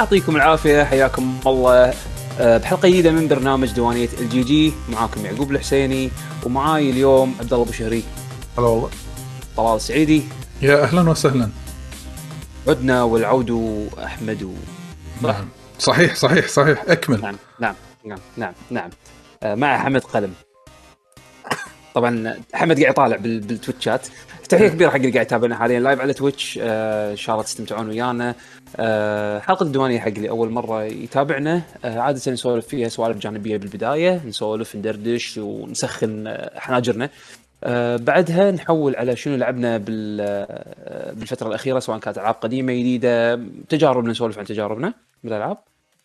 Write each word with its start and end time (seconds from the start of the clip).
يعطيكم 0.00 0.36
العافية 0.36 0.84
حياكم 0.84 1.40
الله. 1.46 1.94
آه، 2.40 2.56
بحلقة 2.58 2.88
جديدة 2.88 3.10
من 3.10 3.28
برنامج 3.28 3.72
ديوانيه 3.72 4.08
ال 4.20 4.42
GG 4.42 4.72
معاكم 4.88 5.26
يعقوب 5.26 5.50
الحسيني 5.52 6.10
ومعاي 6.44 6.90
اليوم 6.90 7.34
عبد 7.40 7.52
الله 7.52 7.64
أبو 7.64 7.72
شهري. 7.72 8.02
هلا 8.58 8.66
والله. 8.66 8.90
طلال 9.56 9.76
السعيدي. 9.76 10.22
يا 10.62 10.82
أهلا 10.82 11.10
وسهلا. 11.10 11.50
عدنا 12.68 13.02
والعود 13.02 13.50
أحمد. 14.04 14.42
و... 14.42 14.52
نعم. 15.22 15.48
صحيح 15.78 16.14
صحيح 16.14 16.48
صحيح. 16.48 16.84
أكمل. 16.88 17.20
نعم 17.20 17.36
نعم 17.60 17.74
نعم 18.04 18.18
نعم 18.36 18.52
نعم. 18.70 18.90
آه، 19.42 19.54
مع 19.54 19.78
حمد 19.78 20.04
قلم. 20.04 20.32
طبعا 21.94 22.40
حمد 22.54 22.80
قاعد 22.80 22.90
يطالع 22.92 23.16
بال- 23.16 23.40
بال 23.40 23.50
Twitch 23.50 23.81
chat. 23.81 24.06
تحية 24.48 24.68
كبيرة 24.68 24.90
حق 24.90 24.96
اللي 24.96 25.10
قاعد 25.10 25.26
يتابعنا 25.26 25.56
حاليا 25.56 25.80
live 25.80 26.00
على 26.00 26.12
Twitch. 26.12 26.58
آه، 26.62 27.10
إن 27.12 27.16
شاء 27.16 27.34
الله 27.34 27.44
تستمتعون 27.44 27.88
ويانا. 27.88 28.34
حلقة 29.40 29.62
الديوانية 29.62 29.98
حق 30.00 30.06
اللي 30.08 30.28
أول 30.30 30.50
مرة 30.50 30.84
يتابعنا. 30.84 31.62
آه، 31.84 31.98
عادة 31.98 32.32
نسولف 32.32 32.66
فيها 32.66 32.88
سوالف 32.88 33.18
جانبية 33.18 33.56
بالبداية 33.56 34.20
نسولف 34.26 34.76
ندردش 34.76 35.38
ونسخن 35.38 36.26
آه، 36.26 36.58
حناجرنا. 36.58 37.10
آه، 37.64 37.96
بعدها 37.96 38.50
نحول 38.50 38.96
على 38.96 39.16
شنو 39.16 39.36
لعبنا 39.36 39.76
بال- 39.78 40.20
آه، 40.20 41.12
بالفترة 41.12 41.48
الأخيرة 41.48 41.78
سواء 41.78 41.98
كانت 41.98 42.18
ألعاب 42.18 42.34
قديمة 42.34 42.72
جديدة 42.72 43.40
تجاربنا 43.68 44.10
نسولف 44.10 44.38
عن 44.38 44.44
تجاربنا 44.44 44.94
بالألعاب. 45.24 45.58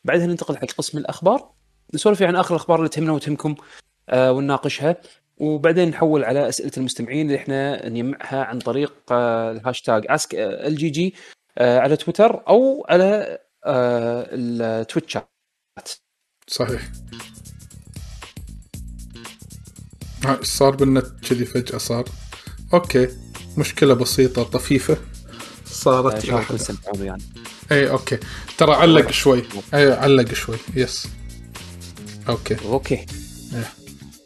بعدها 0.06 0.26
ننتقل 0.28 0.58
حق 0.58 0.66
قسم 0.78 0.98
الأخبار. 0.98 1.50
نسولف 1.94 2.24
عن 2.24 2.36
آخر 2.36 2.56
الأخبار 2.56 2.78
اللي 2.80 2.90
تهمنا 2.90 3.12
وتهمكم 3.12 3.56
آه، 4.10 4.32
ونناقشها. 4.32 4.96
وبعدين 5.38 5.90
نحول 5.90 6.24
على 6.24 6.50
أسئلة 6.50 6.72
المستمعين 6.78 7.26
اللي 7.26 7.38
إحنا 7.38 7.90
نجمعها 7.90 8.44
عن 8.44 8.60
طريق 8.60 8.94
آه، 9.12 9.52
الهاشتاج 9.52 10.06
ask 10.10 10.36
ال 10.36 10.76
GG 10.76 11.14
على 11.60 11.96
تويتر 11.98 12.44
أو 12.48 12.86
على 12.90 13.38
آه، 13.66 14.28
التويتشات 14.32 15.30
صحيح. 16.48 16.92
صار 20.42 20.76
بالنت 20.76 21.06
كذي 21.30 21.46
فجأة 21.46 21.78
صار. 21.78 22.06
okay 22.74 23.08
مشكلة 23.58 23.94
بسيطة 23.94 24.44
طفيفة. 24.44 24.94
آه، 24.94 25.66
صارت 25.66 26.26
ويانا. 27.00 27.18
إي 27.72 27.90
okay. 27.90 28.18
ترى 28.58 28.74
علق 28.74 29.12
شوي. 29.12 29.44
إي 29.74 29.92
علق 29.94 30.34
شوي. 30.34 30.58
yes 30.76 31.08
okay. 32.30 32.56
okay. 32.66 32.96
إيه. 33.54 33.74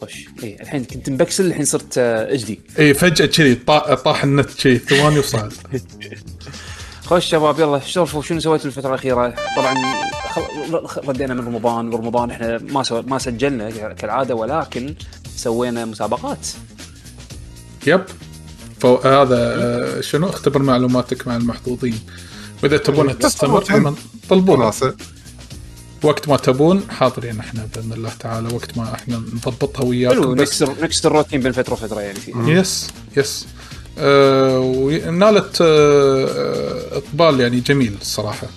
خش 0.02 0.26
إي 0.44 0.58
الحين 0.62 0.84
كنت 0.86 1.10
مبكسل 1.10 1.46
الحين 1.46 1.66
صرت 1.66 1.98
آه، 1.98 2.34
اجدي 2.34 2.62
إي 2.80 2.94
فجأة 2.94 3.26
كذي 3.26 3.56
طا- 3.56 3.94
طاح 3.94 4.24
النت 4.24 4.50
كذي 4.64 4.78
ثواني 4.78 5.20
وصعد. 5.20 5.54
خوش 7.10 7.26
شباب 7.26 7.60
يلا 7.60 7.80
سولفوا 7.80 8.22
شنو 8.22 8.40
سويتوا 8.40 8.66
الفترة 8.66 8.90
الأخيرة؟ 8.90 9.36
طبعا 9.58 9.76
خل... 10.30 11.08
ردينا 11.08 11.34
من 11.34 11.48
رمضان. 11.48 11.94
ورمضان 11.94 12.32
إحنا 12.32 12.58
ما 12.58 12.84
سو... 12.84 13.02
ما 13.02 13.18
سجلنا 13.18 13.94
كالعادة 13.94 14.36
ولكن 14.36 14.96
سوينا 15.36 15.86
مسابقات. 15.86 16.48
yep. 17.88 18.04
فهذا 18.80 19.38
آه، 19.38 20.02
شنو؟ 20.02 20.30
اختبر 20.30 20.62
معلوماتك 20.62 21.28
مع 21.28 21.36
المحظوظين. 21.36 22.00
وإذا 22.64 22.78
تبون 22.78 23.20
تستمر 23.20 23.62
تستمر. 23.62 23.94
طلبونا. 24.30 24.72
وقت 26.04 26.30
ما 26.30 26.38
تبون 26.38 26.84
حاضرين 26.90 27.40
إحنا 27.40 27.68
بإذن 27.76 27.94
الله 27.94 28.12
تعالى. 28.20 28.56
وقت 28.56 28.78
ما 28.78 28.94
إحنا 28.94 29.18
نضبطها 29.18 29.80
حلو 29.80 29.90
وياكم 29.90 30.36
بس 30.36 30.42
نكسر 30.42 30.84
نكسر 30.84 31.12
الروتين 31.12 31.42
بين 31.42 31.52
فترة 31.52 31.74
وفترة 31.74 32.02
يعني. 32.02 32.20
فيه 32.20 32.34
يس 32.36 32.90
يس. 33.18 33.48
ونالت 34.02 35.58
آه 35.62 36.98
إقبال 36.98 37.40
يعني 37.40 37.60
جميل 37.60 37.96
الصراحه 38.02 38.48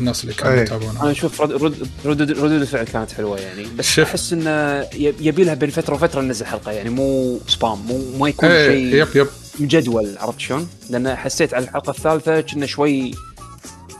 الناس 0.00 0.22
اللي 0.24 0.34
كانوا 0.34 0.54
أي. 0.54 0.60
يتابعونا 0.62 1.02
أنا 1.02 1.10
أشوف 1.10 1.40
رد 1.40 1.52
رد 1.52 1.88
ردود 2.04 2.30
ردود 2.30 2.50
الفعل 2.52 2.84
كانت 2.84 3.12
حلوة 3.12 3.38
يعني 3.38 3.66
بس 3.78 3.84
شوف. 3.86 4.08
أحس 4.08 4.32
إنه 4.32 4.80
يب- 4.94 5.14
يبي 5.20 5.44
لها 5.44 5.54
بين 5.54 5.70
فترة 5.70 5.94
وفترة 5.94 6.20
ننزل 6.20 6.46
حلقة 6.46 6.72
يعني 6.72 6.90
مو 6.90 7.38
spam 7.48 7.78
مو 7.86 8.00
ما 8.18 8.28
يكون 8.28 8.48
إيه 8.48 8.68
شيء 8.70 8.94
yep 9.02 9.08
yep 9.14 9.26
مجدول 9.60 10.14
عرفت 10.18 10.40
شلون؟ 10.40 10.68
لأن 10.90 11.14
حسيت 11.16 11.54
على 11.54 11.64
الحلقة 11.64 11.90
الثالثة 11.90 12.40
كنا 12.40 12.66
شوي 12.66 13.10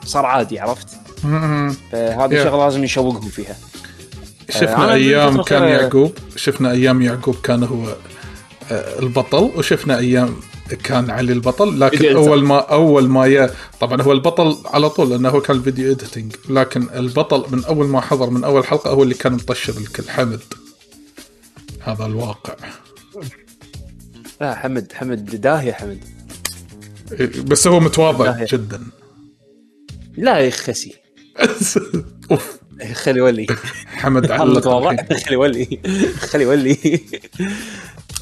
صار 0.05 0.27
عادي 0.27 0.59
عرفت؟ 0.61 0.87
فهذه 1.93 2.31
Yeah. 2.31 2.45
شغلة 2.45 2.65
لازم 2.65 2.85
يشوقهم 2.85 3.29
فيها 3.29 3.57
شفنا 4.51 4.93
أيام 4.95 5.43
كان 5.43 5.63
يعقوب 5.63 6.13
شفنا 6.37 6.71
أيام 6.71 7.03
يعقوب 7.03 7.37
كان 7.43 7.63
هو 7.65 7.97
آه، 8.73 8.99
البطل 9.01 9.51
وشفنا 9.57 9.99
أيام 9.99 10.37
كان 10.85 11.11
علي 11.11 11.33
البطل 11.33 11.81
لكن 11.81 12.17
أول 12.17 12.45
ما 12.45 12.59
أول 12.59 13.09
ما 13.09 13.27
يا 13.27 13.51
طبعا 13.81 14.03
هو 14.03 14.13
البطل 14.13 14.57
على 14.65 14.91
طول 14.91 15.11
لأنه 15.11 15.29
هو 15.29 15.41
كان 15.41 15.63
فيديو 15.63 15.93
إديتنج. 15.93 16.35
لكن 16.49 16.89
البطل 16.95 17.57
من 17.57 17.65
أول 17.65 17.87
ما 17.87 18.01
حضر 18.01 18.31
من 18.31 18.45
أول 18.45 18.65
حلقة 18.65 18.91
هو 18.91 19.03
اللي 19.03 19.15
كان 19.15 19.33
مطشر 19.33 19.79
الكل. 19.79 20.11
حمد. 20.11 20.41
هذا 21.81 22.07
الواقع. 22.07 22.55
لا 24.41 24.55
حمد 24.55 24.93
حمد 24.93 25.41
داهية 25.41 25.73
حمد. 25.73 26.05
بس 27.47 27.67
هو 27.67 27.81
متواضع. 27.81 28.45
جدا. 28.45 28.81
لا 30.17 30.39
يا 30.39 30.51
خسي. 30.51 30.95
أوف. 32.31 32.59
خلي 32.93 33.21
ولي. 33.21 33.47
حمد 33.87 34.31
علق. 34.31 35.13
خلي 35.27 35.37
ولي. 35.37 35.81
خلي 36.31 36.47
ولي. 36.47 37.01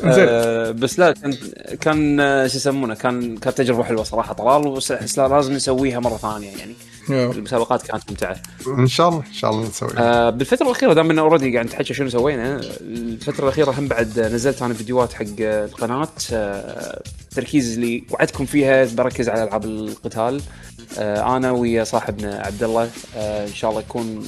آه 0.05 0.71
بس 0.71 0.99
لا 0.99 1.13
كان 1.13 1.35
كان 1.81 2.21
آه، 2.21 2.47
شو 2.47 2.57
يسمونه 2.57 2.95
كان 2.95 3.37
كانت 3.37 3.59
تجربة 3.59 3.83
حلوة 3.85 4.05
صراحة. 4.05 4.33
طلال 4.33 4.71
بس 4.75 4.93
احس 4.93 5.19
لا- 5.19 5.29
لازم 5.29 5.53
نسويها 5.53 6.01
مرة 6.01 6.17
ثانية 6.17 6.57
يعني. 6.57 6.75
يا. 7.11 7.31
المسابقات 7.31 7.83
كانت 7.83 8.11
ممتعة. 8.11 8.37
إن 8.79 8.87
شاء 8.87 9.09
الله 9.09 9.21
إن 9.29 9.33
شاء 9.33 9.51
الله 9.51 9.69
نسوي 9.69 9.91
آه 9.99 10.31
بالفترة 10.31 10.67
الأخيرة 10.67 10.93
دام 10.93 11.11
انه 11.11 11.23
اوريدي 11.23 11.53
قاعد 11.55 11.67
نتحكى 11.67 11.95
شنو 11.95 12.09
سوينا 12.09 12.61
الفترة 12.81 13.45
الأخيرة 13.45 13.71
هم 13.71 13.89
بعد 13.89 14.21
نزلت 14.21 14.63
أنا 14.63 14.75
فيديوهات 14.75 15.13
حق 15.13 15.25
القناة. 15.41 16.09
آه 16.33 17.03
التركيز 17.31 17.75
اللي 17.75 18.05
وعدتكم 18.11 18.45
فيها 18.47 18.85
بركز 18.95 19.29
على 19.29 19.43
ألعاب 19.45 19.65
القتال. 19.65 20.37
آه 20.37 20.41
أنا 20.99 21.51
ويا 21.51 21.85
صاحبنا 21.85 22.43
عبد 22.47 22.63
الله 22.63 22.91
آه 23.17 23.47
إن 23.47 23.55
شاء 23.55 23.71
الله 23.71 23.81
يكون 23.83 24.25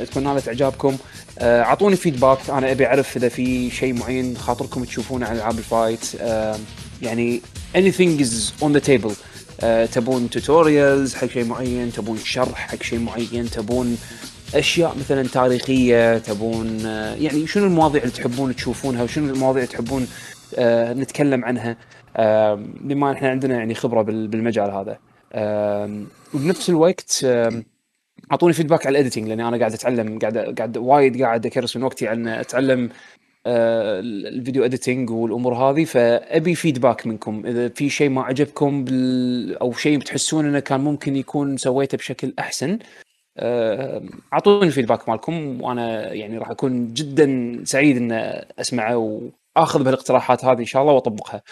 آه 0.00 0.04
تكون 0.04 0.22
نالت 0.24 0.48
إعجابكم. 0.48 0.96
آه، 1.38 1.62
أعطوني 1.62 1.96
feedback 1.96 2.50
أنا 2.50 2.70
أبي 2.70 2.86
أعرف 2.86 3.16
إذا 3.16 3.28
في 3.28 3.70
شيء 3.70 3.92
معين 3.92 4.36
خاطركم 4.36 4.84
تشوفونه 4.84 5.26
على 5.26 5.38
العاب 5.38 5.58
ال 5.58 5.64
fight. 5.64 6.00
آه 6.20 6.56
يعني 7.02 7.40
anything 7.76 8.20
is 8.22 8.62
on 8.64 8.68
the 8.78 8.88
table. 8.88 9.12
آه، 9.60 9.86
تبون 9.86 10.30
tutorials 10.30 11.14
حق 11.14 11.26
شيء 11.26 11.44
معين 11.44 11.92
تبون 11.92 12.18
شرح 12.18 12.68
حق 12.70 12.82
شيء 12.82 12.98
معين 12.98 13.50
تبون 13.50 13.98
أشياء 14.54 14.96
مثلا 15.00 15.28
تاريخية 15.28 16.18
تبون 16.18 16.86
آه، 16.86 17.14
يعني 17.14 17.46
شنو 17.46 17.64
المواضيع 17.66 18.02
اللي 18.02 18.12
تحبون 18.14 18.56
تشوفونها 18.56 19.02
وشنو 19.02 19.34
المواضيع 19.34 19.62
اللي 19.62 19.72
تحبون 19.74 20.08
آه، 20.58 20.92
نتكلم 20.92 21.44
عنها. 21.44 21.76
آه، 22.16 22.54
بما 22.80 23.12
إحنا 23.12 23.28
عندنا 23.30 23.54
يعني 23.54 23.74
خبرة 23.74 24.02
بال- 24.02 24.28
بالمجال 24.28 24.70
هذا. 24.70 24.90
آه، 24.92 24.98
وبنفس 26.34 26.70
الوقت 26.70 27.26
أعطوني 28.32 28.52
feedback 28.52 28.86
على 28.86 28.92
ال 28.92 28.97
editing 28.97 29.28
لأني 29.28 29.48
أنا 29.48 29.58
قاعد 29.58 29.72
أتعلم 29.72 30.18
قاعد 30.18 30.38
قاعد 30.38 30.76
وايد 30.76 31.22
قاعد 31.22 31.46
أكرس 31.46 31.76
من 31.76 31.82
وقتي 31.82 32.08
عن 32.08 32.28
أتعلم 32.28 32.90
آه، 33.46 34.00
ال 34.00 34.11
video 34.11 34.64
editing 34.64 35.10
والأمور 35.10 35.54
هذه 35.54 35.84
فأبي 35.84 36.54
feedback 36.54 37.06
منكم. 37.06 37.46
إذا 37.46 37.68
في 37.68 37.90
شيء 37.90 38.08
ما 38.10 38.22
عجبكم 38.22 38.84
بال... 38.84 39.58
أو 39.58 39.72
شيء 39.72 39.98
بتحسون 39.98 40.46
إنه 40.46 40.58
كان 40.60 40.80
ممكن 40.80 41.16
يكون 41.16 41.56
سويته 41.56 41.98
بشكل 41.98 42.34
أحسن 42.38 42.78
أعطوني 44.32 44.66
ال 44.66 44.71
feedback 44.71 45.08
مالكم 45.08 45.62
وأنا 45.62 46.12
يعني 46.12 46.38
راح 46.38 46.50
أكون 46.50 46.94
جدا 46.94 47.60
سعيد 47.64 47.96
ان 47.96 48.12
أسمعه 48.58 49.20
وآخذ 49.56 49.84
بالاقتراحات 49.84 50.44
هذه 50.44 50.58
إن 50.58 50.64
شاء 50.64 50.82
الله 50.82 50.94
وأطبقها. 50.94 51.42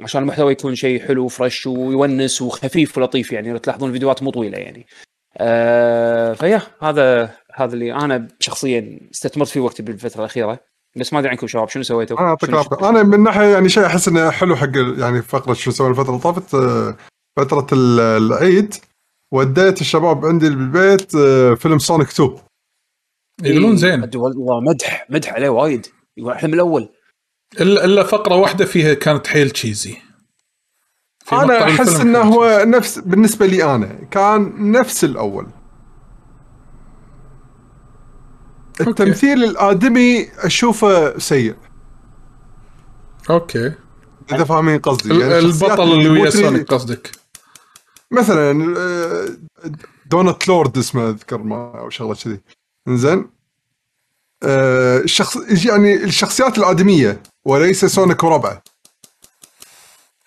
عشان 0.00 0.22
المحتوى 0.22 0.52
يكون 0.52 0.74
شيء 0.74 1.06
حلو 1.06 1.28
fresh 1.28 1.66
ويونس 1.66 2.42
وخفيف 2.42 2.98
ولطيف 2.98 3.32
يعني 3.32 3.58
تلاحظون 3.58 3.88
الفيديوهات 3.88 4.22
مو 4.22 4.30
طويلة 4.30 4.58
يعني. 4.58 4.86
آه، 5.36 6.32
ف 6.32 6.38
yeah 6.38 6.62
هذا 6.82 7.30
هذا 7.54 7.74
اللي 7.74 7.92
أنا 7.94 8.28
شخصيا 8.40 9.00
استثمرت 9.14 9.48
فيه 9.48 9.60
وقتي 9.60 9.82
بالفترة 9.82 10.20
الأخيرة. 10.20 10.60
بس 10.96 11.12
ما 11.12 11.18
أدري 11.18 11.30
عنكم 11.30 11.46
شباب 11.46 11.68
شنو 11.68 11.82
سويتوا؟ 11.82 12.18
أنا 12.20 12.28
أعطيك 12.28 12.50
العافية. 12.50 12.88
أنا 12.88 13.02
من 13.02 13.22
ناحية 13.22 13.42
يعني 13.44 13.68
شيء 13.68 13.86
أحس 13.86 14.08
إنه 14.08 14.30
حلو 14.30 14.56
حق 14.56 14.70
يعني 14.98 15.22
فقرة 15.22 15.54
شو 15.54 15.70
سوي 15.70 15.90
الفترة 15.90 16.08
اللي 16.10 16.20
طافت 16.20 16.54
آه، 16.54 16.96
فترة 17.36 17.66
ال- 17.72 18.00
العيد. 18.00 18.74
وديت 19.32 19.80
الشباب 19.80 20.26
عندي 20.26 20.48
بالبيت 20.48 21.14
آه، 21.14 21.54
فيلم 21.54 21.78
سونيك 21.78 22.08
2 22.08 22.36
يقولون 23.42 23.76
زين. 23.76 24.02
أدي 24.02 24.18
والله 24.18 24.60
مدح 24.60 25.06
مدح 25.10 25.32
عليه 25.32 25.48
وايد. 25.48 25.86
يقول 26.16 26.32
أحلى 26.32 26.48
من 26.48 26.54
الأول. 26.54 26.88
الا 27.60 27.84
إلا 27.84 28.02
فقرة 28.02 28.34
واحدة 28.34 28.64
فيها 28.64 28.94
كانت 28.94 29.26
حيل 29.26 29.50
cheesy 29.50 29.96
أنا 31.32 31.64
أحس 31.64 32.00
إنه 32.00 32.20
هو 32.20 32.64
نفس 32.66 32.98
بالنسبة 32.98 33.46
لي 33.46 33.74
أنا 33.74 33.98
كان 34.10 34.72
نفس 34.72 35.04
الأول. 35.04 35.46
التمثيل 38.80 39.44
الآدمي 39.44 40.28
أشوفه 40.38 41.18
سيء. 41.18 41.54
okay. 43.30 43.72
إذا 44.32 44.44
فاهمين 44.44 44.78
قصدي 44.78 45.20
يعني 45.20 45.38
البطل 45.38 45.92
اللي 45.92 46.08
ويا 46.08 46.30
سونيك 46.30 46.68
قصدك؟ 46.68 47.10
مثلا 48.10 48.74
دونت 50.06 50.48
لورد 50.48 50.78
اسمه 50.78 51.08
أذكر 51.08 51.38
ما 51.38 51.78
أو 51.78 51.90
شغلة 51.90 52.14
كذي. 52.14 52.40
إنزين. 52.88 53.30
آه 54.42 54.98
الشخص 54.98 55.64
يعني 55.66 55.94
الشخصيات 55.94 56.58
الآدمية. 56.58 57.22
وليس 57.44 57.84
سونيك 57.84 58.24
وربعه 58.24 58.62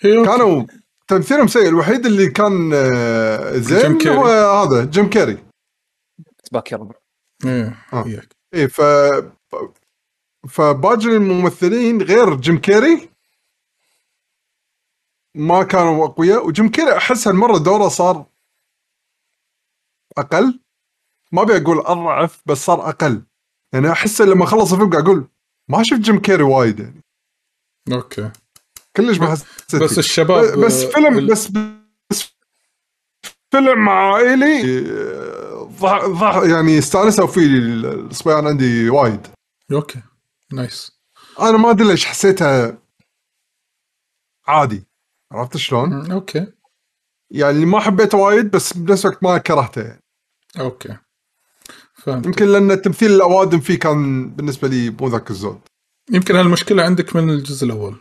أوكي. 0.06 0.26
كانوا 0.26 0.66
تمثيلهم 1.08 1.48
سيء. 1.48 1.68
الوحيد 1.68 2.06
اللي 2.06 2.30
كان 2.30 2.72
آه 2.74 3.52
جيم 3.52 4.00
زين. 4.00 4.08
هو 4.08 4.26
هذا 4.26 4.86
جيم 4.86 5.10
كيري. 5.10 5.46
باك 6.52 6.72
يا 6.72 6.78
ربع. 6.78 6.96
إيه 7.46 7.86
آه. 7.94 8.22
اي 8.54 8.68
ف 8.68 8.82
فباقي 10.50 11.06
الممثلين 11.06 12.02
غير 12.02 12.36
جيم 12.36 12.58
كيري. 12.62 13.10
ما 15.36 15.64
كانوا 15.64 16.06
أقوياء. 16.06 16.48
وجيم 16.48 16.72
كيري 16.72 16.98
أحس 16.98 17.28
هالمرة 17.28 17.58
دوره 17.58 17.88
صار 17.90 18.26
أقل. 20.18 20.60
ما 21.32 21.42
أبي 21.42 21.58
أقول 21.58 21.80
أضعف 21.80 22.42
بس 22.46 22.58
صار 22.58 22.90
أقل. 22.90 23.24
يعني 23.74 23.92
أحس 23.92 24.22
لما 24.22 24.46
خلص 24.46 24.72
الفيلم 24.72 24.90
قاعد 24.90 25.04
أقول 25.04 25.28
ما 25.70 25.84
شفت 25.84 26.00
جيم 26.00 26.22
كيري 26.22 26.44
وايد 26.44 26.80
يعني. 26.80 27.04
okay. 27.92 28.32
كلش 28.98 29.18
ما 29.20 29.32
حسيت 29.32 29.82
بس. 29.84 29.98
الشباب 29.98 30.60
بس 30.60 30.84
آه، 30.84 30.90
فيلم 30.90 31.18
ال- 31.18 31.28
بس 31.28 31.48
بس 32.12 32.24
فيلم 33.52 33.90
عائلي 33.90 34.80
آه، 34.92 35.72
ضح 35.82 36.06
ضح 36.06 36.36
يعني 36.50 36.78
استأنسوا 36.80 37.28
فيه 37.28 37.46
الصبيان 37.84 38.48
عندي 38.48 38.90
وايد. 38.90 39.28
okay. 39.72 40.02
nice. 40.54 40.92
أنا 41.40 41.58
ما 41.58 41.70
أدري 41.72 41.88
ليش 41.88 42.06
حسيتها 42.06 42.78
عادي. 44.48 44.84
عرفت 45.32 45.58
شلون؟ 45.58 46.12
okay. 46.12 46.48
يعني 47.32 47.66
ما 47.66 47.80
حبيته 47.80 48.18
وايد 48.18 48.52
بس 48.52 48.74
بنفس 48.78 49.06
الوقت 49.06 49.24
ما 49.24 49.38
كرهته. 49.38 49.82
يعني. 49.82 50.04
okay. 50.60 50.98
فهمت 51.94 52.26
يمكن 52.26 52.46
لأن 52.46 52.82
تمثيل 52.82 53.12
الأوادم 53.12 53.60
فيه 53.60 53.80
كان 53.80 54.30
بالنسبة 54.30 54.68
لي 54.68 54.90
مو 54.90 55.08
ذاك 55.08 55.30
الزود. 55.32 55.60
يمكن 56.12 56.36
هالمشكلة 56.36 56.84
عندك 56.84 57.16
من 57.16 57.30
الجزء 57.30 57.66
الأول. 57.66 57.96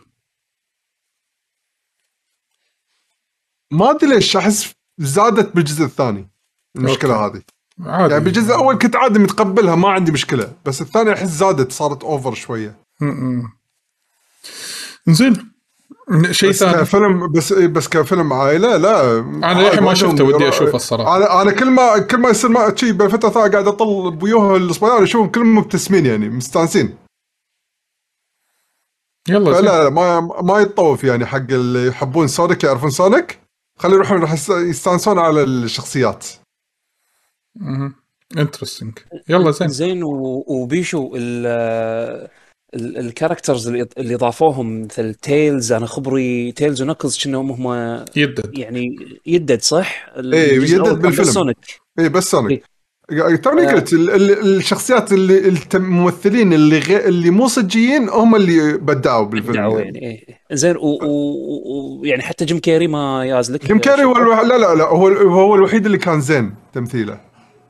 ما 3.71 3.91
أدري 3.91 4.09
ليش 4.09 4.37
أحس 4.37 4.73
زادت 4.97 5.55
بالجزء 5.55 5.85
الثاني 5.85 6.29
المشكلة 6.75 7.25
okay. 7.25 7.37
هذه. 7.37 7.43
عادي. 7.85 8.13
يعني 8.13 8.23
بالجزء 8.23 8.47
الأول 8.47 8.77
كنت 8.77 8.95
عادي 8.95 9.19
متقبلها 9.19 9.75
ما 9.75 9.89
عندي 9.89 10.11
مشكلة 10.11 10.53
بس 10.65 10.81
الثاني 10.81 11.13
أحس 11.13 11.27
زادت 11.27 11.71
صارت 11.71 12.03
over 12.03 12.33
شوية. 12.33 12.79
زين. 15.07 15.51
شيء 16.31 16.49
بس 16.49 16.59
ثاني. 16.59 16.81
كفيلم 16.81 17.31
بس 17.31 17.53
بس 17.53 17.87
كفيلم 17.87 18.33
عائلة 18.33 18.77
لا. 18.77 19.19
أنا 19.19 19.61
للحين 19.61 19.83
ما 19.83 19.93
شفته 19.93 20.23
ودي 20.23 20.49
أشوفه 20.49 20.75
الصراحة. 20.75 21.17
أنا 21.17 21.41
أنا 21.41 21.51
كل 21.51 21.69
ما 21.69 21.97
كل 21.97 22.17
ما 22.17 22.29
يصير 22.29 22.49
ما 22.49 22.75
شي 22.75 22.91
بالفترة 22.91 23.27
الثانية 23.27 23.51
قاعد 23.51 23.67
أطل 23.67 24.11
بويوه 24.11 24.57
الصبيان 24.57 25.03
أشوفهم 25.03 25.29
كلهم 25.31 25.55
مبتسمين 25.55 26.05
يعني 26.05 26.29
مستانسين. 26.29 26.97
يلا. 29.29 29.53
فلا 29.53 29.83
لا 29.83 29.89
ما 29.89 30.19
ما 30.41 30.59
يتطوف 30.59 31.03
يعني 31.03 31.25
حق 31.25 31.51
اللي 31.51 31.87
يحبون 31.87 32.27
سونيك 32.27 32.63
يعرفون 32.63 32.89
سونيك 32.89 33.39
خلي 33.79 33.93
يروحون 33.93 34.21
راح 34.21 34.33
يست- 34.33 34.49
يستانسون 34.49 35.19
على 35.19 35.43
الشخصيات 35.43 36.27
interesting 38.37 38.99
يلا 39.29 39.51
زين 39.51 39.67
زين 39.67 40.03
و- 40.03 40.43
وبيشو 40.47 41.15
ال 41.15 41.45
ال- 42.75 42.97
ال 42.97 43.03
characters 43.03 43.67
اللي 43.67 43.87
اللي 43.97 44.15
ضافوهم 44.15 44.81
مثل 44.81 45.13
تيلز 45.13 45.71
أنا 45.71 45.85
خبري 45.85 46.51
تيلز 46.51 46.81
ونكلز 46.81 47.23
كأنهم 47.23 47.51
هم 47.51 48.05
يدد 48.15 48.57
يعني 48.57 48.95
يدد 49.25 49.61
صح؟ 49.61 50.09
إيه، 50.15 50.57
الجزء 50.57 50.75
يدد 50.75 51.01
بالفيلم. 51.01 51.53
اي 51.99 52.09
بس 52.09 52.31
سونيك 52.31 52.51
إيه. 52.51 52.76
توني 53.43 53.69
آه. 53.69 53.71
قلت 53.73 53.93
ال- 53.93 54.09
ال- 54.09 54.55
الشخصيات 54.57 55.11
اللي 55.13 55.57
الممثلين 55.75 56.53
اللي 56.53 56.79
غير 56.79 57.05
اللي 57.07 57.29
مو 57.29 57.47
صجيين 57.47 58.09
هم 58.09 58.35
اللي 58.35 58.77
بدعوا 58.77 59.25
بالفيلم 59.25 59.53
دعوة 59.55 59.79
يعني. 59.81 59.99
يعني 59.99 60.11
إيه. 60.29 60.39
زين 60.51 60.75
ويعني. 60.77 62.09
يعني 62.09 62.23
حتى 62.23 62.45
جيم 62.45 62.59
كيري 62.59 62.87
ما 62.87 63.25
ياز 63.25 63.51
لك 63.51 63.65
جيم 63.65 63.79
كاري 63.79 64.03
هو 64.03 64.15
الوح... 64.17 64.39
لا 64.39 64.57
لا 64.57 64.75
لا 64.75 64.83
هو 64.83 65.07
هو 65.07 65.55
الوحيد 65.55 65.85
اللي 65.85 65.97
كان 65.97 66.21
زين 66.21 66.53
تمثيله 66.73 67.19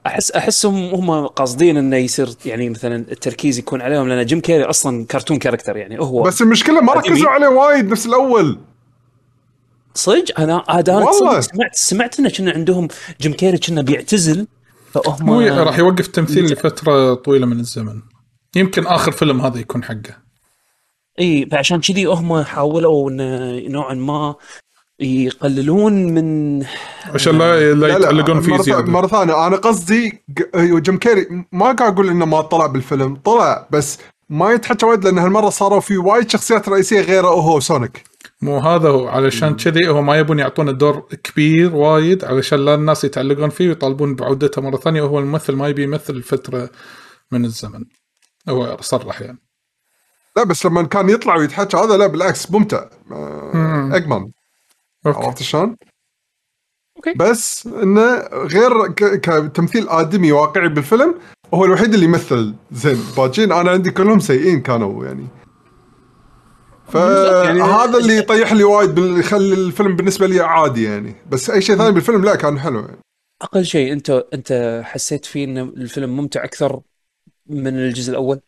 احس 0.08 0.32
أحسهم 0.32 0.76
هم 0.96 1.26
قاصدين 1.28 1.78
إنه 1.78 1.98
يصير 1.98 2.30
يعني 2.46 2.70
مثلا 2.70 2.96
التركيز 2.96 3.58
يكون 3.60 3.82
عليهم 3.82 4.08
لأن 4.08 4.26
جيم 4.26 4.40
كيري 4.40 4.64
أصلا 4.64 5.06
cartoon 5.06 5.38
character 5.38 5.78
يعني 5.78 6.00
هو 6.00 6.22
بس 6.22 6.42
المشكلة 6.42 6.82
ما. 6.82 6.94
ركزوا 6.94 7.30
عليه 7.30 7.48
وايد 7.48 7.92
نفس 7.92 8.06
الأول 8.06 8.60
صدق 9.94 10.40
أنا 10.40 10.64
أنا 10.70 11.42
سمعت 11.42 11.76
سمعت 11.76 12.20
إنه 12.20 12.30
كنا 12.30 12.52
عندهم 12.52 12.88
جيم 13.22 13.34
كيري 13.34 13.58
كنا 13.58 13.82
بيعتزل 13.82 14.48
فهم 15.02 15.30
هو 15.30 15.40
راح 15.42 15.80
يوقف 15.80 16.08
تمثيل 16.08 16.46
لفترة 16.46 17.14
طويلة 17.14 17.46
من 17.46 17.60
الزمن. 17.60 18.02
يمكن 18.56 18.88
آخر 18.88 19.12
فيلم 19.12 19.42
هذا 19.42 19.60
يكون 19.60 19.84
حقه. 19.84 20.18
إي 21.20 21.46
فعشان 21.52 21.82
كذي 21.82 22.06
هم 22.06 22.44
حاولوا 22.44 23.10
انه 23.10 23.60
نوعا 23.70 23.94
ما 23.94 24.36
يقللون 25.00 25.94
من 25.94 26.66
عشان 27.14 27.38
لا 27.38 27.74
لا 27.74 27.98
يتعلقون 27.98 28.42
فيه 28.42 28.58
زيادة. 28.58 28.92
مرة 28.92 29.08
ثانية 29.08 29.48
أنا 29.48 29.56
قصدي 29.58 30.24
ج- 30.30 30.82
جيم 30.82 30.98
كيري 30.98 31.28
ما 31.52 31.72
قاعد 31.72 31.94
أقول 31.94 32.10
إنه 32.10 32.26
ما 32.26 32.42
طلع 32.42 32.66
بالفيلم 32.66 33.16
طلع 33.16 33.68
بس 33.72 33.98
ما 34.30 34.52
يتحكى 34.52 34.86
وايد 34.86 35.04
لأن 35.04 35.18
هالمرة 35.18 35.50
صاروا 35.50 35.80
في 35.80 35.98
وايد 35.98 36.30
شخصيات 36.32 36.70
رئيسية 36.70 37.02
غيره 37.02 37.28
هو 37.28 37.60
سونيك. 37.60 38.04
مو 38.42 38.58
هذا 38.60 38.90
هو 38.90 39.08
علشان 39.08 39.56
كذي 39.56 39.88
هو 39.88 40.02
ما 40.02 40.16
يبون 40.20 40.40
يعطونه 40.40 40.72
دور 40.72 41.00
كبير 41.24 41.76
وايد 41.76 42.26
علشان 42.26 42.60
لا 42.66 42.76
الناس 42.76 43.04
يتعلقون 43.04 43.50
فيه 43.50 43.68
ويطالبون 43.68 44.16
بعودته 44.16 44.62
مرة 44.62 44.78
ثانية 44.78 45.02
وهو 45.02 45.20
الممثل 45.20 45.56
ما 45.56 45.68
يبي 45.68 45.84
يمثل 45.84 46.24
فتره 46.24 46.70
من 47.32 47.46
الزمن. 47.46 47.86
هو 48.50 48.78
صرح 48.82 49.22
يعني. 49.22 49.40
لا 50.38 50.44
بس 50.44 50.66
لما 50.66 50.84
كان 50.84 51.10
يطلع 51.10 51.36
ويتحكى 51.36 51.78
هذا 51.78 51.98
لا 51.98 52.08
بالعكس 52.08 52.52
ممتع. 52.52 52.90
مم. 53.08 53.94
اجمل 53.94 54.32
okay. 55.06 55.26
عرفت 55.26 55.44
شلون؟ 55.44 55.76
okay. 56.98 57.14
بس 57.14 57.68
إنه 57.68 58.18
غير 58.32 58.88
ك- 58.88 59.20
كتمثيل 59.22 59.90
آدمي 59.90 60.32
واقعي 60.32 60.70
بالفيلم 60.70 61.16
هو 61.54 61.66
الوحيد 61.66 61.94
اللي 61.94 62.06
يمثل 62.06 62.56
زين. 62.72 62.98
باجين 63.18 63.52
أنا 63.52 63.72
عندي 63.72 63.92
كلهم 63.92 64.20
سيئين 64.20 64.62
كانوا 64.62 65.06
يعني- 65.06 65.28
فهذا 66.88 67.98
اللي 67.98 68.18
يطيح 68.18 68.54
لي 68.54 68.64
وايد 68.64 68.98
يخلي 68.98 69.54
الفيلم 69.54 69.96
بالنسبة 69.96 70.28
لي 70.28 70.40
عادي 70.40 70.84
يعني. 70.84 71.16
بس 71.30 71.50
أي 71.50 71.62
شيء 71.62 71.76
ثاني 71.76 71.92
بالفيلم 71.92 72.26
لا 72.26 72.36
كان 72.36 72.60
حلو 72.60 72.80
يعني. 72.80 72.98
أقل 73.42 73.66
شيء 73.66 73.94
انت 73.94 74.10
أنت 74.10 74.82
حسيت 74.86 75.26
فيه 75.26 75.46
إن 75.46 75.58
الفيلم 75.58 76.18
ممتع 76.18 76.44
أكثر 76.44 76.82
من 77.50 77.68
الجزء 77.68 78.12
الأول؟ 78.12 78.40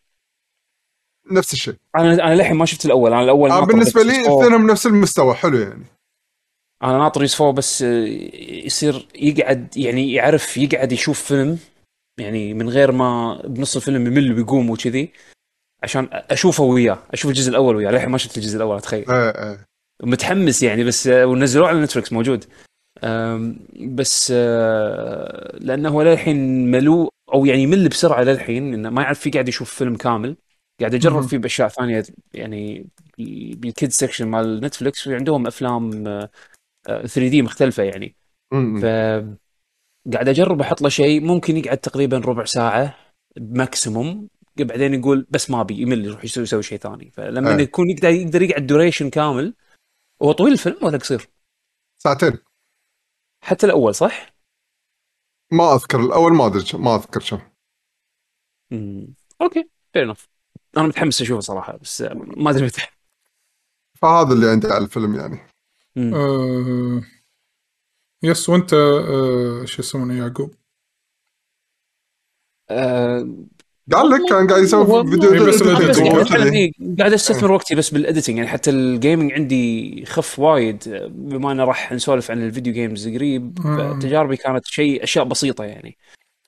نفس 1.30 1.52
الشيء. 1.52 1.74
أنا 1.96 2.12
أنا 2.12 2.34
للحين 2.34 2.56
ما 2.56 2.64
شفت 2.64 2.86
الأول 2.86 3.12
أنا 3.12 3.22
الأول 3.22 3.50
آه 3.50 3.64
بالنسبة 3.64 4.02
لي 4.02 4.20
اثنينهم 4.20 4.66
نفس 4.70 4.86
المستوى 4.86 5.34
حلو 5.34 5.58
يعني. 5.58 5.84
أنا 6.82 6.98
ناطر 6.98 7.22
يوسفو 7.22 7.52
بس 7.52 7.82
آه، 7.82 8.04
يصير 8.64 9.08
يقعد 9.14 9.76
يعني 9.76 10.12
يعرف 10.12 10.56
يقعد 10.56 10.92
يشوف 10.92 11.22
فيلم 11.22 11.58
يعني 12.18 12.54
من 12.54 12.68
غير 12.68 12.92
ما 12.92 13.40
بنص 13.44 13.76
الفيلم 13.76 14.06
يمل 14.06 14.32
ويقوم 14.32 14.70
وكذي. 14.70 15.12
عشان 15.82 16.08
أشوفه 16.12 16.64
وياه 16.64 16.98
أشوف 17.12 17.30
الجزء 17.30 17.50
الأول 17.50 17.76
وياه 17.76 17.90
للحين 17.90 18.08
ما 18.08 18.18
شفت 18.18 18.36
الجزء 18.36 18.56
الأول 18.56 18.76
أتخيل. 18.76 19.10
إيه 19.10 19.30
إيه. 19.30 19.66
متحمس 20.02 20.62
يعني 20.62 20.84
بس 20.84 21.06
آه، 21.06 21.26
ونزلوه 21.26 21.68
على 21.68 21.80
Netflix 21.82 22.12
موجود. 22.12 22.44
بس 23.80 24.32
آه، 24.36 25.58
لأنه 25.60 25.88
هو 25.88 26.02
للحين 26.02 26.70
ملول 26.70 27.08
أو 27.34 27.46
يعني 27.46 27.62
يمل 27.62 27.88
بسرعة 27.88 28.22
للحين 28.22 28.74
إنه 28.74 28.90
ما 28.90 29.02
يعرف 29.02 29.26
يقعد 29.26 29.48
يشوف 29.48 29.74
فيلم 29.74 29.96
كامل. 29.96 30.36
قاعد 30.80 30.94
أجرب. 30.94 31.22
فيه 31.22 31.38
بأشياء 31.38 31.68
ثانية 31.68 32.02
يعني 32.34 32.86
بال 33.54 33.67
kids 33.67 33.92
section 33.92 34.28
مال 34.28 34.60
Netflix 34.60 35.08
عندهم 35.08 35.46
أفلام 35.46 36.06
آه، 36.06 36.30
آه، 36.88 37.06
3D 37.06 37.42
مختلفة 37.42 37.82
يعني. 37.82 38.16
ف. 38.52 38.84
قاعد 40.12 40.28
أجرب 40.28 40.60
أحط 40.60 40.82
له 40.82 40.88
شيء 40.88 41.20
ممكن 41.20 41.56
يقعد 41.56 41.78
تقريبا 41.78 42.18
ربع 42.18 42.44
ساعة 42.44 42.96
maximum 43.40 44.28
بعدين 44.64 44.94
يقول 44.94 45.26
بس 45.30 45.50
ما 45.50 45.60
أبي 45.60 45.82
يمل 45.82 46.04
يروح 46.04 46.24
يسوي 46.24 46.42
يسوي 46.42 46.62
شيء 46.62 46.78
ثاني 46.78 47.10
فلما 47.10 47.56
أي. 47.56 47.62
يكون 47.62 47.90
يقدر 47.90 48.08
يقدر 48.08 48.42
يقعد 48.42 48.66
duration 48.66 49.10
كامل 49.10 49.54
هو 50.22 50.32
طويل 50.32 50.52
الفيلم 50.52 50.78
ولا 50.82 50.98
قصير؟ 50.98 51.28
ساعتين 51.98 52.38
حتى 53.44 53.66
الأول 53.66 53.94
صح؟ 53.94 54.34
ما 55.52 55.74
أذكر 55.74 56.00
الأول 56.00 56.32
ما 56.32 56.46
أدري 56.46 56.64
ما 56.74 56.96
أذكر 56.96 57.20
شو 57.20 57.38
امم 58.72 59.14
okay 59.40 59.70
fair 59.92 60.02
enough 60.02 60.28
أنا 60.76 60.86
متحمس 60.86 61.22
أشوفه 61.22 61.40
صراحة 61.40 61.76
بس 61.76 62.02
ما 62.16 62.50
أدري 62.50 62.64
متى 62.64 62.82
فهذا 64.02 64.32
اللي 64.32 64.50
عندي 64.50 64.66
على 64.66 64.84
الفيلم 64.84 65.14
يعني. 65.14 65.38
آه 66.14 67.02
yes 68.22 68.48
وأنت 68.48 68.72
آه 68.74 69.64
شو 69.64 69.82
يسمونه 69.82 70.18
يعقوب 70.18 70.54
آه، 72.70 73.28
قال 73.92 74.10
لك 74.10 74.20
كان 74.28 74.46
قاعد 74.46 74.62
يسوي 74.62 75.10
فيديو 75.10 75.32
إيه، 75.32 75.40
بس 75.40 75.62
إيه، 75.62 76.72
قاعد 76.98 77.12
أستثمر 77.12 77.52
وقتي 77.52 77.74
بس 77.74 77.90
بال 77.90 78.00
editing 78.00 78.36
يعني 78.36 78.48
حتى 78.48 78.70
ال 78.70 78.79
gaming 78.79 79.32
عندي 79.32 80.04
خف 80.06 80.38
وايد 80.38 81.08
بما 81.10 81.52
أنه 81.52 81.64
راح 81.64 81.92
نسولف 81.92 82.30
عن 82.30 82.42
ال 82.42 82.47
video 82.47 82.72
games 82.72 83.08
قريب 83.08 83.58
تجاربي 84.02 84.36
كانت 84.36 84.66
شيء 84.66 85.02
أشياء 85.02 85.24
بسيطة 85.24 85.64
يعني. 85.64 85.96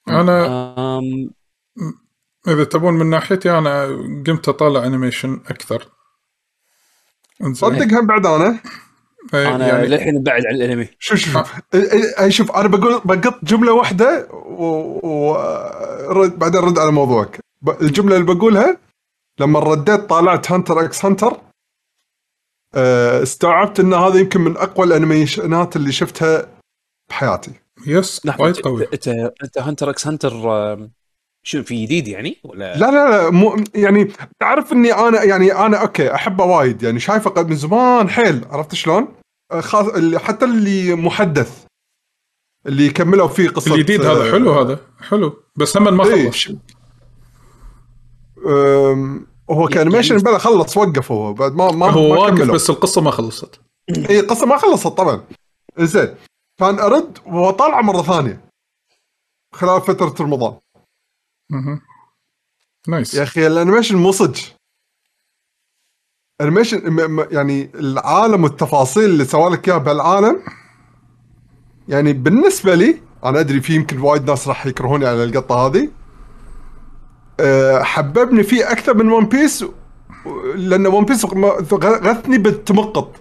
أنا 0.09 0.47
أم 0.79 1.31
إذا 2.49 2.65
تبون 2.65 2.95
من 2.95 3.11
ناحيتي 3.11 3.59
أنا 3.59 3.87
قمت 4.27 4.49
أطالع 4.49 4.87
animation 4.87 5.41
أكثر. 5.47 5.89
صدق 7.53 7.99
هم 7.99 8.07
بعد 8.07 8.27
أنا؟ 8.27 8.49
إيه، 8.49 8.61
أنا 9.35 9.69
يعني 9.69 9.87
للحين 9.87 10.23
بعد 10.23 10.47
عن 10.47 10.55
الأنمي. 10.55 10.89
شوف 10.99 11.19
شوف 11.19 11.39
شوف. 12.29 12.53
أنا 12.53 12.69
بقول 12.69 13.01
بقط 13.05 13.45
جملة 13.45 13.73
واحدة 13.73 14.29
ورد 15.03 16.39
بعدين 16.39 16.61
رد 16.61 16.79
على 16.79 16.93
موضوعك. 16.93 17.41
الجملة 17.81 18.17
اللي 18.17 18.35
بقولها 18.35 18.77
لما 19.41 19.61
رديت 19.61 20.01
طالعت 20.01 20.53
Hunter 20.53 20.85
x 20.85 21.05
Hunter 21.05 21.41
استوعبت 23.23 23.81
إن 23.81 23.95
هذا 23.95 24.21
يمكن 24.21 24.41
من 24.41 24.57
أقوى 24.57 24.87
ال 24.87 24.95
animation 24.95 25.68
ات 25.68 25.77
اللي 25.77 25.93
شفتها 25.93 26.49
بحياتي. 27.09 27.53
yes 27.87 28.21
وايد 28.41 28.57
قوي. 28.57 28.87
انت 28.95 29.09
أنت 29.45 29.59
Hunter 29.59 29.91
x 29.91 30.07
Hunter 30.07 30.33
شو 31.43 31.63
في 31.63 31.85
جديد 31.85 32.09
يعني؟ 32.09 32.39
ولا 32.45 32.77
لا 32.77 32.91
لا 32.91 33.11
لا 33.11 33.31
مو 33.31 33.57
يعني 33.75 34.13
تعرف 34.41 34.73
إني 34.73 34.93
أنا 34.93 35.23
يعني 35.23 35.53
أنا 35.53 35.77
okay 35.77 36.15
أحبه 36.15 36.45
وايد. 36.45 36.83
يعني 36.83 37.01
شايفه 37.01 37.31
قد 37.31 37.49
من 37.49 37.57
زمان. 37.57 38.09
حيل 38.11 38.45
عرفت 38.51 38.75
شلون؟ 38.75 39.09
آه، 39.53 39.61
خاص 39.61 39.87
اللي 39.87 40.19
حتى 40.19 40.45
اللي 40.45 40.95
محدث. 40.95 41.65
اللي 42.67 42.91
كملوا 42.91 43.29
فيه 43.29 43.49
قصة 43.49 43.75
الجديد 43.75 44.01
آه، 44.05 44.13
هذا. 44.13 44.33
حلو 44.33 44.53
هذا. 44.53 44.79
حلو. 45.01 45.43
بس 45.57 45.77
هم 45.77 45.97
ما 45.97 46.05
إيه، 46.05 46.31
خلص. 46.31 46.49
أم، 48.47 49.27
هو 49.51 49.69
ك 49.69 49.73
animation 49.73 50.17
بلا 50.17 50.39
خلص 50.39 50.77
وقف 50.77 51.13
هو. 51.13 51.33
بعد 51.33 51.53
ما 51.53 51.71
ما 51.71 51.91
هو 51.91 52.09
ما 52.09 52.21
واقف 52.21 52.39
كملوا. 52.39 52.55
بس 52.55 52.71
القصة 52.71 53.01
ما 53.01 53.11
خلصت. 53.11 53.61
اي 54.11 54.21
القصة 54.21 54.47
ما 54.47 54.57
خلصت 54.57 54.87
طبعا. 54.87 55.25
زين 55.79 56.15
كان 56.61 56.79
أرد 56.79 57.19
وطالعته 57.27 57.81
مرة 57.83 58.03
ثانية. 58.03 58.41
خلال 59.55 59.81
فترة 59.81 60.15
رمضان. 60.21 60.55
مهم. 61.51 61.81
nice 62.89 63.15
يا 63.15 63.23
أخي 63.23 63.47
ال 63.47 63.52
animation 63.52 63.97
مو 63.97 64.13
صدق 64.13 64.41
animation 66.41 66.99
يعني 67.31 67.71
العالم 67.75 68.45
والتفاصيل 68.45 69.05
اللي 69.05 69.25
سوى 69.25 69.51
لك 69.51 69.69
إياها 69.69 69.79
بهالعالم 69.79 70.43
يعني 71.89 72.13
بالنسبة 72.13 72.75
لي 72.75 73.01
أنا 73.25 73.41
أدري 73.41 73.61
في 73.61 73.75
يمكن 73.75 74.01
وايد 74.01 74.31
ناس 74.31 74.49
راح 74.49 74.67
يكرهوني 74.67 75.07
على 75.07 75.25
القطة 75.25 75.67
هذه 75.67 75.89
أه، 77.41 77.83
حببني 77.83 78.43
فيه 78.43 78.73
أكثر 78.73 78.95
من 78.97 79.13
One 79.13 79.27
Piece 79.27 79.65
لأن 80.55 80.87
One 80.87 81.05
Piece 81.05 81.25
غثني 81.75 82.39
بالتمقط 82.39 83.17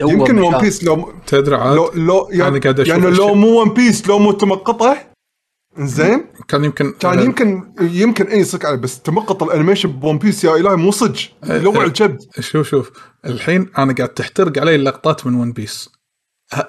يمكن 0.00 0.38
One 0.38 0.58
Piece 0.58 0.84
لو 0.84 1.12
تدري 1.26 1.56
عاد 1.56 1.76
لو 1.76 1.90
لو 1.94 2.28
يعني, 2.30 2.60
يعني 2.78 3.10
لو. 3.10 3.34
مو 3.34 3.60
One 3.60 3.68
Piece 3.68 4.08
لو 4.08 4.18
مو 4.18 4.32
تمقطه 4.32 5.15
زين؟ 5.78 6.26
كان 6.48 6.64
يمكن 6.64 6.92
كان 6.92 7.18
يمكن 7.18 7.72
يمكن 7.80 8.26
اي 8.26 8.44
صك 8.44 8.64
عليه 8.64 8.76
بس 8.76 9.02
تمقط 9.02 9.42
ال 9.42 9.47
animation 9.47 9.92
ب 9.92 9.99
One 9.99 10.18
Piece 10.18 10.44
يا 10.44 10.56
إلهي 10.56 10.76
مو 10.76 10.90
صدق 10.90 11.20
لوع 11.44 11.84
الجبد 11.84 12.22
شوف 12.40 12.68
شوف 12.68 12.90
الحين 13.26 13.70
أنا 13.78 13.94
قاعد 13.94 14.08
تحترق 14.08 14.58
علي 14.58 14.74
اللقطات 14.74 15.26
من 15.26 15.34
ون 15.34 15.52
بيس 15.52 15.90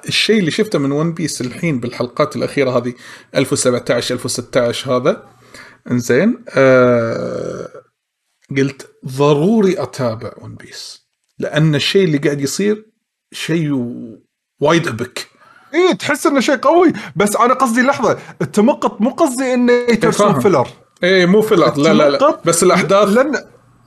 الشيء 0.07 0.39
اللي 0.39 0.51
شفته 0.51 0.79
من 0.79 0.91
One 0.91 1.13
Piece 1.13 1.41
الحين 1.41 1.79
بالحلقات 1.79 2.35
الأخيرة 2.35 2.77
هذه 2.77 2.93
1017 3.35 4.15
1016 4.15 4.97
هذا 4.97 5.27
إنزين 5.91 6.43
آه 6.49 7.69
قلت 8.57 8.89
ضروري 9.05 9.83
أتابع 9.83 10.31
One 10.37 10.55
Piece 10.55 11.07
لأن 11.39 11.75
الشيء 11.75 12.03
اللي 12.05 12.17
قاعد 12.17 12.41
يصير 12.41 12.85
شيء 13.31 13.71
وايد 14.61 14.87
epic. 14.87 15.27
اي 15.73 15.93
تحس 15.93 16.27
إنه 16.27 16.39
شيء 16.39 16.55
قوي. 16.55 16.93
بس 17.15 17.35
أنا 17.35 17.53
قصدي 17.53 17.81
لحظة 17.81 18.17
التمقط 18.41 19.01
مو 19.01 19.09
قصدي 19.09 19.53
إنه 19.53 19.73
يترسم 19.73 20.29
فاهم. 20.29 20.39
فيلر. 20.39 20.67
اي 21.03 21.25
مو 21.25 21.41
filler. 21.41 21.77
لا 21.77 21.93
لا 21.93 22.09
لا. 22.09 22.39
بس 22.45 22.63
الأحداث 22.63 23.07
لأن 23.09 23.35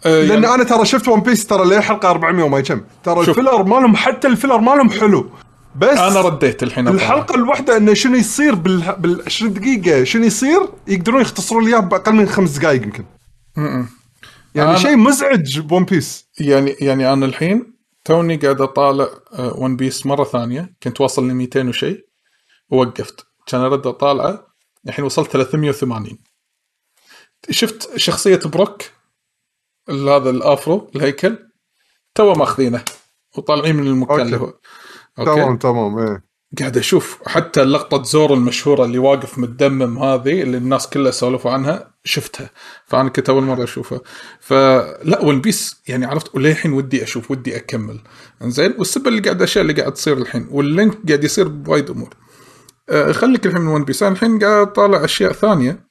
آه، 0.07 0.23
لأن 0.23 0.43
يعني 0.43 0.55
أنا 0.55 0.65
ترى 0.65 0.85
شفت 0.85 1.09
One 1.09 1.21
Piece 1.21 1.47
ترى 1.47 1.69
ليه 1.69 1.81
حلقة 1.81 2.11
400 2.11 2.45
وما 2.45 2.61
كم 2.61 2.81
ترى 3.05 3.27
شوف. 3.27 3.39
ال 3.39 3.42
filler 3.42 3.63
مالهم 3.63 3.97
حتى 3.97 4.29
ال 4.29 4.33
filler 4.33 4.59
مالهم 4.59 4.91
حلو. 4.91 5.31
بس 5.79 5.99
أنا 5.99 6.21
رديت 6.21 6.63
الحين. 6.63 6.89
الحلقة 6.89 7.35
الواحدة 7.35 7.77
إنه 7.77 7.95
شنو 7.95 8.17
يصير 8.17 8.55
بال 8.55 8.95
بال 8.99 9.23
20 9.27 9.53
دقيقة 9.53 10.05
شنو 10.05 10.25
يصير؟ 10.25 10.61
يقدرون 10.89 11.21
يختصرون 11.21 11.65
لي 11.65 11.71
إياه 11.71 11.79
بأقل 11.81 12.13
من 12.13 12.29
خمس 12.29 12.51
دقائق 12.59 12.83
يمكن. 12.83 13.05
يعني 14.55 14.77
أنا- 14.77 14.79
شيء 14.81 14.97
مزعج 14.97 15.59
بون 15.61 15.85
بيس 15.85 16.27
يعني 16.41 16.71
يعني 16.81 17.13
أنا 17.13 17.27
الحين 17.27 17.73
توني 18.11 18.37
قاعد 18.37 18.61
أطالع 18.61 19.09
One 19.39 19.77
Piece 19.77 20.07
مرة 20.07 20.25
ثانية. 20.25 20.75
كنت 20.83 21.01
واصل 21.01 21.29
ل 21.29 21.35
200 21.35 21.69
وشيء 21.69 22.07
ووقفت. 22.71 23.27
كان 23.47 23.61
أرد 23.61 23.87
أطالعه. 23.87 24.47
الحين 24.89 25.05
وصلت 25.05 25.31
380 25.31 26.19
شفت 27.51 27.97
شخصية 27.97 28.41
بروك؟ 28.45 28.83
هذا 29.89 30.31
ال 30.31 30.43
afro 30.43 30.91
الهيكل. 30.97 31.51
تو 32.15 32.35
ماخذينه. 32.35 32.85
وطالعين 33.37 33.77
من 33.77 33.87
المكان 33.87 34.21
okay. 34.21 34.23
اللي 34.23 34.37
هو. 34.37 34.55
تمام 35.17 35.59
تمام 35.59 35.99
إيه. 35.99 36.30
قاعد 36.59 36.77
أشوف 36.77 37.19
حتى 37.27 37.65
لقطة 37.65 38.03
زورو 38.03 38.35
المشهورة 38.35 38.85
اللي 38.85 38.99
واقف 38.99 39.39
متدمم 39.39 39.99
هذه 39.99 40.43
اللي 40.43 40.57
الناس 40.57 40.89
كلها 40.89 41.11
سولفوا 41.11 41.51
عنها 41.51 41.95
شفتها. 42.05 42.51
فأنا 42.87 43.09
كنت 43.09 43.29
أول 43.29 43.43
مرة 43.43 43.65
أشوفها. 43.65 44.01
فلا 44.41 45.21
One 45.23 45.41
Piece 45.41 45.83
يعني 45.89 46.07
عرفت 46.07 46.35
وللحين 46.35 46.73
ودي 46.73 47.03
أشوف 47.03 47.31
ودي 47.31 47.57
أكمل. 47.57 48.01
إنزين؟ 48.43 48.75
والسبب 48.79 49.09
اللي 49.09 49.21
قاعد 49.21 49.43
أشياء 49.43 49.63
اللي 49.63 49.73
قاعد 49.73 49.93
تصير 49.93 50.19
الحين 50.19 50.49
وال 50.51 50.67
link 50.67 50.99
قاعد 51.09 51.25
يصير 51.25 51.49
بوايد 51.49 51.91
أمور. 51.91 52.15
أه 52.89 53.13
خليك 53.13 53.47
الحين 53.47 53.61
من 53.61 53.69
One 53.69 53.85
Piece 53.85 54.03
أنا 54.03 54.13
الحين 54.13 54.39
قاعد 54.39 54.69
أطالع 54.69 55.05
أشياء 55.05 55.33
ثانية. 55.33 55.87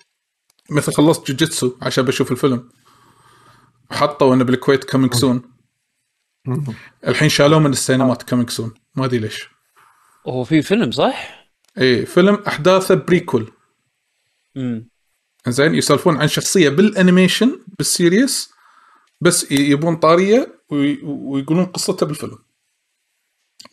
مثل 0.70 0.94
خلصت 0.94 1.28
جوجيتسو 1.28 1.72
عشان 1.82 2.06
بشوف 2.06 2.32
الفيلم. 2.32 2.70
حطوا 3.92 4.34
انه 4.34 4.44
بالكويت 4.44 4.84
coming 4.84 5.13
soon 5.13 5.41
الحين 7.08 7.30
شالوه 7.30 7.60
من 7.60 7.72
السينمات 7.72 8.24
coming 8.24 8.50
soon 8.50 8.74
ما 8.96 9.06
أدري 9.06 9.20
ليش. 9.20 9.59
هو 10.29 10.43
في 10.43 10.62
فيلم 10.62 10.91
صح؟ 10.91 11.45
إيه 11.77 12.05
فيلم 12.05 12.36
احداثه 12.48 12.95
prequel 12.96 13.51
امم 14.57 14.89
زين 15.48 15.75
يسولفون 15.75 16.17
عن 16.17 16.27
شخصية 16.27 16.69
بال 16.69 16.86
animation 16.86 17.60
بال 17.77 17.96
series 17.96 18.50
بس 19.21 19.51
يبون 19.51 19.95
طارية 19.95 20.59
وي- 20.69 21.00
ويقولون 21.03 21.65
قصتها 21.65 22.05
بالفيلم. 22.05 22.38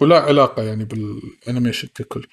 ولا 0.00 0.20
علاقة 0.20 0.62
يعني 0.62 0.84
بال 0.84 1.03
animation 1.03 1.88
ككل. 1.94 2.26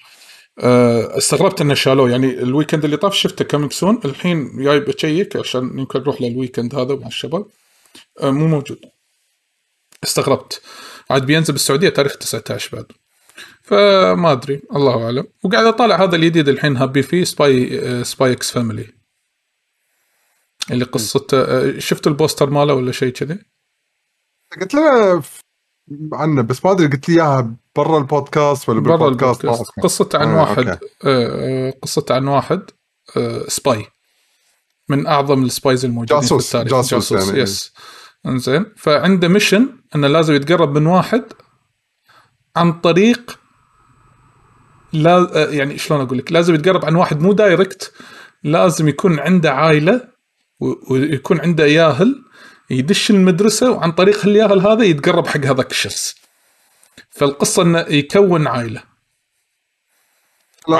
أه، 0.58 1.18
استغربت 1.18 1.60
انه 1.60 1.74
شالوه. 1.74 2.10
يعني 2.10 2.26
ال 2.42 2.47
weekend 2.47 2.84
اللي 2.84 2.96
طاف 2.96 3.14
شفته 3.14 3.44
coming 3.44 3.72
soon 3.72 4.00
الحين 4.04 4.62
جاي 4.62 4.80
بشيك 4.80 5.36
عشان 5.36 5.78
يمكن 5.78 5.98
نروح 6.00 6.22
لل 6.22 6.34
weekend 6.34 6.74
هذا 6.74 6.94
مع 6.94 7.06
الشباب. 7.06 7.46
أه، 8.22 8.30
مو 8.30 8.46
موجود. 8.46 8.78
استغربت. 10.04 10.62
عاد 11.10 11.26
بينزل 11.26 11.52
بالسعودية 11.52 11.88
تاريخ 11.88 12.16
19 12.16 12.76
بعد. 12.76 12.86
فما 13.62 14.32
أدري 14.32 14.62
الله 14.76 15.04
أعلم 15.04 15.26
وقاعد 15.44 15.64
أطالع 15.66 16.02
هذا 16.04 16.16
الجديد 16.16 16.48
الحين 16.48 16.76
هابي 16.76 17.02
فيه 17.02 17.24
spy 17.24 17.80
آه، 17.88 18.02
Spy 18.02 18.32
x 18.32 18.50
Family 18.50 18.86
اللي 20.70 20.84
قصته 20.84 21.40
آه، 21.42 21.78
شفت 21.78 22.06
البوستر 22.06 22.50
ماله 22.50 22.74
ولا 22.74 22.92
شيء 22.92 23.12
كذي؟ 23.12 23.38
قلت 24.60 24.74
لنا 24.74 25.20
ف- 25.20 25.40
عنه 26.12 26.42
بس 26.42 26.64
ما 26.64 26.72
أدري 26.72 26.86
قلت 26.86 27.08
لي 27.08 27.14
إياها 27.14 27.56
برا 27.76 27.98
البودكاست 27.98 28.68
ولا 28.68 28.80
برا 28.80 28.96
بالبودكاست 28.96 29.44
البودكاست. 29.44 29.80
قصته 29.80 30.18
عن 30.18 30.28
آه، 30.28 30.40
واحد. 30.40 30.68
آه، 30.68 30.78
آه، 31.04 31.70
قصته 31.82 32.14
عن 32.14 32.28
واحد 32.28 32.62
آه، 33.16 33.44
spy 33.48 33.86
من 34.88 35.06
أعظم 35.06 35.44
ال 35.44 35.51
spies 35.51 35.84
الموجودين 35.84 36.20
جاسوس، 36.20 36.50
في 36.50 36.54
التاريخ 36.62 36.76
جاسوس 36.76 37.12
يعني. 37.12 37.40
yes 37.40 37.72
إنزين 38.26 38.66
فعنده 38.76 39.28
mission 39.28 39.68
إنه 39.94 40.08
لازم 40.08 40.34
يتقرب 40.34 40.78
من 40.78 40.86
واحد 40.86 41.24
عن 42.56 42.72
طريق 42.72 43.38
لا 44.92 45.46
يعني 45.50 45.78
شلون 45.78 46.00
أقول 46.00 46.18
لك؟ 46.18 46.32
لازم 46.32 46.54
يتقرب 46.54 46.84
عن 46.84 46.94
واحد 46.94 47.20
مو 47.20 47.32
direct 47.32 47.92
لازم 48.44 48.88
يكون 48.88 49.18
عنده 49.20 49.52
عائلة 49.52 50.00
ويكون 50.90 51.40
عنده 51.40 51.66
ياهل 51.66 52.22
يدش 52.70 53.10
المدرسة 53.10 53.70
وعن 53.70 53.92
طريق 53.92 54.26
الياهل 54.26 54.60
هذا 54.66 54.84
يتقرب 54.84 55.26
حق 55.26 55.40
هذاك 55.40 55.70
الشخص. 55.70 56.14
فالقصة 57.10 57.62
إنه 57.62 57.78
يكون 57.88 58.46
عائلة. 58.46 58.82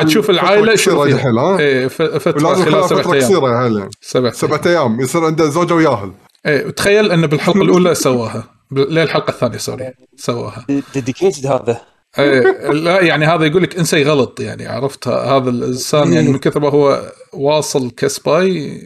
تشوف 0.04 0.30
العائلة 0.30 0.76
شو 0.76 1.04
الحين 1.04 1.38
ها؟ 1.38 1.58
إيه 1.58 1.88
فترة 1.88 2.54
خلال 2.54 2.88
سبعة 2.88 3.12
أيام. 3.12 3.24
قصيرة 3.24 3.48
يا 3.62 3.66
هلا 3.68 3.90
سبعة 4.00 4.32
سبعة 4.32 4.60
أيام. 4.66 5.00
يصير 5.00 5.24
عنده 5.24 5.48
زوجة 5.48 5.74
وياهل. 5.74 6.12
إيه 6.46 6.66
وتخيل 6.66 7.12
إنه 7.12 7.26
بالحلقة 7.26 7.62
الأولى 7.62 7.94
سواها. 8.06 8.53
للحلقة 8.72 9.30
الثانية 9.30 9.58
sorry. 9.58 9.94
سواها 10.16 10.66
dedicated 10.94 11.46
هذا. 11.46 11.80
إيه، 12.18 12.70
لا 12.70 13.00
يعني 13.00 13.26
هذا 13.26 13.44
يقول 13.44 13.62
لك 13.62 13.78
انسي 13.78 14.02
غلط 14.02 14.40
يعني 14.40 14.66
عرفت؟ 14.66 15.08
هذا 15.08 15.50
الإنسان 15.50 16.12
يعني 16.12 16.28
من 16.28 16.38
كثر 16.38 16.60
ما 16.60 16.68
هو 16.68 17.12
واصل 17.32 17.90
ك 17.90 18.13
spy 18.13 18.80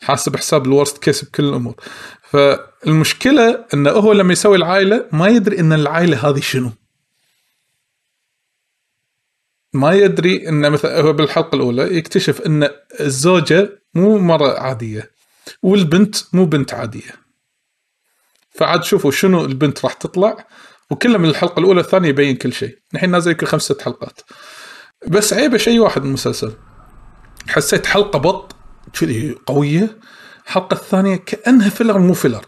حاسب 0.00 0.36
حساب 0.36 0.66
ال 0.66 0.71
worst 0.71 0.98
case 0.98 1.24
بكل 1.24 1.44
الأمور. 1.44 1.74
فالمشكلة 2.22 3.64
إنه 3.74 3.90
هو 3.90 4.12
لما 4.12 4.32
يسوي 4.32 4.56
العائلة 4.56 5.06
ما 5.12 5.28
يدري 5.28 5.60
إن 5.60 5.72
العائلة 5.72 6.28
هذه 6.28 6.40
شنو. 6.40 6.70
ما 9.72 9.92
يدري 9.92 10.48
إن 10.48 10.70
مثلا 10.70 11.00
هو 11.00 11.12
بالحلقة 11.12 11.56
الأولى 11.56 11.96
يكتشف 11.96 12.40
إن 12.40 12.68
الزوجة 13.00 13.82
مو 13.94 14.18
مرة 14.18 14.58
عادية 14.58 15.10
والبنت 15.62 16.16
مو 16.32 16.44
بنت 16.44 16.74
عادية. 16.74 17.25
فعاد 18.58 18.84
شوفوا 18.84 19.10
شنو 19.10 19.44
البنت 19.44 19.84
راح 19.84 19.92
تطلع 19.92 20.46
وكله 20.90 21.18
من 21.18 21.28
الحلقة 21.28 21.60
الأولى 21.60 21.80
الثانية 21.80 22.08
يبين 22.08 22.36
كل 22.36 22.52
شيء. 22.52 22.78
الحين 22.94 23.10
نازل 23.10 23.30
يمكن 23.30 23.46
خمس 23.46 23.62
ست 23.62 23.82
حلقات. 23.82 24.20
بس 25.06 25.32
عيبه 25.32 25.58
شيء 25.58 25.78
واحد 25.78 26.02
من 26.02 26.08
المسلسل. 26.08 26.52
حسيت 27.48 27.86
حلقة 27.86 28.18
بط 28.18 28.56
كذي 29.00 29.36
قوية. 29.46 29.98
الحلقة 30.46 30.74
الثانية 30.74 31.16
كأنها 31.16 31.68
filler 31.68 31.98
مو 31.98 32.14
filler 32.14 32.44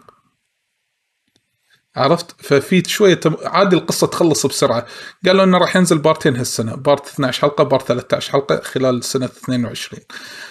عرفت؟ 1.96 2.40
ففي 2.42 2.82
شوية 2.86 3.14
تم... 3.14 3.36
عادي 3.44 3.76
القصة 3.76 4.06
تخلص 4.06 4.46
بسرعة. 4.46 4.86
قالوا 5.26 5.44
إنه 5.44 5.58
راح 5.58 5.76
ينزل 5.76 5.98
part 5.98 6.24
ين 6.24 6.36
هالسنة. 6.36 6.76
part 6.76 7.06
12 7.06 7.40
حلقة 7.40 7.64
part 7.64 7.88
13 7.88 8.32
حلقة 8.32 8.60
خلال 8.60 9.04
سنة 9.04 9.26
22 9.26 10.02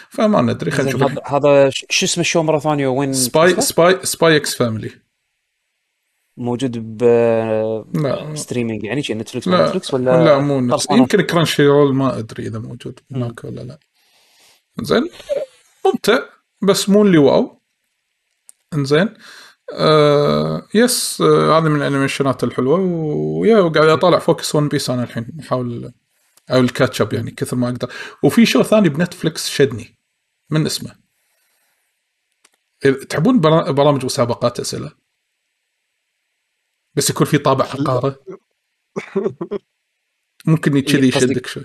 فما 0.09 0.41
ندري 0.41 0.71
خلينا 0.71 0.95
نشوف. 0.95 1.11
هذا 1.25 1.69
شو 1.69 2.05
اسمه 2.05 2.21
ال 2.21 2.26
show 2.26 2.43
مرة 2.43 2.59
ثانية؟ 2.59 2.87
وين 2.87 3.13
spy 3.13 3.62
spy 3.62 4.00
Spy 4.03 4.36
x 4.38 4.55
Family 4.55 5.06
موجود 6.38 6.77
ب. 6.98 8.36
streaming 8.36 8.83
يعني 8.84 9.03
شي 9.03 9.13
Netflix 9.13 9.47
لا. 9.48 9.65
Netflix 9.67 9.93
ولا 9.94 10.24
لا 10.25 10.39
مو 10.39 10.72
خلصانة؟ 10.72 11.00
يمكن 11.00 11.22
Crunchyroll 11.21 11.95
ما 11.96 12.17
أدري 12.20 12.48
إذا 12.48 12.60
موجود 12.60 13.00
هناك 13.12 13.44
ولا 13.44 13.62
لا. 13.62 13.79
زين 14.82 15.10
ممتع 15.86 16.20
بس 16.62 16.89
مو 16.89 17.01
اللي 17.01 17.17
wow. 17.17 17.62
إنزين 18.74 19.10
آه 19.74 20.67
yes 20.74 21.21
آه 21.22 21.58
هذه 21.58 21.63
من 21.63 21.75
ال 21.75 21.82
animation 21.82 22.37
ات 22.37 22.43
الحلوة 22.44 22.79
ويا 23.39 23.58
وقاعد 23.58 23.88
أطالع 23.88 24.20
focus 24.19 24.55
One 24.55 24.67
Piece 24.67 24.89
أنا 24.89 25.03
الحين. 25.03 25.38
أحاول 25.39 25.94
أو 26.51 26.60
ال 26.59 26.66
catch 26.66 27.00
up 27.00 27.13
يعني 27.13 27.32
كثر 27.32 27.56
ما 27.58 27.67
أقدر. 27.70 27.91
وفي 28.24 28.46
show 28.45 28.63
ثاني 28.63 28.89
ب 28.89 28.97
Netflix 28.97 29.50
شدني 29.50 29.98
من 30.50 30.65
اسمه؟ 30.65 30.96
تحبون 33.10 33.39
برا- 33.39 33.72
برامج 33.72 34.06
مسابقات 34.06 34.60
أسئلة؟ 34.60 34.91
بس 36.97 37.09
يكون 37.09 37.27
في 37.27 37.37
طابع 37.37 37.65
حقاره 37.65 38.19
ممكن 40.45 40.79
كذي 40.79 41.05
إيه، 41.05 41.11
قصدك- 41.11 41.23
يشدك 41.29 41.47
شوي. 41.47 41.63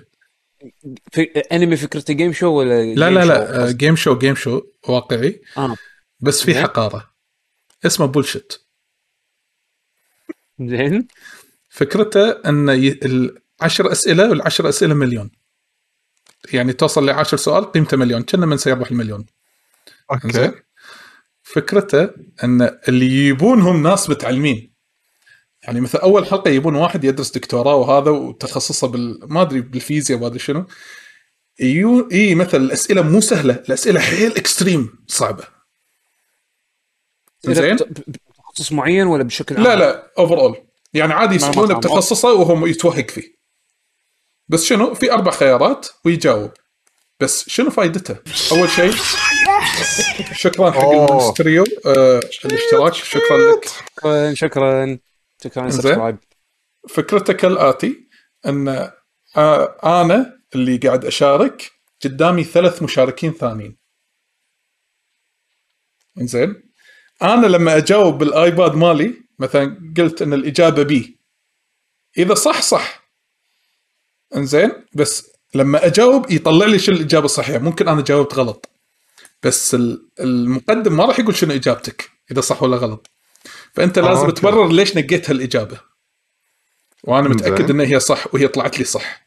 في 1.11 1.21
أنمي 1.23 1.77
فكرته 1.77 2.13
game 2.13 2.33
show 2.33 2.47
ولا 2.47 2.93
لا 2.93 3.09
لا 3.09 3.25
لا؟ 3.25 3.71
game 3.71 3.95
show 3.95 4.17
game 4.17 4.35
show 4.35 4.61
واقعي. 4.87 5.41
آه. 5.57 5.77
بس 6.19 6.43
في 6.43 6.53
زين. 6.53 6.63
حقارة. 6.63 7.13
اسمه 7.85 8.05
بولشت 8.05 8.65
زين. 10.59 11.07
فكرته 11.69 12.29
إن. 12.31 12.69
العشر 12.69 13.91
أسئلة 13.91 14.29
والعشر 14.29 14.69
أسئلة 14.69 14.93
مليون. 14.93 15.31
يعني 16.53 16.73
توصل 16.73 17.05
لعشر 17.05 17.37
سؤال 17.37 17.71
قيمته 17.71 17.97
مليون. 17.97 18.21
كنا 18.23 18.45
من 18.45 18.57
سيربح 18.57 18.91
المليون. 18.91 19.25
زين 20.25 20.43
okay 20.45 20.61
فكرته 21.43 22.09
إن 22.43 22.61
اللي 22.87 23.05
يجيبونهم 23.05 23.83
ناس 23.83 24.09
متعلمين. 24.09 24.72
يعني 25.63 25.81
مثلا 25.81 26.03
أول 26.03 26.25
حلقة 26.25 26.49
يجيبون 26.49 26.75
واحد 26.75 27.03
يدرس 27.03 27.31
دكتوراه 27.31 27.75
وهذا 27.75 28.11
وتخصصه 28.11 28.87
بال 28.87 29.19
ما 29.23 29.41
أدري 29.41 29.61
بالفيزياء 29.61 30.19
ما 30.19 30.27
أدري 30.27 30.39
شنو. 30.39 30.65
يو 31.59 32.09
إي 32.11 32.35
مثلا 32.35 32.61
الأسئلة 32.61 33.01
مو 33.01 33.21
سهلة 33.21 33.53
الأسئلة 33.53 33.99
حيل 33.99 34.35
extreme 34.37 34.89
صعبة. 35.07 35.43
زين؟ 37.43 37.77
تخصص 38.37 38.71
معين 38.71 39.07
ولا 39.07 39.23
بشكل 39.23 39.55
عام؟ 39.55 39.63
لا 39.63 39.75
لا 39.75 40.11
overall 40.17 40.57
يعني 40.93 41.13
عادي 41.13 41.35
يسالونه. 41.35 41.77
بتخصصه 41.77 42.33
وهو 42.33 42.65
يتوهق 42.65 43.11
فيه. 43.11 43.33
بس 44.47 44.63
شنو؟ 44.63 44.93
في 44.93 45.11
أربع 45.11 45.31
خيارات 45.31 45.87
ويجاوب. 46.05 46.51
بس 47.19 47.49
شنو 47.49 47.69
فائدته؟ 47.69 48.15
أول 48.51 48.69
شيء 48.69 48.93
شكرا 50.43 50.71
حق 50.71 50.81
أوه. 50.81 51.09
المستريو 51.11 51.63
آه 51.85 52.19
الاشتراك. 52.45 52.93
شكرا 52.93 53.37
لك. 53.37 53.65
شكرا 53.97 54.33
شكرا. 54.33 54.97
subscribe 55.71 56.17
فكرته 56.89 57.33
كالاتي 57.33 58.07
أن 58.45 58.67
آه 59.37 59.77
أنا 60.01 60.39
اللي 60.55 60.77
قاعد 60.77 61.05
أشارك 61.05 61.71
قدامي 62.03 62.43
ثلاث 62.43 62.83
مشاركين 62.83 63.31
ثانيين. 63.33 63.77
زين 66.17 66.63
أنا 67.21 67.47
لما 67.47 67.77
أجاوب 67.77 68.17
بال 68.17 68.36
iPad 68.36 68.75
مالي 68.75 69.13
مثلا 69.39 69.93
قلت 69.97 70.21
أن 70.21 70.33
الإجابة 70.33 70.83
B. 70.83 71.19
إذا 72.17 72.33
صح 72.33 72.61
صح. 72.61 73.03
إنزين. 74.35 74.71
بس 74.95 75.31
لما 75.55 75.85
أجاوب 75.85 76.31
يطلع 76.31 76.65
لي 76.65 76.79
شنو 76.79 76.95
الإجابة 76.95 77.25
الصحيحة. 77.25 77.59
ممكن 77.59 77.87
أنا 77.87 78.01
جاوبت 78.01 78.33
غلط. 78.33 78.69
بس 79.43 79.75
ال- 79.75 80.09
المقدم 80.19 80.97
ما 80.97 81.05
راح 81.05 81.19
يقول 81.19 81.35
شنو 81.35 81.53
إجابتك 81.53 82.09
إذا 82.31 82.41
صح 82.41 82.63
ولا 82.63 82.77
غلط. 82.77 83.12
فأنت 83.73 83.97
آه، 83.97 84.01
لازم 84.01 84.25
okay. 84.25 84.41
تبرر 84.41 84.67
ليش 84.71 84.97
نقيت 84.97 85.29
هالإجابة. 85.29 85.79
وأنا 87.03 87.29
متأكد. 87.29 87.69
ان 87.69 87.79
هي 87.79 87.99
صح 87.99 88.33
وهي 88.33 88.47
طلعت 88.47 88.79
لي 88.79 88.85
صح. 88.85 89.23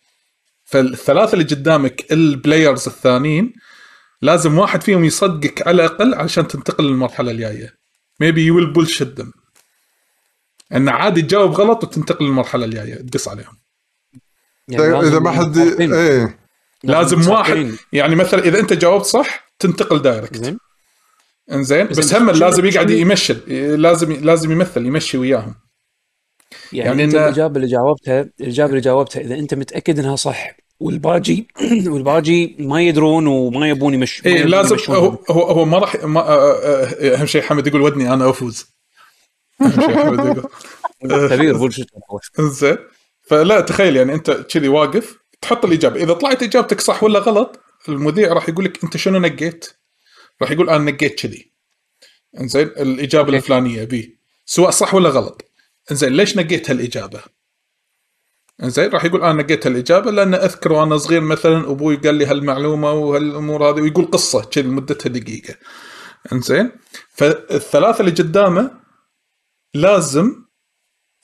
فالثلاثة 0.65 1.33
اللي 1.33 1.45
قدامك 1.45 2.13
ال 2.13 2.22
players 2.22 2.87
الثانيين 2.87 3.53
لازم 4.23 4.59
واحد 4.59 4.83
فيهم 4.83 5.05
يصدقك 5.05 5.69
على 5.69 5.85
الأقل 5.85 6.15
علشان 6.15 6.49
تنتقل 6.49 6.85
للمرحلة 6.85 7.31
الجاية. 7.31 7.75
Maybe 8.23 8.39
you 8.39 8.55
will 8.55 8.73
bullshit 8.77 9.21
them. 9.23 9.31
إن 10.73 10.89
عادي 10.89 11.23
تجاوب 11.23 11.53
غلط 11.53 11.85
وتنتقل 11.85 12.25
للمرحلة 12.25 12.65
الجاية. 12.65 12.95
تقص 12.95 13.29
عليهم. 13.29 13.57
يعني 14.69 14.85
إذا 14.85 15.01
لازم 15.01 15.23
ما 15.23 15.31
حد. 15.31 15.59
إيه. 15.59 16.39
لازم. 16.85 17.31
واحد 17.31 17.75
يعني 17.93 18.15
مثلا 18.15 18.45
إذا 18.45 18.59
أنت 18.59 18.73
جاوبت 18.73 19.05
صح 19.05 19.53
تنتقل 19.59 20.03
دايركت 20.03 20.37
زين 20.37 20.59
إنزين 21.53 21.87
بس 21.87 21.99
بس 21.99 22.15
هم 22.15 22.31
لازم 22.31 22.65
يقعد 22.65 22.91
يمشل 22.91 23.37
لازم 23.83 24.13
لازم 24.13 24.53
يمثل 24.53 24.87
يمشي 24.87 25.19
وياهم. 25.19 25.55
يعني, 26.73 26.89
يعني 26.89 27.05
أنت 27.05 27.13
إن- 27.13 27.17
الإجابة 27.17 27.57
اللي 27.57 27.67
جاوبتها 27.67 28.29
الإجابة 28.41 28.71
اللي 28.71 28.81
جاوبتها 28.81 29.21
إذا 29.21 29.35
أنت 29.35 29.55
متأكد 29.55 29.99
إنها 29.99 30.17
صح 30.17 30.57
والباجي 30.81 31.49
والباجي 31.93 32.57
ما 32.59 32.83
يدرون 32.83 33.27
وما 33.27 33.69
يبون 33.69 33.95
يمشوا 33.95 34.31
ما 34.31 34.37
اي 34.37 34.43
لازم. 34.43 34.77
هو 34.89 35.19
هو, 35.31 35.43
هو 35.43 35.65
ما 35.65 35.79
راح 35.79 36.05
ما 36.05 36.21
آه، 36.21 36.53
آه، 36.55 37.17
أهم 37.17 37.27
شيء 37.27 37.43
حمد 37.43 37.67
يقول 37.67 37.81
ودني 37.81 38.13
أنا 38.15 38.31
أفوز. 38.31 38.67
أهم 39.63 39.71
شيء 39.71 39.97
حمد 39.97 40.19
يقول. 40.25 40.51
كبير 41.31 41.71
زين 42.41 42.77
فلا 43.23 43.61
تخيل 43.61 43.97
يعني 43.97 44.15
أنت 44.15 44.31
كذي 44.31 44.69
واقف 44.69 45.19
تحط 45.41 45.65
الإجابة. 45.65 46.03
إذا 46.03 46.13
طلعت 46.13 46.43
إجابتك 46.43 46.81
صح 46.81 47.03
ولا 47.03 47.19
غلط 47.19 47.61
المذيع 47.89 48.33
راح 48.33 48.49
يقول 48.49 48.65
لك 48.65 48.85
أنت 48.85 48.97
شنو 48.97 49.19
نقيت؟ 49.19 49.67
راح 50.43 50.51
يقول 50.51 50.71
أنا 50.71 50.91
نقيت 50.91 51.21
كذي. 51.21 51.53
إنزين 52.41 52.67
الإجابة. 52.67 53.37
الفلانية 53.37 53.85
بي. 53.85 54.19
سواء 54.47 54.71
صح 54.71 54.95
ولا 54.95 55.09
غلط. 55.09 55.43
إنزين 55.91 56.13
ليش 56.13 56.37
نقيت 56.37 56.71
هالإجابة؟ 56.71 57.23
إنزين 58.63 58.91
راح 58.91 59.05
يقول 59.05 59.23
أنا 59.23 59.43
نقيت 59.43 59.67
هالإجابة 59.67 60.11
لأن 60.11 60.35
أذكر 60.35 60.73
وأنا 60.73 60.99
صغير 60.99 61.21
مثلا 61.21 61.71
أبوي 61.71 61.97
قال 61.97 62.15
لي 62.15 62.27
هالمعلومة 62.27 62.93
وهالأمور 62.93 63.71
هذه 63.71 63.81
ويقول 63.81 64.11
قصة 64.11 64.45
كذي 64.45 64.69
مدتها 64.69 65.11
دقيقة. 65.11 65.55
إنزين 66.33 66.73
فالثلاثة 67.09 68.01
اللي 68.01 68.11
قدامه 68.11 68.81
لازم 69.75 70.45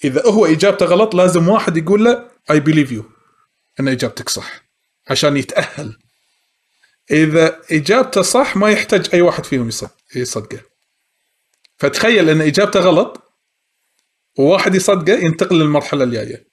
إذا 0.05 0.27
هو 0.27 0.47
إجابته 0.47 0.87
غلط 0.87 1.15
لازم 1.15 1.49
واحد 1.49 1.77
يقول 1.77 2.05
له 2.05 2.29
I 2.51 2.61
believe 2.61 2.93
you 2.93 3.05
إن 3.81 3.89
إجابتك 3.89 4.29
صح. 4.29 4.63
عشان 5.11 5.37
يتأهل. 5.37 6.02
إذا 7.11 7.61
إجابته 7.73 8.23
صح 8.23 8.57
ما 8.57 8.71
يحتاج 8.71 9.09
أي 9.15 9.23
واحد 9.23 9.45
فيهم 9.45 9.69
يصد- 9.69 9.91
يصدقه. 10.17 10.61
فتخيل 11.79 12.31
أن 12.31 12.41
إجابته 12.41 12.81
غلط 12.81 13.23
وواحد 14.39 14.75
يصدقه 14.75 15.19
ينتقل 15.19 15.57
للمرحلة 15.59 16.05
الجاية. 16.05 16.47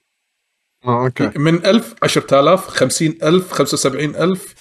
آه 0.84 1.04
okay. 1.04 1.30
من 1.38 1.66
1000 1.66 1.94
10000 2.02 2.68
50000 2.68 3.52
75000 3.52 4.54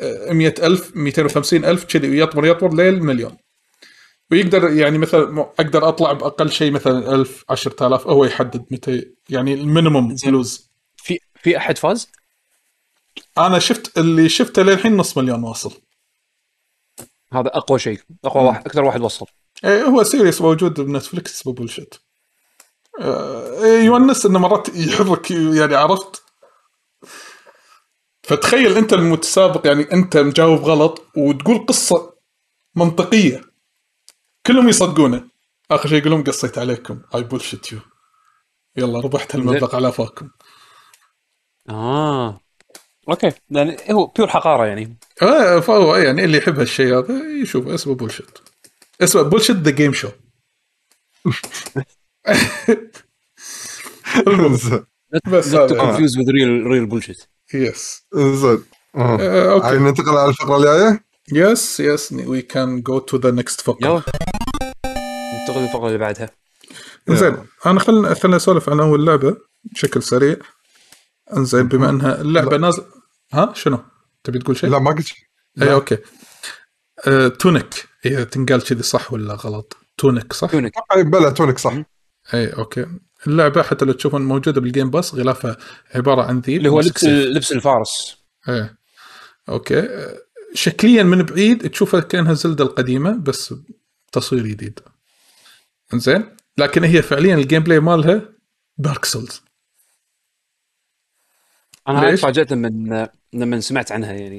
آه، 0.00 0.32
100000 0.32 0.96
250000 0.96 1.84
كذي 1.84 2.18
يطمر 2.18 2.46
يطمر 2.46 2.74
للمليون 2.74 3.36
ويقدر 4.30 4.72
يعني 4.72 4.98
مثلا 4.98 5.40
أقدر 5.40 5.88
أطلع 5.88 6.12
بأقل 6.12 6.50
شيء 6.50 6.70
مثلا 6.72 7.14
1000 7.14 7.44
10000 7.48 8.06
هو 8.06 8.24
يحدد 8.24 8.64
متى 8.70 9.06
يعني 9.30 9.54
ال 9.54 9.61
minimum. 9.61 10.16
فلوس 10.16 10.70
في 10.96 11.18
في 11.42 11.56
أحد 11.56 11.78
فاز؟ 11.78 12.08
أنا 13.38 13.58
شفت 13.58 13.98
اللي 13.98 14.28
شفته 14.28 14.62
للحين 14.62 14.96
نص 14.96 15.18
مليون 15.18 15.44
واصل 15.44 15.72
هذا 17.32 17.48
أقوى 17.56 17.78
شيء. 17.78 18.00
أقوى 18.24 18.44
واحد 18.44 18.66
أكثر 18.66 18.84
واحد 18.84 19.00
وصل. 19.00 19.26
إيه 19.64 19.82
هو 19.82 20.02
series 20.02 20.42
موجود 20.42 20.80
ب 20.80 20.88
Netflix 20.88 21.40
اسمه 21.40 21.52
Bullshit 21.52 21.94
آه، 23.00 23.64
يونس 23.64 24.26
إنه 24.26 24.38
مرات 24.38 24.68
يحرك 24.68 25.30
يعني 25.30 25.74
عرفت؟ 25.74 26.22
فتخيل 28.22 28.76
أنت 28.76 28.92
المتسابق 28.92 29.66
يعني 29.66 29.92
أنت 29.92 30.16
مجاوب 30.16 30.60
غلط 30.60 31.06
وتقول 31.16 31.66
قصة 31.66 32.14
منطقية. 32.74 33.40
كلهم 34.46 34.68
يصدقونه. 34.68 35.30
آخر 35.70 35.88
شيء 35.88 35.98
يقولون 35.98 36.24
قصيت 36.24 36.58
عليكم. 36.58 37.02
اي 37.14 37.22
bullshit 37.22 37.72
يو 37.72 37.80
يلا 38.76 39.00
ربحت 39.00 39.36
هالمبلغ 39.36 39.76
على 39.76 39.88
أفاكم. 39.88 40.30
آه. 41.68 42.40
okay. 43.08 43.32
يعني 43.50 43.76
هو 43.90 44.06
pure 44.06 44.28
حقارة 44.28 44.66
يعني. 44.66 44.96
آه 45.22 45.60
فهو 45.60 45.96
يعني 45.96 46.24
اللي 46.24 46.38
يحب 46.38 46.58
هالشيء 46.58 46.98
هذا 46.98 47.14
يشوف 47.42 47.68
اسمه 47.68 47.94
Bullshit 47.94 48.42
اسمه 49.00 49.22
Bullshit 49.22 49.50
the 49.56 49.70
game 49.70 49.92
show 49.92 50.08
بس 55.26 55.54
هذا. 55.54 55.68
confuse 55.68 56.12
with 56.16 56.28
real 56.28 56.64
real 56.72 56.86
bullshit. 56.92 57.26
يس 57.54 58.02
زين. 58.14 58.64
آه. 58.94 59.18
آه، 59.20 59.52
okay. 59.52 59.66
هاي 59.66 59.78
ننتقل 59.78 60.16
على 60.16 60.28
الفقرة 60.28 60.56
الجاية؟ 60.56 61.04
يس 61.32 61.80
يس 61.80 62.12
وي 62.12 62.42
كان 62.42 62.82
جو 62.82 62.98
تو 62.98 63.16
ذا 63.16 63.30
نكست 63.30 63.60
فقره 63.60 63.86
يلا. 63.86 64.02
ننتقل 65.40 65.60
للفقرة 65.60 65.86
اللي 65.86 65.98
بعدها. 65.98 66.30
زين 67.08 67.36
أنا 67.66 67.80
خلنا 67.80 68.14
خلنا 68.14 68.36
اسولف 68.36 68.68
عن 68.68 68.80
أول 68.80 69.06
لعبة 69.06 69.36
بشكل 69.64 70.02
سريع. 70.02 70.36
انزين 71.36 71.68
بما 71.68 71.90
إنها 71.90 72.20
اللعبة 72.20 72.56
نازل 72.56 72.84
ها؟ 73.32 73.52
شنو؟ 73.54 73.78
تبي 74.24 74.38
تقول 74.38 74.56
شيء؟ 74.56 74.70
لا 74.70 74.78
ما 74.78 74.90
قلت 74.90 75.06
شيء. 75.06 75.18
اي 75.62 75.72
okay. 75.72 75.98
آه، 77.06 77.28
تونيك. 77.28 77.88
هي 78.02 78.24
تنقال 78.24 78.64
كذي 78.64 78.82
صح 78.82 79.12
ولا 79.12 79.34
غلط؟ 79.34 79.76
تونيك 79.98 80.32
صح؟ 80.32 80.50
تونيك. 80.50 80.72
أي 80.96 81.04
بلا 81.04 81.30
تونك 81.30 81.58
صح. 81.58 81.74
اي 82.34 82.46
okay. 82.46 82.86
اللعبة 83.26 83.62
حتى 83.62 83.84
لو 83.84 83.92
تشوفون 83.92 84.22
موجودة 84.22 84.60
بال 84.60 84.70
Game 84.70 84.90
Pass 84.90 85.14
غلافها 85.14 85.56
عبارة 85.94 86.22
عن 86.22 86.40
ذيب 86.40 86.58
اللي 86.58 86.68
هو 86.68 86.80
لبس. 86.80 87.04
لبس 87.04 87.52
الفارس. 87.52 88.16
إيه. 88.48 88.78
okay. 89.48 89.80
آه، 89.80 90.18
شكليا 90.54 91.02
من 91.02 91.22
بعيد 91.22 91.70
تشوفها 91.70 92.00
كأنها 92.00 92.34
Zelda 92.34 92.64
القديمة 92.64 93.16
بس 93.16 93.54
تصوير 94.12 94.46
جديد. 94.46 94.80
زين 95.94 96.36
لكن 96.58 96.84
هي 96.84 97.02
فعليا 97.02 97.34
ال 97.34 97.62
gameplay 97.62 97.80
مالها 97.80 98.22
Dark 98.78 99.04
Souls 99.04 99.42
أنا؟ 101.88 102.16
تفاجأت 102.16 102.52
لما 102.52 103.08
لما 103.32 103.60
سمعت 103.60 103.92
عنها 103.92 104.12
يعني. 104.12 104.38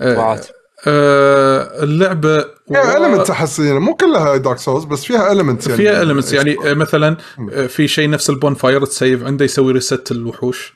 آه، 0.00 0.40
آه 0.86 1.82
اللعبة 1.84 2.40
فيها 2.68 2.98
و- 2.98 3.04
elements 3.06 3.30
احس 3.30 3.58
يعني 3.58 3.80
مو 3.80 3.94
كلها 3.94 4.36
Dark 4.36 4.58
Souls 4.58 4.84
بس 4.84 5.04
فيها 5.04 5.32
elements 5.32 5.66
يعني. 5.66 5.76
فيها 5.76 6.02
elements 6.02 6.32
يعني 6.32 6.70
آه، 6.70 6.74
مثلا 6.74 7.16
آه، 7.52 7.66
في 7.66 7.88
شيء 7.88 8.10
نفس 8.10 8.30
ال 8.30 8.54
bonfire 8.54 8.84
ت 8.84 8.92
save 8.92 9.24
عنده 9.24 9.44
يسوي 9.44 9.72
reset 9.72 10.10
الوحوش. 10.10 10.74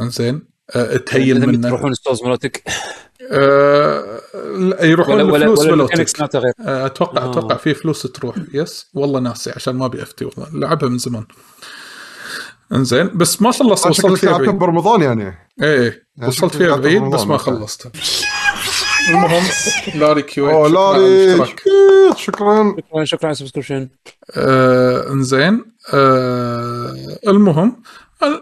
إنزين. 0.00 0.42
آه، 0.70 0.96
ت 0.96 1.06
heal 1.06 1.46
منه. 1.46 1.68
تروحون 1.68 1.94
souls 1.94 2.22
مالتك 2.22 2.62
آه، 3.30 4.20
لا، 4.58 4.84
يروحون 4.84 5.20
ولا 5.20 5.48
ولا 5.48 5.86
آه، 6.60 6.86
أتوقع 6.86 7.22
آه. 7.22 7.30
أتوقع 7.30 7.56
في 7.56 7.74
فلوس 7.74 8.02
تروح 8.02 8.36
yes؟ 8.54 8.86
والله 8.94 9.20
ناسي 9.20 9.50
عشان 9.56 9.74
ما 9.76 9.86
أبي 9.86 10.02
أفتي 10.02 10.24
والله. 10.24 10.46
لعبها 10.52 10.88
من 10.88 10.98
زمان. 10.98 11.24
انزين 12.74 13.10
بس 13.14 13.42
ما 13.42 13.52
خلصت 13.52 13.92
شكلك 13.92 14.04
وصلت 14.04 14.20
فيها 14.20 14.38
بعيد. 14.38 14.50
برمضان 14.50 15.02
يعني. 15.02 15.24
إيه 15.62 15.80
إيه 15.82 16.02
يعني 16.16 16.28
وصلت 16.28 16.56
فيها 16.56 16.76
بعيد 16.76 17.02
بس 17.02 17.20
ما 17.26 17.32
okay. 17.32 17.44
خلصتها 17.44 17.92
المهم 19.10 19.42
لاري 19.94 20.22
كيو 20.22 20.50
أوه 20.50 20.68
لاري 20.68 21.36
شكرا. 21.46 22.14
شكرا 22.16 22.74
شكرا 23.04 23.26
على 23.26 23.32
ال 23.32 23.36
subscription 23.36 23.88
آه 24.36 25.12
انزين 25.12 25.64
آه 25.94 26.94
المهم 27.28 27.82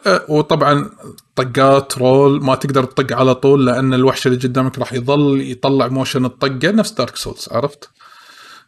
آه 0.07 0.25
وطبعا 0.29 0.91
طقات 1.37 1.99
roll 1.99 2.45
ما 2.45 2.55
تقدر 2.55 2.85
تطق 2.85 3.17
على 3.17 3.35
طول 3.35 3.67
لأن 3.67 3.95
الوحش 3.95 4.27
اللي 4.27 4.39
قدامك 4.39 4.79
راح 4.79 4.93
يظل 4.93 5.51
يطلع 5.51 5.89
motion 5.89 6.25
الطقة 6.25 6.71
نفس 6.71 6.91
Dark 6.93 7.17
Souls 7.17 7.49
عرفت؟ 7.53 7.91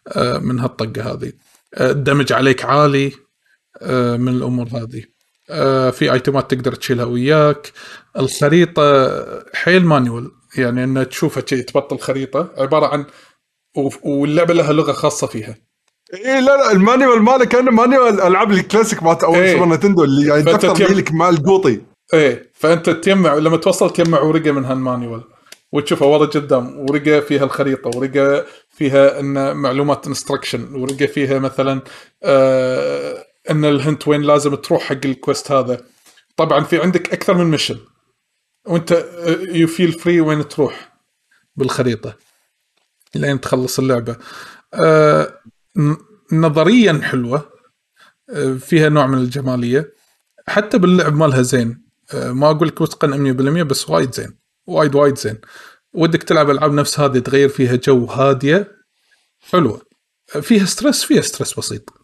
آه 0.09 0.39
من 0.39 0.61
هالطقة 0.61 1.13
هذه. 1.13 1.33
آه 1.75 1.91
ال 1.91 1.97
damage 1.97 2.33
عليك 2.33 2.65
عالي 2.65 3.13
آه 3.83 4.17
من 4.17 4.29
الأمور 4.29 4.67
هذه. 4.67 5.03
آه 5.03 5.14
في 5.91 6.13
item 6.13 6.43
ات 6.43 6.51
تقدر 6.55 6.75
تشيلها 6.75 7.05
وياك. 7.05 7.73
الخريطة 8.19 9.13
حيل 9.55 9.85
manual 9.87 10.31
يعني 10.59 10.85
ان 10.85 11.09
تشوفها 11.09 11.41
تبطل 11.41 11.99
خريطة 11.99 12.53
عبارة 12.59 12.87
عن 12.87 13.05
واللعبة 14.03 14.55
لها 14.55 14.73
لغة 14.73 14.93
خاصة 14.93 15.27
فيها. 15.27 15.55
اي 16.15 16.41
لا 16.41 16.57
لا 16.57 16.73
ال 16.73 16.80
manual 16.80 17.23
ماله 17.23 17.45
كأنه 17.45 17.71
manual 17.71 18.21
ألعاب 18.21 18.53
الكلاسيك 18.53 19.03
مالت 19.03 19.25
أول 19.25 19.39
إيه. 19.39 19.53
Super 19.53 19.67
Nintendo 19.75 20.05
اللي 20.05 20.29
يعني 20.29 20.43
دفتر 20.43 20.75
تيم- 20.77 20.99
لك 20.99 21.13
مع 21.13 21.29
القوطي 21.29 21.81
إيه 22.15 22.51
فأنت 22.55 22.91
تجمع 22.91 23.35
لما 23.35 23.57
توصل 23.57 23.91
تجمع 23.93 24.21
ورقة 24.21 24.51
من 24.53 24.65
هال 24.65 24.79
manual 24.79 25.23
وتشوفها 25.73 26.09
ورا 26.09 26.27
قدام 26.27 26.79
ورقة 26.91 27.21
فيها 27.21 27.45
الخريطة 27.45 27.91
ورقة 27.99 28.45
فيها 28.71 29.21
إن 29.21 29.57
معلومات 29.57 30.07
instruction 30.07 30.75
ورقة 30.75 31.07
فيها 31.07 31.39
مثلا 31.39 31.81
آه 32.23 33.25
إن 33.51 33.65
ال 33.65 33.74
hint 33.74 34.09
وين 34.09 34.23
لازم 34.23 34.55
تروح 34.55 34.83
حق 34.83 34.99
ال 35.05 35.13
quest 35.13 35.53
هذا. 35.53 35.85
طبعا 36.37 36.65
في 36.65 36.83
عندك 36.83 37.13
أكثر 37.13 37.35
من 37.35 37.45
mission 37.45 37.79
وأنت 38.67 38.93
you 39.49 39.67
feel 39.67 39.93
free 39.93 40.21
وين 40.21 40.49
تروح 40.49 40.99
بالخريطة 41.57 42.17
لين 43.15 43.41
تخلص 43.41 43.79
اللعبة. 43.79 44.17
آه 44.75 45.41
نظريا 46.33 47.01
حلوة 47.03 47.51
آه 48.31 48.55
فيها 48.55 48.89
نوع 48.89 49.07
من 49.07 49.19
الجمالية. 49.19 49.95
حتى 50.49 50.79
باللعب 50.79 51.15
مالها 51.15 51.43
زين. 51.43 51.85
آه، 52.15 52.33
ما 52.33 52.51
أقول 52.51 52.69
لك 52.69 52.83
متقن 52.83 53.35
100% 53.61 53.63
بس 53.63 53.91
وايد 53.91 54.15
زين. 54.15 54.39
وايد 54.67 54.95
وايد 54.95 55.19
زين. 55.19 55.39
ودك 55.95 56.23
تلعب 56.23 56.51
ألعاب 56.51 56.73
نفس 56.73 57.01
هذه 57.01 57.19
تغير 57.19 57.49
فيها 57.49 57.77
جو 57.77 58.05
هادية 58.05 58.73
حلوة. 59.41 59.83
فيها 60.27 60.65
stress 60.65 61.05
فيها 61.05 61.21
stress 61.21 61.59
بسيط. 61.59 62.04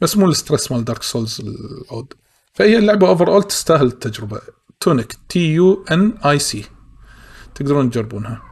بس 0.00 0.16
مو 0.16 0.26
ال 0.28 0.34
stress 0.34 0.72
مال 0.72 0.84
Dark 0.84 1.02
Souls 1.02 1.40
العود. 1.40 2.12
فهي 2.52 2.78
اللعبة 2.78 3.08
overall 3.08 3.42
تستاهل 3.42 3.86
التجربة. 3.86 4.40
Tunic. 4.80 5.12
T 5.28 5.52
U 5.54 5.84
N 5.90 6.18
I 6.24 6.38
C 6.38 6.64
تقدرون 7.54 7.90
تجربونها. 7.90 8.42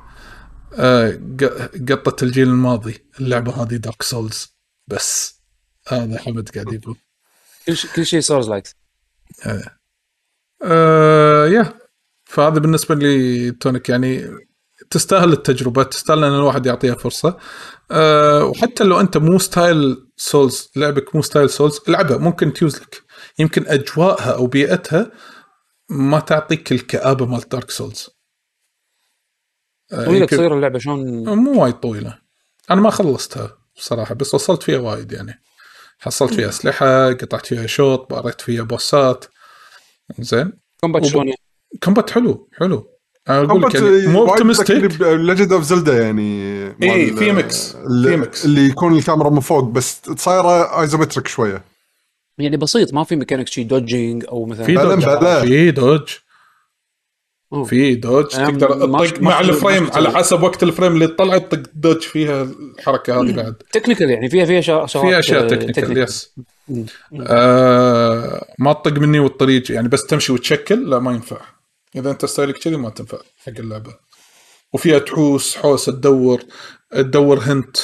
آه، 0.74 1.10
ق- 1.40 1.92
قطة 1.92 2.24
الجيل 2.24 2.48
الماضي. 2.48 2.94
اللعبة 3.20 3.62
هذه 3.62 3.76
Dark 3.76 4.02
Souls 4.02 4.56
بس. 4.86 5.40
هذا 5.88 6.18
حمد 6.18 6.48
قاعد 6.48 6.72
يقول. 6.72 6.96
كل 7.66 7.76
شيء 7.76 7.90
كل 7.90 8.06
شيء 8.06 8.20
souls-like 8.20 8.64
آه 10.62 11.46
yeah. 11.46 11.78
فهذا 12.24 12.58
بالنسبة 12.58 12.94
لي 12.94 13.50
تونيك. 13.50 13.88
يعني 13.88 14.30
تستاهل 14.90 15.32
التجربة. 15.32 15.82
تستاهل 15.82 16.24
إن 16.24 16.34
الواحد 16.34 16.66
يعطيها 16.66 16.94
فرصة. 16.94 17.36
آه 17.90 18.44
وحتى 18.44 18.84
لو 18.84 19.00
أنت 19.00 19.16
مو 19.16 19.38
style 19.38 20.07
Souls 20.20 20.70
لعبك 20.76 21.14
مو 21.14 21.22
style 21.22 21.50
Souls 21.50 21.80
العبها 21.88 22.16
ممكن 22.16 22.52
تيوز 22.52 22.76
لك. 22.76 23.02
يمكن 23.38 23.66
أجواءها 23.66 24.34
أو 24.34 24.46
بيئتها 24.46 25.12
ما 25.88 26.20
تعطيك 26.20 26.72
الكآبة 26.72 27.26
مال 27.26 27.40
Dark 27.40 27.70
Souls 27.70 28.10
طويلة 29.90 30.26
قصيرة 30.26 30.54
اللعبة 30.54 30.78
شلون؟ 30.78 31.28
مو 31.28 31.62
وايد 31.62 31.74
طويلة. 31.74 32.18
أنا 32.70 32.80
ما 32.80 32.90
خلصتها 32.90 33.58
بصراحة 33.76 34.14
بس 34.14 34.34
وصلت 34.34 34.62
فيها 34.62 34.78
وايد 34.78 35.12
يعني. 35.12 35.42
حصلت 35.98 36.34
فيها 36.34 36.48
أسلحة 36.48 37.12
قطعت 37.12 37.46
فيها 37.46 37.66
شوط 37.66 38.10
باريت 38.10 38.40
فيها 38.40 38.62
boss 38.62 39.03
ات. 39.03 39.24
زين. 40.18 40.52
combat 40.80 41.04
شلون 41.04 41.28
يعني؟ 41.28 41.40
combat 41.82 42.10
حلو 42.10 42.50
حلو. 42.52 42.97
أقول 43.28 43.62
لك 43.62 43.74
يعني 43.74 44.06
مو 44.06 44.28
optimistic 44.28 45.02
Legend 45.02 45.52
of 45.52 45.62
Zelda 45.62 46.02
يعني 46.02 46.22
إيه، 46.82 47.10
مال- 47.10 47.16
في 47.16 47.32
mix، 47.32 47.76
اللي, 47.76 48.08
في 48.10 48.16
mix. 48.16 48.44
اللي 48.44 48.66
يكون 48.68 48.96
الكاميرا 48.96 49.30
من 49.30 49.40
فوق 49.40 49.64
بس 49.64 50.00
صايره 50.16 50.80
isometric 50.80 51.26
شوية. 51.28 51.64
يعني 52.38 52.56
بسيط 52.56 52.94
ما 52.94 53.04
في 53.04 53.16
ميكانيك 53.16 53.48
شي 53.48 53.64
dodging 53.64 54.24
أو 54.28 54.44
مثلا 54.44 54.64
في 54.66 54.74
dodge. 54.74 55.04
في 55.46 55.70
dodge. 55.70 56.08
في 57.66 57.94
dodge 57.94 58.24
تقدر 58.26 58.86
ما 58.86 59.06
تطق 59.06 59.20
مع 59.22 59.40
ال 59.40 59.48
frame 59.48 59.90
على 59.92 60.10
حسب 60.10 60.42
وقت 60.42 60.62
ال 60.62 60.67
frame 60.67 60.92
اللي 60.92 61.06
طلع 61.06 61.38
تطق 61.38 61.62
dodge 61.74 62.00
فيها 62.00 62.42
الحركة 62.78 63.20
هذه 63.20 63.32
بعد. 63.36 63.54
technical 63.72 64.10
يعني 64.10 64.30
فيها 64.30 64.44
فيها 64.44 64.60
شغ- 64.60 64.86
شغلات 64.86 65.12
في 65.14 65.18
أشياء 65.18 65.44
آه، 65.44 65.48
technical 65.48 65.98
yes 65.98 66.32
مم. 66.68 66.86
آه 67.26 68.46
ما 68.58 68.72
تطق 68.72 68.92
مني 68.98 69.18
والطريق 69.18 69.72
يعني 69.72 69.88
بس 69.88 70.06
تمشي 70.06 70.32
وتشكل 70.32 70.90
لا 70.90 70.98
ما 70.98 71.12
ينفع. 71.12 71.40
إذا 71.96 72.10
أنت 72.10 72.24
style 72.24 72.52
ك 72.52 72.58
كذي 72.58 72.76
ما 72.76 72.90
تنفع 72.90 73.18
حق 73.38 73.52
اللعبة. 73.58 73.98
وفيها 74.72 74.98
تحوس 74.98 75.56
حوسه 75.56 75.92
تدور 75.92 76.42
تدور 76.90 77.38
hint 77.38 77.76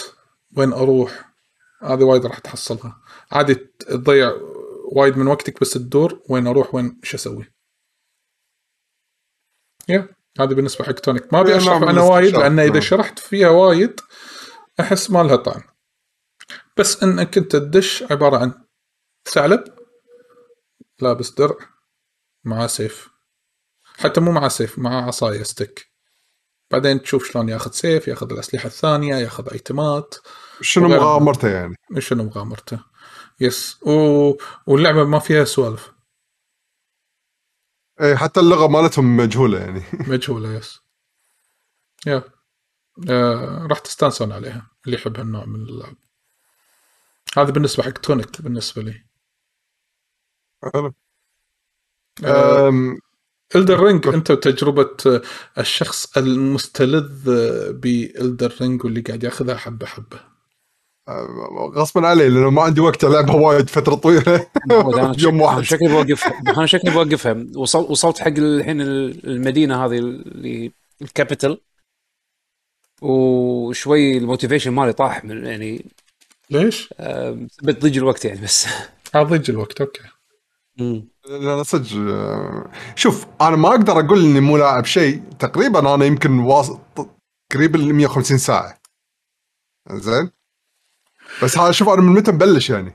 وين 0.56 0.72
أروح. 0.72 1.34
هذه 1.82 2.02
وايد 2.02 2.26
راح 2.26 2.38
تحصلها. 2.38 3.00
عادي 3.30 3.54
تضيع 3.54 4.32
وايد 4.92 5.16
من 5.16 5.26
وقتك 5.26 5.60
بس 5.60 5.72
تدور 5.72 6.22
وين 6.28 6.46
أروح 6.46 6.74
وين 6.74 7.00
إيش 7.04 7.14
أسوي. 7.14 7.52
yeah 9.88 10.08
هذه 10.40 10.54
بالنسبة 10.54 10.84
حق 10.84 10.92
تونيك. 10.92 11.32
ما 11.32 11.40
أبي 11.40 11.56
أشرح 11.56 11.82
عنها 11.82 12.02
وايد 12.02 12.36
لأن 12.36 12.58
إذا 12.58 12.72
نعم. 12.72 12.80
شرحت 12.80 13.18
فيها 13.18 13.48
وايد 13.48 14.00
أحس 14.80 15.10
ما 15.10 15.22
لها 15.22 15.36
طعم. 15.36 15.62
بس 16.76 17.02
انك 17.02 17.38
انت 17.38 17.56
تدش 17.56 18.02
عبارة 18.02 18.38
عن 18.38 18.64
ثعلب 19.28 19.64
لابس 21.00 21.30
درع 21.30 21.56
مع 22.44 22.66
سيف. 22.66 23.13
حتى 23.98 24.20
مو 24.20 24.32
مع 24.32 24.48
سيف 24.48 24.78
مع 24.78 25.06
عصايه 25.06 25.42
stick 25.42 25.90
بعدين 26.72 27.02
تشوف 27.02 27.24
شلون 27.32 27.48
ياخذ 27.48 27.70
سيف 27.70 28.08
ياخذ 28.08 28.32
الأسلحة 28.32 28.66
الثانية 28.66 29.14
ياخذ 29.16 29.52
item 29.52 30.02
ات 30.02 30.14
شنو 30.60 30.88
مغامرته 30.88 31.48
يعني؟ 31.48 31.74
شنو 31.98 32.24
مغامرته؟ 32.24 32.80
yes 33.40 33.82
و... 33.82 33.90
واللعبة 34.66 35.04
ما 35.04 35.18
فيها 35.18 35.44
سوالف. 35.44 35.92
اي 38.00 38.16
حتى 38.16 38.40
اللغة 38.40 38.66
مالتهم 38.68 39.16
مجهولة 39.16 39.58
يعني. 39.60 39.82
مجهولة 40.12 40.52
yes 40.54 40.80
يا 42.06 42.22
آه 43.10 43.66
راح 43.70 43.78
تستانسون 43.78 44.32
عليها 44.32 44.70
اللي 44.86 44.96
يحب 44.96 45.16
هالنوع 45.18 45.44
من 45.44 45.60
اللعب. 45.68 45.96
هذا 47.36 47.50
بالنسبة 47.50 47.82
حق 47.82 47.90
تونيك 47.92 48.42
بالنسبة 48.42 48.82
لي. 48.82 49.04
حلو. 50.62 50.94
آه 52.24 52.68
أم، 52.68 52.98
Elden 53.56 53.80
Ring 53.80 54.08
أنت 54.08 54.30
وتجربة 54.30 54.90
آه، 55.06 55.22
الشخص 55.58 56.16
المستلذ 56.16 57.28
آه، 57.28 57.70
ب 57.70 57.84
Elden 57.84 58.54
Ring 58.60 58.84
واللي 58.84 59.00
قاعد 59.00 59.24
ياخذها 59.24 59.56
حبة 59.56 59.86
حبة. 59.86 60.34
غصبا 61.74 62.06
علي 62.06 62.28
لأنه 62.28 62.50
ما 62.50 62.62
عندي 62.62 62.80
وقت 62.80 63.04
العبها 63.04 63.34
وايد 63.34 63.70
فترة 63.70 63.94
طويلة. 63.94 64.46
يوم 65.18 65.40
واحد. 65.40 65.62
شكلي 65.62 65.88
بوقفها 65.88 66.42
أنا 66.56 66.66
شكلي 66.66 66.90
بوقفها. 66.90 67.46
وصل 67.56 67.90
وصلت 67.90 68.18
حق 68.18 68.28
الحين 68.38 68.80
المدينة 68.80 69.84
هذه 69.84 69.98
اللي 69.98 70.72
ال 71.02 71.10
capital 71.10 71.60
وشوي 73.02 74.18
ال 74.18 74.23
motivation 74.23 74.70
مالي 74.70 74.92
طاح 74.92 75.24
من 75.24 75.46
يعني 75.46 75.84
ليش؟ 76.50 76.94
آه، 77.00 77.38
بتضيج 77.62 77.98
الوقت 77.98 78.24
يعني 78.24 78.40
بس. 78.40 78.66
اضيج 79.14 79.50
الوقت 79.50 79.80
okay. 79.80 80.02
لا 81.28 81.62
صدق 81.62 81.96
آه، 81.96 82.70
شوف 82.94 83.26
أنا 83.40 83.56
ما 83.56 83.68
أقدر 83.68 84.00
أقول 84.00 84.24
إني 84.24 84.40
مو 84.40 84.56
لاعب 84.56 84.84
شيء. 84.84 85.22
تقريبا 85.38 85.94
أنا 85.94 86.04
يمكن 86.04 86.38
واصل 86.38 86.78
قريب 87.54 87.76
ال 87.76 87.94
150 87.94 88.38
ساعة. 88.38 88.78
زين؟ 89.92 90.30
بس 91.42 91.58
هذا 91.58 91.70
شوف 91.70 91.88
أنا 91.88 92.02
من 92.02 92.12
متى 92.12 92.32
مبلش 92.32 92.70
يعني؟ 92.70 92.92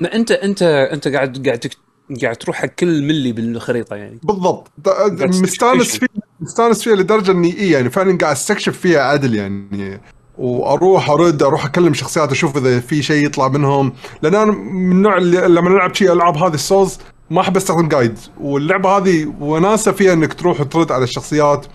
ما 0.00 0.14
أنت 0.14 0.30
أنت 0.30 0.62
أنت 0.62 1.08
قاعد 1.08 1.46
قاعد 1.46 1.74
قاعد 2.22 2.36
تروح 2.36 2.56
حق 2.56 2.66
كل 2.66 3.02
ملي 3.02 3.32
بالخريطة 3.32 3.96
يعني. 3.96 4.20
بالضبط. 4.22 4.72
مستانس. 5.20 5.96
فيها 5.96 6.08
مستانس 6.40 6.82
فيها 6.84 6.94
لدرجة 6.96 7.30
إني 7.30 7.58
اي 7.58 7.70
يعني 7.70 7.90
فعلا 7.90 8.18
قاعد 8.18 8.32
أستكشف 8.32 8.78
فيها 8.80 9.00
عدل 9.00 9.34
يعني. 9.34 10.00
وأروح 10.38 11.10
أرد 11.10 11.42
أروح 11.42 11.64
أكلم 11.64 11.94
شخصيات 11.94 12.32
أشوف 12.32 12.56
إذا 12.56 12.80
في 12.80 13.02
شيء 13.02 13.26
يطلع 13.26 13.48
منهم. 13.48 13.92
لأن 14.22 14.34
أنا 14.34 14.52
من 14.52 14.92
النوع 14.92 15.16
اللي 15.16 15.48
لما 15.48 15.68
ألعب 15.70 15.94
شيء 15.94 16.12
العاب 16.12 16.36
هذه 16.36 16.54
السولز 16.54 16.98
ما 17.30 17.40
أحب 17.40 17.56
أستخدم 17.56 17.88
جايد 17.88 18.18
واللعبة 18.40 18.96
هذه 18.96 19.34
وناسة 19.40 19.92
فيها 19.92 20.12
إنك 20.12 20.34
تروح 20.34 20.60
وترد 20.60 20.92
على 20.92 21.04
الشخصيات 21.04 21.66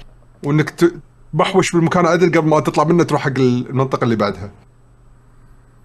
وإنك 0.45 0.69
تبحوش 1.33 1.71
بالمكان 1.71 2.05
عدل 2.05 2.37
قبل 2.37 2.47
ما 2.49 2.59
تطلع 2.59 2.83
منه 2.83 3.03
تروح 3.03 3.21
حق 3.21 3.37
المنطقة 3.37 4.03
اللي 4.03 4.15
بعدها. 4.15 4.51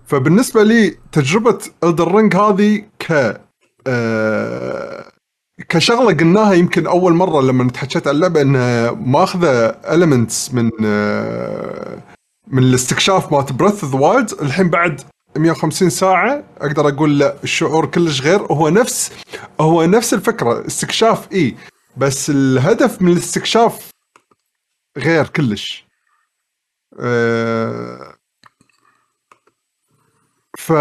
فبالنسبة 0.06 0.62
لي 0.62 0.96
تجربة 1.12 1.58
Elden 1.84 2.14
Ring 2.14 2.36
هذه 2.36 2.82
ك 2.98 3.40
آه 3.86 5.04
كشغلة 5.68 6.12
قلناها 6.14 6.52
يمكن 6.52 6.86
أول 6.86 7.12
مرة 7.14 7.40
لما 7.40 7.70
تحكيت 7.70 8.08
عن 8.08 8.14
اللعبة 8.14 8.42
إنها 8.42 8.90
ماخذة 8.90 9.48
elements 9.68 10.54
من 10.54 10.70
آه، 10.84 11.98
من 12.46 12.62
الاستكشاف 12.62 13.32
مالت 13.32 13.52
Breath 13.52 13.84
the 13.84 13.98
Wild 13.98 14.32
الحين 14.32 14.70
بعد 14.70 15.00
150 15.36 15.90
ساعة 15.90 16.44
أقدر 16.58 16.88
أقول 16.88 17.18
لا 17.18 17.36
الشعور 17.44 17.86
كلش 17.86 18.20
غير 18.20 18.42
هو 18.42 18.68
نفس 18.68 19.12
هو 19.60 19.84
نفس 19.84 20.14
الفكرة 20.14 20.66
استكشاف 20.66 21.32
إي 21.32 21.56
بس 21.96 22.30
الهدف 22.30 23.02
من 23.02 23.12
الاستكشاف 23.12 23.90
غير 24.98 25.26
كلش 25.26 25.84
آه، 27.00 28.14
ف 30.58 30.72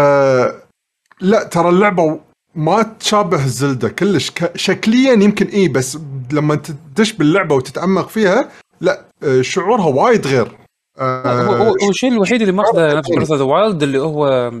لا 1.20 1.44
ترى 1.50 1.68
اللعبة 1.68 2.20
ما 2.54 2.82
تشابه 2.82 3.46
Zelda 3.46 3.88
كلش. 3.88 4.32
شكليا 4.56 5.12
يمكن 5.12 5.46
إيه 5.46 5.72
بس 5.72 5.98
لما 6.32 6.54
تدش 6.54 7.12
باللعبة 7.12 7.54
وتتعمق 7.54 8.08
فيها 8.08 8.50
لا 8.80 9.04
آه، 9.22 9.42
شعورها 9.42 9.86
وايد 9.86 10.26
غير 10.26 10.63
هو 10.98 11.52
هو 11.52 11.90
الشيء 11.90 12.12
الوحيد 12.12 12.40
اللي 12.40 12.52
ماخذه 12.52 12.94
نفس 12.98 13.10
إيه. 13.10 13.16
Breath 13.16 13.30
of 13.30 13.38
the 13.38 13.44
Wild 13.44 13.82
اللي 13.82 13.98
هو 13.98 14.52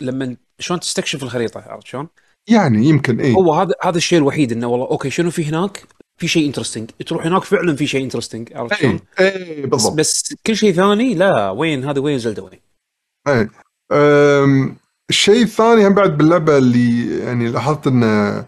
لما 0.00 0.36
شلون 0.58 0.80
تستكشف 0.80 1.22
الخريطة 1.22 1.64
عرفت 1.66 1.86
شلون؟ 1.86 2.08
يعني 2.48 2.86
يمكن 2.86 3.20
إيه 3.20 3.32
هو 3.32 3.52
هذا 3.54 3.74
هذا 3.82 3.96
الشيء 3.96 4.18
الوحيد 4.18 4.52
إنه 4.52 4.66
والله 4.66 4.86
okay 4.86 5.10
شنو 5.10 5.30
في 5.30 5.44
هناك؟ 5.44 5.84
في 6.16 6.28
شيء 6.28 6.46
interesting 6.46 6.90
تروح 7.06 7.26
هناك 7.26 7.44
فعلا 7.44 7.76
في 7.76 7.86
شيء 7.86 8.04
interesting 8.04 8.52
عرفت 8.56 8.74
شلون؟ 8.74 9.00
إيه 9.20 9.62
بس, 9.62 9.70
بالضبط 9.70 9.94
بس 9.94 10.34
كل 10.46 10.56
شيء 10.56 10.72
ثاني 10.72 11.14
لا 11.14 11.50
وين 11.50 11.84
هذا 11.84 12.00
وين 12.00 12.18
Zelda 12.18 12.42
وين؟ 12.42 12.60
أم، 13.92 14.76
الشيء 15.10 15.42
الثاني 15.42 15.86
هم 15.86 15.94
بعد 15.94 16.16
باللعبة 16.18 16.58
اللي 16.58 17.18
يعني 17.18 17.48
لاحظت 17.48 17.86
إنه 17.86 18.44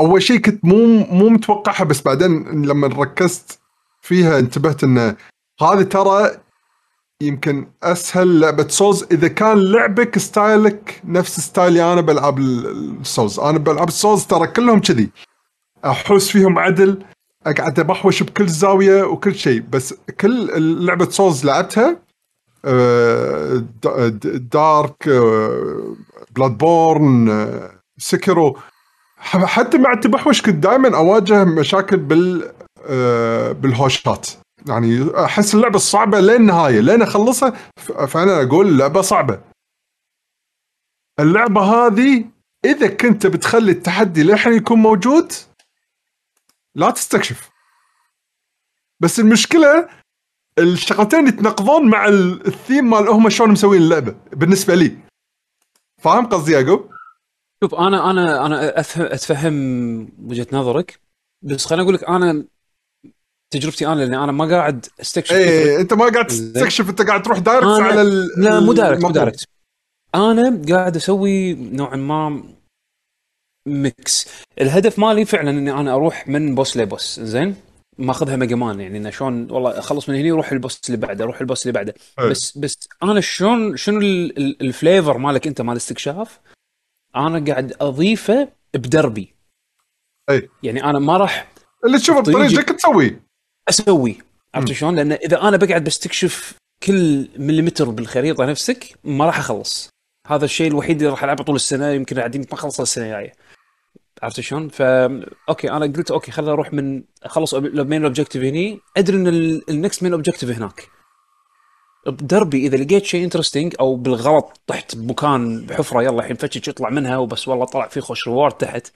أول 0.00 0.22
شيء 0.22 0.38
كنت 0.38 0.64
مو 0.64 0.86
مو 0.96 1.28
متوقعها 1.28 1.84
بس 1.84 2.02
بعدين 2.02 2.64
لما 2.66 2.86
ركزت 2.86 3.58
فيها 4.04 4.38
انتبهت 4.38 4.84
انه 4.84 5.16
هذه 5.62 5.82
ترى 5.82 6.30
يمكن 7.22 7.66
أسهل 7.82 8.40
لعبة 8.40 8.68
سوز 8.68 9.06
إذا 9.12 9.28
كان 9.28 9.58
لعبك 9.72 10.18
style 10.18 10.86
ك 10.86 11.00
نفس 11.04 11.40
style 11.40 11.83
ي 11.83 11.92
أنا 11.92 12.00
بالعاب 12.00 12.38
ال- 12.38 13.00
السوز 13.00 13.40
أنا 13.40 13.58
بالعاب 13.58 13.88
السوز 13.88 14.26
ترى 14.26 14.46
كلهم 14.46 14.80
كذي. 14.80 15.10
أحوس 15.84 16.30
فيهم 16.30 16.58
عدل 16.58 17.02
أقعد 17.46 17.80
أبحوش 17.80 18.22
بكل 18.22 18.46
زاوية 18.48 19.02
وكل 19.02 19.34
شيء. 19.34 19.60
بس 19.70 19.94
كل 20.20 20.50
لعبة 20.86 21.10
Souls 21.10 21.44
لعبتها 21.44 21.96
Dark 24.52 25.08
Bloodborne 26.36 27.48
Sekiro 27.98 28.58
حتى 29.18 29.78
مع 29.78 29.92
التبحوش 29.92 30.42
كنت 30.42 30.54
دائما 30.54 30.96
أواجه 30.96 31.44
مشاكل 31.44 31.96
بال 31.96 32.52
بالهوشات. 33.52 34.28
يعني 34.68 35.10
أحس 35.24 35.54
اللعبة 35.54 35.78
صعبة 35.78 36.20
لين 36.20 36.36
النهاية. 36.36 36.80
لين 36.80 37.02
أخلصها 37.02 37.50
فأنا 38.06 38.42
أقول 38.42 38.68
اللعبه 38.68 39.00
صعبة. 39.00 39.40
اللعبة 41.20 41.60
هذه 41.62 42.24
إذا 42.64 42.88
كنت 42.88 43.26
بتخلي 43.26 43.72
التحدي 43.72 44.22
للحين 44.22 44.52
يكون 44.52 44.78
موجود 44.78 45.32
لا 46.74 46.90
تستكشف. 46.90 47.50
بس 49.00 49.20
المشكلة 49.20 49.88
الشغلتين 50.58 51.28
يتناقضون 51.28 51.90
مع 51.90 52.06
ال- 52.08 52.46
الثيم 52.46 52.90
مال 52.90 53.08
هم 53.08 53.28
شلون 53.28 53.50
مسوين 53.50 53.82
اللعبة 53.82 54.14
بالنسبة 54.32 54.74
لي. 54.74 54.96
فاهم 56.02 56.26
قصدي 56.26 56.52
يعقوب؟ 56.52 56.90
شوف 57.64 57.74
أنا 57.74 58.10
أنا 58.10 58.46
أنا 58.46 58.80
أتفهم 59.14 59.54
وجهة 60.18 60.46
نظرك 60.52 61.00
بس 61.42 61.66
خليني 61.66 61.82
أقول 61.82 61.94
لك 61.94 62.04
أنا 62.04 62.44
تجربتي 63.58 63.86
أنا 63.86 64.00
لأني 64.00 64.16
أنا 64.24 64.32
ما 64.32 64.44
قاعد 64.56 64.86
أستكشف 65.00 65.32
إيه 65.32 65.80
أنت 65.80 65.94
ما 65.94 66.08
قاعد. 66.08 66.26
تستكشف 66.26 66.90
أنت 66.90 67.02
قاعد 67.02 67.22
تروح 67.22 67.38
direct 67.38 67.64
أنا- 67.64 67.68
على 67.82 68.02
ال 68.02 68.28
لا 68.36 68.60
مو 68.60 68.72
direct 68.72 69.02
مو. 69.02 69.10
direct 69.10 69.44
أنا 70.14 70.62
قاعد 70.68 70.96
أسوي 70.96 71.54
نوعا 71.54 71.96
ما 71.96 72.42
mix 73.68 74.28
الهدف 74.60 74.98
مالي 74.98 75.24
فعلا 75.24 75.50
إني 75.50 75.72
أنا 75.72 75.94
أروح 75.94 76.28
من 76.28 76.54
boss 76.54 76.76
ل 76.76 76.85
boss 76.85 77.20
زين 77.20 77.56
ماخذها 77.98 78.36
Mega 78.36 78.56
Man 78.56 78.80
يعني 78.80 78.98
إنه 78.98 79.10
شلون 79.10 79.50
والله 79.50 79.78
أخلص 79.78 80.08
من 80.08 80.14
هني 80.14 80.32
وأروح 80.32 80.52
ال 80.52 80.58
boss 80.58 80.80
اللي 80.86 80.96
بعده 80.96 81.24
أروح 81.24 81.40
ال 81.40 81.44
boss 81.44 81.62
اللي 81.62 81.72
بعده 81.72 81.94
حلو. 82.18 82.28
بس 82.30 82.58
بس 82.58 82.88
أنا 83.02 83.20
شلون 83.20 83.76
شنو 83.76 83.98
ال- 83.98 84.38
ال- 84.38 84.60
ال 84.62 84.70
flavor 84.70 85.18
مالك 85.18 85.46
أنت 85.46 85.60
مال 85.60 85.72
الاستكشاف 85.72 86.40
أنا 87.16 87.44
قاعد 87.52 87.74
أضيفه 87.80 88.48
بدربي 88.74 89.34
أي. 90.30 90.48
يعني 90.62 90.84
أنا 90.84 90.98
ما 90.98 91.16
راح 91.16 91.48
اللي 91.84 91.98
تشوفه. 91.98 92.20
بطريقك 92.20 92.68
تسوي 92.68 93.20
أسوي. 93.68 94.18
عرفت 94.54 94.72
شلون؟ 94.72 94.96
لأن 94.96 95.12
إذا 95.12 95.42
أنا 95.48 95.56
بقعد 95.56 95.84
بستكشف 95.84 96.54
كل 96.82 97.28
مليمتر 97.36 97.90
بالخريطة 97.90 98.44
نفسك 98.44 98.98
ما 99.04 99.26
راح 99.26 99.38
أخلص. 99.38 99.88
هذا 100.26 100.44
الشيء 100.44 100.70
الوحيد 100.70 100.96
اللي 100.96 101.10
راح 101.10 101.24
ألعبه 101.24 101.44
طول 101.44 101.56
السنة 101.56 101.90
يمكن 101.90 102.18
قاعدين 102.18 102.40
ما 102.40 102.46
اخلص 102.54 102.80
السنة 102.80 103.04
الجاية. 103.04 103.32
عرفت 104.22 104.40
شلون؟ 104.40 104.68
فا 104.68 105.26
okay 105.48 105.70
أنا 105.70 105.86
قلت 105.86 106.10
okay 106.10 106.30
خليني 106.30 106.52
أروح 106.52 106.72
من 106.72 107.02
اخلص 107.22 107.54
ال 107.54 107.64
main 107.64 108.04
objective 108.04 108.42
هني. 108.42 108.80
أدري 108.96 109.16
إن 109.16 109.26
ال 109.68 109.75
next 109.75 110.02
main 110.02 110.12
objective 110.12 110.50
هناك. 110.50 110.88
بدربي 112.06 112.66
إذا 112.66 112.76
لقيت 112.76 113.04
شيء 113.04 113.24
interesting 113.24 113.74
أو 113.80 113.96
بالغلط 113.96 114.60
طحت 114.66 114.96
بمكان 114.96 115.66
بحفره 115.66 116.02
يلا 116.02 116.20
الحين 116.20 116.36
فتش 116.36 116.68
اطلع 116.68 116.90
منها 116.90 117.18
وبس 117.18 117.48
والله 117.48 117.64
طلع 117.64 117.88
في 117.88 118.00
خوش 118.00 118.28
reward 118.28 118.52
تحت 118.52 118.92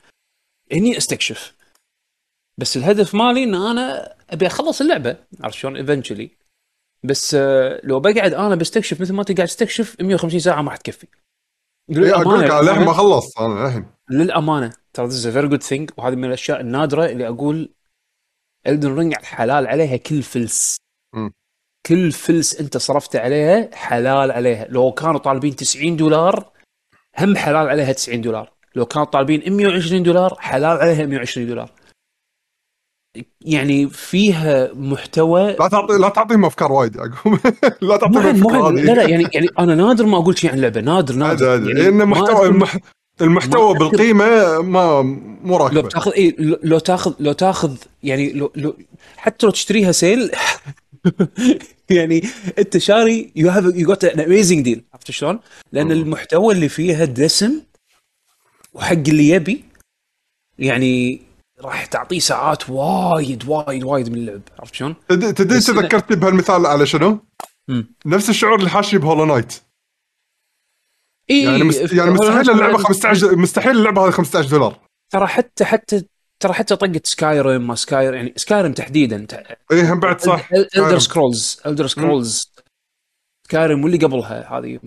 هني 0.72 0.96
أستكشف. 0.96 1.54
بس 2.58 2.76
الهدف 2.76 3.14
مالي 3.14 3.44
إن 3.44 3.54
أنا 3.54 4.17
أبي 4.30 4.46
أخلص 4.46 4.80
اللعبة. 4.80 5.16
عرفت 5.40 5.56
شلون؟ 5.56 5.76
eventually 5.76 6.30
بس 7.04 7.34
آه، 7.34 7.80
لو 7.84 8.00
بقعد 8.00 8.34
أنا 8.34 8.54
بستكشف 8.54 9.00
مثل 9.00 9.14
ما 9.14 9.20
أنت 9.20 9.32
قاعد 9.32 9.48
تستكشف 9.48 9.96
150 10.00 10.40
ساعة 10.40 10.62
ما 10.62 10.70
حتكفي 10.70 11.06
إيه، 11.90 12.14
أقول 12.14 12.40
لك 12.40 12.50
للحين 12.50 12.84
ما 12.84 12.92
خلصت 12.92 13.38
أنا 13.38 13.64
للحين 13.66 13.86
للأمانة. 14.10 14.72
ترى 14.92 15.06
this 15.06 15.26
very 15.26 15.48
good 15.48 15.62
thing 15.62 15.90
وهذه 15.96 16.14
من 16.14 16.24
الأشياء 16.24 16.60
النادرة 16.60 17.06
اللي 17.06 17.28
أقول 17.28 17.74
Elden 18.66 18.94
Ring 18.94 19.14
حلال 19.14 19.66
عليها 19.66 19.96
كل 19.96 20.22
فلس. 20.22 20.76
مم. 21.14 21.32
كل 21.86 22.12
فلس 22.12 22.60
أنت 22.60 22.76
صرفته 22.76 23.20
عليها 23.20 23.70
حلال 23.74 24.30
عليها. 24.30 24.66
لو 24.68 24.92
كانوا 24.92 25.18
طالبين 25.18 25.56
90 25.56 25.96
دولار 25.96 26.52
هم 27.18 27.36
حلال 27.36 27.68
عليها 27.68 27.92
90 27.92 28.20
دولار. 28.20 28.52
لو 28.74 28.86
كانوا 28.86 29.06
طالبين 29.06 29.56
120 29.56 30.02
دولار 30.02 30.36
حلال 30.38 30.78
عليها 30.78 31.06
120 31.06 31.46
دولار. 31.46 31.72
يعني 33.40 33.88
فيها 33.88 34.70
محتوى 34.74 35.56
لا 35.60 35.68
تعطي 35.68 35.98
لا 35.98 36.08
تعطيهم 36.08 36.44
أفكار 36.44 36.72
وايد 36.72 36.96
يعقوب. 36.96 37.38
لا 37.88 37.96
تعطيهم 37.96 38.50
هذه 38.50 38.70
لا 38.70 38.92
لا 38.92 39.08
يعني 39.08 39.28
يعني 39.34 39.48
أنا 39.58 39.74
نادر 39.74 40.06
ما 40.06 40.18
أقول 40.18 40.38
شيء 40.38 40.50
عن 40.50 40.56
اللعبه 40.56 40.80
نادر 40.80 41.14
نادر. 41.14 41.50
عادي 41.50 41.68
يعني 41.68 41.82
لأن 41.82 42.08
محتوى 42.08 42.46
المح... 42.46 42.78
المحتوى 43.20 43.72
ما 43.72 43.78
بالقيمة 43.78 44.62
ما 44.62 45.02
مو 45.02 45.56
لو 45.56 45.56
راكبه 45.56 45.80
بتاخذ 45.80 46.12
إي 46.12 46.36
لو 46.38 46.58
لو 46.62 46.78
تاخذ 46.78 47.14
لو 47.20 47.32
تاخذ 47.32 47.76
يعني 48.02 48.32
لو, 48.32 48.52
لو 48.56 48.76
حتى 49.16 49.46
لو 49.46 49.52
تشتريها 49.52 49.92
sale 49.92 50.30
يعني 51.90 52.22
أنت 52.58 52.78
شاري 52.78 53.32
you 53.36 53.50
have 53.50 53.64
you 53.64 53.86
got 53.86 54.04
an 54.04 54.20
amazing 54.20 54.60
deal 54.64 54.84
عرفت 54.94 55.10
شلون؟ 55.10 55.40
لأن 55.72 55.92
المحتوى 55.92 56.54
اللي 56.54 56.68
فيها 56.68 57.04
دسم 57.04 57.60
وحق 58.74 58.92
اللي 58.92 59.28
يبي 59.28 59.64
يعني 60.58 61.27
راح 61.60 61.86
تعطيه 61.86 62.18
ساعات 62.18 62.70
وايد 62.70 63.48
وايد 63.48 63.84
وايد 63.84 64.08
من 64.08 64.14
اللعب. 64.14 64.40
عرفت 64.58 64.74
شلون؟ 64.74 64.96
تدري 65.08 65.60
تذكرتني 65.60 66.16
بهالمثال 66.16 66.66
على 66.66 66.86
شنو؟ 66.86 67.18
مم. 67.68 67.94
نفس 68.06 68.30
الشعور 68.30 68.58
اللي 68.58 68.70
حاشني 68.70 69.00
ب 69.00 69.04
Hollow 69.04 69.24
Knight. 69.24 69.54
إي 71.30 71.42
يعني 71.42 71.64
مست... 71.64 71.92
يعني 71.92 72.10
مستحيل 72.10 72.50
اللعبة 72.50 72.78
15 72.78 73.36
مستحيل. 73.36 73.76
اللعبة 73.76 74.06
هذه 74.06 74.10
15 74.10 74.48
دولار. 74.50 74.80
ترى 75.12 75.26
حتى 75.26 75.64
حتى 75.64 76.04
ترى 76.40 76.52
حتى 76.52 76.76
طقت 76.76 77.06
Skyrim 77.06 77.66
ما 77.66 77.74
Sky 77.74 78.14
يعني 78.14 78.32
Skyrim 78.36 78.72
تحديدا 78.72 79.26
اي 79.72 79.92
هم 79.92 80.00
بعد 80.00 80.20
صح. 80.20 80.48
Elder 80.52 80.98
Scrolls 80.98 81.60
Elder 81.66 81.86
Scrolls 81.86 82.52
Skyrim 83.46 83.84
واللي 83.84 83.98
قبلها 83.98 84.58
هذه 84.58 84.78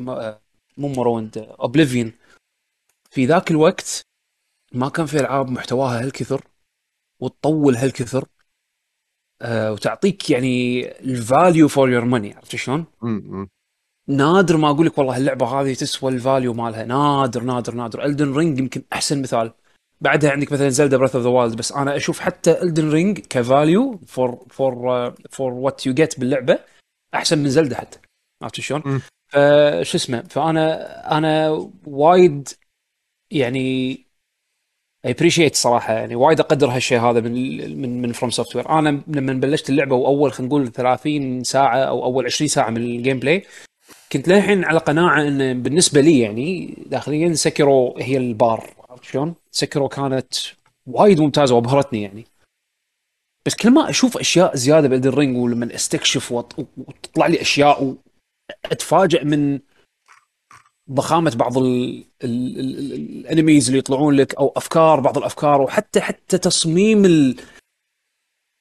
مو 0.78 0.88
Morrowind 0.88 1.38
Oblivion 1.38 2.14
في 3.10 3.26
ذاك 3.26 3.52
الوقت 3.52 4.02
ما 4.74 4.90
كان 4.90 5.06
في 5.06 5.20
ألعاب 5.20 5.50
محتواها 5.50 6.04
هالكثر. 6.04 6.42
وتطول 7.22 7.76
هالكثر 7.76 8.26
آه 9.42 9.72
وتعطيك 9.72 10.30
يعني 10.30 10.88
ال 11.00 11.11
value 11.11 11.68
for 11.68 11.90
your 11.90 12.06
money 12.06 12.34
عرفت 12.34 12.56
شلون؟ 12.56 12.86
نادر 14.08 14.58
ما 14.58 14.70
أقول 14.70 14.86
لك 14.86 14.98
والله 14.98 15.18
اللعبه 15.18 15.46
هذه 15.46 15.74
تسوى 15.74 16.12
ال 16.12 16.19
value 16.19 16.54
مالها. 16.54 16.86
نادر 16.86 17.44
نادر 17.44 17.74
نادر. 17.74 18.06
Elden 18.06 18.34
Ring 18.34 18.60
يمكن 18.60 18.84
أحسن 18.94 19.22
مثال. 19.22 19.54
بعدها 20.02 20.32
عندك 20.32 20.52
مثلا 20.52 20.70
زلدا 20.70 20.98
Breath 20.98 21.16
of 21.16 21.24
the 21.24 21.30
Wild 21.30 21.56
بس 21.56 21.72
أنا 21.72 21.96
أشوف 21.96 22.20
حتى 22.20 22.62
Elden 22.62 22.90
Ring 22.92 23.20
ك 23.20 23.33
value 23.33 24.00
for 24.08 24.46
for 24.50 25.12
for 25.30 25.54
what 25.54 25.86
you 25.86 25.94
get 25.94 26.20
باللعبة 26.20 26.60
أحسن 27.14 27.38
من 27.38 27.50
زلدا 27.50 27.78
حتى. 27.78 28.00
عرفت 28.42 28.62
شلون؟ 28.62 29.02
فشو 29.28 29.98
اسمه؟ 29.98 30.22
فأنا 30.22 31.18
أنا 31.18 31.50
وايد 31.86 32.50
يعني 33.32 33.98
appreciate 35.06 35.56
صراحة 35.56 35.94
يعني 35.94 36.16
وايد 36.16 36.40
أقدر 36.40 36.68
هالشيء 36.70 37.00
هذا 37.00 37.20
من 37.20 37.82
من 37.82 38.02
من 38.02 38.12
FromSoftware 38.12 38.70
أنا 38.70 39.02
لما 39.08 39.34
بلشت 39.34 39.70
اللعبة 39.70 39.96
وأول 39.96 40.34
خلينا 40.34 40.50
نقول 40.50 40.72
30 40.72 41.44
ساعة 41.44 41.78
أو 41.78 42.04
أول 42.04 42.26
20 42.26 42.48
ساعة 42.48 42.70
من 42.70 42.78
ال 42.78 43.20
gameplay 43.20 43.44
كنت 44.12 44.28
للحين 44.28 44.66
على 44.66 44.80
قناعة 44.80 45.22
إن 45.22 45.64
بالنسبة 45.64 46.02
لي 46.02 46.20
يعني 46.20 46.78
داخليا 46.86 47.34
سكيرو 47.34 47.98
هي 47.98 48.18
البار. 48.18 48.70
عرفت 48.90 49.04
شلون؟ 49.04 49.34
سكيرو 49.52 49.88
كانت 49.88 50.34
وايد 50.88 51.22
ممتازة 51.22 51.56
وأبهرتني 51.56 52.02
يعني. 52.02 52.26
بس 53.46 53.56
كل 53.56 53.70
ما 53.70 53.90
أشوف 53.90 54.18
أشياء 54.18 54.56
زيادة 54.56 54.88
ب 54.88 54.91
Elden 54.91 55.10
Ring 55.10 55.38
ولما 55.38 55.76
أستكشف 55.76 56.32
وتطلع 56.32 57.28
لي 57.28 57.42
أشياء 57.42 57.96
واتفاجئ 58.70 59.26
من 59.26 59.60
ضخامة 60.92 61.36
بعض 61.36 61.58
ال- 61.58 62.06
ال- 62.24 62.60
ال- 62.60 62.80
ال- 62.80 62.94
ال 63.20 63.26
enemies 63.26 63.68
اللي 63.68 63.80
يطلعون 63.80 64.16
لك 64.16 64.36
أو 64.36 64.54
أفكار 64.56 65.00
بعض 65.00 65.18
الأفكار 65.18 65.62
وحتى 65.62 66.02
حتى 66.02 66.38
تصميم 66.38 67.06
ال... 67.06 67.36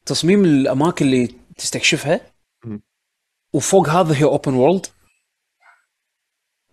تصميم 0.07 0.45
الأماكن 0.45 1.07
اللي 1.07 1.29
تستكشفها. 1.57 2.21
وفوق 3.53 3.89
هذا 3.89 4.15
هي 4.15 4.25
open 4.25 4.55
world 4.55 4.87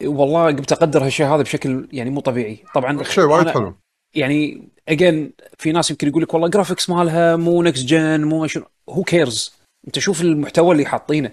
والله 0.03 0.45
قمت 0.45 0.71
أقدر 0.71 1.05
هالشيء 1.05 1.25
هذا 1.25 1.41
بشكل 1.41 1.87
يعني 1.91 2.09
مو 2.09 2.19
طبيعي. 2.21 2.63
طبعا 2.75 3.03
شيء 3.03 3.23
وايد 3.23 3.49
حلو. 3.49 3.75
يعني 4.15 4.67
again 4.87 5.33
في 5.57 5.71
ناس 5.71 5.91
يمكن 5.91 6.07
يقول 6.07 6.23
لك 6.23 6.33
والله 6.33 6.47
graphics 6.47 6.89
مالها 6.89 7.35
مو 7.35 7.63
next 7.63 7.85
gen 7.85 8.23
مو 8.23 8.47
شنو 8.47 8.65
who 8.89 9.03
cares 9.03 9.53
أنت 9.87 9.99
شوف 9.99 10.21
المحتوى 10.21 10.71
اللي 10.71 10.85
حاطينه. 10.85 11.31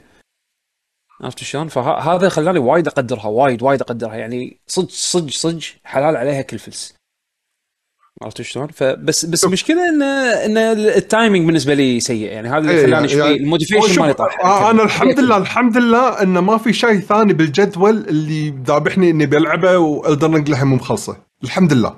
عرفت 1.24 1.38
شلون؟ 1.44 1.68
فهذا 1.68 2.28
خلاني 2.28 2.58
وايد 2.58 2.86
أقدرها 2.88 3.26
وايد 3.26 3.62
وايد 3.62 3.80
أقدرها. 3.80 4.14
يعني 4.14 4.60
صدق 4.66 4.88
صدق 4.90 5.30
صدق 5.30 5.60
حلال 5.84 6.16
عليها 6.16 6.42
كل 6.42 6.58
فلس. 6.58 6.94
عرفت 8.22 8.42
شلون؟ 8.42 8.66
فبس 8.66 9.24
بس 9.26 9.44
المشكلة 9.44 9.88
إن 9.88 10.02
إن 10.02 10.58
ال 10.78 10.88
timing 10.88 11.46
بالنسبة 11.46 11.74
لي 11.74 12.00
سيء. 12.00 12.26
يعني 12.26 12.48
هذا 12.48 12.58
اللي 12.58 12.70
إيه، 12.72 12.78
خلاني 12.86 12.94
يعني- 12.94 13.08
شوي 13.08 13.20
يعني- 13.20 13.36
ال 13.36 13.42
motivation 13.42 14.02
مالي 14.02 14.14
طاح. 14.14 14.40
آه، 14.40 14.70
أنا 14.70 14.82
الحمد 14.82 15.20
لله 15.20 15.36
الحمد 15.36 15.76
لله 15.76 16.22
انه 16.22 16.40
ما 16.40 16.58
في 16.58 16.72
شيء 16.72 17.00
ثاني 17.00 17.32
بالجدول 17.32 17.96
اللي 17.96 18.54
ذابحني 18.66 19.10
إني 19.10 19.26
بلعبه 19.26 19.78
و 19.78 19.88
Elden 19.88 20.34
Ring 20.34 20.48
للحين 20.48 20.66
مو 20.66 20.76
مخلصة. 20.76 21.16
الحمد 21.44 21.72
لله. 21.72 21.94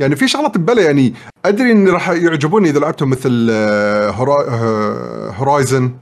يعني 0.00 0.16
في 0.16 0.28
شغلات 0.28 0.58
ببالي 0.58 0.82
يعني 0.84 1.14
أدري 1.44 1.72
اني 1.72 1.90
راح 1.90 2.08
يعجبوني 2.08 2.70
إذا 2.70 2.78
لعبتهم 2.78 3.10
مثل 3.10 3.48
آه، 3.50 4.10
آه، 4.10 5.30
Horizon. 5.36 5.94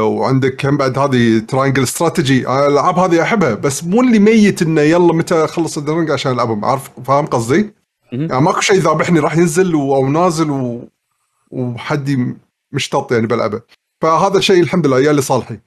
وعندك 0.00 0.66
هم 0.66 0.76
بعد 0.76 0.98
هذه 0.98 1.38
Triangle 1.38 1.82
Strategy 1.82 2.46
آه، 2.46 2.66
الألعاب 2.66 2.98
هذه 2.98 3.22
أحبها 3.22 3.54
بس 3.54 3.84
مو 3.84 4.00
اللي 4.00 4.18
ميت 4.18 4.62
إنه 4.62 4.80
يلا 4.80 5.12
متى 5.12 5.44
أخلص 5.44 5.78
Elden 5.78 5.94
Ring 5.94 6.10
عشان 6.10 6.32
ألعبهم. 6.32 6.64
عارف 6.64 6.90
فاهم 7.04 7.26
قصدي؟ 7.26 7.74
يعني 8.12 8.40
ماكو 8.40 8.60
شيء 8.60 8.76
ذابحني 8.76 9.18
راح 9.18 9.36
ينزل 9.36 9.74
أو 9.74 10.08
نازل 10.08 10.50
و... 10.50 10.88
وحدي 11.50 12.34
مشتط 12.72 13.12
يعني 13.12 13.26
بلعبه. 13.26 13.60
فهذا 14.00 14.38
الشيء 14.38 14.62
الحمد 14.62 14.86
لله 14.86 15.00
يا 15.00 15.12
لصالحي 15.12 15.58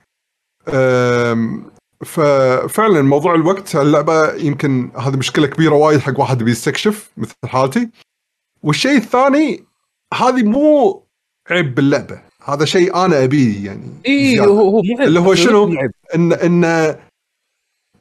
أم، 0.70 1.64
ففعلا 2.06 3.02
موضوع 3.02 3.36
الوقت 3.36 3.76
اللعبة 3.76 4.34
يمكن 4.34 4.92
هذه 4.98 5.18
مشكلة 5.18 5.48
كبيرة 5.48 5.74
وايد 5.76 6.00
حق 6.00 6.20
واحد 6.20 6.44
بيستكشف 6.44 7.10
مثل 7.18 7.34
حالتي. 7.46 7.90
والشيء 8.64 8.98
الثاني 8.98 9.64
هذه 10.14 10.44
مو 10.44 11.04
عيب 11.50 11.76
باللعبة. 11.76 12.27
هذا 12.48 12.66
شيء 12.66 13.06
أنا 13.06 13.24
أبيه 13.24 13.66
يعني 13.66 13.90
اي. 14.08 14.40
هو 14.40 14.70
هو. 14.70 14.80
اللي 14.80 15.20
هو 15.20 15.36
شنو؟ 15.36 15.74
ان 16.16 16.34
إن 16.34 16.96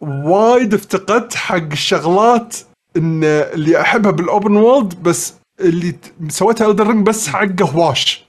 وايد 0.00 0.74
افتقدت 0.74 1.35
حق 1.35 1.56
الشغلات 1.72 2.56
إن 2.96 3.24
اللي 3.24 3.80
أحبها 3.80 4.11
بال 4.11 4.26
open 4.26 4.57
world 4.57 5.03
بس 5.02 5.35
اللي 5.61 5.94
سويتها 6.28 6.70
Elden 6.70 6.87
Ring 6.87 7.07
بس 7.06 7.28
حق 7.28 7.62
هواش 7.62 8.26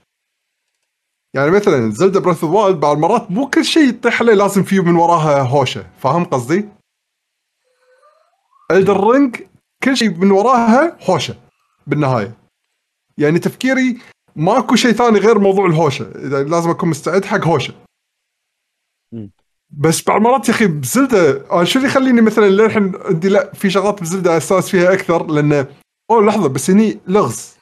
يعني 1.34 1.50
مثلا 1.50 1.90
زلدا 1.90 2.20
Breath 2.20 2.44
of 2.44 2.52
Wild 2.52 2.80
بعض 2.80 2.96
المرات 2.96 3.30
مو 3.30 3.50
كل 3.50 3.64
شيء 3.64 3.88
يطيح 3.88 4.22
عليه 4.22 4.34
لازم 4.34 4.62
فيه 4.62 4.80
من 4.80 4.96
وراها 4.96 5.42
هوشة 5.42 5.86
فاهم 5.98 6.24
قصدي؟ 6.24 6.68
Elden 8.70 9.10
Ring 9.10 9.36
كل 9.84 9.96
شيء 9.96 10.10
من 10.10 10.30
وراها 10.30 10.96
هوشة 11.10 11.36
بالنهاية 11.86 12.32
يعني 13.18 13.38
تفكيري 13.38 13.98
ماكو 14.38 14.76
شيء 14.76 14.92
ثاني 14.92 15.18
غير 15.18 15.38
موضوع 15.38 15.66
الهوشه. 15.66 16.04
لازم 16.42 16.70
أكون 16.70 16.88
مستعد 16.88 17.24
حق 17.24 17.44
هوشه. 17.44 17.74
بس 19.70 20.02
بعض 20.04 20.16
المرات 20.16 20.48
يا 20.48 20.54
أخي 20.54 20.66
بزلدة 20.66 21.52
أنا 21.52 21.64
شو 21.64 21.78
اللي 21.78 21.90
يخليني 21.90 22.20
مثلا 22.20 22.46
للحين 22.46 22.92
عندي 22.96 23.28
لا 23.28 23.52
في 23.54 23.70
شغلات 23.70 24.00
بزلدة 24.00 24.36
استانس 24.36 24.68
فيها 24.68 24.92
أكثر؟ 24.92 25.26
لأن 25.26 25.66
أوه 26.10 26.22
لحظة 26.22 26.48
بس 26.48 26.70
هني 26.70 27.00
لغز. 27.06 27.56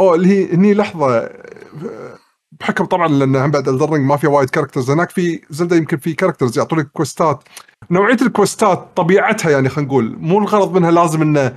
أوه 0.00 0.14
اللي 0.14 0.28
هي 0.28 0.54
هني 0.54 0.74
لحظة 0.74 1.30
بحكم 2.60 2.84
طبعا 2.84 3.08
لأن 3.08 3.36
هم 3.36 3.50
بعد 3.50 3.68
Elden 3.68 3.86
Ring 3.86 4.00
ما 4.00 4.16
فيها 4.16 4.30
وايد 4.30 4.50
characters 4.50 4.90
هناك 4.90 5.10
في 5.10 5.40
زلدة 5.50 5.76
يمكن 5.76 5.96
في 5.96 6.14
characters 6.14 6.58
يعطونك 6.58 6.90
quest 6.90 7.35
ات 7.35 7.44
نوعية 7.90 8.16
ال 8.22 8.31
quest 8.31 8.79
ات 8.79 8.88
طبيعتها 8.96 9.50
يعني 9.50 9.68
خلينا 9.68 9.88
نقول 9.88 10.16
مو 10.16 10.38
الغرض 10.38 10.72
منها 10.76 10.90
لازم 10.90 11.22
إنه 11.22 11.56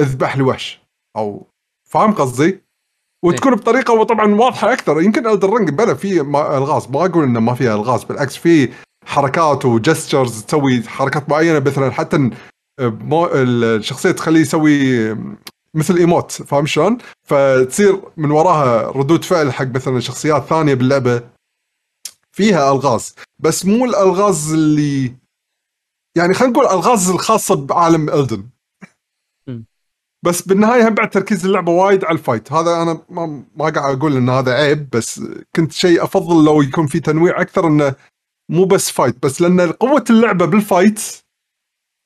أذبح 0.00 0.36
لي 0.36 0.42
وحش 0.42 0.80
أو 1.16 1.46
فاهم 1.84 2.12
قصدي؟ 2.14 2.65
وتكون 3.26 3.54
بطريقة 3.54 3.94
وطبعا 3.94 4.34
واضحة 4.34 4.72
أكثر. 4.72 5.00
يمكن 5.00 5.26
Elden 5.26 5.50
Ring 5.56 5.70
بلا 5.70 5.94
في 5.94 6.20
ألغاز. 6.20 6.88
ما 6.90 7.04
أقول 7.06 7.24
إنه 7.24 7.40
ما 7.40 7.54
فيها 7.54 7.74
ألغاز 7.74 8.04
بالعكس 8.04 8.36
في 8.36 8.68
حركات 9.04 9.64
و 9.64 9.73
gestures 9.73 10.42
تسوي 10.42 10.82
حركات 10.82 11.28
معينة 11.30 11.58
مثلا 11.58 11.90
حتى 11.90 12.30
مو- 12.80 13.26
الشخصية 13.34 14.10
تخليه 14.10 14.40
يسوي 14.40 15.16
مثل 15.74 15.96
إيموت 15.96 16.32
فاهم 16.32 16.66
شلون؟ 16.66 16.98
فتصير 17.28 18.00
من 18.16 18.30
وراها 18.30 18.90
ردود 18.90 19.24
فعل 19.24 19.52
حق 19.52 19.66
مثلا 19.66 20.00
شخصيات 20.00 20.44
ثانية 20.44 20.74
باللعبة. 20.74 21.22
فيها 22.32 22.72
ألغاز. 22.72 23.14
بس 23.38 23.66
مو 23.66 23.84
الألغاز 23.84 24.52
اللي 24.52 25.14
يعني 26.16 26.34
خلينا 26.34 26.52
نقول 26.52 26.66
ألغاز 26.66 27.10
الخاصة 27.10 27.54
بعالم 27.54 28.10
الدن. 28.10 28.46
بس 30.26 30.42
بالنهاية 30.42 30.88
هم 30.88 30.94
بعد 30.94 31.10
تركيز 31.10 31.46
اللعبة 31.46 31.72
وايد 31.72 32.04
على 32.04 32.18
الفايت. 32.18 32.52
هذا 32.52 32.82
أنا 32.82 33.02
ما 33.10 33.44
ما 33.56 33.68
قاعد 33.68 33.96
أقول 33.98 34.16
إن 34.16 34.28
هذا 34.28 34.52
عيب 34.54 34.90
بس 34.90 35.20
كنت 35.56 35.72
شيء 35.72 36.04
أفضل 36.04 36.44
لو 36.44 36.62
يكون 36.62 36.86
في 36.86 37.00
تنويع 37.00 37.40
أكثر 37.40 37.66
إنه 37.66 37.94
مو 38.50 38.64
بس 38.64 38.90
fight 38.90 39.22
بس 39.22 39.40
لأن 39.40 39.72
قوة 39.72 40.04
اللعبة 40.10 40.46
بال 40.46 40.62
fight 40.62 41.02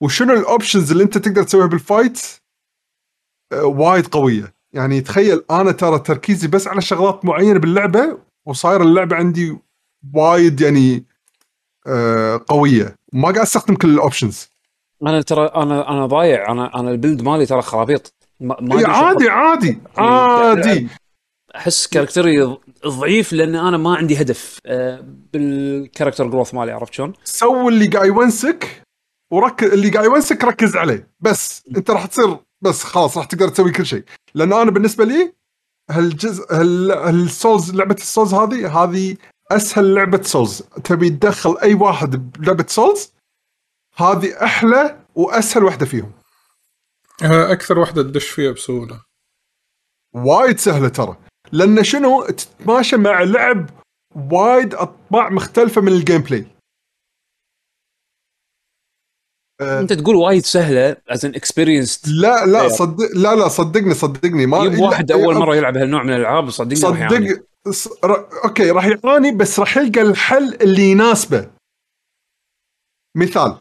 وشنو 0.02 0.34
ال 0.34 0.41
options 0.41 0.90
اللي 0.90 1.04
أنت 1.04 1.18
تقدر 1.18 1.42
تسويها 1.42 1.66
بال 1.66 1.82
fight 1.82 2.20
آه، 3.52 3.64
وايد 3.64 4.06
قوية. 4.06 4.54
يعني 4.72 5.00
تخيل 5.00 5.44
أنا 5.50 5.72
ترى 5.72 5.98
تركيزي 5.98 6.48
بس 6.48 6.68
على 6.68 6.80
شغلات 6.80 7.24
معينة 7.24 7.58
باللعبة 7.58 8.18
وصاير 8.46 8.82
اللعبة 8.82 9.16
عندي 9.16 9.58
وايد 10.14 10.60
يعني 10.60 11.04
آه، 11.86 12.44
قوية. 12.48 12.96
ما 13.12 13.22
قاعد 13.22 13.38
أستخدم 13.38 13.74
كل 13.74 13.90
ال 13.94 14.01
options. 14.01 14.49
أنا 15.02 15.22
ترى 15.22 15.46
أنا 15.46 15.90
أنا 15.90 16.06
ضايع. 16.06 16.52
أنا 16.52 16.80
أنا 16.80 16.90
ال 16.90 16.96
build 16.96 17.22
مالي 17.22 17.46
ترى 17.46 17.62
خرابيط. 17.62 18.14
ما 18.40 18.56
ما 18.60 18.88
عادي 18.88 19.28
عادي 19.28 19.78
عادي. 19.96 20.88
أحس 21.56 21.86
character 21.86 22.49
ي 22.49 22.56
ضعيف 22.86 23.32
لأن 23.32 23.54
أنا 23.56 23.76
ما 23.76 23.96
عندي 23.96 24.20
هدف 24.20 24.58
آه، 24.66 25.04
بال 25.32 25.49
character 25.49 26.26
growth 26.26 26.54
مالي 26.54 26.72
عرفت 26.72 26.94
شلون؟ 26.94 27.12
سوي 27.24 27.68
اللي 27.72 27.86
قاعد 27.86 28.06
يونسك 28.06 28.82
وركز 29.32 29.72
اللي 29.72 29.88
قاعد 29.90 30.04
يونسك 30.04 30.44
ركز 30.44 30.76
عليه. 30.76 31.08
بس 31.20 31.62
أنت 31.76 31.90
راح 31.90 32.06
تصير 32.06 32.36
بس 32.60 32.82
خلاص 32.82 33.16
راح 33.18 33.26
تقدر 33.26 33.48
تسوي 33.48 33.70
كل 33.72 33.86
شيء. 33.86 34.04
لأن 34.34 34.52
أنا 34.52 34.70
بالنسبة 34.70 35.04
لي 35.04 35.32
هالجزء 35.90 36.54
هال- 36.54 36.90
هال 36.92 37.16
Souls 37.16 37.74
لعبة 37.74 37.94
ال 37.94 38.01
Souls 38.01 38.34
هذه 38.34 38.82
هذه 38.82 39.16
أسهل 39.50 39.94
لعبة 39.94 40.22
Souls. 40.22 40.62
تبي 40.84 41.10
تدخل 41.10 41.56
أي 41.62 41.74
واحد 41.74 42.32
بلعبة 42.38 42.64
Souls 42.68 43.12
هذه 43.96 44.44
أحلى 44.44 45.04
وأسهل 45.14 45.64
واحدة 45.64 45.86
فيهم. 45.86 46.12
أكثر 47.22 47.78
واحدة 47.78 48.02
تدش 48.02 48.28
فيها 48.28 48.52
بسهولة. 48.52 49.02
وايد 50.14 50.58
سهلة 50.58 50.88
ترى. 50.88 51.16
لأن 51.52 51.84
شنو؟ 51.84 52.26
تتماشى 52.26 52.96
مع 52.96 53.22
لعب 53.22 53.70
وايد 54.32 54.74
أطباع 54.74 55.28
مختلفة 55.30 55.80
من 55.80 55.92
ال 55.92 56.18
gameplay 56.20 56.46
أه، 59.60 59.80
أنت 59.80 59.92
تقول 59.92 60.16
وايد 60.16 60.44
سهلة 60.44 60.96
as 61.08 61.24
an 61.24 61.34
experience 61.34 62.08
لا 62.08 62.46
لا 62.46 62.62
إيه. 62.62 62.68
صدق 62.68 63.04
لا 63.14 63.34
لا 63.34 63.48
صدقني 63.48 63.94
صدقني 63.94 64.46
ما، 64.46 64.58
جيب 64.64 64.78
واحد 64.78 65.12
أول 65.12 65.34
مرة 65.34 65.56
يلعب 65.56 65.76
هالنوع 65.76 66.02
من 66.02 66.10
الألعاب 66.10 66.50
صدقني 66.50 66.82
راح 66.90 66.98
يعاني. 67.12 67.28
صدق 67.34 67.44
ص- 67.70 68.04
ر... 68.04 68.44
أوكي 68.44 68.70
راح 68.70 68.84
يعاني 68.84 69.32
بس 69.32 69.60
راح 69.60 69.76
يلقى 69.76 70.00
الحل 70.02 70.54
اللي 70.54 70.90
يناسبه. 70.90 71.50
مثال. 73.16 73.58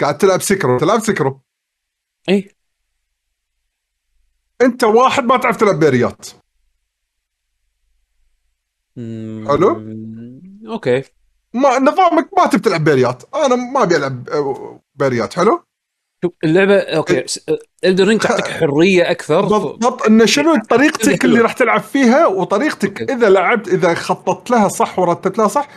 قاعد 0.00 0.18
تلعب 0.18 0.42
سكيرو 0.42 0.78
تلعب 0.78 1.00
سكيرو 1.00 1.40
اي 2.28 2.50
أنت 4.60 4.84
واحد 4.84 5.24
ما 5.24 5.36
تعرف 5.36 5.56
تلعب 5.56 5.78
parry 5.78 6.12
ات. 6.12 6.26
حلو. 9.48 9.82
أوكي. 10.66 11.02
ما 11.54 11.78
نظامك 11.78 12.28
ما 12.38 12.46
تبي 12.46 12.58
تلعب 12.62 12.84
parry 12.84 13.11
ات. 13.11 13.22
أنا 13.34 13.54
ما 13.56 13.82
أبي 13.82 13.96
ألعب 13.96 14.28
آه، 14.28 14.80
parry 14.94 15.23
ات. 15.23 15.34
حلو؟ 15.34 15.64
شوف 16.24 16.32
اللعبة 16.44 16.78
أوكي 16.78 17.24
Elden 17.84 18.08
Ring 18.08 18.20
تعطيك 18.20 18.46
حرية 18.46 19.10
أكثر. 19.10 19.40
بالضبط. 19.40 20.02
إن 20.02 20.26
شنو 20.26 20.56
طريقتك 20.70 21.24
اللي 21.24 21.40
راح 21.40 21.52
تلعب 21.52 21.80
فيها 21.80 22.26
وطريقتك 22.26 23.00
أوكي. 23.00 23.12
إذا 23.12 23.30
لعبت 23.30 23.68
إذا 23.68 23.94
خططت 23.94 24.50
لها 24.50 24.68
صح 24.68 24.98
ورتبت 24.98 25.38
لها 25.38 25.48
صح 25.48 25.68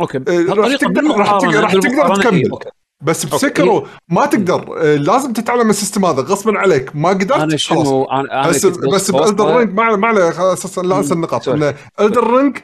أوكي. 0.00 0.18
راح 0.18 0.76
تقدر- 0.76 1.16
راح 1.16 1.30
تقدر- 1.40 1.60
راح 1.60 1.72
تقدر 1.72 1.88
بالمقارنة، 1.88 2.22
تكمل. 2.22 2.58
إيه،. 3.00 3.06
بس. 3.06 3.26
بسكيرو 3.26 3.86
ما 4.08 4.26
تقدر 4.26 4.78
آه، 4.78 4.96
لازم 4.96 5.32
تتعلم 5.32 5.70
ال 5.70 5.75
system 5.75 6.04
هذا 6.04 6.22
غصبا 6.22 6.58
عليك 6.58 6.96
ما 6.96 7.08
قدرت 7.08 7.32
أنا 7.32 7.56
شنو 7.56 8.04
أنا 8.04 8.42
أنا 8.44 8.48
بس 8.48 8.66
بس 8.66 9.10
ب 9.10 9.18
Elden 9.18 9.56
Ring 9.56 9.74
ما 9.74 9.96
ما 9.96 10.08
عليه 10.08 10.52
أساسا 10.52 10.80
لا 10.80 10.98
انسى 10.98 11.14
النقاط. 11.14 11.48
ان 11.48 11.74
Elden 12.00 12.36
Ring 12.36 12.58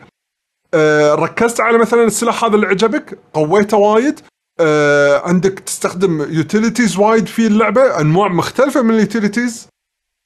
آه، 0.75 1.15
ركزت 1.15 1.61
على 1.61 1.79
مثلا 1.79 2.05
السلاح 2.05 2.45
هذا 2.45 2.55
اللي 2.55 2.67
عجبك 2.67 3.19
قويته 3.35 3.77
وايد 3.77 4.21
آه، 4.61 5.29
عندك 5.29 5.59
تستخدم 5.59 6.27
utilities 6.31 6.99
وايد 6.99 7.27
في 7.27 7.47
اللعبة 7.47 8.01
أنواع 8.01 8.29
مختلفة 8.29 8.83
من 8.83 8.95
ال 8.95 9.02
utilities 9.02 9.69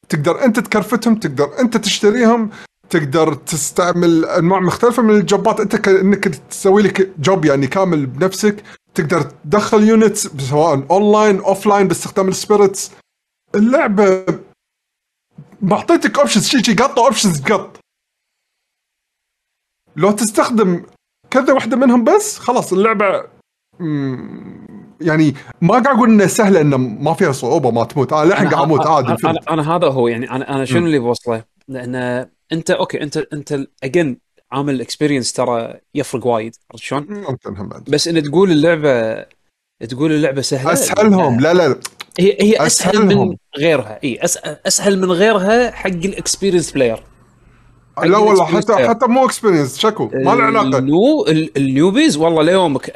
تقدر 0.09 0.45
أنت 0.45 0.61
ت 0.61 0.67
craft 0.68 1.01
هم 1.01 1.15
تقدر 1.15 1.51
أنت 1.61 1.77
تشتريهم 1.77 2.51
تقدر 2.91 3.35
تستعمل 3.35 4.25
أنواع 4.25 4.61
مختلفة 4.61 5.03
من 5.03 5.15
الجوبات 5.15 5.61
أنت 5.61 5.77
كانك 5.77 6.29
تسوي 6.29 6.83
لك 6.83 7.11
job 7.19 7.45
يعني 7.45 7.67
كامل 7.67 8.07
بنفسك 8.07 8.57
تقدر 8.95 9.21
تدخل 9.21 9.89
units 9.89 10.27
سواء 10.27 10.87
online 10.91 11.41
offline 11.41 11.89
باستخدام 11.89 12.29
ال 12.29 12.36
spirits 12.37 12.91
اللعبة 13.55 14.27
معطيتك 15.61 16.19
options 16.19 16.49
شي 16.49 16.63
شي 16.63 16.75
قطه 16.75 17.05
options 17.05 17.43
قط. 17.43 17.81
لو 19.97 20.11
تستخدم 20.11 20.83
كذا 21.31 21.53
واحدة 21.53 21.77
منهم 21.77 22.05
بس 22.05 22.39
خلاص 22.39 22.73
اللعبة 22.73 23.25
يعني 25.01 25.35
ما 25.61 25.71
قاعد 25.71 25.87
أقول 25.87 26.11
إنها 26.11 26.27
سهلة 26.27 26.61
إنه 26.61 26.77
ما 26.77 27.15
فيها 27.15 27.33
صعوبة 27.33 27.71
ما 27.71 27.85
تموت. 27.85 28.13
أنا 28.13 28.23
الحين 28.23 28.47
أنا 28.47 28.51
قاعد 28.57 28.65
أموت 28.65 28.87
عادي 28.87 29.27
أنا, 29.29 29.41
أنا 29.51 29.77
هذا 29.77 29.87
هو 29.87 30.09
يعني 30.09 30.31
أنا 30.31 30.55
أنا 30.55 30.65
شنو 30.65 30.87
اللي 30.87 30.99
بوصله؟ 30.99 31.45
لأن 31.69 31.95
أنت 32.53 32.71
أوكي 32.71 33.03
انت 33.03 33.17
أنت 33.17 33.67
again 33.83 34.21
عامل 34.53 34.75
ال 34.75 34.80
experience 34.80 35.33
ترى 35.33 35.75
يفرق 35.95 36.27
وايد 36.27 36.53
عرفت 36.71 36.85
شلون؟ 36.85 37.07
ممكن 37.09 37.57
هم 37.57 37.69
بعد. 37.69 37.85
بس 37.85 38.09
إن 38.09 38.23
تقول 38.23 38.51
اللعبة 38.51 39.25
تقول 39.89 40.13
اللعبة 40.13 40.43
سهلة 40.43 40.73
اسهلهم 40.73 41.41
لا 41.41 41.55
لا 41.55 41.69
لا. 41.69 41.81
هي 42.19 42.37
هي 42.41 42.57
أسهل 42.67 42.67
أسهلهم. 42.97 43.29
من 43.29 43.37
غيرها 43.59 43.99
إي 44.05 44.19
أسهل 44.67 44.99
من 44.99 45.13
غيرها 45.13 45.71
حق 45.71 45.87
ال 45.91 45.98
experience 45.98 46.73
player 46.73 47.03
لا 48.05 48.19
والله 48.19 48.45
حتى 48.45 48.73
player. 48.73 48.89
حتى 48.89 49.07
مو 49.07 49.27
experience 49.27 49.79
شكو 49.79 50.11
ما 50.15 50.21
له 50.35 50.43
علاقة. 50.43 50.79
ال 50.79 50.91
new 50.91 51.27
ال- 51.29 51.57
ال 51.57 51.64
newbies 51.64 52.17
والله 52.17 52.43
ليومك 52.43 52.91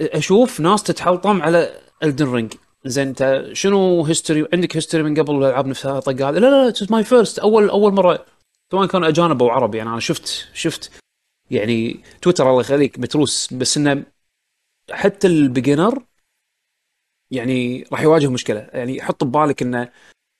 أشوف 0.00 0.60
ناس 0.60 0.82
تتحلطم 0.82 1.42
على 1.42 1.70
Elden 2.02 2.32
Ring 2.32 2.52
زين 2.84 3.08
أنت 3.08 3.44
شنو 3.52 4.02
history 4.04 4.46
عندك 4.52 4.76
history 4.76 5.02
من 5.04 5.20
قبل 5.20 5.34
الالعاب 5.34 5.66
نفسها 5.66 6.00
طق 6.00 6.12
هذا 6.12 6.30
لا 6.38 6.46
لا 6.46 6.68
لا 6.70 6.86
my 6.90 7.04
first 7.04 7.38
اول 7.38 7.70
أول 7.70 7.92
مرة 7.92 8.24
سواء 8.72 8.86
كانوا 8.86 9.08
أجانب 9.08 9.42
أو 9.42 9.48
عرب 9.48 9.74
يعني 9.74 9.90
أنا 9.90 10.00
شفت 10.00 10.48
شفت 10.54 10.92
يعني 11.50 12.00
تويتر 12.22 12.50
الله 12.50 12.60
يخليك 12.60 12.98
متروس 12.98 13.54
بس 13.54 13.76
إنه 13.76 14.04
حتى 14.90 15.26
ال 15.26 15.35
beginner 15.35 16.04
يعني 17.30 17.84
راح 17.92 18.00
يواجه 18.00 18.30
مشكلة. 18.30 18.60
يعني 18.72 19.02
حط 19.02 19.24
ببالك 19.24 19.62
إنه 19.62 19.92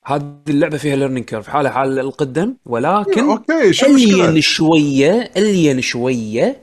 هذه 0.07 0.43
اللعبة 0.49 0.79
فيها 0.79 0.97
learning 0.97 1.24
curve 1.24 1.49
حالها 1.49 1.70
حال 1.70 1.99
القدم 1.99 2.57
ولكن 2.66 3.31
أوكي 3.31 3.72
شو 3.72 3.87
الين؟ 3.87 4.41
شوية 4.41 5.31
الين 5.37 5.81
شوية 5.81 6.62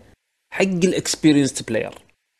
حق 0.53 0.61
ال 0.63 0.72
experience 0.72 1.61
player 1.61 1.93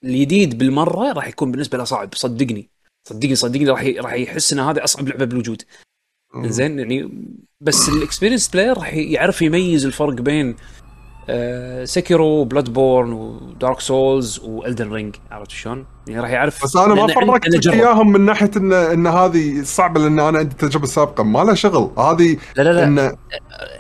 الجديد 0.03 0.57
بالمرة 0.57 1.11
راح 1.11 1.27
يكون 1.27 1.51
بالنسبة 1.51 1.77
له 1.77 1.83
صعب. 1.83 2.15
صدقني 2.15 2.69
صدقني 3.07 3.35
صدقني 3.35 3.69
راح 3.69 3.83
راح 3.83 4.13
يحس 4.13 4.53
إن 4.53 4.59
هذه 4.59 4.83
أصعب 4.83 5.07
لعبة 5.07 5.25
بالوجود 5.25 5.61
زين 6.43 6.79
يعني 6.79 7.09
بس 7.61 7.89
ال 7.89 7.95
experience 7.95 8.47
player 8.47 8.77
راح 8.77 8.93
يعرف 8.93 9.41
يميز 9.41 9.85
الفرق 9.85 10.13
بين 10.13 10.55
آه 11.29 11.85
Sekiro 11.85 12.43
Bloodborne 12.43 13.13
و 13.13 13.26
Dark 13.26 13.79
Souls 13.79 14.39
و 14.39 14.48
Elden 14.48 14.91
Ring 14.91 15.15
عرفت 15.31 15.51
شلون؟ 15.51 15.85
يعني 16.07 16.21
راح 16.21 16.29
يعرف 16.29 16.63
بس 16.63 16.75
أنا 16.75 16.93
ما 16.93 17.07
فرقت. 17.07 17.67
إياهم 17.67 18.11
من 18.11 18.21
ناحية 18.21 18.51
ان 18.57 18.73
إن 18.73 19.07
هذه 19.07 19.63
صعبة 19.63 19.99
لأن 19.99 20.19
أنا 20.19 20.37
عندي 20.39 20.55
تجربة 20.55 20.87
سابقة 20.87 21.23
ما 21.23 21.39
لها 21.43 21.53
شغل 21.53 21.91
هذه 21.99 22.37
لا 22.57 22.63
لا 22.63 22.73
لا 22.73 22.83
ان 22.83 22.99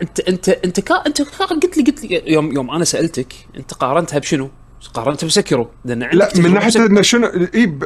انت 0.01 0.19
انت 0.19 0.49
أنت 0.49 0.79
كا 0.79 0.95
أنت 0.95 1.21
كا 1.21 1.45
قلت 1.45 1.77
لي 1.77 1.83
قلت 1.83 2.03
لي 2.05 2.33
يوم 2.33 2.51
يوم 2.51 2.71
أنا 2.71 2.83
سألتك 2.85 3.33
أنت 3.57 3.73
قارنتها 3.73 4.19
بشنو؟ 4.19 4.49
قارنتها 4.93 5.27
ب 5.27 5.33
Sekiro 5.33 5.67
لأن 5.85 6.03
عندك 6.03 6.15
لا 6.15 6.43
من 6.43 6.53
ناحية. 6.53 6.85
انه 6.85 7.01
شنو 7.01 7.27
إي 7.55 7.65
ب... 7.65 7.83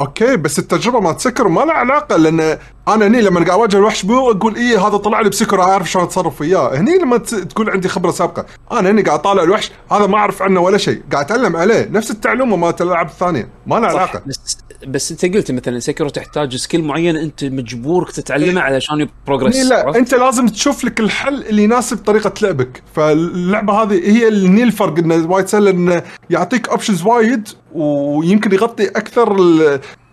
أوكي 0.00 0.36
بس 0.36 0.58
التجربة 0.58 1.00
مالت 1.00 1.12
Sekiro 1.12 1.48
ما 1.48 1.60
لها 1.60 1.74
علاقة 1.74 2.16
لأن 2.16 2.58
أنا 2.88 3.06
هني 3.06 3.20
لما 3.22 3.36
قاعد 3.36 3.50
أواجه 3.50 3.76
الوحش 3.76 4.04
مو 4.04 4.30
أقول 4.30 4.56
إيه 4.56 4.86
هذا 4.86 4.96
طلع 4.96 5.20
لي 5.20 5.28
ب 5.28 5.33
Sekiro 5.33 5.62
أعرف 5.62 5.90
شلون 5.90 6.04
أتصرف 6.04 6.40
وياه. 6.40 6.76
هني 6.76 6.98
لما. 6.98 7.16
تقول 7.18 7.70
عندي 7.70 7.88
خبرة 7.88 8.10
سابقة 8.10 8.46
أنا 8.72 8.90
هني 8.90 9.02
قاعد 9.02 9.18
أطالع 9.18 9.42
الوحش 9.42 9.72
هذا 9.92 10.06
ما 10.06 10.16
أعرف 10.16 10.42
عنه 10.42 10.60
ولا 10.60 10.78
شيء 10.78 11.02
قاعد 11.12 11.24
أتعلم 11.24 11.56
عليه 11.56 11.88
نفس 11.90 12.10
التعلمة 12.10 12.56
مالت 12.56 12.82
الألعاب 12.82 13.06
الثانية 13.06 13.48
ما 13.66 13.76
لها 13.76 13.88
علاقة. 13.88 14.22
بس 14.26 14.58
بس 14.88 15.10
أنت 15.10 15.36
قلت 15.36 15.50
مثلا 15.50 15.78
Sekiro 15.78 16.08
تحتاج 16.08 16.56
skill 16.56 16.84
معين 16.84 17.16
أنت 17.16 17.44
مجبورك 17.44 18.12
تتعلمه 18.12 18.60
علشان 18.60 19.08
progress 19.26 19.56
هني 19.56 19.68
لا 19.68 19.96
أنت 19.96 20.14
لازم 20.14 20.48
تشوف 20.48 20.84
لك 20.84 21.00
الحل 21.00 21.42
اللي 21.42 21.62
يناسب 21.64 21.96
طريقة 21.96 22.32
لعبك. 22.42 22.82
فاللعبة 22.94 23.72
هذه 23.72 24.10
هي 24.10 24.28
اللي 24.28 24.62
الفرق 24.62 24.98
انه 24.98 25.30
وايد 25.30 25.46
سهل 25.46 25.68
انه 25.68 26.02
يعطيك 26.30 26.68
options 26.68 27.02
وايد 27.02 27.48
ويمكن 27.72 28.52
يغطي 28.52 28.88
أكثر 28.88 29.36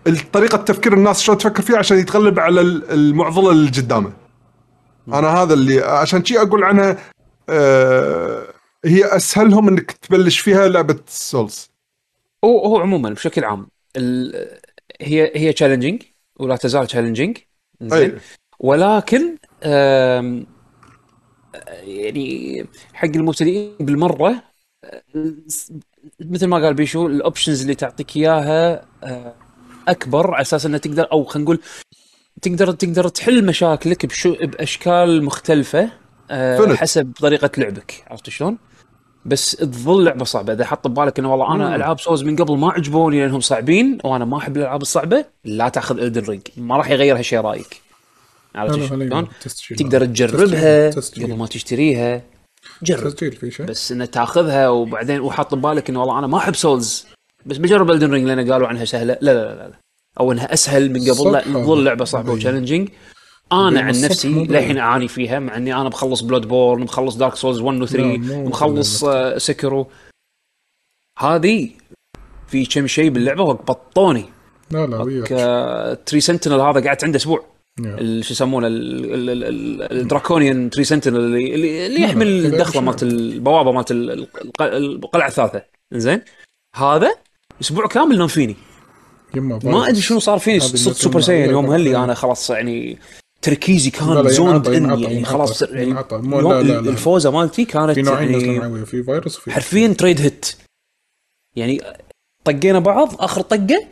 الطريقة 0.08 0.58
تفكير 0.58 0.92
الناس 0.94 1.20
شلون 1.22 1.38
تفكر 1.38 1.62
فيها 1.62 1.78
عشان 1.78 1.98
يتغلب 1.98 2.38
على 2.40 2.60
ال- 2.60 2.90
المعضلة 2.90 3.50
اللي 3.50 3.70
قدامه 3.70 4.12
أنا 5.08 5.28
هذا 5.28 5.54
اللي 5.54 5.80
عشان 5.80 6.24
شي 6.24 6.38
أقول 6.38 6.64
عنها 6.64 6.98
آه 7.48 8.46
هي 8.84 9.04
أسهلهم 9.16 9.68
إنك 9.68 9.92
تبلش 9.92 10.38
فيها 10.38 10.68
لعبة 10.68 10.98
Souls 11.06 11.70
هو 12.44 12.58
هو 12.64 12.78
عموما 12.78 13.10
بشكل 13.10 13.44
عام. 13.44 13.68
هي 15.00 15.32
هي 15.34 15.52
challenging 15.52 16.02
ولا 16.40 16.56
تزال 16.56 16.86
challenging 16.86 17.38
زين 17.80 18.10
أي. 18.10 18.18
ولكن 18.60 19.36
يعني 21.82 22.66
حق 22.92 23.04
المبتدئين 23.08 23.76
بالمرة 23.80 24.42
آه، 24.84 25.02
مثل 26.20 26.46
ما 26.46 26.56
قال 26.56 26.74
بيشو 26.74 27.06
ال 27.06 27.13
options 27.13 27.60
اللي 27.62 27.74
تعطيك 27.74 28.16
إياها 28.16 28.84
آه، 29.04 29.34
أكبر 29.88 30.34
على 30.34 30.42
أساس 30.42 30.66
إنه 30.66 30.78
تقدر 30.78 31.08
أو 31.12 31.24
خلينا 31.24 31.44
نقول 31.44 31.60
تقدر 32.42 32.72
تقدر 32.72 33.08
تحل 33.08 33.46
مشاكلك 33.46 34.06
بشو 34.06 34.34
بأشكال 34.42 35.24
مختلفة 35.24 35.90
فهمت. 36.28 36.76
حسب 36.76 37.12
طريقة 37.20 37.50
لعبك 37.58 38.04
عرفت 38.06 38.30
شلون؟ 38.30 38.58
بس 39.24 39.50
تظل 39.50 40.04
لعبة 40.04 40.24
صعبة 40.24 40.52
إذا 40.52 40.64
حط 40.64 40.86
ببالك 40.88 41.18
إنه 41.18 41.30
والله 41.30 41.54
أنا 41.54 41.68
مم. 41.68 41.74
ألعاب 41.74 42.00
سوز 42.00 42.24
من 42.24 42.36
قبل 42.36 42.56
ما 42.58 42.72
عجبوني 42.72 43.20
لأنهم 43.20 43.40
صعبين 43.40 43.98
وأنا 44.04 44.24
ما 44.24 44.38
أحب 44.38 44.56
الألعاب 44.56 44.82
الصعبة 44.82 45.24
لا 45.44 45.68
تأخذ 45.68 45.98
Elden 45.98 46.22
Ring 46.22 46.42
ما 46.56 46.76
راح 46.76 46.90
يغير 46.90 47.18
هالشيء 47.18 47.40
رأيك 47.40 47.82
عرفت 48.54 48.88
شلون؟ 48.88 49.28
تقدر 49.76 50.04
تجربها 50.04 50.90
تسجيل. 50.90 51.24
قبل 51.26 51.36
ما 51.36 51.46
تشتريها 51.46 52.22
جرب 52.82 53.08
تسجيل 53.08 53.32
في 53.32 53.50
شيء 53.50 53.66
بس 53.66 53.92
إنه 53.92 54.04
تأخذها 54.04 54.68
وبعدين 54.68 55.20
وحاط 55.20 55.54
ببالك 55.54 55.90
إنه 55.90 56.00
والله 56.00 56.18
أنا 56.18 56.26
ما 56.26 56.38
أحب 56.38 56.54
Souls 56.54 57.06
بس 57.46 57.56
بجرب 57.56 57.90
Elden 57.90 58.10
Ring 58.12 58.26
لأن 58.28 58.52
قالوا 58.52 58.68
عنها 58.68 58.84
سهلة. 58.84 59.18
لا 59.20 59.34
لا 59.34 59.54
لا, 59.54 59.68
لا. 59.68 59.72
أو 60.20 60.32
إنها 60.32 60.52
أسهل 60.52 60.90
من 60.92 61.00
قبل. 61.10 61.32
لا 61.32 61.40
تظل. 61.40 61.84
لعبة 61.84 62.04
صعبة 62.04 62.24
هذا. 62.28 62.32
و 62.32 62.37
challenging 62.37 62.88
أنا 63.52 63.80
عن 63.80 64.00
نفسي. 64.00 64.28
للحين 64.28 64.78
أعاني 64.78 65.08
فيها 65.08 65.38
مع 65.38 65.56
إني 65.56 65.74
أنا 65.74 65.88
مخلص 65.88 66.20
Bloodborne 66.20 66.82
مخلص 66.82 67.16
Dark 67.16 67.34
Souls 67.34 67.60
1 67.60 67.82
و 67.82 67.86
3 67.86 68.02
لا، 68.02 68.16
مو 68.36 68.48
مخلص 68.48 69.04
بين 69.04 69.12
آه، 69.14 69.38
Sekiro 69.38 69.86
هذه 71.18 71.70
في 72.48 72.66
كم 72.66 72.86
شيء 72.86 73.10
باللعبة 73.10 73.42
وقبطوني 73.42 74.24
لا 74.70 74.86
لا 74.86 75.02
وياك. 75.02 75.28
تري 76.06 76.20
سنتينل 76.20 76.60
هذا 76.60 76.80
قعدت 76.86 77.04
عنده 77.04 77.16
أسبوع. 77.16 77.44
شو 78.20 78.32
يسمونه 78.32 78.66
ال- 78.66 79.04
ال- 79.14 79.30
ال- 79.30 79.44
ال- 79.44 79.98
الدراكونيان 80.00 80.70
تري 80.70 80.84
سنتينل 80.84 81.16
اللي 81.16 81.86
اللي, 81.86 82.02
يحمل 82.02 82.26
الدخلة؟ 82.46 82.82
مالت 82.82 83.02
البوابة 83.02 83.72
مالت 83.72 83.90
ال- 83.90 84.10
الق- 84.10 84.62
القلعة 84.62 85.28
الثالثة. 85.28 85.62
زين 85.92 86.22
هذا 86.76 87.14
أسبوع 87.60 87.86
كامل 87.86 88.18
نام 88.18 88.28
فيني. 88.28 88.56
ما 89.70 89.88
أدري 89.88 90.00
شنو 90.00 90.18
صار 90.18 90.38
فيني. 90.38 90.60
صرت 90.60 90.96
سوبر 90.96 91.20
سايان 91.20 91.50
يوم 91.50 91.66
هلي. 91.70 91.96
أنا 92.04 92.14
خلاص 92.14 92.50
يعني 92.50 92.98
تركيزي 93.42 93.90
كان 93.90 94.28
زوند 94.28 94.68
ان 94.68 95.02
يعني 95.02 95.24
خلاص 95.24 95.62
يعني. 95.62 95.92
الفوزه 96.90 97.30
مالتي 97.30 97.64
كانت 97.64 97.94
في 97.94 98.00
يعني 98.54 98.86
في 98.86 99.02
فيروس 99.02 99.38
وفي 99.38 99.50
حرفيا 99.52 99.88
تريد 99.88 100.20
هيت 100.20 100.52
يعني 101.56 101.80
طقينا 102.44 102.78
بعض 102.78 103.14
آخر 103.20 103.40
طقة 103.40 103.86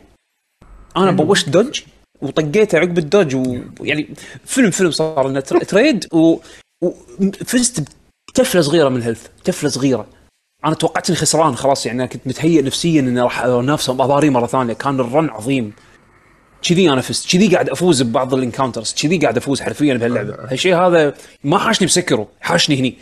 أنا 0.97 1.11
بوشت 1.11 1.49
dodge 1.49 1.81
وطقيته 2.21 2.77
عقب 2.77 2.97
ال 2.97 3.03
dodge 3.03 3.35
ويعني 3.79 4.07
فيلم 4.45 4.71
فيلم 4.71 4.91
صار 4.91 5.27
لنا 5.27 5.39
tr- 5.39 5.63
trade 5.63 6.13
و- 6.13 6.37
وفزت 6.83 7.83
بتفلة 8.29 8.61
صغيرة 8.61 8.89
من 8.89 8.97
ال 8.97 9.01
health 9.01 9.27
تفلة 9.43 9.69
صغيرة. 9.69 10.07
أنا 10.65 10.75
توقعت 10.75 11.09
إني 11.09 11.17
خسران 11.19 11.55
خلاص 11.55 11.85
يعني 11.85 11.99
أنا 11.99 12.09
كنت 12.09 12.27
متهيئ 12.27 12.61
نفسيا 12.61 13.01
إني 13.01 13.21
راح 13.21 13.39
انافسهم 13.43 14.01
اضاري 14.01 14.29
مرة 14.29 14.47
ثانية. 14.47 14.73
كان 14.73 14.99
ال 14.99 15.07
run 15.07 15.29
عظيم. 15.29 15.73
كذي 16.61 16.89
أنا 16.89 17.01
فزت 17.01 17.31
كذي 17.31 17.53
قاعد 17.53 17.69
أفوز 17.69 18.01
ببعض 18.01 18.33
ال 18.33 18.39
encounters 18.39 18.95
كذي 19.01 19.17
قاعد 19.17 19.37
أفوز 19.37 19.61
حرفيا 19.61 19.93
بهاللعبة. 19.93 20.35
هالشيء 20.51 20.75
هذا 20.75 21.13
ما 21.43 21.57
حاشني 21.59 21.87
ب 21.87 21.93
Sekiro 21.93 22.27
حاشني 22.41 22.79
هني. 22.79 22.97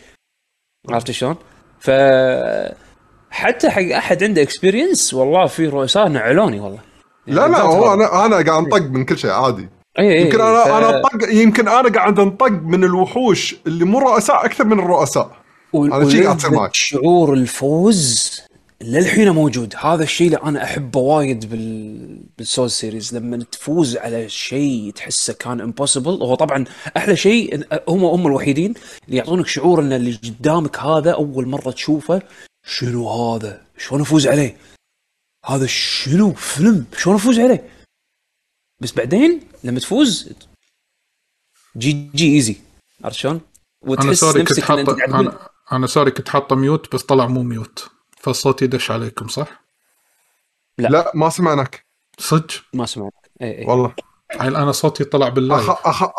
عرفت 0.90 1.12
شلون؟ 1.12 1.36
ف 1.80 1.92
حتى 3.30 3.70
حق 3.70 3.82
أحد 3.82 4.24
عنده 4.24 4.42
experience 4.42 5.14
والله 5.14 5.46
في 5.46 5.68
رؤساء 5.68 6.08
نعلوني 6.08 6.60
والله. 6.60 6.80
لا 7.28 7.48
لا 7.48 7.62
هو 7.62 7.94
أنا 7.94 8.26
أنا 8.26 8.36
قاعد 8.36 8.50
أنطق 8.50 8.82
من 8.82 9.06
كل 9.06 9.18
شيء 9.18 9.32
عادي. 9.32 9.70
اي 10.00 10.14
اي 10.14 10.22
يمكن 10.22 10.42
أنا 10.42 10.64
ف- 10.64 10.68
أنا 10.68 10.98
أنطق 10.98 11.30
يمكن 11.34 11.68
أنا 11.68 11.90
قاعد 11.90 12.20
أنطق 12.20 12.50
من 12.52 12.84
الوحوش 12.84 13.56
اللي 13.68 13.86
مو 13.86 14.00
رؤساء 14.00 14.46
أكثر 14.46 14.66
من 14.66 14.80
الرؤساء. 14.80 15.45
شعور 16.74 17.34
الفوز 17.34 18.42
للحين 18.82 19.30
موجود. 19.30 19.76
هذا 19.78 20.04
الشيء 20.04 20.28
اللي 20.28 20.38
أنا 20.38 20.64
أحبه 20.64 21.00
وايد 21.00 21.50
بال 21.50 22.20
بال 22.38 22.47
Souls 22.47 22.72
series. 22.72 23.16
لما 23.16 23.44
تفوز 23.44 23.98
على 23.98 24.30
شيء 24.30 24.92
تحسه 24.96 25.34
كان 25.34 25.62
impossible 25.62 26.12
هو 26.12 26.36
طبعا 26.36 26.66
أحلى 26.98 27.16
شيء 27.16 27.66
هم 27.90 28.06
هم 28.06 28.28
الوحيدين 28.28 28.74
اللي 29.06 29.18
يعطونك 29.18 29.48
شعور 29.48 29.82
إن 29.82 29.94
اللي 29.94 30.20
قدامك 30.24 30.80
هذا 30.80 31.12
أول 31.14 31.48
مرة 31.48 31.72
تشوفه 31.72 32.22
شنو 32.68 33.10
هذا؟ 33.10 33.66
شلون 33.78 34.02
أفوز 34.02 34.28
عليه؟ 34.28 34.58
هذا 35.46 35.66
شنو 35.66 36.34
فيلم؟ 36.34 36.86
شلون 36.98 37.16
أفوز 37.16 37.40
عليه؟ 37.40 37.70
بس 38.82 38.92
بعدين 38.92 39.42
لما 39.64 39.80
تفوز 39.80 40.34
GG 41.78 42.10
easy 42.16 42.56
عرفت 43.04 43.18
شلون؟ 43.18 43.42
وتحس 43.82 44.24
نفسك 44.24 44.38
أنت 44.38 44.60
حاطه 44.60 44.96
قاعد 44.96 45.34
أنا 45.72 45.88
sorry 45.88 46.12
كنت 46.12 46.30
حاطة 46.30 46.56
mute 46.56 46.96
بس 46.96 47.04
طلع 47.04 47.28
مو 47.28 47.44
mute 47.44 47.90
فالصوت 48.18 48.62
يدش 48.62 48.92
عليكم 48.92 49.28
صح؟ 49.28 49.66
لا. 50.78 50.88
لا 50.88 51.12
ما 51.16 51.30
سمعناك. 51.30 51.86
صدق؟ 52.20 52.52
ما 52.74 52.86
سمعت 52.86 53.14
اي 53.42 53.60
اي 53.60 53.66
والله. 53.66 53.96
عيل 54.36 54.56
أنا 54.56 54.72
صوتي 54.72 55.04
طلع 55.04 55.30
بال 55.30 55.41
live. 55.41 55.70
أخ... 55.70 55.88
أخ... 55.88 56.10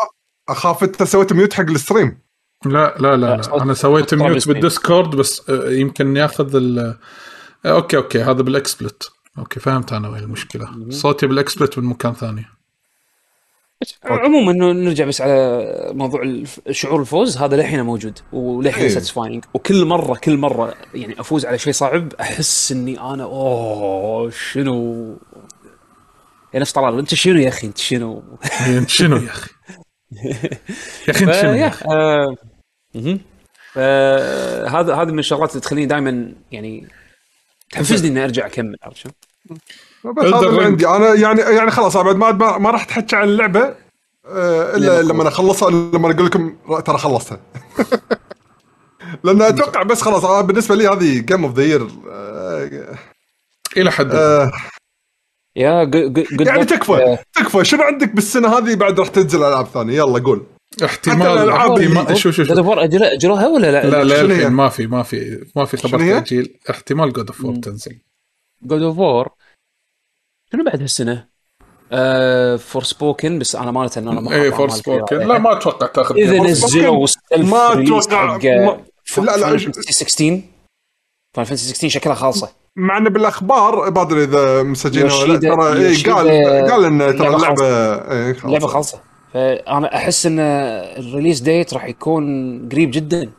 أخاف 0.49 0.83
أنت 0.83 1.03
سويت 1.03 1.33
ميوت 1.33 1.53
حق 1.53 1.63
الستريم. 1.63 2.21
لا 2.65 2.95
لا 2.99 3.17
لا, 3.17 3.35
لا، 3.35 3.61
أنا 3.61 3.73
سويت 3.73 4.13
mute. 4.13 4.47
بال 4.47 4.62
Discord 4.62 5.15
بس 5.15 5.49
آه، 5.49 5.69
يمكن 5.69 6.17
ياخذ 6.17 6.55
ال 6.55 6.79
آه، 7.65 7.71
okay 7.71 7.97
okay 7.97 8.23
هذا 8.23 8.41
بال 8.41 8.59
XSplit 8.59 9.11
okay 9.37 9.59
فهمت 9.59 9.93
أنا 9.93 10.09
وين 10.09 10.23
المشكلة. 10.23 10.89
صوتي 10.89 11.27
بال 11.27 11.39
XSplit 11.39 11.75
بالمكان 11.75 12.13
ثاني. 12.13 12.45
عموما 14.03 14.51
إنه 14.51 14.71
نرجع 14.71 15.05
بس 15.05 15.21
على 15.21 15.91
موضوع 15.93 16.43
شعور 16.71 17.01
الفوز 17.01 17.37
هذا 17.37 17.55
للحين 17.55 17.81
موجود 17.81 18.19
وللحين 18.31 18.83
إيه. 18.83 18.89
satisfying 18.89 19.45
وكل 19.53 19.85
مره 19.85 20.15
كل 20.15 20.37
مرة 20.37 20.73
يعني 20.93 21.19
أفوز 21.19 21.45
على 21.45 21.57
شيء 21.57 21.73
صعب 21.73 22.13
أحس 22.13 22.71
إني 22.71 22.99
أنا 22.99 23.23
أوه 23.23 24.29
شنو؟ 24.29 25.17
يا 26.53 26.59
نفس 26.59 26.71
طلال 26.71 26.99
أنت 26.99 27.15
شنو 27.15 27.39
يا 27.39 27.47
أخي؟ 27.47 27.67
أنت 27.67 27.77
شنو؟ 27.77 28.23
يعني 28.59 28.77
أنت 28.81 28.89
شنو 28.89 29.17
يا 29.17 29.29
أخي؟ 29.29 29.49
يا 31.07 31.11
أخي 31.11 31.25
أنت 31.25 31.33
شنو 31.33 31.53
يا 31.53 31.67
أخي؟ 31.67 31.85
آه، 31.85 32.35
مهم. 32.95 33.19
فهذا 33.73 34.95
هذه 34.95 35.11
من 35.11 35.19
الشغلات 35.19 35.51
اللي 35.51 35.61
تخليني 35.61 35.85
دائما 35.85 36.33
يعني 36.51 36.87
تحفزني 37.69 38.07
إني 38.09 38.23
أرجع 38.23 38.45
أكمل 38.45 38.75
عرفت 38.83 38.97
شلون؟ 38.97 39.13
بس 40.03 40.23
هذا 40.25 40.39
اللي 40.47 40.59
Ring. 40.59 40.63
عندي. 40.63 40.87
أنا 40.87 41.13
يعني 41.13 41.41
يعني 41.41 41.71
خلاص 41.71 41.97
بعد 41.97 42.15
ما 42.15 42.57
ما, 42.57 42.71
راح 42.71 42.83
اتحكى 42.83 43.15
عن 43.15 43.27
اللعبة 43.27 43.75
آه، 44.25 44.75
إلا 44.75 45.01
لما 45.01 45.27
اخلصها 45.27 45.69
لما 45.69 46.11
أقول 46.11 46.25
لكم 46.25 46.55
ترى 46.85 46.97
خلصتها. 46.97 47.39
لأن 49.23 49.41
أتوقع 49.41 49.83
بس 49.83 50.01
خلاص 50.01 50.25
أنا 50.25 50.41
بالنسبة 50.41 50.75
لي 50.75 50.87
هذه 50.87 51.19
game 51.19 51.43
of 51.45 51.53
the 51.55 51.63
year 51.63 51.87
إلى 53.77 53.91
حد 53.91 54.11
الآن. 54.11 54.51
يا 55.55 55.83
ج- 55.83 56.19
good 56.19 56.47
يعني. 56.47 56.65
تكفى 56.65 56.91
آه، 56.93 57.19
تكفى. 57.35 57.65
شنو 57.65 57.81
عندك 57.83 58.15
بالسنة 58.15 58.57
هذه 58.57 58.75
بعد 58.75 58.99
راح 58.99 59.07
تنزل 59.07 59.43
ألعاب 59.43 59.65
ثانية؟ 59.65 59.93
يلا 59.95 60.19
قول. 60.19 60.45
احتمال 60.83 61.49
احتمال 61.49 62.17
شوف 62.17 62.35
شوف 62.35 62.47
God 62.47 62.55
شوف 62.55 62.65
of 62.67 62.69
War 62.69 62.77
أجل- 62.79 63.03
أجلوها 63.13 63.47
ولا 63.47 63.71
لا؟ 63.71 63.85
لا 63.89 64.03
لا؟ 64.03 64.21
الحين 64.21 64.47
ما 64.51 64.69
في 64.69 64.87
ما 64.87 65.03
في 65.03 65.45
ما 65.55 65.65
في 65.65 65.77
خبر؟ 65.77 65.99
تاجيل 65.99 66.59
احتمال 66.69 67.13
جود 67.13 67.27
اوف 67.27 67.59
تنزل. 67.59 67.99
جود 68.63 68.81
اوف 68.81 68.97
وور 68.97 69.27
شنو 70.51 70.63
بعد 70.63 70.81
هالسنة؟ 70.81 71.27
آه 71.91 72.55
فور 72.55 72.83
سبوكن 72.83 73.39
بس 73.39 73.55
أنا 73.55 73.71
إنه 73.97 74.11
أنا 74.11 74.21
ما 74.21 74.35
اي 74.35 74.51
فور 74.51 74.69
سبوكن. 74.69 75.17
لا 75.17 75.37
ما 75.37 75.57
أتوقع 75.57 75.87
تأخذ 75.87 76.15
إذا. 76.17 76.39
نزلوا 76.39 77.05
ما 77.37 77.83
حق 78.33 78.45
ما- 78.45 78.77
ف- 79.05 79.19
لا، 79.19 79.37
لا، 79.37 79.57
Final 79.57 79.61
أج- 79.61 79.65
Fantasy 79.65 79.91
16 79.91 80.41
Final 81.33 81.47
Fantasy 81.47 81.73
16 81.73 81.89
شكلها 81.89 82.15
خالصة 82.15 82.49
مع 82.75 82.97
إنه 82.97 83.09
بالأخبار 83.09 83.91
ما 83.91 84.01
أدري 84.01 84.23
إذا 84.23 84.63
مسجلين 84.63 85.11
ولا 85.11 85.33
لا 85.33 85.39
ترى 85.39 85.73
إيه 85.85 86.03
قال 86.13 86.27
قال 86.71 86.85
إن 86.85 86.97
ترى 87.17 87.27
اللعبه 87.27 87.45
خالصة. 87.55 88.11
إيه. 88.11 88.31
اللعبه 88.45 88.67
خالصة 88.67 88.99
فأنا 89.33 89.95
أحس 89.95 90.25
إن 90.25 90.39
ال 90.39 90.51
release 90.51 91.39
date 91.39 91.73
راح 91.73 91.85
يكون 91.85 92.23
قريب 92.71 92.91
جدا 92.91 93.29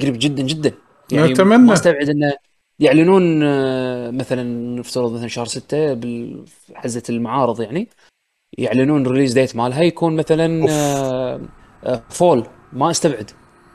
قريب 0.00 0.16
جدا 0.18 0.42
جدا 0.42 0.72
يعني 1.12 1.32
نتمنى. 1.32 1.58
ما 1.58 1.72
أستبعد 1.72 2.08
انه 2.08 2.32
يعلنون 2.78 3.42
آه، 3.42 4.10
مثلا 4.10 4.42
نفترض 4.78 5.12
مثلا 5.12 5.28
شهر 5.28 5.46
6 5.46 5.94
بحزه 5.94 7.02
المعارض 7.08 7.60
يعني 7.60 7.88
يعلنون 8.58 9.06
ال 9.06 9.09
release 9.09 9.32
date 9.32 9.56
مالها 9.56 9.82
يكون 9.82 10.16
مثلا 10.16 10.66
آه، 10.70 11.40
آه، 11.84 12.02
fall 12.10 12.46
ما 12.72 12.90
استبعد. 12.90 13.30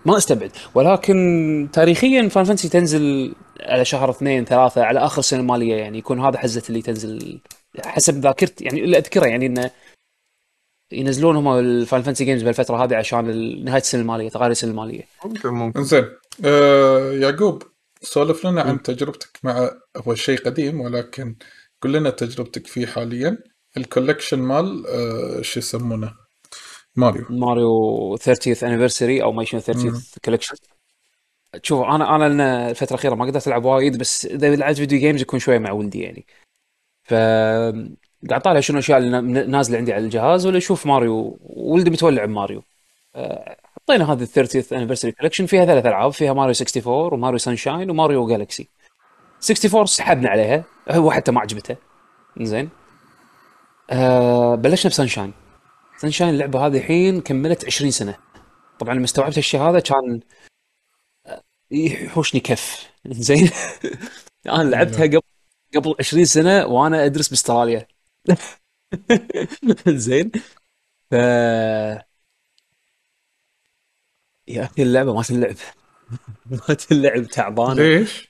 ما 0.06 0.18
استبعد. 0.18 0.52
ولكن 0.76 1.70
تاريخيا 1.74 2.30
Final 2.30 2.44
Fantasy 2.44 2.70
تنزل 2.70 3.36
على 3.60 3.86
شهر 3.86 4.10
اثنين 4.10 4.46
ثلاثة 4.46 4.84
على 4.84 5.00
آخر 5.00 5.20
السنة 5.20 5.40
المالية 5.40 5.76
يعني 5.76 5.98
يكون 5.98 6.20
هذا 6.20 6.38
حزه 6.38 6.64
اللي 6.70 6.82
تنزل 6.82 7.40
حسب 7.86 8.20
ذاكرتي 8.20 8.64
يعني 8.64 8.84
اللي 8.84 8.98
أذكره 8.98 9.26
يعني 9.26 9.46
إنه 9.46 9.72
ينزلون 10.92 11.36
هم 11.36 11.48
ال 11.48 11.57
Final 11.57 12.04
Fantasy 12.04 12.26
games 12.26 12.44
بالفترة 12.44 12.84
هذه 12.84 12.96
عشان 12.96 13.26
نهاية 13.66 13.82
السنة 13.82 14.02
المالية 14.02 14.30
تغير 14.30 14.52
السنة 14.52 14.72
المالية. 14.72 15.04
ممكن 15.26 15.50
ممكن. 15.50 15.80
انزين 15.80 16.06
آه 16.46 17.12
يعقوب 17.12 17.64
سولف 18.02 18.46
لنا 18.46 18.62
عن 18.62 18.82
تجربتك 18.82 19.40
مع 19.44 19.72
هو 19.98 20.16
شيء 20.16 20.38
قديم 20.46 20.82
ولكن 20.82 21.36
قل 21.82 21.92
لنا 21.94 22.10
تجربتك 22.10 22.68
فيه 22.68 22.86
حاليا. 22.86 23.38
ال 23.78 23.83
collection 23.83 24.40
مال 24.40 24.88
آه 24.88 25.42
شو 25.42 25.60
يسمونه؟ 25.60 26.14
ماريو. 26.96 27.26
ماريو 27.30 28.18
30th 28.18 28.64
anniversary 28.64 29.24
أو 29.24 29.32
ما 29.32 29.44
يشون 29.44 29.62
30th 29.62 30.20
collection 30.26 30.56
شوف 31.64 31.82
أنا 31.86 32.16
أنا 32.16 32.30
لنا 32.30 32.70
الفترة 32.70 32.90
الأخيرة 32.96 33.16
ما 33.16 33.26
قدرت 33.26 33.48
ألعب 33.48 33.66
وايد 33.66 33.98
بس 33.98 34.26
إذا 34.26 34.56
لعبت 34.56 34.78
video 34.78 35.00
games 35.00 35.22
يكون 35.22 35.40
شوية 35.40 35.58
مع 35.60 35.72
ولدي 35.72 36.00
يعني. 36.02 36.26
ف 37.04 37.14
قاعد 38.30 38.42
طالع 38.42 38.60
شنو 38.60 38.78
الأشياء 38.78 38.98
اللي 38.98 39.10
نا- 39.22 39.46
نازلة 39.46 39.78
عندي 39.78 39.94
على 39.94 40.06
الجهاز 40.06 40.46
ولا 40.46 40.58
أشوف 40.58 40.86
ماريو؟ 40.88 41.40
ولدي 41.42 41.90
متولع 41.90 42.26
بماريو. 42.26 42.64
أه، 43.16 43.58
حطينا 43.92 44.14
هذه 44.14 44.24
ال 44.24 44.48
30th 44.48 44.74
anniversary 44.74 45.12
collection 45.12 45.46
فيها 45.46 45.66
ثلاث 45.66 45.86
ألعاب 45.86 46.12
فيها 46.12 46.34
ماريو 46.34 46.54
64 46.56 47.14
وماريو 47.14 47.38
Sunshine 47.38 47.90
وماريو 47.90 48.28
Galaxy 48.28 48.70
64 49.44 49.86
سحبنا 49.86 50.30
عليها 50.30 50.64
هو 50.90 51.12
حتى 51.12 51.32
ما 51.32 51.42
عجبته. 51.42 51.76
زين. 52.42 52.70
أه 53.90 54.56
بلشنا 54.56 54.90
بسانشاين 54.90 55.34
سانشاين 55.98 56.30
اللعبة 56.30 56.68
هذه 56.68 56.78
الحين 56.78 57.22
كملت 57.22 57.66
20 57.66 57.92
سنة. 57.92 58.16
طبعا 58.80 58.94
لما 58.94 59.06
استوعبت 59.06 59.38
الشيء 59.38 59.62
هذا 59.62 59.80
كان 59.80 60.20
آه، 61.26 61.42
يحوشني 61.72 62.42
كف. 62.42 62.92
زين. 63.28 63.50
أنا 64.48 64.70
لعبتها 64.70 65.06
قبل 65.06 65.22
قبل 65.76 65.96
20 66.00 66.26
سنة 66.26 66.66
وأنا 66.66 67.06
أدرس 67.06 67.30
بأستراليا. 67.30 67.88
زين. 69.88 70.32
ف 71.12 71.16
يا 74.52 74.64
أخي 74.64 74.84
اللعبة 74.84 75.14
ما 75.14 75.22
تنلعب 75.22 75.56
ما 76.52 76.74
تنلعب 76.74 77.24
تعبانة. 77.24 77.74
ليش؟ 77.74 78.28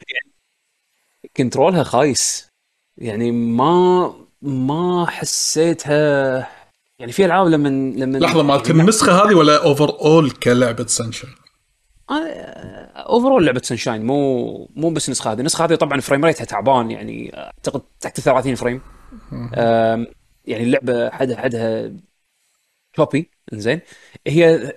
control 1.37 1.78
ها 1.78 1.83
خايس. 1.83 2.47
يعني 2.97 3.31
ما 3.31 4.13
ما 4.41 5.05
حسيتها. 5.05 6.47
يعني 6.99 7.11
في 7.11 7.25
ألعاب 7.25 7.47
لما 7.47 7.69
لما 7.69 8.17
لحظة 8.17 8.43
مالت 8.43 8.69
النسخة 8.69 9.11
هذه 9.11 9.35
ولا 9.35 9.63
overall 9.63 10.31
كلعبه 10.31 10.85
Sunshine؟ 10.85 11.33
overall 12.95 13.45
لعبة 13.45 13.61
Sunshine 13.63 14.05
مو 14.05 14.69
مو 14.75 14.89
بس 14.89 15.07
النسخة 15.07 15.31
هذه، 15.31 15.39
النسخة 15.39 15.65
هذه 15.65 15.75
طبعا 15.75 15.99
frame 15.99 16.25
rate 16.25 16.41
ها 16.41 16.45
تعبان. 16.45 16.91
يعني 16.91 17.37
أعتقد 17.37 17.81
تحت 17.99 18.17
ال 18.17 18.23
30 18.23 18.55
frame 18.55 18.81
يعني 20.45 20.63
اللعبة 20.63 21.09
حدها 21.09 21.37
حدها 21.37 21.93
okay 22.95 23.31
زين 23.53 23.81
هي 24.27 24.73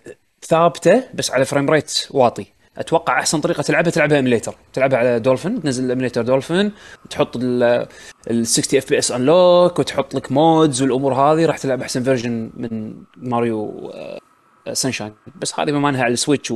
ثابتة 0.47 1.05
بس 1.14 1.30
على 1.30 1.45
frame 1.45 1.70
rate 1.70 2.07
واطي. 2.11 2.47
أتوقع 2.78 3.18
أحسن 3.18 3.40
طريقة 3.40 3.62
تلعبها 3.62 3.90
تلعبها 3.90 4.16
emulator 4.16 4.55
تلعبها 4.72 4.99
على 4.99 5.20
دولفين 5.20 5.62
تنزل 5.62 5.84
ال 5.85 5.89
emulator 5.89 6.22
Dolphin 6.22 6.72
تحط 7.11 7.36
ال 7.36 8.47
60 8.47 8.78
FPS 8.78 9.12
unlock 9.12 9.78
وتحط 9.78 10.14
لك 10.14 10.32
mods 10.32 10.82
والأمور 10.82 11.14
هذه. 11.14 11.47
راح 11.47 11.59
تلعب 11.59 11.82
أحسن 11.82 12.03
version 12.03 12.51
من 12.57 12.95
ماريو 13.16 13.92
Sunshine 14.72 15.14
بس 15.36 15.61
هذه 15.61 15.70
بما 15.70 15.88
أنها 15.88 16.05
على 16.05 16.12
ال 16.12 16.18
Switch. 16.18 16.55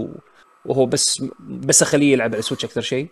وهو 0.64 0.86
بس 0.86 1.22
بس 1.41 1.82
أخليه 1.82 2.12
يلعب 2.12 2.30
على 2.30 2.39
ال 2.39 2.42
Switch 2.42 2.64
أكثر 2.64 2.80
شيء. 2.80 3.09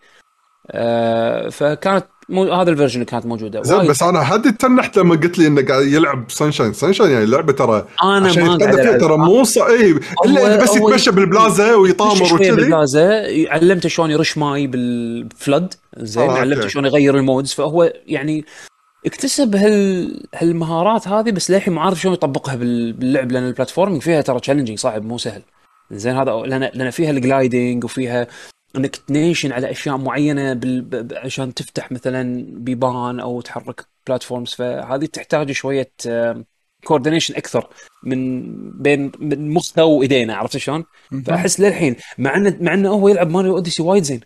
آه 0.71 1.49
فكانت 1.49 2.07
مو 2.29 2.53
هذا 2.53 2.71
ال 2.71 2.74
version 2.74 2.95
اللي 2.95 3.05
كانت 3.05 3.27
موجودة. 3.27 3.63
زين 3.63 3.87
بس 3.87 4.03
أنا 4.03 4.23
حد 4.23 4.57
تنحت 4.57 4.99
لما 4.99 5.15
قلت 5.17 5.39
لي 5.39 5.47
إنه 5.47 5.63
قاعد 5.67 5.87
يلعب 5.87 6.25
Sunshine 6.31 6.73
Sunshine 6.73 7.11
يعني 7.11 7.25
اللعبه 7.25 7.53
ترى 7.53 7.87
أنا 8.03 8.29
عشان 8.29 8.45
ما 8.45 8.57
قاعد. 8.57 8.99
ترى 9.01 9.17
مو. 9.17 9.43
اي 9.57 9.95
إلا 10.25 10.63
بس 10.63 10.77
يتمشى 10.77 11.11
بالبلازا 11.11 11.75
ويطامر 11.75 12.35
وكذي. 12.35 12.51
بالبلازا. 12.51 13.23
علمته 13.51 13.89
شلون 13.89 14.11
يرش 14.11 14.39
ماي 14.39 14.67
بال 14.67 14.94
FLUDD. 14.94 15.75
زين 15.97 16.31
آه، 16.31 16.39
علمته. 16.39 16.69
شلون 16.69 16.85
يغير 16.85 17.17
ال 17.17 17.22
modes. 17.22 17.53
فهو 17.53 17.93
يعني 18.07 18.45
اكتسب 19.07 19.57
هال 19.57 20.23
هالمهارات 20.35 21.09
هذه 21.09 21.31
بس 21.31 21.51
للحين 21.51 21.75
ما 21.75 21.81
عارف 21.83 22.01
شلون 22.01 22.15
يطبقها 22.15 22.55
بال- 22.57 22.93
باللعب 22.93 23.33
لأن 23.33 23.47
ال 23.47 23.51
platforming 23.51 24.03
فيها 24.03 24.21
ترى 24.21 24.41
challenging 24.41 24.79
صعب 24.79 25.05
مو 25.05 25.19
سهل. 25.19 25.43
زين 25.91 26.17
هذا 26.17 26.31
لأن 26.47 26.71
لأن 26.75 26.91
فيها 26.91 27.11
ال 27.11 27.20
gliding 27.20 27.85
وفيها 27.85 28.27
انك 28.77 28.97
تنيشن 28.97 29.53
على 29.53 29.71
اشياء 29.71 29.97
معينة 29.97 30.53
بال... 30.53 31.19
عشان 31.19 31.55
تفتح 31.55 31.93
مثلا 31.93 32.47
بيبان 32.49 33.21
أو 33.21 33.41
تحرك 33.41 33.87
platforms 34.07 34.55
فهذه 34.55 35.07
تحتاج 35.07 35.53
شوية 35.53 35.93
coordination 36.85 37.35
أكثر 37.35 37.69
من 38.05 38.43
بين 38.83 39.13
من 39.19 39.51
مخه 39.51 39.85
وإيدينه 39.85 40.37
عرفت 40.37 40.57
شلون؟ 40.57 40.85
فأحس 41.27 41.61
للحين 41.61 41.97
مع 42.19 42.37
انه 42.37 42.57
مع 42.61 42.75
إنه 42.75 42.89
هو 42.89 43.09
يلعب 43.09 43.31
ماريو 43.31 43.55
Odyssey 43.57 43.83
وايد 43.83 44.03
زين. 44.03 44.21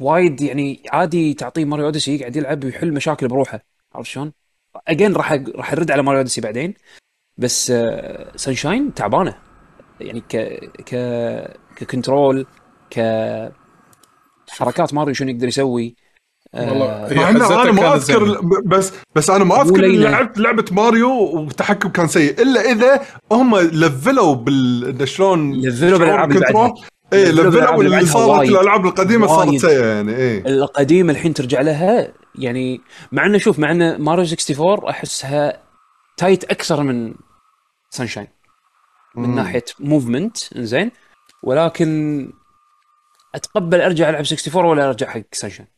وايد 0.00 0.40
يعني 0.40 0.82
عادي 0.90 1.34
تعطيه 1.34 1.64
ماريو 1.64 1.86
Odyssey 1.86 2.16
يقعد 2.16 2.36
يلعب 2.36 2.64
ويحل 2.64 2.92
مشاكل 2.92 3.28
بروحه 3.28 3.60
عرفت 3.94 4.08
شلون؟ 4.08 4.32
اجين 4.88 5.12
راح 5.12 5.32
راح 5.32 5.72
ارد 5.72 5.90
على 5.90 6.02
ماريو 6.02 6.18
Odyssey 6.18 6.40
بعدين. 6.40 6.74
بس 7.36 7.72
Sunshine 8.36 8.94
تعبانة. 8.94 9.38
يعني 10.00 10.20
ك 10.20 10.36
ك 10.82 10.94
ك 11.76 11.85
control 11.85 12.46
ك 12.92 13.00
حركات 14.50 14.94
ماريو 14.94 15.14
شنو 15.14 15.30
يقدر 15.30 15.48
يسوي 15.48 15.96
والله 16.54 16.86
آه 16.86 17.30
أنا 17.30 17.72
ما 17.72 17.94
أذكر 17.94 18.40
بس 18.66 18.92
بس 19.14 19.30
أنا 19.30 19.44
ما 19.44 19.62
أذكر 19.62 19.80
لينة. 19.80 20.10
لعبت 20.10 20.38
لعبة 20.38 20.64
ماريو 20.72 21.10
والتحكم 21.10 21.88
كان 21.88 22.06
سيء 22.08 22.42
إلا 22.42 22.60
إذا 22.60 23.02
هم 23.32 23.56
لفلوا 23.56 24.34
بال 24.34 25.08
شلون 25.08 25.52
لفلوا 25.52 25.88
شلون 25.88 25.98
بالألعاب 25.98 26.30
اللي. 26.30 26.74
إيه 27.12 27.30
لفلوا 27.30 27.50
لفلوا 27.50 27.82
اللي 27.82 28.06
صارت. 28.06 28.48
الألعاب 28.48 28.86
القديمة 28.86 29.26
صارت. 29.26 29.56
سيئة 29.56 29.86
يعني 29.86 30.16
إيه 30.16 30.46
القديمة 30.46 31.12
الحين 31.12 31.34
ترجع 31.34 31.60
لها 31.60 32.12
يعني 32.34 32.80
مع 33.12 33.26
إنه 33.26 33.38
شوف 33.38 33.58
مع 33.58 33.70
إنه 33.70 33.96
ماريو 33.96 34.24
64 34.24 34.88
أحسها 34.90 35.62
tight 36.16 36.44
أكثر 36.44 36.82
من 36.82 37.14
Sunshine 37.90 38.28
من 39.16 39.28
مم. 39.28 39.34
ناحية 39.34 39.64
movement 39.80 40.36
زين 40.54 40.90
ولكن 41.42 42.32
أتقبل 43.34 43.80
أرجع 43.80 44.08
ألعب 44.10 44.20
64 44.24 44.64
ولا 44.64 44.88
أرجع 44.88 45.10
حق 45.10 45.22
Sunshine 45.32 45.68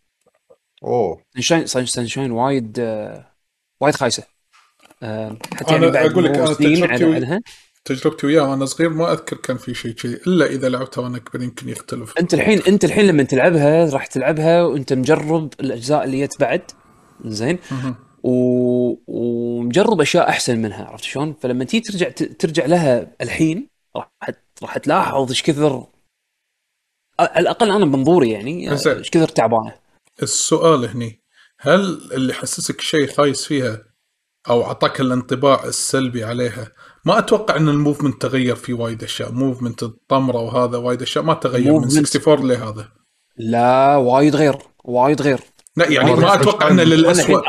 أوه. 0.85 1.21
Sunshine 1.35 1.67
Sun- 1.67 1.87
Sunshine 1.87 2.31
وايد 2.33 2.77
آه، 2.81 3.27
وايد 3.81 3.95
خايسة. 3.95 4.23
آه، 5.03 5.37
حتى 5.55 5.77
أنا 5.77 5.87
يعني 5.87 5.91
بعد 5.91 6.11
أقول 6.11 6.25
لك 6.25 6.45
سنين 6.53 6.75
تجربتي 6.77 7.05
عنها 7.15 7.41
تجربتي 7.85 8.27
وياه 8.27 8.51
وأنا 8.51 8.65
صغير 8.67 8.91
ما 8.91 9.13
أذكر 9.13 9.37
كان 9.37 9.57
في 9.57 9.75
شيء 9.75 9.93
كذي 9.93 10.15
إلا 10.27 10.47
إذا 10.47 10.69
لعبتها 10.69 11.03
وأنا 11.03 11.19
كبير 11.19 11.43
يمكن 11.43 11.69
يختلف. 11.69 12.19
أنت 12.19 12.35
الحين 12.35 12.63
أنت 12.69 12.85
الحين 12.85 13.07
لما 13.07 13.23
تلعبها 13.23 13.91
راح 13.91 14.07
تلعبها 14.07 14.63
وأنت 14.63 14.93
مجرب 14.93 15.53
الأجزاء 15.61 16.05
اللي 16.05 16.27
جت 16.27 16.41
بعد. 16.41 16.63
زين. 17.25 17.59
و... 18.23 18.31
ومجرب 19.07 20.01
أشياء 20.01 20.29
أحسن 20.29 20.59
منها 20.59 20.85
عرفت 20.85 21.05
شلون؟ 21.05 21.35
فلما 21.41 21.65
تيجي 21.65 21.83
ترجع 21.85 22.09
ت- 22.09 22.23
ترجع 22.23 22.67
لها 22.67 23.11
الحين 23.21 23.69
راح 23.97 24.11
راح 24.63 24.79
تلاحظ 24.79 25.29
إيش 25.29 25.43
كثر 25.43 25.87
على 27.21 27.31
الأقل 27.39 27.71
أنا 27.71 27.85
بمنظوري 27.85 28.31
يعني. 28.31 28.73
إيش 28.73 29.11
كثر 29.11 29.29
تعبانة؟ 29.29 29.75
السؤال 30.23 30.85
هني 30.85 31.21
هل 31.61 32.01
اللي 32.13 32.35
حسسك 32.35 32.81
شيء 32.81 33.07
خايس 33.07 33.45
فيها 33.45 33.83
أو 34.49 34.65
أعطاك 34.65 35.01
الانطباع 35.01 35.65
السلبي 35.65 36.25
عليها 36.25 36.73
ما 37.05 37.19
أتوقع 37.19 37.57
إن 37.57 37.69
ال 37.69 37.75
movement 37.75 38.23
تغير 38.23 38.57
في 38.57 38.73
وايد 38.73 39.03
أشياء. 39.03 39.33
movement 39.33 39.83
الطمرة 39.83 40.39
وهذا 40.39 40.77
وايد 40.79 41.03
أشياء 41.03 41.25
ما 41.25 41.35
تغير 41.35 41.73
من 41.73 41.91
Movement. 41.91 42.17
64 42.17 42.49
لهذا. 42.49 42.89
لا 43.37 43.97
وايد 43.97 44.37
غير 44.37 44.57
وايد 44.85 45.23
غير. 45.23 45.41
لا 45.77 45.91
يعني 45.91 46.15
ما 46.15 46.35
أتوقع 46.35 46.71
انه 46.71 46.83
للاسوء 46.83 47.43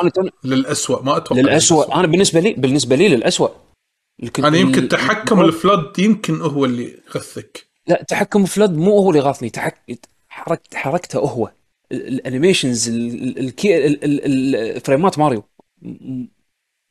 للاسوء 0.43 1.03
ما 1.03 1.17
أتوقع 1.17 1.41
للاسوء 1.41 1.95
أنا 1.95 2.07
بالنسبة 2.07 2.39
لي 2.39 2.53
بالنسبة 2.53 2.95
لي 2.95 3.09
للاسوء 3.09 3.51
أنا 4.39 4.57
يمكن 4.57 4.87
تحكم 4.87 5.41
ال 5.41 5.51
FLUDD 5.51 5.99
يمكن 5.99 6.41
هو 6.41 6.65
اللي 6.65 6.99
يغثك. 7.07 7.74
لا 7.87 8.03
تحكم 8.07 8.45
FLUDD 8.45 8.77
مو 8.77 8.97
هو 8.97 9.09
اللي 9.09 9.21
غاثني 9.21 9.49
تحك... 9.49 9.77
حرك... 10.29 10.61
حركته 10.73 11.19
هو. 11.19 11.51
ال- 11.91 12.07
ال 12.07 12.15
animations 12.15 12.89
ال- 12.89 13.23
ال- 13.23 13.39
الكي... 13.39 13.85
ال- 13.85 14.03
ال- 14.03 14.55
الفريمات 14.55 15.19
ماريو. 15.19 15.43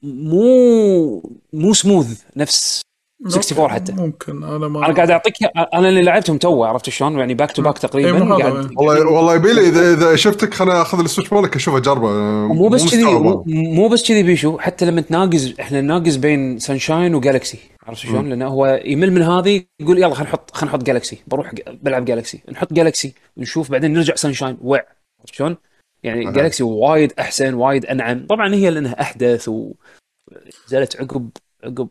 مو 0.03 1.22
مو 1.53 1.72
سموث 1.74 2.22
نفس 2.36 2.80
64 3.26 3.70
حتى. 3.70 3.92
ممكن 3.92 4.45
أنا 4.45 4.68
ما 4.68 4.86
أنا 4.86 4.95
قاعد 4.95 5.11
أعطيك 5.11 5.34
أنا 5.74 5.88
اللي 5.88 6.03
لعبتهم 6.03 6.38
تو 6.38 6.64
عرفت 6.64 6.90
شلون؟ 6.90 7.18
يعني 7.18 7.34
back 7.34 7.53
to 7.53 7.62
back 7.62 7.78
تقريبا 7.78 8.34
قاعد 8.34 8.57
إيه. 8.57 8.70
والله 8.76 9.11
والله 9.11 9.34
يبي 9.34 9.53
لي 9.53 9.68
إذا 9.68 9.92
إذا 9.95 10.16
شفتك 10.16 10.55
خليني 10.55 10.82
أخذ 10.82 11.01
ال 11.01 11.05
Switch 11.05 11.32
مالك 11.32 11.57
أشوف 11.57 11.74
اجربه 11.74 12.09
مو 12.55 12.68
بس 12.68 12.90
كذي. 12.90 13.05
مو 13.47 13.88
بس 13.88 14.09
كذي 14.09 14.22
بيشو 14.22 14.59
حتى 14.59 14.84
لما 14.84 15.01
تناقز 15.01 15.55
إحنا 15.61 15.80
نناقز 15.80 16.16
بين 16.16 16.59
Sunshine 16.59 17.14
و 17.14 17.21
Galaxy 17.21 17.59
عرفت 17.87 18.01
شلون؟ 18.03 18.28
لأنه 18.28 18.47
هو 18.49 18.80
يمل 18.85 19.11
من 19.12 19.22
هذه 19.22 19.64
يقول 19.80 19.99
يلا 19.99 20.14
خلينا 20.14 20.30
نحط 20.30 20.51
خلينا 20.51 20.76
نحط 20.76 20.85
Galaxy 20.86 21.22
بروح 21.26 21.53
بلعب 21.68 22.05
Galaxy 22.05 22.42
نحط 22.51 22.72
Galaxy 22.72 23.14
ونشوف 23.37 23.70
بعدين 23.70 23.93
نرجع 23.93 24.14
Sunshine 24.14 24.59
وع. 24.61 24.87
عرفت 25.20 25.35
شلون؟ 25.35 25.57
يعني 26.03 26.28
أها. 26.28 26.32
Galaxy 26.32 26.62
وايد 26.62 27.12
أحسن 27.18 27.55
وايد 27.55 27.87
أنعم. 27.87 28.26
طبعا 28.26 28.55
هي 28.55 28.70
لأنها 28.70 29.01
أحدث 29.01 29.49
ونزلت 29.49 30.97
عقب 31.01 31.30
عقب 31.64 31.91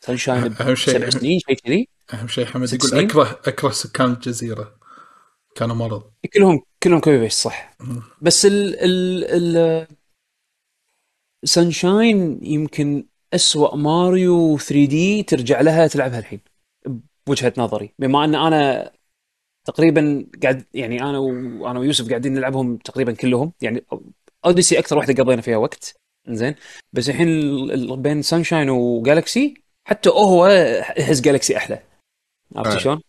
Sunshine 0.00 0.52
أهم 0.60 0.74
شيء- 0.74 0.94
بسبع 0.98 1.10
سنين 1.10 1.38
شيء 1.38 1.56
كذي. 1.56 1.88
أهم 2.14 2.28
شيء 2.28 2.46
حمد 2.46 2.72
يقول 2.72 2.90
سنين؟ 2.90 3.04
أكره 3.04 3.40
أكره 3.46 3.70
سكان 3.70 4.12
الجزيرة. 4.12 4.76
كان 5.54 5.68
مرض. 5.68 6.10
كلهم 6.34 6.62
كلهم 6.82 7.00
copy 7.00 7.18
paste 7.18 7.42
صح 7.42 7.76
بس 8.22 8.46
ال 8.46 8.74
ال 8.80 9.24
ال 9.56 9.86
Sunshine 11.44 12.44
يمكن 12.44 13.06
أسوأ 13.36 13.76
ماريو 13.76 14.58
3D 14.58 15.22
ترجع 15.22 15.60
لها 15.60 15.86
تلعبها 15.86 16.18
الحين 16.18 16.40
بوجهة 17.26 17.52
نظري. 17.58 17.92
بما 17.98 18.24
أن 18.24 18.34
أنا 18.34 18.90
تقريبا 19.66 20.26
قاعد 20.42 20.64
يعني 20.74 21.02
أنا 21.02 21.18
وأنا 21.18 21.78
ويوسف 21.80 22.08
قاعدين 22.08 22.34
نلعبهم 22.34 22.76
تقريبا 22.76 23.12
كلهم. 23.12 23.52
يعني 23.60 23.84
Odyssey 24.44 24.78
أكثر 24.78 24.96
واحدة 24.98 25.22
قضينا 25.24 25.42
فيها 25.42 25.56
وقت. 25.56 25.94
زين 26.28 26.54
بس 26.92 27.08
الحين 27.08 27.28
ال- 27.28 27.96
بين 27.96 28.22
Sunshine 28.22 28.70
و 28.70 28.82
Galaxy 28.82 29.54
حتى 29.88 30.08
هو 30.10 30.46
احس 31.00 31.20
Galaxy 31.20 31.56
أحلى. 31.56 31.78
عرفت 32.56 32.74
آه. 32.74 32.78
شلون؟ 32.78 33.00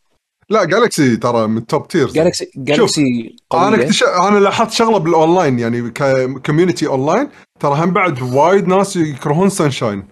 لا 0.49 0.63
Galaxy 0.65 1.17
ترى 1.17 1.47
من 1.47 1.65
top 1.65 1.87
tiers 1.87 2.13
Galaxy 2.13 2.51
Galaxy 2.55 3.35
أنا 3.53 3.75
اكتشف 3.75 4.07
أنا 4.07 4.39
لاحظت 4.39 4.71
شغلة 4.71 4.97
بالاونلاين 4.97 5.59
يعني 5.59 5.89
ك 5.91 6.01
community 6.01 6.87
online 6.87 7.29
ترى 7.59 7.83
هم 7.83 7.91
بعد 7.93 8.21
وايد 8.21 8.67
ناس 8.67 8.95
يكرهون 8.95 9.49
Sunshine 9.49 10.03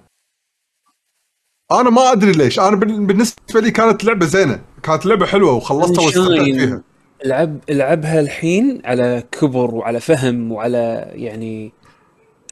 أنا 1.72 1.89
ما 1.89 2.11
أدري 2.11 2.32
ليش. 2.32 2.59
أنا 2.59 2.76
بال- 2.76 3.05
بالنسبة 3.05 3.41
لي 3.61 3.72
كانت 3.72 4.03
لعبة 4.03 4.26
زينة. 4.26 4.61
كانت 4.84 5.05
لعبة 5.05 5.26
حلوة 5.26 5.51
وخلصتها 5.51 6.05
واستمتعت 6.05 6.43
فيها. 6.43 6.82
العب 7.26 7.59
العبها 7.70 8.20
الحين 8.20 8.82
على 8.86 9.24
كبر 9.32 9.76
وعلى 9.76 9.99
فهم 9.99 10.51
وعلى 10.51 11.11
يعني 11.13 11.72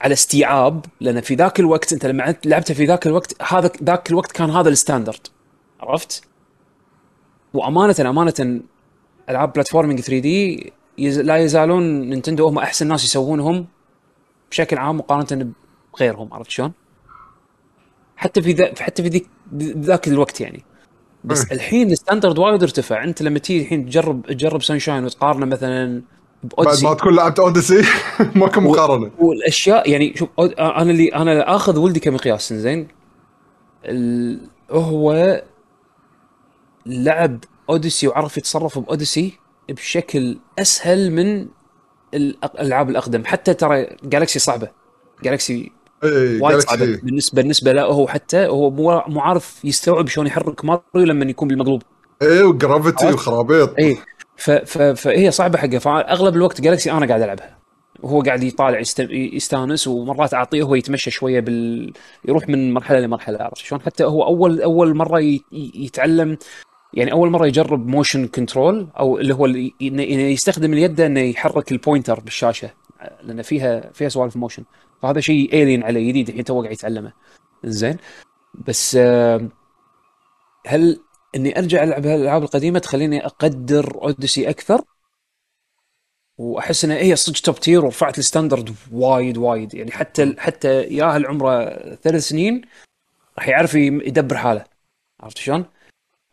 على 0.02 0.14
استيعاب 0.14 0.86
لأن 1.02 1.22
في 1.22 1.36
ذاك 1.36 1.60
الوقت 1.60 1.94
أنت 1.94 2.06
لما 2.06 2.36
لعبتها 2.46 2.74
في 2.74 2.86
ذاك 2.86 3.08
الوقت 3.08 3.42
هذا 3.42 3.72
ذاك 3.84 4.10
الوقت 4.12 4.32
كان 4.32 4.50
هذا 4.50 4.70
ال 4.70 4.76
standard. 4.76 5.28
عرفت؟ 5.82 6.24
وامانه 7.54 7.96
أمانة 8.00 8.62
ألعاب 9.30 9.54
platforming 9.54 10.00
3D 10.00 10.74
يز... 10.98 11.20
لا 11.20 11.38
يزالون 11.38 12.02
نينتندو 12.10 12.48
هم 12.48 12.58
أحسن 12.58 12.88
ناس 12.88 13.04
يسوونهم 13.06 13.66
بشكل 14.52 14.78
عام 14.78 14.98
مقارنة 14.98 15.52
بغيرهم. 15.94 16.34
عرفت 16.34 16.50
شلون؟ 16.52 16.72
حتى 18.24 18.42
في 18.42 18.52
ذا 18.52 18.74
حتى 18.80 19.04
في 19.04 19.10
ذيك 19.10 19.28
ذاك 19.58 20.08
الوقت 20.08 20.42
يعني. 20.42 20.64
بس 21.24 21.46
إيه. 21.46 21.52
الحين 21.52 21.92
ال 21.92 21.97
standard 21.97 22.40
وايد 22.40 22.64
ارتفع. 22.64 23.04
انت 23.04 23.22
لما 23.22 23.40
تيجي 23.40 23.64
الحين 23.64 23.86
تجرب 23.86 24.26
تجرب 24.26 24.64
Sunshine 24.64 25.06
وتقارنه 25.06 25.46
مثلا 25.46 26.02
بعد 26.44 26.54
ب 26.56 26.59
Odyssey. 26.59 26.86
ما 26.86 26.94
تكون 26.94 27.16
لعبت 27.16 27.40
Odyssey؟ 27.40 27.84
ماكو 28.36 28.62
مقارنه 28.62 29.12
والأشياء 29.20 29.90
يعني 29.90 30.14
شوف 30.16 30.30
أنا 30.60 30.92
اللي 30.92 31.08
أنا 31.08 31.56
آخذ 31.56 31.80
ولدي 31.80 32.00
كمقياس 32.00 32.54
زين 32.54 32.88
هو 34.72 35.42
لعب 36.86 37.44
Odyssey 37.70 38.08
وعرف 38.08 38.38
يتصرف 38.38 38.80
ب 38.80 38.87
Odyssey 38.87 39.34
بشكل 39.70 40.38
أسهل 40.60 41.12
من 41.12 41.48
الألعاب 42.14 42.90
الأقدم. 42.90 43.26
حتى 43.26 43.54
ترى 43.54 43.88
Galaxy 44.04 44.40
صعبة. 44.40 44.70
Galaxy 45.24 45.72
وايد 46.04 46.60
صعبة. 46.60 46.86
Galaxy 46.86 47.06
بالنسبة 47.06 47.42
بالنسبة 47.42 47.72
له 47.72 47.84
هو 47.84 48.08
حتى 48.08 48.48
هو 48.48 48.70
مو 49.08 49.20
عارف 49.20 49.66
يستوعب 49.66 50.08
شلون 50.08 50.28
يحرك 50.28 50.66
ماريو 50.66 50.84
لما 50.96 51.26
يكون 51.26 51.48
بالمقلوب. 51.48 51.82
اي 52.22 52.44
و 52.44 52.51
gravity؟ 52.51 53.08
وخرابيط. 53.14 53.80
اي 53.80 53.98
فهي 54.96 55.32
صعبة 55.32 55.58
حقه 55.58 55.78
فأغلب 55.78 56.36
الوقت 56.36 56.62
Galaxy 56.62 56.92
أنا 56.92 57.06
قاعد 57.06 57.22
ألعبها. 57.22 57.58
وهو 58.04 58.22
قاعد 58.22 58.44
يطالع 58.44 58.80
يست- 58.80 59.10
يستانس 59.10 59.88
ومرات 59.88 60.34
أعطيه 60.34 60.64
هو 60.64 60.76
يتمشى 60.76 61.12
شوية 61.12 61.40
بال 61.40 61.94
يروح 62.26 62.50
من 62.50 62.74
مرحلة 62.74 63.00
لمرحلة 63.00 63.44
عرفت 63.44 63.58
شلون؟ 63.58 63.82
حتى 63.82 64.04
هو 64.04 64.24
اول 64.24 64.62
أول 64.62 64.96
مرة 64.96 65.20
يتعلم 65.52 66.38
يعني 66.94 67.12
أول 67.12 67.30
مرة 67.30 67.48
يجرب 67.48 67.88
motion 67.88 68.28
control 68.28 68.88
أو 69.00 69.18
اللي 69.18 69.34
هو 69.34 69.46
اللي 69.46 69.74
يستخدم 70.32 70.74
اليد 70.74 71.02
إنه 71.02 71.20
يحرك 71.20 71.72
ال 71.72 71.78
pointer 71.78 72.20
بالشاشة 72.20 72.70
لأن 73.24 73.42
فيها 73.42 73.90
فيها 73.94 74.10
سوالف 74.10 74.36
motion 74.36 74.64
فهذا 75.04 75.20
شيء 75.20 75.64
الين 75.64 75.84
عليه 75.84 76.10
جديد 76.10 76.30
الحين 76.30 76.44
تو 76.44 76.62
قاعد 76.62 76.74
يتعلمه. 76.74 77.14
زين 77.66 77.98
بس 78.68 78.96
آه، 78.96 79.50
هل 80.68 81.00
إني 81.36 81.60
أرجع 81.60 81.84
ألعب 81.84 82.06
الالعاب 82.06 82.44
القديمة 82.44 82.80
تخليني 82.80 83.26
أقدر 83.26 84.02
Odyssey 84.04 84.50
أكثر؟ 84.50 84.82
وأحس 86.38 86.86
إنها 86.86 86.98
هي 86.98 87.16
صدق 87.16 87.40
top 87.40 87.60
tier 87.60 87.86
ورفعت 87.86 88.20
ال 88.20 88.26
standard 88.26 88.76
وايد 88.92 89.38
وايد. 89.38 89.74
يعني 89.74 89.92
حتى 89.92 90.36
حتى 90.38 90.82
اللي 90.84 91.18
عمره 91.18 91.70
ثلاث 91.96 92.24
سنين 92.24 92.62
راح 93.38 93.48
يعرف 93.48 93.76
يدبر 93.76 94.38
حاله. 94.38 94.64
عرفت 95.22 95.38
شلون؟ 95.38 95.66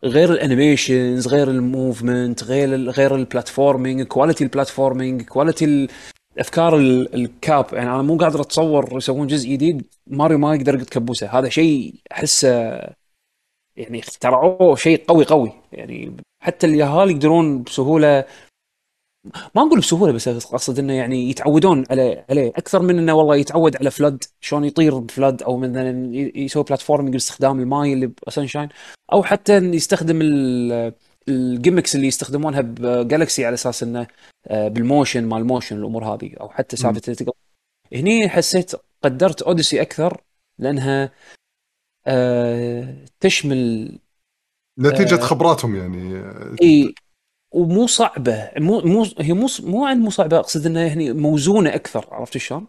غير 0.03 0.31
ال 0.31 0.40
animations 0.40 1.27
غير 1.27 1.51
ال 1.51 1.61
movement 1.61 2.43
غير 2.43 2.75
ال 2.75 2.89
غير 2.89 3.15
ال 3.15 3.22
platforming 3.22 4.01
quality 4.01 4.43
ال 4.43 4.50
platforming 4.50 5.21
quality 5.21 5.87
الافكار 6.35 6.77
ال- 6.77 7.15
ال 7.15 7.25
cap. 7.25 7.65
يعني 7.73 7.89
أنا 7.89 8.01
مو 8.01 8.17
قادر 8.17 8.41
أتصور 8.41 8.97
يسوون 8.97 9.27
جزء 9.27 9.49
جديد. 9.49 9.83
ماريو 10.07 10.37
ما 10.37 10.55
يقدر 10.55 10.75
يقط 10.75 10.89
كبوسه 10.89 11.39
هذا 11.39 11.49
شيء 11.49 11.93
أحسه 12.11 12.49
يعني 13.75 13.99
اخترعوه 13.99 14.75
شيء 14.75 15.03
قوي 15.07 15.25
قوي. 15.25 15.51
يعني 15.71 16.17
حتى 16.43 16.67
اليهال 16.67 17.11
يقدرون 17.11 17.63
بسهولة 17.63 18.25
ما 19.55 19.63
نقول 19.63 19.79
بسهولة 19.79 20.11
بس 20.13 20.27
أقصد 20.27 20.79
إنه 20.79 20.93
يعني 20.93 21.29
يتعودون 21.29 21.83
عليه 21.89 22.25
عليه. 22.29 22.49
أكثر 22.49 22.81
من 22.81 22.99
إنه 22.99 23.13
والله 23.13 23.35
يتعود 23.35 23.75
على 23.75 23.91
FLUDD 23.91 24.23
شلون 24.41 24.63
يطير 24.65 24.97
ب 24.99 25.06
FLUDD 25.06 25.43
أو 25.43 25.57
مثلا 25.57 26.15
يسوي 26.15 26.63
platforming 26.63 27.13
باستخدام 27.13 27.59
الماي 27.59 27.93
اللي 27.93 28.11
ب 28.27 28.32
Sunshine 28.32 28.69
أو 29.13 29.23
حتى 29.23 29.57
يستخدم 29.57 30.19
ال- 30.21 30.93
ال 31.27 31.35
gimmicks 31.35 31.95
اللي 31.95 32.07
يستخدمونها 32.07 32.61
ب 32.61 32.73
Galaxy 32.73 33.45
على 33.45 33.53
أساس 33.53 33.83
إنه 33.83 34.07
آه، 34.47 34.67
بال 34.67 34.82
motion 34.82 35.25
مال 35.25 35.37
ال 35.37 35.43
motion 35.43 35.77
الأمور 35.77 36.05
هذه 36.05 36.33
أو 36.41 36.49
حتى 36.49 36.77
سالفة 36.77 37.33
هني 37.93 38.29
حسيت 38.29 38.71
قدرت 39.03 39.41
Odyssey 39.41 39.81
أكثر 39.81 40.21
لأنها 40.59 41.11
آه، 42.07 43.05
تشمل 43.19 43.91
نتيجة 44.79 45.15
آه. 45.15 45.19
خبراتهم 45.19 45.75
يعني 45.75 46.23
إي 46.61 46.95
ومو 47.51 47.87
صعبة 47.87 48.51
مو 48.57 48.81
مو 48.81 49.05
هي 49.19 49.33
مو 49.33 49.47
مو 49.59 49.85
عن 49.85 49.99
مو 49.99 50.09
صعبة 50.09 50.39
أقصد 50.39 50.65
إنها 50.65 50.85
يعني 50.85 51.13
موزونة 51.13 51.75
أكثر 51.75 52.07
عرفت 52.11 52.37
شلون؟ 52.37 52.67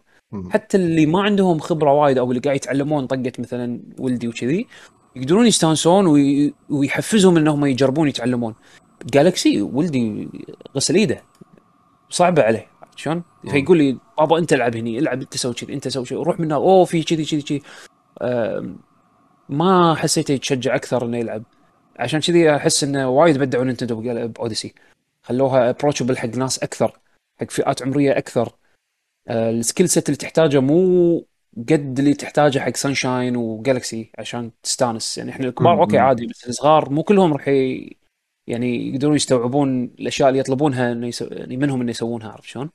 حتى 0.49 0.77
اللي 0.77 1.05
ما 1.05 1.21
عندهم 1.21 1.59
خبرة 1.59 1.93
وايد 1.93 2.17
أو 2.17 2.31
اللي 2.31 2.41
قاعد 2.41 2.55
يتعلمون 2.55 3.07
طقة 3.07 3.31
مثلا 3.39 3.81
ولدي 3.99 4.27
وكذي 4.27 4.67
يقدرون 5.15 5.47
يستانسون 5.47 6.07
وي... 6.07 6.53
ويحفزهم 6.69 7.37
انهم 7.37 7.65
يجربون 7.65 8.07
يتعلمون. 8.07 8.55
Galaxy 9.05 9.61
ولدي 9.61 10.29
غسل 10.75 10.95
ايده. 10.95 11.23
صعبة 12.09 12.43
عليه. 12.43 12.67
شلون؟ 12.95 13.23
فيقول 13.51 13.77
لي 13.77 13.97
بابا 14.17 14.37
انت 14.37 14.53
العب 14.53 14.75
هني 14.75 14.99
العب 14.99 15.21
انت 15.21 15.37
سوي 15.37 15.53
كذي 15.53 15.73
انت 15.73 15.87
سوي 15.87 16.05
كذي 16.05 16.15
روح 16.15 16.39
من 16.39 16.45
هنا 16.45 16.55
أوه 16.55 16.85
في 16.85 17.03
كذي 17.03 17.25
كذي 17.25 17.41
كذي 17.41 17.61
ما 19.49 19.95
حسيته 19.95 20.31
يتشجع 20.31 20.75
أكثر 20.75 21.05
إنه 21.05 21.17
يلعب. 21.17 21.43
عشان 21.99 22.19
كذي 22.19 22.55
أحس 22.55 22.83
إنه 22.83 23.09
وايد 23.09 23.37
بدعوا 23.37 23.63
نينتندو 23.63 24.01
ب 24.27 24.33
Odyssey 24.33 24.73
خلوها 25.23 25.69
approachable 25.69 26.17
حق 26.17 26.29
ناس 26.29 26.59
أكثر 26.59 26.99
حق 27.39 27.51
فئات 27.51 27.83
عمرية 27.83 28.17
أكثر. 28.17 28.49
آه، 29.27 29.51
ال 29.51 29.57
skill 29.57 29.89
set 29.89 30.09
اللي 30.09 30.17
تحتاجه 30.17 30.59
مو 30.59 31.25
قد 31.57 31.99
اللي 31.99 32.13
تحتاجه 32.13 32.59
حق 32.59 32.75
Sunshine 32.75 33.35
و 33.35 33.46
Galaxy 33.46 34.11
عشان 34.19 34.51
تستانس 34.63 35.17
يعني 35.17 35.31
إحنا 35.31 35.47
الكبار. 35.47 35.81
okay 35.81 35.97
عادي 35.97 36.27
بس 36.27 36.47
الصغار 36.47 36.89
مو 36.89 37.03
كلهم 37.03 37.33
راح 37.33 37.47
ي... 37.47 37.97
يعني 38.47 38.89
يقدرون 38.89 39.15
يستوعبون 39.15 39.83
الأشياء 39.83 40.29
اللي 40.29 40.39
يطلبونها 40.39 40.91
إنه 40.91 41.07
يسو... 41.07 41.25
يعني 41.25 41.57
منهم 41.57 41.81
إنه 41.81 41.91
يسوونها 41.91 42.31
عرفت 42.31 42.47
شلون؟ 42.47 42.69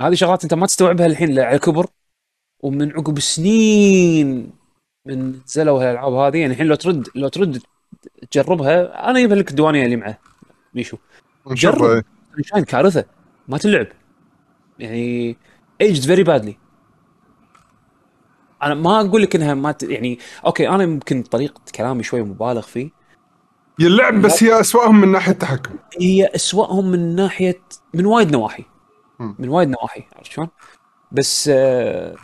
هذه 0.00 0.14
شغلات 0.14 0.42
أنت 0.42 0.54
ما 0.54 0.66
تستوعبها 0.66 1.06
الحين 1.06 1.38
على 1.38 1.58
كبر 1.58 1.86
ومن 2.60 2.92
عقب 2.92 3.18
سنين 3.18 4.52
من 5.06 5.40
نزلوا 5.46 5.82
هالألعاب 5.82 6.12
هذه 6.12 6.38
يعني 6.38 6.52
الحين 6.52 6.66
لو 6.66 6.74
ترد 6.74 7.08
لو 7.14 7.28
ترد 7.28 7.62
تجربها 8.30 9.10
أنا 9.10 9.18
أجيب 9.18 9.32
لك 9.32 9.50
الديوانية 9.50 9.84
اللي 9.84 9.96
معه 9.96 10.18
بيشو 10.74 10.96
نشوف 11.46 11.74
جرب. 11.74 12.04
Sunshine 12.34 12.64
كارثة 12.64 13.04
ما 13.48 13.58
تلعب 13.58 13.86
يعني 14.78 15.36
aged 15.80 16.02
very 16.02 16.22
badly 16.22 16.56
أنا 18.62 18.74
ما 18.74 19.00
أقول 19.00 19.22
لك 19.22 19.36
إنها 19.36 19.54
ما 19.54 19.72
ت... 19.72 19.82
يعني 19.82 20.18
okay 20.46 20.68
أنا 20.68 20.82
يمكن 20.82 21.22
طريقة 21.22 21.60
كلامي 21.74 22.02
شوي 22.02 22.22
مبالغ 22.22 22.60
فيه 22.62 22.90
هي 23.80 23.86
اللعب 23.86 24.22
بس 24.22 24.42
هي 24.42 24.60
أسوأهم 24.60 25.00
من 25.00 25.12
ناحية 25.12 25.32
التحكم 25.32 25.74
هي 26.00 26.26
أسوأهم 26.26 26.90
من 26.90 27.14
ناحية 27.16 27.60
من 27.94 28.06
وايد 28.06 28.32
نواحي. 28.32 28.64
من 29.38 29.48
وايد 29.48 29.68
نواحي 29.68 30.04
عرفت 30.16 30.30
شلون؟ 30.30 30.48
بس 31.12 31.50
آه 31.52 32.14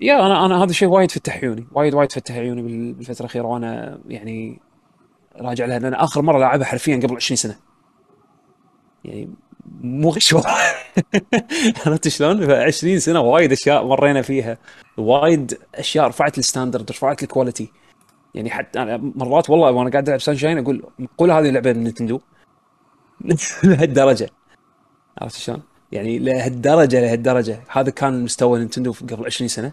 يا 0.00 0.26
أنا 0.26 0.46
أنا 0.46 0.58
هذا 0.64 0.70
الشيء 0.70 0.88
وايد 0.88 1.10
فتح 1.10 1.36
عيوني 1.36 1.66
وايد 1.72 1.94
وايد 1.94 2.12
فتح 2.12 2.34
عيوني 2.34 2.62
بال- 2.62 2.92
بالفترة 2.92 3.20
الأخيرة 3.20 3.44
وأنا 3.46 4.00
يعني 4.08 4.60
راجع 5.36 5.64
لها 5.66 5.78
لأن 5.78 5.94
آخر 5.94 6.22
مرة 6.22 6.38
لعبها 6.38 6.64
حرفيا 6.66 6.96
قبل 6.96 7.16
20 7.16 7.36
سنة 7.36 7.56
يعني 9.04 9.28
مو 9.80 10.10
غش 10.10 10.32
والله. 10.32 10.50
عرفت 11.86 12.08
شلون؟ 12.08 12.46
ف 12.46 12.50
20 12.50 12.98
سنة 12.98 13.20
وايد 13.20 13.52
أشياء 13.52 13.86
مرينا 13.86 14.22
فيها 14.22 14.58
وايد 14.96 15.58
أشياء 15.74 16.06
رفعت 16.06 16.38
ال 16.38 16.44
standard 16.44 16.90
رفعت 16.90 17.22
ال 17.22 17.28
quality 17.28 17.72
يعني 18.34 18.50
حتى 18.50 18.82
أنا 18.82 18.96
مرات 18.96 19.50
والله 19.50 19.70
وأنا 19.70 19.90
قاعد 19.90 20.08
ألعب 20.08 20.20
Sunshine 20.20 20.58
أقول 20.58 20.82
معقوله 20.98 21.38
هذه 21.38 21.50
لعبه 21.50 21.72
من 21.72 21.84
Nintendo 21.84 22.20
لهالدرجة 23.64 24.30
عرفت 25.18 25.36
شلون؟ 25.36 25.62
يعني 25.92 26.18
لهالدرجة 26.18 27.00
لهالدرجة 27.00 27.60
هذا 27.68 27.90
كان 27.90 28.24
مستوى 28.24 28.58
Nintendo 28.58 28.92
في 28.92 29.04
قبل 29.04 29.26
20 29.26 29.48
سنة 29.48 29.72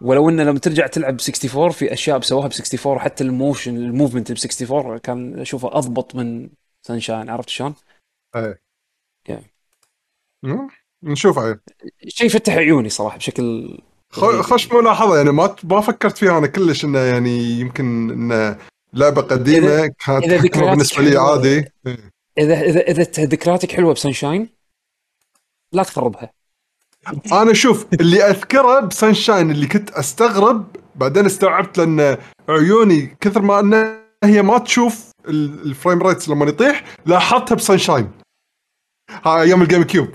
ولو 0.00 0.28
إنه 0.28 0.42
لما 0.42 0.58
ترجع 0.58 0.86
تلعب 0.86 1.16
ب 1.16 1.20
64 1.20 1.70
في 1.70 1.92
أشياء 1.92 2.18
بسووها 2.18 2.48
ب 2.48 2.52
64 2.52 2.96
وحتى 2.96 3.24
ال 3.24 3.31
motion 3.31 3.76
ال 3.76 3.82
movement 3.82 4.32
ب 4.32 4.36
64 4.36 4.98
كان 4.98 5.38
أشوفه 5.40 5.78
أضبط 5.78 6.14
من 6.14 6.50
Sunshine 6.82 7.30
عرفت 7.30 7.48
شلون؟ 7.48 7.74
إيه. 8.36 8.60
مم. 10.42 10.68
نشوف 11.02 11.38
عيل 11.38 11.58
شيء 12.08 12.28
فتح 12.28 12.52
عيوني 12.54 12.88
صراحة 12.88 13.16
بشكل 13.16 13.78
خ- 14.10 14.40
خش 14.40 14.72
ملاحظة 14.72 15.16
يعني 15.16 15.32
ما 15.32 15.56
ما 15.64 15.80
فكرت 15.80 16.18
فيها 16.18 16.38
أنا 16.38 16.46
كلش 16.46 16.84
إنه 16.84 16.98
يعني 16.98 17.38
يمكن 17.60 18.10
إنه 18.10 18.58
لعبة 18.92 19.22
قديمة 19.22 19.86
إذا- 19.86 19.92
كانت 20.06 20.24
إذا 20.24 20.36
ذكرياتك 20.36 20.70
بالنسبة 20.70 21.02
لي 21.02 21.10
حلوة. 21.10 21.30
عادي 21.30 21.64
إيه. 21.86 22.10
اذا 22.38 22.60
اذا 22.60 22.80
إذا 22.80 23.04
ت- 23.04 23.20
ذكرياتك 23.20 23.72
حلوة 23.72 23.94
ب 23.94 24.00
Sunshine 24.00 24.48
لا 25.72 25.82
تخربها 25.82 26.32
أنا 27.32 27.52
شوف 27.52 27.86
اللي 28.00 28.22
أذكره 28.22 28.80
ب 28.80 28.88
Sunshine 28.88 29.50
اللي 29.50 29.66
كنت 29.66 29.90
أستغرب 29.90 30.76
بعدين 30.96 31.26
استوعبت 31.26 31.78
لأن 31.78 32.16
عيوني 32.48 33.16
كثر 33.20 33.42
ما 33.42 33.60
إنها 33.60 34.00
هي 34.24 34.42
ما 34.42 34.58
تشوف 34.58 35.10
ال- 35.28 35.62
ال 35.66 35.72
frame 35.72 36.02
rates 36.02 36.28
لما 36.28 36.46
يطيح 36.46 36.84
لاحظتها 37.06 37.54
ب 37.54 37.60
Sunshine 37.60 38.10
ها 39.24 39.42
أيام 39.42 39.62
ال 39.62 39.82
GameCube 39.82 40.08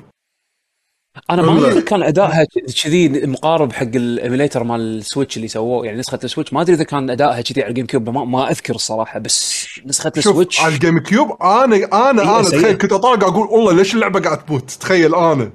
أنا 1.30 1.42
ما. 1.42 1.68
ادري 1.68 1.82
كان 1.82 2.04
أدائها 2.04 2.46
كذي 2.84 3.28
مقارب 3.28 3.74
حق 3.74 3.82
ال 3.96 4.03
emulator 4.03 4.64
مال 4.64 4.80
ال 4.98 5.03
Switch 5.03 5.38
اللي 5.38 5.48
سووه. 5.48 5.86
يعني 5.86 5.98
نسخة 6.00 6.20
ال 6.24 6.28
Switch 6.28 6.54
ما 6.54 6.62
أدري 6.62 6.76
إذا 6.76 6.84
كان 6.84 7.10
أدائها 7.10 7.42
كذي 7.42 7.62
على 7.64 7.70
ال 7.70 7.86
GameCube 7.86 8.10
ما, 8.10 8.26
ما 8.26 8.50
أذكر 8.52 8.76
الصراحة 8.76 9.20
بس 9.20 9.66
نسخة 9.86 10.12
ال 10.18 10.24
Switch 10.24 10.60
على 10.62 10.74
ال 10.74 11.00
GameCube 11.00 11.44
أنا 11.44 11.76
أنا 12.10 12.22
هي 12.24 12.40
أنا. 12.40 12.50
تخيل 12.50 12.78
كنت 12.78 12.92
اطالع 12.94 13.28
أقول 13.28 13.48
والله 13.48 13.74
ليش 13.74 13.94
اللعبة 13.96 14.20
قاعد 14.20 14.46
تموت 14.46 14.72
تخيل 14.72 15.16
أنا. 15.16 15.52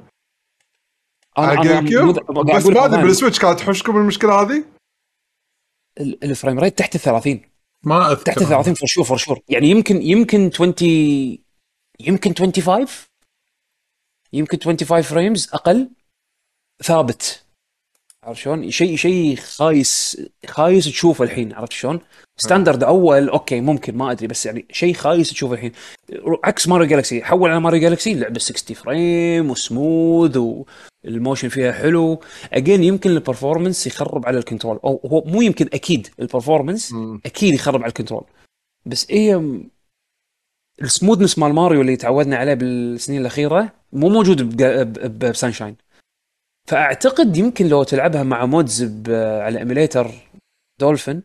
على 1.39 1.59
ال 1.61 1.89
GameCube 1.89 2.19
بس 2.57 2.67
ما 2.67 2.85
أدري 2.85 3.03
بال 3.03 3.12
Switch 3.12 3.39
كانت 3.39 3.59
تحوشكم 3.59 3.97
المشكلة 3.97 4.43
هذه؟ 4.43 4.65
ال- 6.01 6.25
ال 6.25 6.30
frame 6.30 6.59
rate 6.59 6.79
تحت 6.79 6.95
ال 6.95 7.01
30 7.01 7.41
ما 7.85 8.15
تحت 8.15 8.29
أذكر. 8.39 8.43
ال 8.43 8.47
30 8.49 8.75
for 8.75 8.87
sure 8.89 9.05
for 9.05 9.17
sure 9.17 9.41
يعني 9.49 9.71
يمكن 9.71 10.03
يمكن 10.03 10.51
20 10.55 10.75
يمكن 12.01 12.35
25 12.39 12.87
يمكن 14.33 14.59
25 14.65 15.03
frames 15.03 15.49
أقل 15.53 15.91
ثابت 16.83 17.43
عرفت 18.25 18.41
شلون؟ 18.41 18.71
شيء 18.71 18.97
شيء 18.97 19.37
خايس 19.37 20.23
خايس 20.47 20.85
تشوفه 20.85 21.25
الحين 21.25 21.53
عرفت 21.53 21.73
شلون؟ 21.73 22.01
standard 22.37 22.83
أول 22.85 23.29
okay 23.29 23.61
ممكن 23.61 23.97
ما 23.97 24.11
أدري 24.13 24.27
بس 24.27 24.47
يعني 24.47 24.67
شيء 24.73 24.95
خايس 24.95 25.31
تشوفه 25.31 25.55
الحين 25.55 25.73
عكس 26.45 26.69
Mario 26.69 26.87
Galaxy 26.89 27.23
حول 27.23 27.51
على 27.51 27.61
Mario 27.61 27.81
Galaxy 27.81 28.15
لعبة 28.15 28.39
60 28.39 28.77
frame 28.77 29.51
وسموث 29.51 30.37
وال 31.05 31.16
motion 31.16 31.49
فيها 31.49 31.73
حلو 31.73 32.21
again 32.53 32.85
يمكن 32.85 33.11
ال 33.11 33.17
performance 33.17 33.87
يخرب 33.87 34.27
على 34.27 34.39
ال 34.39 34.44
control 34.44 34.81
أو 34.85 35.01
هو 35.07 35.25
مو 35.27 35.43
يمكن 35.43 35.69
أكيد 35.73 36.09
ال 36.21 36.26
performance. 36.26 36.93
أكيد 37.27 37.55
يخرب 37.55 37.81
على 37.83 37.89
ال 37.89 37.93
control 37.93 38.25
بس 38.87 39.07
هي 39.11 39.37
م- 39.37 39.71
ال 40.83 40.88
smoothness 40.88 41.39
مال 41.39 41.53
ماريو 41.55 41.81
اللي 41.81 41.97
تعودنا 41.97 42.37
عليه 42.37 42.55
بالسنين 42.55 43.21
الأخيرة 43.21 43.73
مو 43.93 44.09
موجود 44.09 44.43
بج- 44.57 44.63
ب- 44.83 44.93
ب- 45.19 45.31
ب 45.31 45.36
Sunshine 45.36 45.77
فأعتقد 46.69 47.37
يمكن 47.37 47.67
لو 47.69 47.83
تلعبها 47.83 48.23
مع 48.23 48.47
mods 48.47 48.83
على 49.09 49.59
emulator 49.59 50.11
Dolphin 50.81 51.23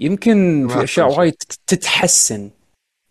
يمكن 0.00 0.68
في 0.68 0.84
أشياء. 0.84 1.18
وايد 1.18 1.34
تتحسن 1.66 2.50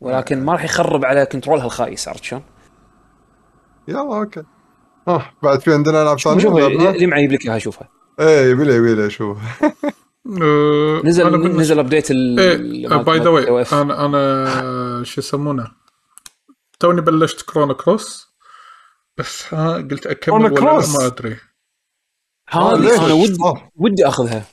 ولكن 0.01 0.45
ما 0.45 0.53
راح 0.53 0.63
يخرب 0.63 1.05
على 1.05 1.25
control 1.25 1.60
ها 1.60 1.65
الخايس 1.65 2.07
عرفت 2.07 2.23
شلون؟ 2.23 2.41
يلا 3.87 3.99
okay 4.17 4.43
ها 5.07 5.31
بعد 5.43 5.59
في 5.61 5.73
عندنا 5.73 6.01
ألعاب 6.01 6.19
ثانية 6.19 6.39
شوف؟ 6.39 6.57
اللي 6.57 7.05
معي 7.05 7.23
يجيب 7.23 7.31
لك 7.31 7.45
إياها 7.47 7.57
شوفها 7.59 7.89
إيه 8.19 8.51
يبي 8.51 8.63
لي 8.63 8.73
يبي 8.75 8.95
لي 8.95 9.07
أشوف 9.07 9.37
أه، 10.41 11.01
نزل 11.03 11.57
نزل 11.57 11.79
update 11.79 12.11
by 12.11 13.19
the 13.19 13.29
way. 13.29 13.65
أنا 13.73 14.05
أنا 14.05 14.45
شو 15.05 15.21
يسمونه 15.21 15.71
توني 16.79 17.01
بلشت 17.01 17.41
Chrono 17.41 17.73
Cross 17.73 18.27
بس 19.17 19.53
ها 19.53 19.73
قلت 19.75 20.07
أكمل 20.07 20.53
ولا؟ 20.53 20.87
ما 20.87 21.05
أدري 21.05 21.37
آه، 22.53 22.75
ليش؟ 22.75 22.91
هذه 22.91 23.05
أنا 23.05 23.13
ودي 23.13 23.43
آه. 23.43 23.71
ودي 23.75 24.07
أخذها 24.07 24.45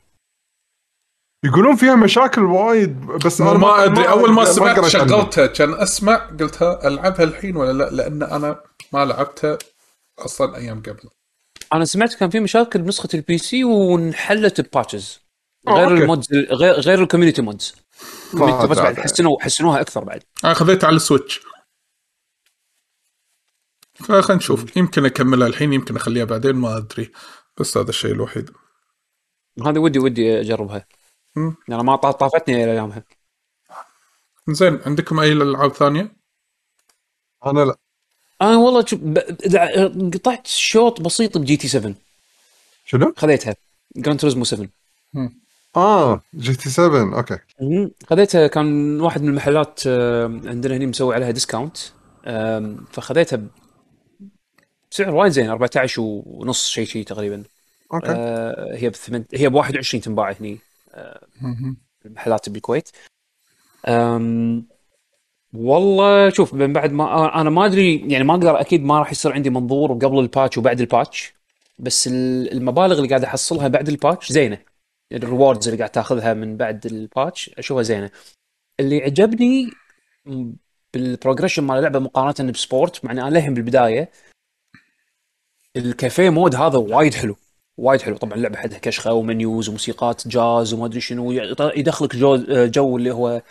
يقولون 1.44 1.76
فيها 1.76 1.94
مشاكل 1.94 2.42
وايد 2.42 3.07
بس 3.07 3.40
ما, 3.40 3.51
أنا 3.51 3.59
ما 3.59 3.84
أدري 3.84 4.09
أول 4.09 4.32
ما 4.32 4.44
سمعت. 4.44 4.86
شغلتها 4.86 5.46
كان 5.46 5.74
أسمع 5.74 6.16
قلتها 6.16 6.88
ألعبها 6.88 7.24
الحين 7.24 7.57
ولا 7.57 7.72
لا 7.72 7.90
لأن 7.90 8.22
أنا 8.22 8.61
ما 8.92 9.05
لعبتها 9.05 9.59
أصلا 10.18 10.57
أيام 10.57 10.82
قبل 10.82 11.11
أنا 11.72 11.84
سمعت 11.84 12.14
كان 12.14 12.30
في 12.30 12.40
مشاكل 12.40 12.82
بنسخة 12.82 13.09
ال 13.14 13.38
PC 13.38 13.64
وانحلت 13.64 14.61
ب 14.61 14.68
patches 14.68 15.20
آه، 15.68 15.72
غير. 15.72 15.88
ال 15.88 15.97
mods 15.97 16.32
غير 16.32 16.72
غير 16.72 17.03
ال 17.03 17.07
community 17.07 17.42
mods 17.42 17.74
mods 18.34 18.78
بعد. 18.78 19.01
حسنوا 19.01 19.42
حسنوها 19.42 19.80
أكثر 19.80 20.05
بعد. 20.05 20.22
أنا 20.44 20.55
خذيتها 20.55 20.86
على 20.86 20.96
ال 20.96 21.02
Switch. 21.02 21.40
فخلينا 23.94 24.34
نشوف. 24.34 24.76
يمكن 24.76 25.05
أكملها 25.05 25.46
الحين 25.49 25.72
يمكن 25.72 25.96
أخليها 25.96 26.24
بعدين 26.24 26.57
ما 26.57 26.76
أدري. 26.76 27.12
بس 27.61 27.76
هذا 27.76 27.90
الشيء 27.90 28.12
الوحيد. 28.12 28.51
هذه 29.66 29.78
ودي 29.78 29.99
ودي 29.99 30.40
أجربها. 30.40 30.86
مم. 31.36 31.57
يعني 31.68 31.82
ما 31.82 31.96
طا- 31.96 32.11
طافتني 32.11 32.64
إلى 32.64 32.72
ايامها 32.72 33.05
زين 34.49 34.80
عندكم 34.86 35.20
أي 35.20 35.32
العاب 35.32 35.72
ثانية؟ 35.72 36.16
أنا 37.46 37.61
لا. 37.64 37.76
أنا 38.42 38.57
والله 38.57 38.84
شوف 38.86 39.01
ب- 39.01 39.36
دع- 39.46 39.86
قطعت 40.14 40.46
شوط 40.46 41.01
بسيط 41.01 41.38
ب 41.38 41.57
GT 41.57 41.68
7 41.68 41.94
شنو؟ 42.84 43.14
خذيتها. 43.16 43.57
Gran 43.96 44.20
Turismo 44.20 44.44
7 44.44 44.68
آه. 45.76 46.20
GT 46.34 46.70
7 46.70 47.16
okay. 47.18 47.38
خذيتها 48.06 48.46
كان 48.46 49.00
واحد 49.00 49.22
من 49.22 49.28
المحلات 49.28 49.80
آه، 49.86 50.24
عندنا 50.44 50.76
هنا 50.76 50.86
مسوي 50.86 51.14
عليها 51.14 51.30
discount 51.30 51.76
فخذيتها 52.92 53.40
بسعر 54.90 55.14
وايد 55.14 55.32
زين 55.32 55.50
14 55.50 56.02
ونص 56.26 56.68
شيء 56.68 56.84
شيء 56.86 57.04
تقريبا. 57.04 57.42
okay. 57.94 58.07
آه، 58.10 58.76
هي 58.76 58.90
بثمن 58.90 59.24
هي 59.34 59.48
ب 59.48 59.54
21 59.54 60.00
تنباع 60.00 60.34
هني 60.40 60.58
المحلات 62.06 62.48
بالكويت 62.48 62.88
أم... 63.88 64.66
والله 65.54 66.30
شوف 66.30 66.54
من 66.54 66.72
بعد 66.72 66.92
ما 66.92 67.40
أنا 67.40 67.50
ما 67.50 67.66
أدري 67.66 67.96
يعني 68.12 68.24
ما 68.24 68.34
أقدر 68.34 68.60
أكيد 68.60 68.84
ما 68.84 68.98
راح 68.98 69.12
يصير 69.12 69.32
عندي 69.32 69.50
منظور 69.50 69.92
قبل 69.92 70.18
ال 70.18 70.25
patch 70.25 70.59
وبعد 70.58 70.80
ال 70.80 70.89
patch 70.89 71.34
بس 71.78 72.06
ال- 72.08 72.52
المبالغ 72.52 72.96
اللي 72.96 73.08
قاعد 73.08 73.24
أحصلها 73.24 73.68
بعد 73.68 73.88
ال 73.88 73.96
patch 73.96 74.32
زينة. 74.32 74.58
ال 75.12 75.19
rewards 75.19 75.68
اللي 75.68 75.78
قاعد 75.78 75.90
تاخذها 75.90 76.34
من 76.34 76.56
بعد 76.56 76.86
ال 76.86 76.97
patch 76.97 77.51
أشوفها 77.59 77.82
زينة. 77.82 78.11
اللي 78.80 79.02
عجبني 79.02 79.70
بال 80.94 81.05
progression 81.05 81.64
مال 81.64 81.76
اللعبة 81.76 81.98
مقارنة 81.98 82.52
ب 82.53 82.61
Sport 82.61 83.05
مع 83.04 83.11
إني 83.12 83.30
للحين 83.30 83.54
بالبداية 83.54 84.09
الكافيه 85.76 86.30
mode 86.30 86.55
هذا 86.54 86.78
وايد 86.78 87.14
حلو 87.14 87.36
وايد 87.78 88.02
حلو. 88.02 88.16
طبعا 88.16 88.34
اللعبة 88.34 88.56
حدها 88.59 88.78
كشخة 88.78 89.12
و 89.12 89.22
menus 89.22 89.68
وموسيقات 89.68 90.28
جاز 90.28 90.72
وما 90.74 90.86
أدري 90.86 91.00
شنو 91.00 91.32
يط- 91.32 91.78
يدخلك 91.78 92.16
جو 92.16 92.36
جو 92.48 92.96
اللي 92.96 93.11
هو 93.14 93.42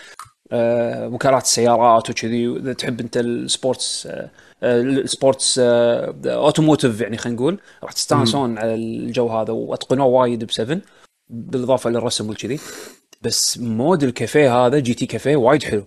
آه، 0.51 1.08
وكالات 1.08 1.43
السيارات 1.43 2.10
وكذي. 2.10 2.47
إذا 2.47 2.74
تحب 2.74 2.99
أنت 2.99 3.18
ال 3.18 3.30
sports 3.30 4.08
آه، 4.08 4.30
آه، 4.64 4.82
ال 4.82 4.93
sports 4.93 5.60
آه، 5.64 6.16
automotive 6.26 7.02
يعني 7.01 7.18
خلينا 7.18 7.36
نقول 7.39 7.60
راح 7.84 7.91
تستانسون 7.91 8.58
على 8.58 8.76
الجو 8.76 9.28
هذا 9.28 9.53
وأتقنوه 9.53 10.05
وايد 10.08 10.43
ب 10.43 10.51
7 10.51 10.82
بالإضافة 11.30 11.90
للرسم 11.90 12.30
والكذي. 12.30 12.60
بس 13.22 13.58
mode 13.58 14.04
الكافيه 14.04 14.66
هذا 14.66 14.80
GT 14.80 15.06
كافيه 15.06 15.36
وايد 15.36 15.64
حلو. 15.64 15.86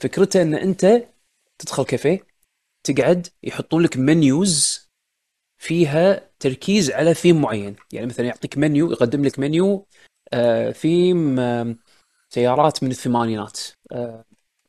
فكرته 0.00 0.42
إن 0.42 0.54
أنت 0.54 1.04
تدخل 1.58 1.84
كافيه 1.84 2.26
تقعد 2.84 3.28
يحطون 3.42 3.82
لك 3.82 3.96
menus 3.96 4.88
فيها 5.58 6.30
تركيز 6.38 6.90
على 6.90 7.14
ثيم 7.14 7.40
معين. 7.40 7.76
يعني 7.92 8.06
مثلا 8.06 8.26
يعطيك 8.26 8.58
منيو 8.58 8.92
يقدم 8.92 9.24
لك 9.24 9.38
منيو 9.38 9.86
آه، 10.32 10.70
ثيم 10.70 11.40
آم، 11.40 11.78
سيارات 12.28 12.82
من 12.82 12.90
الثمانينات 12.90 13.60
آه، 13.92 14.24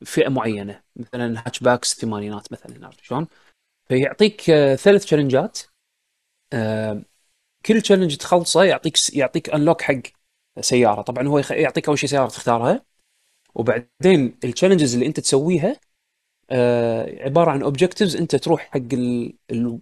فئة 0.06 0.30
معينة. 0.30 0.82
مثلا 0.96 1.40
hatchbacks 1.46 1.94
الثمانينات 1.94 2.52
مثلا 2.52 2.86
عرفت 2.86 3.04
شلون؟ 3.04 3.28
فيعطيك 3.88 4.50
آه، 4.50 4.76
ثلاث 4.76 5.06
challenge 5.06 5.54
ات 5.54 5.60
آه، 6.54 7.02
كل 7.66 7.82
challenge 7.82 8.16
تخلصه 8.16 8.64
يعطيك 8.64 9.16
يعطيك 9.16 9.50
unlock 9.50 9.82
حق 9.82 10.02
سيارة. 10.62 11.02
طبعا 11.02 11.28
هو 11.28 11.42
يعطيك 11.52 11.88
أول 11.88 12.00
شيء 12.00 12.10
سيارة 12.10 12.28
تختارها. 12.28 12.86
وبعدين 13.56 14.38
ال 14.44 14.48
challenges 14.48 14.94
اللي 14.94 15.06
أنت 15.06 15.20
تسويها 15.20 15.76
آه، 16.52 17.24
عبارة 17.24 17.52
عن 17.52 17.62
objectives 17.64 18.16
أنت 18.16 18.36
تروح 18.36 18.70
حق 18.72 18.80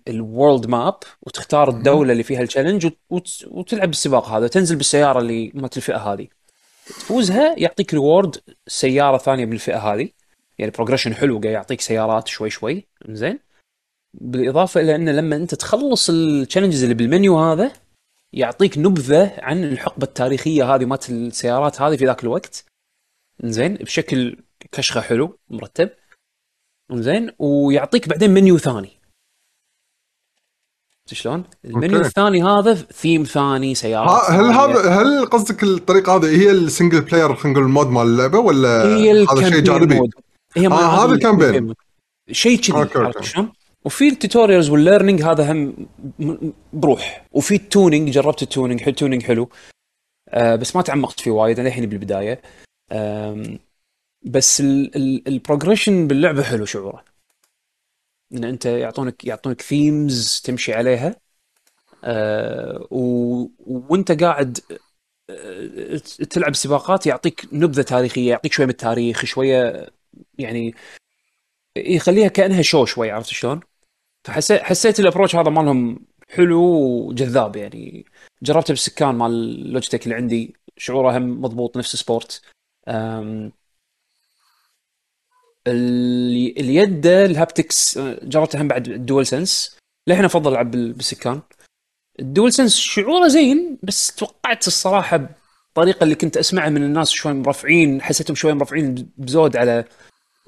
ال 0.08 0.18
world 0.18 0.66
map 0.68 0.96
وتختار 1.22 1.70
الدولة 1.70 2.12
اللي 2.12 2.24
فيها 2.24 2.42
ال 2.42 2.46
challenge 2.46 2.86
وت- 2.86 2.98
وت- 3.10 3.46
وتلعب 3.48 3.90
السباق 3.90 4.28
هذا. 4.30 4.48
تنزل 4.48 4.76
بالسيارة 4.76 5.20
اللي 5.20 5.52
مالت 5.54 5.78
الفئه 5.78 5.98
هذه. 5.98 6.28
تفوزها 6.86 7.56
يعطيك 7.58 7.94
reward 7.94 8.38
سيارة 8.68 9.18
ثانية 9.18 9.46
من 9.46 9.54
الفئه 9.54 9.78
هذه. 9.94 10.10
يعني 10.60 10.72
progression 10.72 11.14
حلو 11.16 11.40
قاعد 11.40 11.54
يعطيك 11.54 11.82
سيارات 11.82 12.28
شوي 12.28 12.50
شوي. 12.50 12.88
زين 13.10 13.40
بالإضافة 14.14 14.82
إلى 14.82 14.96
أن 14.96 15.10
لما 15.10 15.36
أنت 15.36 15.56
تخلص 15.56 16.10
ال 16.10 16.17
challenges 16.17 16.84
اللي 16.84 16.96
بالمنيو 16.96 17.40
هذا 17.40 17.72
يعطيك 18.34 18.78
نبذة 18.78 19.34
عن 19.38 19.64
الحقبة 19.64 20.04
التاريخية 20.04 20.76
هذه 20.76 20.86
مالت 20.86 21.10
السيارات 21.10 21.82
هذه 21.82 21.96
في 21.98 22.06
ذاك 22.06 22.24
الوقت 22.24 22.66
زين 23.44 23.74
بشكل 23.74 24.38
كشخة 24.72 25.02
حلو 25.02 25.38
مرتب 25.50 25.90
زين 26.94 27.32
ويعطيك 27.40 28.10
بعدين 28.10 28.32
منيو 28.32 28.58
ثاني 28.58 29.02
شلون؟ 31.14 31.44
ال 31.66 31.72
menu 31.72 31.98
okay. 31.98 32.08
الثاني 32.08 32.44
هذا 32.44 32.74
ثيم 32.74 33.24
ثاني 33.24 33.76
سيارات 33.76 34.32
هل. 34.32 34.46
هذا 34.46 34.90
هل 34.90 35.26
قصدك 35.26 35.64
الطريقة 35.64 36.16
هذه 36.16 36.42
هي 36.42 36.52
ال 36.52 36.59
single 36.59 37.02
player 37.02 37.36
خلينا 37.36 37.60
نقول 37.60 37.64
ال 37.70 37.74
mode 37.74 37.88
مال 37.88 38.02
اللعبة 38.02 38.40
ولا 38.40 38.96
هي 38.96 39.26
هذا 39.26 39.50
شيء 39.50 39.60
جانبي؟ 39.60 40.10
هي 40.56 40.68
آه، 40.68 41.06
هذا 41.06 41.14
ال 41.14 41.20
campaign. 41.20 41.74
شيء 42.32 42.60
كذي 42.60 42.78
عرفت. 42.96 43.24
شلون؟ 43.24 43.52
وفي 43.86 44.08
ال 44.08 44.14
tutorials 44.14 44.70
وال 44.70 44.80
learning 44.80 45.22
هذا 45.24 45.52
هم 45.52 45.88
بروح. 46.74 47.28
وفي 47.32 47.56
ال 47.56 47.64
tuning 47.64 48.10
جربت 48.12 48.42
ال 48.42 48.48
tuning 48.48 48.82
حلو 48.82 48.94
tuning 48.94 49.24
حلو. 49.24 49.50
آه 50.30 50.56
بس 50.56 50.76
ما 50.76 50.82
تعمقت 50.82 51.20
فيه 51.20 51.32
وايد 51.32 51.60
أنا 51.60 51.68
الحين 51.70 51.86
بالبداية. 51.86 52.42
بس 54.26 54.62
ال 54.62 54.74
progression 54.74 56.08
باللعبة 56.08 56.44
حلو 56.44 56.66
شعوره. 56.66 57.06
إن 58.34 58.44
أنت 58.44 58.66
يعطونك 58.66 59.26
يعطونك 59.26 59.62
themes 59.62 60.42
تمشي 60.46 60.74
عليها. 60.74 61.16
آه 62.04 62.88
و... 62.92 63.48
وأنت 63.60 64.12
قاعد 64.24 64.60
آه، 65.30 65.98
تلعب 66.30 66.56
سباقات 66.56 67.08
يعطيك 67.08 67.48
نبذة 67.54 67.82
تاريخية 67.82 68.30
يعطيك 68.30 68.54
شوية 68.54 68.66
من 68.66 68.72
التاريخ 68.72 69.26
شوية 69.26 69.90
يعني 70.40 70.76
يخليها 71.78 72.28
كأنها 72.28 72.62
show 72.62 72.86
شوي 72.86 73.12
عرفت 73.12 73.30
شلون؟ 73.30 73.60
فحسيت 74.24 74.62
حسيت 74.62 75.00
ال 75.00 75.04
approach 75.04 75.36
هذا 75.36 75.50
مالهم 75.50 76.06
حلو 76.30 76.62
وجذاب 76.64 77.56
يعني. 77.56 78.06
جربته 78.44 78.68
بالسكان 78.72 79.16
مال 79.16 79.64
لوجيتك 79.74 80.04
اللي 80.04 80.16
عندي 80.16 80.56
شعوره 80.78 81.18
هم 81.18 81.42
مضبوط 81.42 81.78
نفس 81.78 81.96
سبورت 81.96 82.42
اليد 85.68 87.08
ال 87.08 87.19
haptics 87.19 87.98
أه، 87.98 88.20
جربته 88.24 88.62
هم 88.62 88.68
بعد 88.68 88.88
ال 88.88 89.26
DualSense 89.26 89.78
للحين 90.08 90.26
أفضل 90.26 90.52
ألعب 90.52 90.72
بال- 90.72 90.94
بالسكان. 90.94 91.42
ال 92.20 92.54
DualSense 92.54 92.76
شعوره 92.78 93.28
زين 93.28 93.78
بس 93.84 94.16
توقعت 94.16 94.68
الصراحة 94.68 95.30
الطريقة 95.70 96.04
اللي 96.04 96.16
كنت 96.16 96.38
أسمعها 96.38 96.70
من 96.70 96.84
الناس 96.84 97.10
شوي 97.10 97.34
مرفعين 97.34 98.02
حسيتهم 98.02 98.36
شوي 98.36 98.54
مرفعين 98.54 99.12
بزود 99.18 99.58
على 99.58 99.86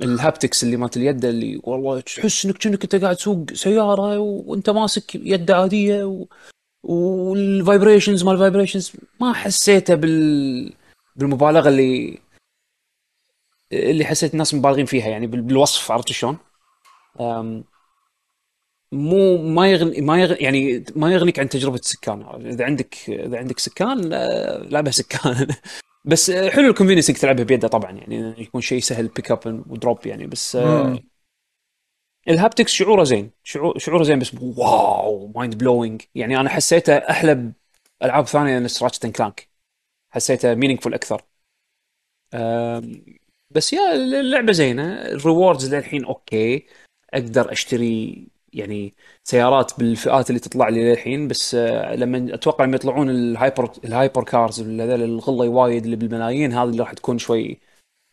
ال 0.01 0.09
haptics 0.09 0.63
اللي 0.63 0.77
مالت 0.77 0.97
اليد 0.97 1.25
اللي 1.25 1.61
والله 1.63 1.99
تحس 1.99 2.45
إنك 2.45 2.57
كأنك 2.57 2.83
أنت 2.83 2.95
قاعد 3.03 3.15
تسوق 3.15 3.53
سيارة 3.53 4.19
وأنت 4.19 4.69
ماسك 4.69 5.15
يد 5.15 5.51
عادية 5.51 6.03
و... 6.03 6.25
وال 6.83 7.06
vibrations 7.06 8.23
مال 8.23 8.33
ال 8.33 8.38
vibrations 8.38 8.91
ما 9.21 9.33
حسيته 9.33 9.95
بال 9.95 10.73
بالمبالغة 11.15 11.69
اللي 11.69 12.19
اللي 13.73 14.05
حسيت 14.05 14.33
الناس 14.33 14.53
مبالغين 14.53 14.85
فيها 14.85 15.07
يعني 15.07 15.27
بال- 15.27 15.41
بالوصف 15.41 15.91
عرفت 15.91 16.11
شلون؟ 16.11 16.37
أم، 17.19 17.63
مو 18.91 19.37
ما 19.37 19.71
يغني 19.71 20.01
ما 20.01 20.21
يغني 20.21 20.37
يعني 20.39 20.83
ما 20.95 21.13
يغنيك 21.13 21.39
عن 21.39 21.49
تجربة 21.49 21.75
السكان 21.75 22.21
إذا 22.45 22.65
عندك 22.65 22.95
إذا 23.09 23.37
عندك 23.37 23.59
سكان 23.59 24.09
لعبها 24.69 24.91
سكان 24.91 25.47
بس 26.05 26.29
آه، 26.29 26.49
حلو 26.49 26.69
ال 26.69 26.72
convenience 26.72 27.09
إنك 27.09 27.19
تلعبها 27.19 27.43
بيده 27.43 27.67
طبعا 27.67 27.91
يعني 27.91 28.41
يكون 28.41 28.61
شيء 28.61 28.79
سهل 28.79 29.07
pick 29.07 29.31
up 29.31 29.63
و 29.69 29.76
drop 29.76 30.05
يعني 30.05 30.27
بس 30.27 30.55
آه، 30.55 30.83
مم. 30.83 30.99
ال 32.27 32.33
haptics 32.33 32.71
شعوره 32.71 33.03
زين 33.03 33.31
شعور 33.43 33.77
شعوره 33.79 34.03
زين 34.03 34.19
بس 34.19 34.33
wow 34.57 35.31
mind 35.35 35.57
blowing 35.57 36.01
يعني 36.15 36.39
أنا 36.39 36.49
حسيته 36.49 36.97
أحلى 36.97 37.51
بألعاب 38.01 38.27
ثانية 38.27 38.59
نفس 38.59 38.83
Ratchet 38.83 39.05
Clank 39.07 39.49
حسيته 40.11 40.55
meaningful 40.55 40.93
أكثر. 40.93 41.21
بس 43.51 43.73
يا 43.73 43.93
اللعبه 43.95 44.51
زينة. 44.51 45.01
ال 45.01 45.10
rewards 45.10 45.75
للحين 45.75 46.05
okay. 46.05 46.65
أقدر 47.13 47.51
أشتري 47.51 48.27
يعني 48.53 48.93
سيارات 49.23 49.79
بالفئات 49.79 50.29
اللي 50.29 50.39
تطلع 50.39 50.69
لي 50.69 50.91
للحين 50.91 51.27
بس 51.27 51.55
آه، 51.55 51.95
لما 51.95 52.33
أتوقع 52.33 52.65
لما 52.65 52.75
يطلعون 52.75 53.09
ال 53.09 53.19
hyper 53.19 53.71
ال 53.85 53.91
hyper 53.91 54.23
cars 54.23 54.61
هذول 54.61 54.81
الغلة 55.03 55.49
وايد 55.49 55.83
اللي 55.83 55.95
بالملايين 55.95 56.53
هذه 56.53 56.63
اللي 56.63 56.83
راح 56.83 56.93
تكون 56.93 57.17
شوي 57.17 57.59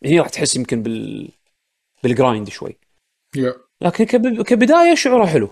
هي 0.05 0.19
راح 0.21 0.29
تحس 0.29 0.57
يمكن 0.57 0.83
بال 0.83 1.29
بال 2.03 2.16
grind 2.16 2.49
شوي. 2.49 2.77
لكن 3.81 4.05
كب... 4.05 4.43
كبداية 4.43 4.95
شعورها 4.95 5.27
حلو. 5.27 5.49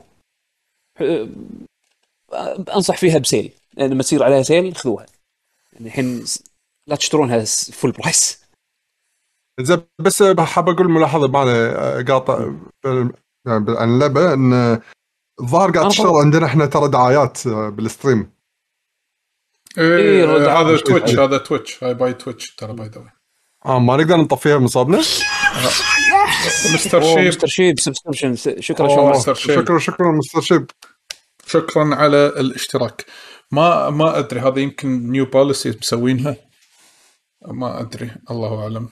أه، 1.00 1.28
أنصح 2.74 2.96
فيها 2.96 3.18
ب 3.18 3.24
sale. 3.24 3.52
يعني 3.76 3.94
لما 3.94 4.02
تصير 4.02 4.22
عليها 4.22 4.42
sale 4.42 4.76
خذوها. 4.76 5.06
يعني 5.72 5.86
الحين 5.86 6.24
لا 6.86 6.96
تشترونها 6.96 7.44
full 7.72 7.92
price 7.92 8.44
زين 9.60 9.80
بس 9.98 10.22
حاب 10.22 10.68
أقول 10.68 10.90
ملاحظة 10.90 11.28
معنا 11.28 12.04
قاطع 12.08 12.52
بال- 12.84 13.12
يعني 13.48 13.78
عن 13.78 13.88
اللعبه 13.88 14.34
إن 14.34 14.80
الظاهر 15.40 15.70
قاعد 15.70 15.88
تشتغل. 15.88 16.16
عندنا 16.16 16.46
إحنا 16.46 16.66
ترى 16.66 16.88
دعايات 16.88 17.46
آه، 17.46 17.68
بال 17.68 17.83
stream. 17.83 18.32
إيه 19.78 19.96
إيه، 19.96 20.60
هذا 20.60 20.76
Twitch. 20.76 21.14
هذا 21.14 21.38
تويتش 21.38 21.84
هاي 21.84 21.94
by 21.94 22.12
Twitch 22.12 22.54
ترى 22.54 22.72
by 22.72 22.88
the 22.88 23.12
آه 23.66 23.78
ما 23.78 23.96
نقدر 23.96 24.16
نطفيها 24.16 24.58
من 24.58 24.66
صوبنا 24.66 24.98
Mr. 26.74 27.02
Sheep 27.02 27.28
Mr. 27.28 27.46
Sheep 27.46 27.80
subscription 27.80 28.36
شكرا 28.60 29.10
Mr. 29.10 29.34
Sheep. 29.34 29.60
شكرا 29.60 29.78
شكرا 29.78 30.12
Mr. 30.12 30.40
Sheep 30.40 30.70
شكرا 31.46 31.94
على 31.94 32.26
الاشتراك. 32.26 33.06
ما 33.52 33.90
ما 33.90 34.18
أدري 34.18 34.40
هذا 34.40 34.60
يمكن 34.60 35.10
new 35.10 35.26
policy 35.26 35.70
مسوينها. 35.70 36.36
ما 37.46 37.80
أدري 37.80 38.10
الله 38.30 38.62
أعلم. 38.62 38.88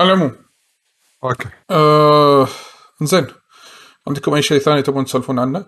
على 0.00 0.12
العموم. 0.12 0.43
okay 1.24 1.48
آه 1.70 2.48
زين 3.02 3.26
عندكم 4.08 4.34
أي 4.34 4.42
شيء 4.42 4.58
ثاني 4.58 4.82
تبون 4.82 5.04
تسولفون 5.04 5.38
عنه؟ 5.38 5.66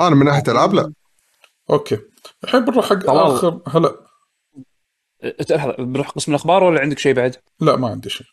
أنا 0.00 0.14
من 0.14 0.26
ناحية 0.26 0.42
العاب 0.48 0.74
لا 0.74 0.92
okay 1.70 1.98
الحين 2.44 2.64
بنروح 2.64 2.86
حق. 2.86 3.10
اخر 3.10 3.60
هلا 3.68 3.96
لحظه 5.50 5.72
بنروح 5.72 6.10
قسم 6.10 6.32
الأخبار 6.32 6.64
ولا 6.64 6.80
عندك 6.80 6.98
شيء 6.98 7.14
بعد؟ 7.14 7.36
لا 7.60 7.76
ما 7.76 7.88
عندي 7.88 8.10
شيء 8.10 8.26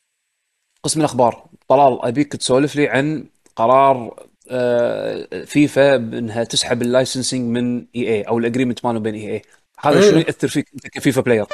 قسم 0.83 0.99
الأخبار 0.99 1.49
طلال 1.67 2.05
أبيك 2.05 2.35
تسولف 2.35 2.75
لي 2.75 2.87
عن 2.87 3.25
قرار 3.55 4.29
آه، 4.51 5.43
فيفا 5.45 5.97
بانها 5.97 6.43
تسحب 6.43 6.81
ال 6.81 6.89
licensing 6.89 7.57
من 7.57 7.85
EA 7.95 8.21
أو 8.21 8.39
ال 8.39 8.44
agreement 8.44 8.85
ماله 8.85 8.99
بين 8.99 9.15
EA 9.15 9.41
هذا 9.79 9.99
إيه. 9.99 10.09
شنو 10.09 10.19
ياثر 10.19 10.47
فيك 10.47 10.69
أنت 10.73 10.87
ك 10.87 10.94
FIFA 10.94 11.21
player؟ 11.21 11.45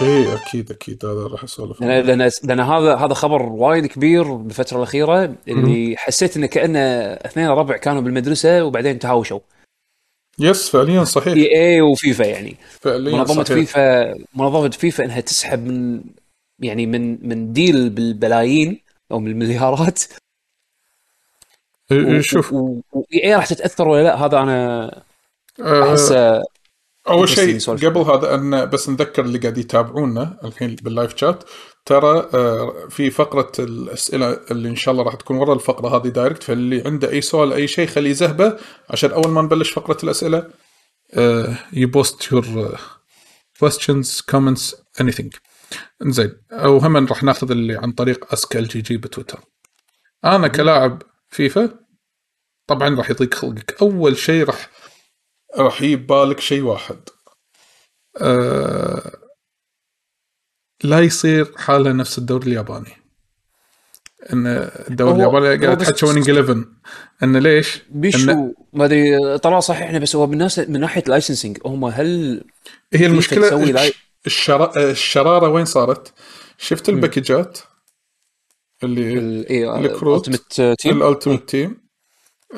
اي 0.00 0.34
أكيد 0.34 0.70
أكيد. 0.70 1.04
هذا 1.04 1.26
راح 1.26 1.44
اسولف. 1.44 1.80
لأن 1.80 2.06
لأن 2.06 2.30
لأن 2.44 2.60
هذا 2.60 2.94
هذا 2.94 3.14
خبر 3.14 3.42
وايد 3.42 3.86
كبير 3.86 4.32
بالفترة 4.34 4.76
الأخيرة 4.76 5.34
اللي 5.48 5.96
حسيت 5.96 6.36
إنه 6.36 6.46
كأنه 6.46 6.78
اثنين 7.12 7.48
ربع 7.48 7.76
كانوا 7.76 8.02
بالمدرسة 8.02 8.64
وبعدين 8.64 8.98
تهاوشوا. 8.98 9.40
yes 10.38 10.70
فعليا 10.70 11.04
صحيح. 11.04 11.34
إي 11.34 11.56
إي 11.56 11.80
وفيفا 11.80 12.24
يعني. 12.24 12.56
فعليا 12.80 13.16
منظمة 13.16 13.44
صحيح. 13.44 13.58
فيفا 13.58 14.14
منظمة 14.34 14.70
فيفا 14.70 15.04
إنها 15.04 15.20
تسحب 15.20 15.66
من 15.66 16.02
يعني 16.58 16.86
من 16.86 17.28
من 17.28 17.52
deal 17.52 17.90
بال 17.90 18.08
billions 18.08 18.80
أو 19.12 19.18
بالمليارات 19.18 20.02
إيه، 21.92 22.20
شوف. 22.20 22.54
إي 23.24 23.34
راح 23.34 23.46
تتأثر 23.46 23.88
ولا 23.88 24.02
لأ؟ 24.02 24.14
هذا 24.14 24.38
أنا 24.38 24.86
آه، 25.60 25.92
احسه 25.92 26.42
أول 27.08 27.28
شيء. 27.28 27.58
قبل 27.58 28.00
هذا 28.00 28.34
أن 28.34 28.70
بس 28.70 28.88
نذكر 28.88 29.24
اللي 29.24 29.38
قاعد 29.38 29.58
يتابعونا 29.58 30.38
الحين 30.44 30.76
بال 30.82 30.93
live 30.93 31.16
chat 31.16 31.44
ترى 31.86 32.28
آه، 32.34 32.86
في 32.90 33.10
فقرة 33.10 33.52
الأسئلة 33.58 34.40
اللي 34.50 34.68
إن 34.68 34.76
شاء 34.76 34.92
الله 34.92 35.04
راح 35.04 35.14
تكون 35.14 35.36
ورا 35.36 35.54
الفقرة 35.54 35.96
هذه 35.96 36.08
direct 36.08 36.42
فاللي 36.42 36.82
عنده 36.86 37.10
أي 37.10 37.20
سؤال 37.20 37.52
أي 37.52 37.68
شيء 37.68 37.86
خليه 37.86 38.10
يزهبه 38.10 38.56
عشان 38.90 39.10
أول 39.10 39.28
ما 39.28 39.42
نبلش 39.42 39.70
فقرة 39.70 39.98
الأسئلة 40.04 40.50
ي 41.72 41.84
post 41.84 42.32
your 42.32 42.78
questions 43.64 44.22
comments 44.32 44.74
anything. 45.00 45.30
إنزين 46.02 46.32
أو 46.52 46.78
هم 46.78 47.06
راح 47.06 47.22
ناخذ 47.22 47.50
اللي 47.50 47.76
عن 47.76 47.92
طريق 47.92 48.32
Ask 48.32 48.56
LGG 48.56 48.96
بتويتر. 48.96 49.40
أنا 50.24 50.48
كلاعب 50.48 51.02
فيفا 51.28 51.78
طبعا 52.66 52.96
راح 52.96 53.10
يضيق 53.10 53.34
خلقك. 53.34 53.82
أول 53.82 54.16
شيء 54.16 54.44
راح 54.44 54.70
راح 55.56 55.82
يجيب 55.82 56.06
بالك 56.06 56.40
شيء 56.40 56.62
واحد 56.62 56.98
آه 58.20 59.12
لا 60.84 61.00
يصير 61.00 61.52
حاله 61.58 61.92
نفس 61.92 62.18
الدوري 62.18 62.46
الياباني 62.46 62.92
إن 64.32 64.46
الدوري 64.90 65.14
الياباني 65.16 65.66
قاعد 65.66 65.78
تحكي 65.78 66.06
Winning 66.06 66.30
11 66.30 66.64
انه 67.22 67.38
ليش؟ 67.38 67.76
إن 67.76 68.00
بيس 68.00 68.31
هو 68.31 68.52
ما 68.72 68.84
أدري 68.84 69.38
طلع 69.38 69.60
صحيحنا 69.60 69.98
بس 69.98 70.16
هو 70.16 70.26
بالناس 70.26 70.58
من 70.58 70.80
ناحية 70.80 71.04
licensing 71.06 71.58
هم 71.66 71.84
هل 71.84 72.44
هي 72.92 73.06
المشكلة 73.06 73.64
لاي- 73.64 73.88
الش- 73.88 74.02
الشرا... 74.26 74.90
الشرارة 74.90 75.48
وين 75.48 75.64
صارت؟ 75.64 76.12
شفت 76.58 76.88
ال 76.88 76.96
packageات 76.96 77.58
اللي 78.82 79.50
اي 79.50 79.68
الكروت. 79.80 80.28
Ultimate 80.28 80.76
Team 80.80 81.02
ال 81.02 81.07
Ultimate 81.07 81.48
Team 81.48 81.80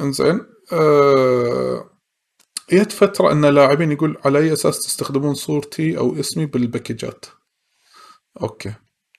إنزين 0.00 0.40
آه... 0.72 1.90
جت 2.74 2.92
فترة 2.92 3.32
إن 3.32 3.44
اللاعبين 3.44 3.92
يقول 3.92 4.18
على 4.24 4.38
أي 4.38 4.52
أساس 4.52 4.78
تستخدمون 4.78 5.34
صورتي 5.34 5.98
أو 5.98 6.20
اسمي 6.20 6.46
بال 6.46 6.61
packageات. 6.61 7.26
أوكي. 8.42 8.74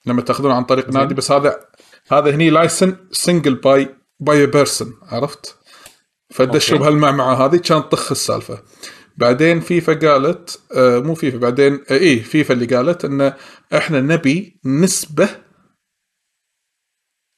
لما 0.06 0.22
تأخذون 0.22 0.50
عن 0.52 0.64
طريق 0.64 0.90
نادي 0.90 1.14
بس 1.14 1.32
هذا 1.32 1.60
هذا 2.08 2.34
هني 2.34 2.50
license 2.50 2.96
single 3.12 3.54
by 3.54 3.96
by 4.20 4.46
person 4.46 4.98
عرفت؟ 5.02 5.56
فدشوا. 6.30 6.78
بهالمعمعه 6.78 7.46
هذه 7.46 7.56
كانت 7.56 7.84
طخ 7.92 8.10
السالفة. 8.10 8.62
بعدين 9.16 9.60
فيفا 9.60 9.94
قالت 9.94 10.60
آه 10.72 10.98
مو 10.98 11.14
فيفا 11.14 11.38
بعدين 11.38 11.84
آه 11.90 11.94
إيه 11.94 12.22
فيفا 12.22 12.54
اللي 12.54 12.76
قالت 12.76 13.04
إن 13.04 13.32
إحنا 13.74 14.00
نبي 14.00 14.60
نسبة 14.64 15.28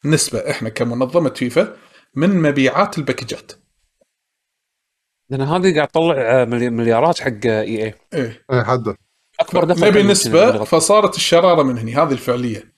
نسبة 0.04 0.38
إحنا 0.38 0.68
كمنظمة 0.68 1.30
فيفا 1.30 1.76
من 2.14 2.42
مبيعات 2.42 2.98
ال 2.98 3.04
packageات. 3.04 3.52
لأن 5.30 5.40
هذه 5.42 5.74
قاعد 5.74 5.88
تطلع 5.88 6.14
آه، 6.18 6.44
ملي- 6.44 6.70
مليارات 6.70 7.20
حق 7.20 7.30
EA. 7.46 7.94
إيه. 8.14 8.44
اي 8.52 8.64
حده 8.64 8.96
أكبر 9.40 9.64
دفع 9.64 9.86
نبي 9.88 10.02
ممكن 10.02 10.64
فصارت 10.64 11.16
الشرارة 11.16 11.62
من 11.62 11.78
هني 11.78 11.94
هذه 11.94 12.12
الفعلية. 12.12 12.72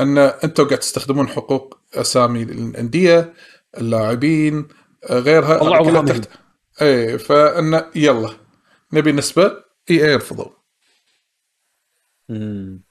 أن 0.00 0.18
أنتم 0.18 0.64
قاعد 0.64 0.78
تستخدمون 0.78 1.28
حقوق 1.28 1.78
أسامي 1.94 2.42
الأندية 2.42 3.32
اللاعبين 3.78 4.68
آه، 5.04 5.18
غيرها 5.18 5.58
طلعوا 5.58 5.90
كلها. 5.90 6.02
تحت. 6.02 6.28
إيه 6.82 7.16
فأن 7.16 7.84
يلا 7.94 8.30
نبي 8.92 9.12
نسبة 9.12 9.44
EA 9.90 10.12
يرفضوا. 10.12 10.50
مم. 12.28 12.82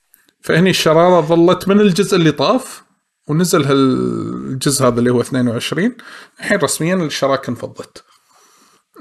فهني 0.42 0.70
الشرارة 0.70 1.22
ظلت 1.22 1.68
من 1.68 1.80
الجزء 1.80 2.16
اللي 2.18 2.32
طاف 2.32 2.84
ونزل 3.28 3.64
هالجزء 3.66 4.88
هذا 4.88 5.00
اللي 5.00 5.10
هو 5.10 5.22
22 5.22 5.98
الحين 6.40 6.58
رسميا 6.60 6.96
الشراكة 6.96 7.50
انفضت. 7.50 8.04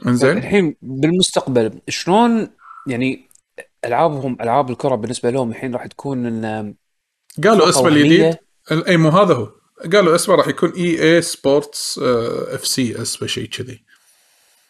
انزين. 0.07 0.39
الحين 0.39 0.77
بالمستقبل 0.83 1.73
شلون 1.89 2.49
يعني 2.87 3.29
العابهم 3.85 4.37
ألعاب 4.41 4.71
الكرة 4.71 4.95
بالنسبة 4.95 5.31
لهم 5.31 5.51
الحين 5.51 5.75
راح 5.75 5.87
تكون 5.87 6.27
إن 6.27 6.75
قالوا 7.45 7.69
اسمه. 7.69 7.89
الجديد 7.89 8.37
إي 8.89 8.97
مو 8.97 9.09
هذا 9.09 9.35
هو. 9.35 9.49
قالوا 9.93 10.15
اسمه 10.15 10.35
راح 10.35 10.49
يكون 10.49 10.71
EA 10.71 11.03
Sports 11.03 11.99
FC 12.49 13.03
اسمه 13.03 13.29
شيء 13.29 13.49
كذي. 13.49 13.83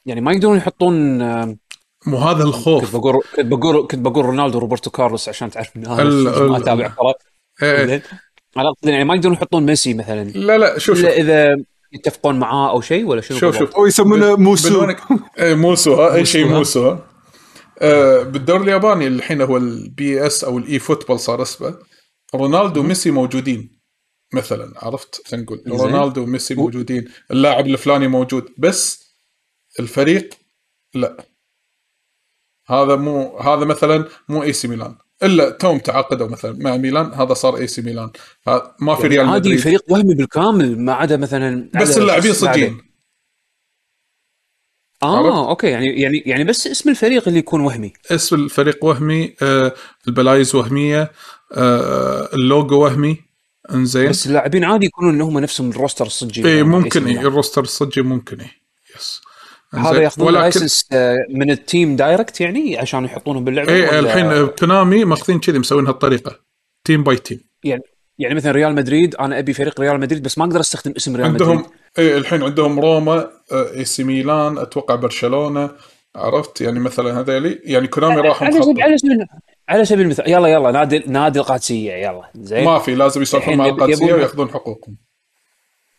يعني 0.06 0.20
ما 0.20 0.32
يقدرون 0.32 0.56
يحطون 0.56 1.22
آه، 1.22 1.56
مو 2.06 2.16
هذا 2.16 2.44
كنت 2.44 2.46
الخوف 2.46 2.96
بقول 2.96 3.22
كنت 3.36 3.46
بقول 3.46 3.86
كنت 3.86 4.00
بقول 4.00 4.24
رونالدو 4.24 4.58
روبرتو 4.58 4.90
كارلوس 4.90 5.28
عشان 5.28 5.50
تعرف 5.50 5.76
إن 5.76 5.86
أنا 5.86 6.04
ما 6.42 6.56
أتابع 6.56 6.88
كرة. 6.88 7.14
أقصد 8.56 8.88
يعني 8.88 9.04
ما 9.04 9.14
يقدرون 9.14 9.34
يحطون 9.34 9.66
ميسي 9.66 9.94
مثلا. 9.94 10.24
لا 10.24 10.58
لا 10.58 10.78
شوف. 10.78 11.04
إذا 11.04 11.56
يتفقون 11.92 12.38
معاه 12.38 12.70
أو 12.70 12.80
شيء 12.80 13.04
ولا 13.04 13.20
شنو 13.20 13.38
شوف؟ 13.38 13.58
شوف 13.58 13.76
أو 13.76 13.86
يسمونه 13.86 14.36
موسو. 14.36 14.84
إيه، 15.38 15.54
موسو 15.54 15.94
ها 15.94 16.14
أي 16.14 16.24
شيء 16.26 16.46
موسو، 16.48 16.96
آه، 17.78 18.22
بالدوري 18.22 18.62
الياباني 18.62 19.06
الحين 19.06 19.42
هو 19.42 19.56
ال 19.56 20.26
PES 20.26 20.44
أو 20.44 20.58
ال 20.58 20.78
eFootball 20.78 21.20
صار 21.20 21.42
اسمه. 21.42 21.78
رونالدو 22.34 22.80
وميسي 22.80 23.10
موجودين 23.10 23.80
مثلا 24.34 24.72
عرفت؟ 24.76 25.28
خلينا 25.28 25.44
نقول. 25.44 25.62
رونالدو 25.68 26.22
وميسي 26.22 26.54
موجودين 26.54 27.08
اللاعب 27.30 27.66
الفلاني 27.66 28.08
موجود 28.08 28.48
بس 28.58 29.08
الفريق 29.80 30.34
لا. 30.94 31.24
هذا 32.66 32.96
مو 32.96 33.38
هذا 33.38 33.64
مثلا 33.64 34.08
مو 34.28 34.42
AC 34.42 34.68
ميلان. 34.68 34.96
إلا 35.22 35.50
توم 35.50 35.78
تعاقدوا 35.78 36.28
مثلا 36.28 36.56
مع 36.60 36.76
ميلان 36.76 37.12
هذا 37.14 37.34
صار 37.34 37.56
AC 37.56 37.82
ميلان 37.82 38.10
ما 38.80 38.94
في 38.94 39.02
يعني 39.02 39.08
ريال 39.16 39.26
عادي 39.28 39.48
مدريد 39.48 39.60
فريق 39.64 39.84
وهمي 39.88 40.14
بالكامل 40.14 40.80
ما 40.80 40.92
عدا 40.92 41.16
مثلا 41.16 41.70
بس 41.74 41.98
اللاعبين. 41.98 42.32
صجين 42.32 42.80
آه؟ 45.02 45.48
أوكي 45.50 45.66
يعني 45.66 46.00
يعني 46.00 46.22
يعني 46.26 46.44
بس 46.44 46.66
اسم 46.66 46.90
الفريق 46.90 47.28
اللي 47.28 47.38
يكون 47.38 47.60
وهمي 47.60 47.92
اسم 48.10 48.36
الفريق 48.36 48.84
وهمي 48.84 49.34
آه 49.42 49.74
البلايز 50.08 50.54
وهمية 50.54 51.12
آه 51.52 52.28
اللوجو 52.34 52.82
وهمي 52.82 53.16
إنزين 53.70 54.08
بس 54.08 54.26
اللاعبين 54.26 54.64
عادي 54.64 54.86
يكونون 54.86 55.20
هم 55.20 55.38
نفسهم 55.38 55.70
ال 55.70 55.75
roster 55.75 56.06
الصجي 56.06 56.44
إي 56.44 56.50
يعني 56.50 56.62
ممكن 56.62 57.00
اي 57.00 57.06
ميلان. 57.06 57.26
ال 57.26 57.31
roster 57.31 57.62
الصجي 57.62 58.02
ممكن 58.02 58.40
اي 58.40 58.46
yes 58.46 58.67
هذا. 59.74 60.02
ياخذون 60.02 60.34
license 60.34 60.88
آه، 60.92 61.16
من 61.30 61.50
ال 61.50 61.60
team 61.60 61.96
direct 61.96 62.40
يعني 62.40 62.78
عشان 62.78 63.04
يحطونهم 63.04 63.44
باللعبة 63.44 63.72
اي 63.72 63.98
الحين 63.98 64.46
كونامي 64.46 65.04
ماخذين 65.04 65.40
كذي 65.40 65.58
مسوين 65.58 65.86
هالطريقة 65.86 66.38
team 66.84 67.04
by 67.04 67.16
team 67.16 67.40
يعني 67.64 67.82
يعني 68.18 68.34
مثلا 68.34 68.52
ريال 68.52 68.74
مدريد 68.74 69.14
أنا 69.14 69.38
أبي 69.38 69.52
فريق 69.52 69.80
ريال 69.80 70.00
مدريد 70.00 70.22
بس 70.22 70.38
ما 70.38 70.44
أقدر 70.44 70.60
أستخدم 70.60 70.92
اسم 70.96 71.16
ريال 71.16 71.26
عندهم 71.26 71.56
مدريد 71.56 71.70
اي 71.98 72.16
الحين 72.16 72.42
عندهم 72.42 72.80
روما 72.80 73.30
AC 73.52 74.04
ميلان 74.04 74.58
أتوقع 74.58 74.94
برشلونة 74.94 75.70
عرفت؟ 76.16 76.60
يعني 76.60 76.80
مثلا 76.80 77.20
هذيلي 77.20 77.60
يعني 77.64 77.86
كونامي 77.86 78.20
راحوا 78.20 78.46
على 78.46 78.62
سبيل 78.62 78.82
على 78.82 78.98
سبيل 78.98 79.26
على 79.68 79.84
سبيل 79.84 80.00
المثال 80.00 80.30
يلا 80.30 80.48
يلا 80.48 80.70
نادي 80.70 81.02
نادي 81.06 81.38
القادسيه 81.38 81.92
يلا 81.92 82.30
زين. 82.34 82.64
ما 82.64 82.78
في 82.78 82.94
لازم 82.94 83.22
الحين 83.22 83.58
مع 83.58 83.66
القادسيه 83.66 84.12
ويأخذون 84.12 84.48
حقوقهم. 84.48 84.96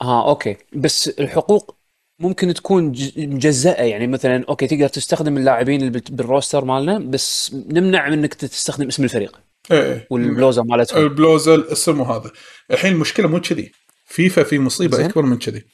آه 0.02 0.30
أوكي. 0.30 0.58
بس 0.74 1.08
الحقوق 1.08 1.79
ممكن 2.20 2.54
تكون 2.54 2.96
مجزأة 3.18 3.84
يعني 3.84 4.08
مثلا 4.08 4.46
أوكي 4.50 4.68
تقدر 4.68 4.88
تستخدم 4.88 5.38
اللاعبين 5.38 5.90
بال 5.90 6.09
roster 6.09 6.66
مالنا 6.66 7.00
بس 7.00 7.56
نمنع 7.56 8.10
منك 8.10 8.34
تستخدم 8.34 8.88
اسم 8.88 9.04
الفريق. 9.04 9.40
اي 9.72 9.94
اي 9.94 10.08
والبلوزه 10.10 10.64
مالتهم. 10.64 11.04
البلوزه 11.04 11.56
الاسم 11.56 12.00
وهذا. 12.00 12.32
الحين 12.72 12.94
المشكلة 12.94 13.28
مو 13.28 13.42
كذي. 13.42 13.72
فيفا 14.06 14.44
في 14.44 14.60
مصيبة 14.60 14.98
زين. 14.98 15.06
أكبر 15.06 15.22
من 15.22 15.38
كذي. 15.38 15.66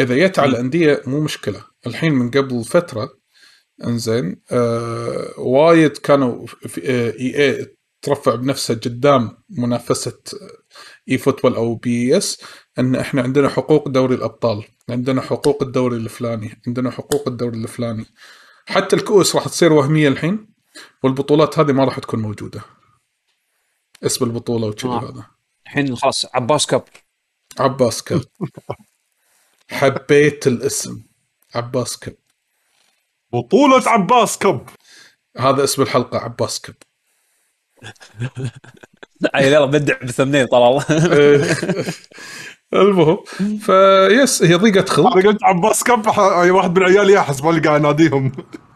إذا 0.00 0.16
جت 0.16 0.38
على 0.38 0.50
الأندية 0.50 1.02
مو 1.06 1.20
مشكلة. 1.20 1.64
الحين 1.86 2.12
من 2.12 2.30
قبل 2.30 2.64
فترة 2.64 3.10
إنزين 3.84 4.36
آه 4.50 5.30
وايد 5.38 5.96
كانوا 5.96 6.46
في 6.46 6.90
آه 6.90 7.14
EA 7.20 7.76
ترفع 8.02 8.34
بنفسها 8.34 8.76
قدام 8.76 9.36
منافسة 9.50 10.18
eFootball 11.08 11.54
أو 11.54 11.74
PES 11.74 12.42
إن 12.78 12.96
إحنا 12.96 13.22
عندنا 13.22 13.48
حقوق 13.48 13.88
دوري 13.88 14.14
الأبطال 14.14 14.64
عندنا 14.90 15.20
حقوق 15.20 15.62
الدوري 15.62 15.96
الفلاني 15.96 16.62
عندنا 16.66 16.90
حقوق 16.90 17.28
الدوري 17.28 17.58
الفلاني. 17.58 18.06
حتى 18.66 18.96
الكؤوس 18.96 19.36
راح 19.36 19.48
تصير 19.48 19.72
وهمية 19.72 20.08
الحين 20.08 20.46
والبطولات 21.02 21.58
هذه 21.58 21.72
ما 21.72 21.84
راح 21.84 21.98
تكون 21.98 22.22
موجودة. 22.22 22.62
اسم 24.06 24.24
البطولة 24.24 24.66
وكذي 24.66 24.90
آه. 24.90 25.10
هذا. 25.10 25.26
الحين 25.66 25.96
خلاص 25.96 26.26
عباس 26.34 26.66
كاب. 26.66 26.84
عباس 27.58 28.02
كب 28.02 28.24
حبيت 29.70 30.46
الاسم. 30.46 31.02
عباس 31.54 31.98
كب 31.98 32.16
بطولة 33.32 33.88
عباس 33.88 34.38
كب 34.38 34.68
هذا 35.38 35.64
اسم 35.64 35.82
الحلقة 35.82 36.18
عباس 36.18 36.60
كب 36.60 36.74
يلا 39.36 39.64
بدع 39.64 39.98
بالثمنين 40.00 40.46
طال 40.46 40.62
الله. 40.62 40.84
المهم 42.74 43.18
فيس 43.58 44.42
هي 44.42 44.54
ضيقة 44.54 44.84
خلق. 44.86 45.16
أنا 45.16 45.28
قلت 45.28 45.44
عباس 45.44 45.84
كب 45.84 46.08
ح- 46.08 46.18
أي 46.18 46.50
واحد 46.50 46.78
من 46.78 46.84
عيالي 46.84 47.12
يحس 47.12 47.40
بالي 47.40 47.60
قاعد 47.60 47.80
أناديهم. 47.80 48.32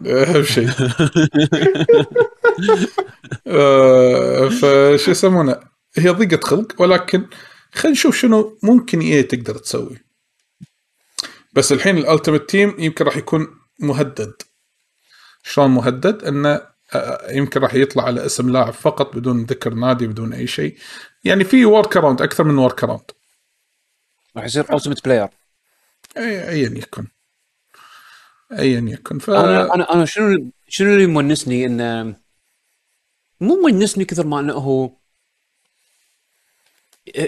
أهم 0.06 0.42
شيء. 0.42 0.68
آه، 3.46 4.48
فشو 4.48 5.10
يسمونه؟ 5.10 5.60
هي 5.98 6.10
ضيقة 6.10 6.40
خلق 6.46 6.82
ولكن 6.82 7.26
خلينا 7.74 7.92
نشوف 7.92 8.16
شنو 8.16 8.58
ممكن 8.62 9.00
إيه 9.00 9.28
تقدر 9.28 9.54
تسوي. 9.58 9.98
بس 11.52 11.72
الحين 11.72 11.98
ال 11.98 12.04
Ultimate 12.04 12.48
Team 12.50 12.74
يمكن 12.78 13.04
راح 13.04 13.16
يكون 13.16 13.46
مهدد. 13.80 14.32
شلون 15.42 15.70
مهدد؟ 15.70 16.24
إنه 16.24 16.60
يمكن 17.30 17.60
راح 17.60 17.74
يطلع 17.74 18.04
على 18.04 18.26
اسم 18.26 18.50
لاعب 18.50 18.72
فقط 18.72 19.16
بدون 19.16 19.44
ذكر 19.44 19.74
نادي 19.74 20.06
بدون 20.06 20.32
أي 20.32 20.46
شيء. 20.46 20.76
يعني 21.24 21.44
في 21.44 21.64
workaround 21.64 22.22
أكثر 22.22 22.44
من 22.44 22.58
workaround 22.58 23.10
راح 24.36 24.44
يصير 24.44 24.74
ultimate 24.74 25.04
player 25.04 25.28
ايا 26.16 26.78
يكن 26.78 27.06
ايا 28.52 28.80
يكن 28.80 29.18
ف 29.18 29.30
أنا 29.30 29.74
أنا 29.74 29.92
أنا 29.94 30.04
شنو 30.04 30.50
شنو 30.68 30.94
اللي 30.94 31.06
مونسني 31.06 31.66
انه 31.66 32.16
مو 33.40 33.56
مونسني 33.56 34.04
كثر 34.04 34.26
ما 34.26 34.40
إنه 34.40 34.52
هو 34.52 34.90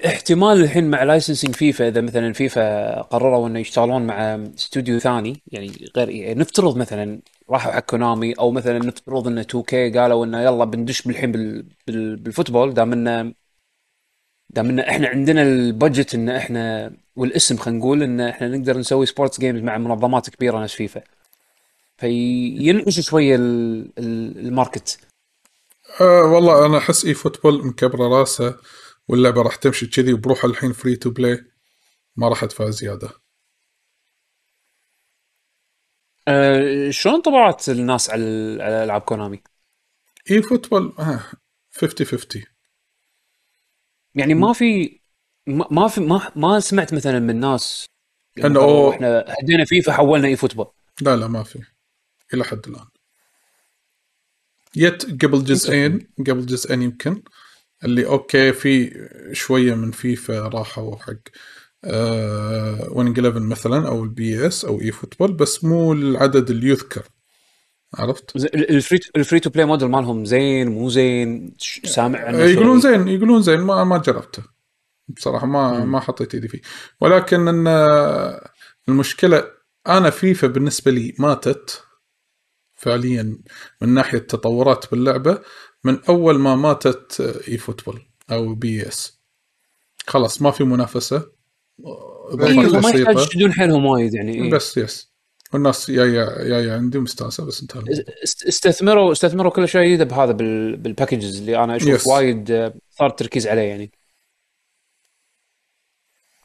احتمال 0.07 0.61
الحين 0.65 0.91
مع 0.91 1.03
licensing 1.03 1.55
فيفا 1.55 1.89
إذا 1.89 2.01
مثلا 2.01 2.33
فيفا 2.33 3.01
قرروا 3.03 3.49
إنه 3.49 3.59
يشتغلون 3.59 4.07
مع 4.07 4.35
استوديو 4.35 4.99
ثاني 4.99 5.43
يعني 5.47 5.73
غير 5.97 6.09
يعني 6.11 6.41
نفترض 6.41 6.77
مثلا 6.77 7.21
راحوا 7.51 7.73
حق 7.73 7.81
كونامي 7.81 8.33
أو 8.33 8.51
مثلا 8.51 8.79
نفترض 8.79 9.27
انه 9.29 9.41
2K 9.41 9.91
قالوا 9.99 10.25
إنه 10.25 10.41
يلا 10.43 10.65
بندش 10.65 11.03
بالحين 11.03 11.33
بال 11.33 11.67
بال 11.87 12.17
بال 12.16 12.28
football 12.28 12.75
دام 12.75 12.93
إنه 12.93 13.35
دام 14.51 14.69
إنه 14.69 14.83
إحنا 14.83 15.09
عندنا 15.09 15.43
ال 15.43 15.53
budget 15.53 16.15
إن 16.15 16.29
إحنا 16.29 16.93
والاسم 17.17 17.57
خلينا 17.57 17.79
نقول 17.79 18.03
إن 18.03 18.21
إحنا 18.21 18.49
نقدر 18.49 18.79
نسوي 18.79 19.07
sports 19.07 19.41
games 19.41 19.61
مع 19.63 19.79
منظمات 19.79 20.31
كبيرة 20.31 20.63
نفس 20.63 20.75
فيفا 20.75 21.03
فينعش 21.99 23.01
شوية 23.01 23.37
ال- 23.37 23.93
ال- 23.99 24.39
market. 24.47 24.99
أه 26.01 26.23
والله 26.23 26.67
أنا 26.67 26.79
أحس 26.79 27.05
eFootball 27.05 27.66
مكبرة 27.67 28.09
راسه. 28.09 28.57
واللعبة 29.09 29.43
راح 29.43 29.57
تمشي 29.57 29.87
كذي 29.87 30.13
وبروح 30.13 30.45
الحين 30.45 30.73
free 30.73 30.97
to 30.97 31.11
play 31.11 31.45
ما 32.17 32.29
راح 32.29 32.43
أدفع 32.43 32.71
زيادة. 32.71 33.11
آه 36.29 36.91
شلون 36.91 37.21
طبعت 37.21 37.69
الناس 37.69 38.11
على 38.11 38.59
على 38.63 38.85
ألعاب 38.85 39.01
كونامي؟ 39.01 39.43
eFootball 40.31 40.95
آه 40.99 41.21
50 41.71 42.07
50 42.07 42.43
يعني 44.15 44.35
ما 44.35 44.53
في 44.53 45.01
ما 45.47 45.89
في 45.89 46.01
ما, 46.01 46.33
ما 46.37 46.61
سمعت 46.61 46.95
مثلا 46.95 47.19
من 47.19 47.41
ناس 47.41 47.87
إنه 48.45 48.61
أوه. 48.61 48.95
إحنا 48.95 49.25
هدينا 49.43 49.65
فيفا 49.65 49.93
حولنا 49.93 50.29
eFootball. 50.29 50.66
لا 51.01 51.17
لا 51.17 51.29
ما 51.29 51.43
في. 51.43 51.63
إلى 52.35 52.45
حد 52.45 52.69
الآن. 52.69 52.87
يت 54.77 55.25
قبل 55.25 55.45
جزئين 55.45 56.11
قبل 56.19 56.47
جزئين 56.47 56.83
يمكن. 56.83 57.23
اللي 57.85 58.07
أوكي 58.07 58.53
في 58.53 58.91
شوية 59.33 59.75
من 59.75 59.91
فيفا 59.91 60.49
راحوا 60.49 60.97
حق 60.97 61.15
آه 61.85 62.89
Winning 62.93 63.19
11 63.19 63.41
مثلا 63.41 63.89
أو 63.89 64.05
ال 64.05 64.47
PES 64.47 64.65
أو 64.65 64.81
eFootball 64.81 65.33
بس 65.33 65.65
مو 65.65 65.93
العدد 65.93 66.51
اللي 66.51 66.69
يذكر. 66.69 67.03
عرفت؟ 67.95 68.37
ال 68.55 68.64
free 68.64 69.01
ال 69.16 69.21
free 69.21 69.41
to 69.41 69.51
play 69.51 69.65
model 69.66 69.89
مالهم 69.89 70.25
زين 70.25 70.69
مو 70.69 70.89
زين؟ 70.89 71.55
سامع 71.85 72.19
عنه 72.25 72.39
شيء؟ 72.39 72.55
يقولون 72.55 72.81
زين 72.81 73.09
يقولون 73.09 73.43
زين 73.43 73.61
ما 73.61 73.85
ما 73.85 73.99
جربته. 73.99 74.43
بصراحة 75.09 75.47
ما 75.47 75.85
ما 75.85 76.01
حطيت 76.01 76.35
ايدي 76.35 76.49
فيه. 76.49 76.61
ولكن 77.01 77.49
إن 77.49 77.67
آه، 77.67 78.51
المشكلة 78.89 79.45
أنا 79.87 80.11
فيفا 80.11 80.47
بالنسبة 80.47 80.91
لي 80.91 81.15
ماتت 81.19 81.85
فعليا 82.77 83.39
من 83.83 83.89
ناحية 83.95 84.19
تطورات 84.19 84.91
باللعبة. 84.91 85.43
من 85.89 85.98
أول 86.09 86.39
ما 86.39 86.56
ماتت 86.56 87.20
eFootball 87.49 88.03
أو 88.31 88.55
PES 88.55 89.19
خلاص 90.06 90.43
ما 90.43 90.51
في 90.51 90.65
منافسة 90.65 91.16
آه، 91.85 92.28
إيه، 92.47 92.55
ما 92.55 92.62
يحتاج 92.62 92.77
بسيطه 92.77 93.10
يشدون 93.23 93.52
حيلهم 93.52 93.85
وايد 93.86 94.15
يعني 94.15 94.35
إيه. 94.35 94.51
بس 94.51 94.77
yes 94.77 95.12
والناس 95.52 95.90
جاية 95.90 96.48
جاية 96.48 96.73
عندي 96.73 96.98
مستانسة 96.98 97.44
بس 97.44 97.60
انتهى 97.62 97.82
استثمروا 98.48 99.12
استثمروا 99.12 99.51
كل 99.52 99.69
شيء 99.69 99.82
جديد 99.94 100.09
بهذا 100.09 100.32
بال- 100.32 100.77
بال 100.77 100.89
packages 100.89 101.39
اللي 101.40 101.65
أنا 101.65 101.77
أشوف 101.77 102.05
Yes. 102.05 102.06
وايد 102.09 102.51
آه، 102.51 102.74
صار 102.90 103.06
التركيز 103.10 103.47
عليه 103.47 103.62
يعني 103.62 103.90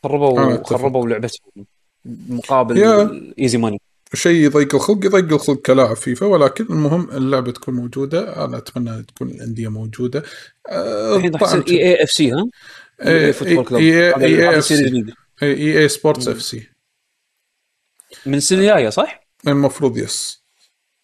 خربوا. 0.04 0.64
خربوا 0.64 1.08
لعبتهم 1.08 1.66
مقابل. 2.06 3.34
easy 3.40 3.58
money 3.58 3.82
شيء 4.14 4.46
يضيق 4.46 4.76
الخلق 4.76 5.06
يضيق 5.06 5.34
الخلق 5.34 5.62
كلاعب 5.62 5.96
فيفا 5.96 6.26
ولكن 6.26 6.66
المهم 6.70 7.12
اللعبة 7.12 7.52
تكون 7.52 7.74
موجودة 7.74 8.46
أنا 8.46 8.58
أتمنى 8.58 9.04
تكون 9.04 9.30
الأندية 9.30 9.68
موجودة 9.68 10.24
آه، 10.70 11.16
الحين 11.16 11.36
راح 11.36 11.42
يصير 11.42 11.62
طبعاً 11.62 11.70
EA 11.70 11.84
FC 11.84 12.32
ها؟ 12.32 12.46
هذا 13.02 13.32
FC. 13.32 14.58
ال 14.58 14.60
series 14.60 14.72
الجديد. 14.72 15.14
EA 15.44 15.80
Sports 15.80 16.28
FC 16.28 16.70
من 18.26 18.36
السنة 18.36 18.60
الجايه 18.60 18.90
صح؟ 18.90 19.28
المفروض 19.48 19.98
yes 19.98 20.44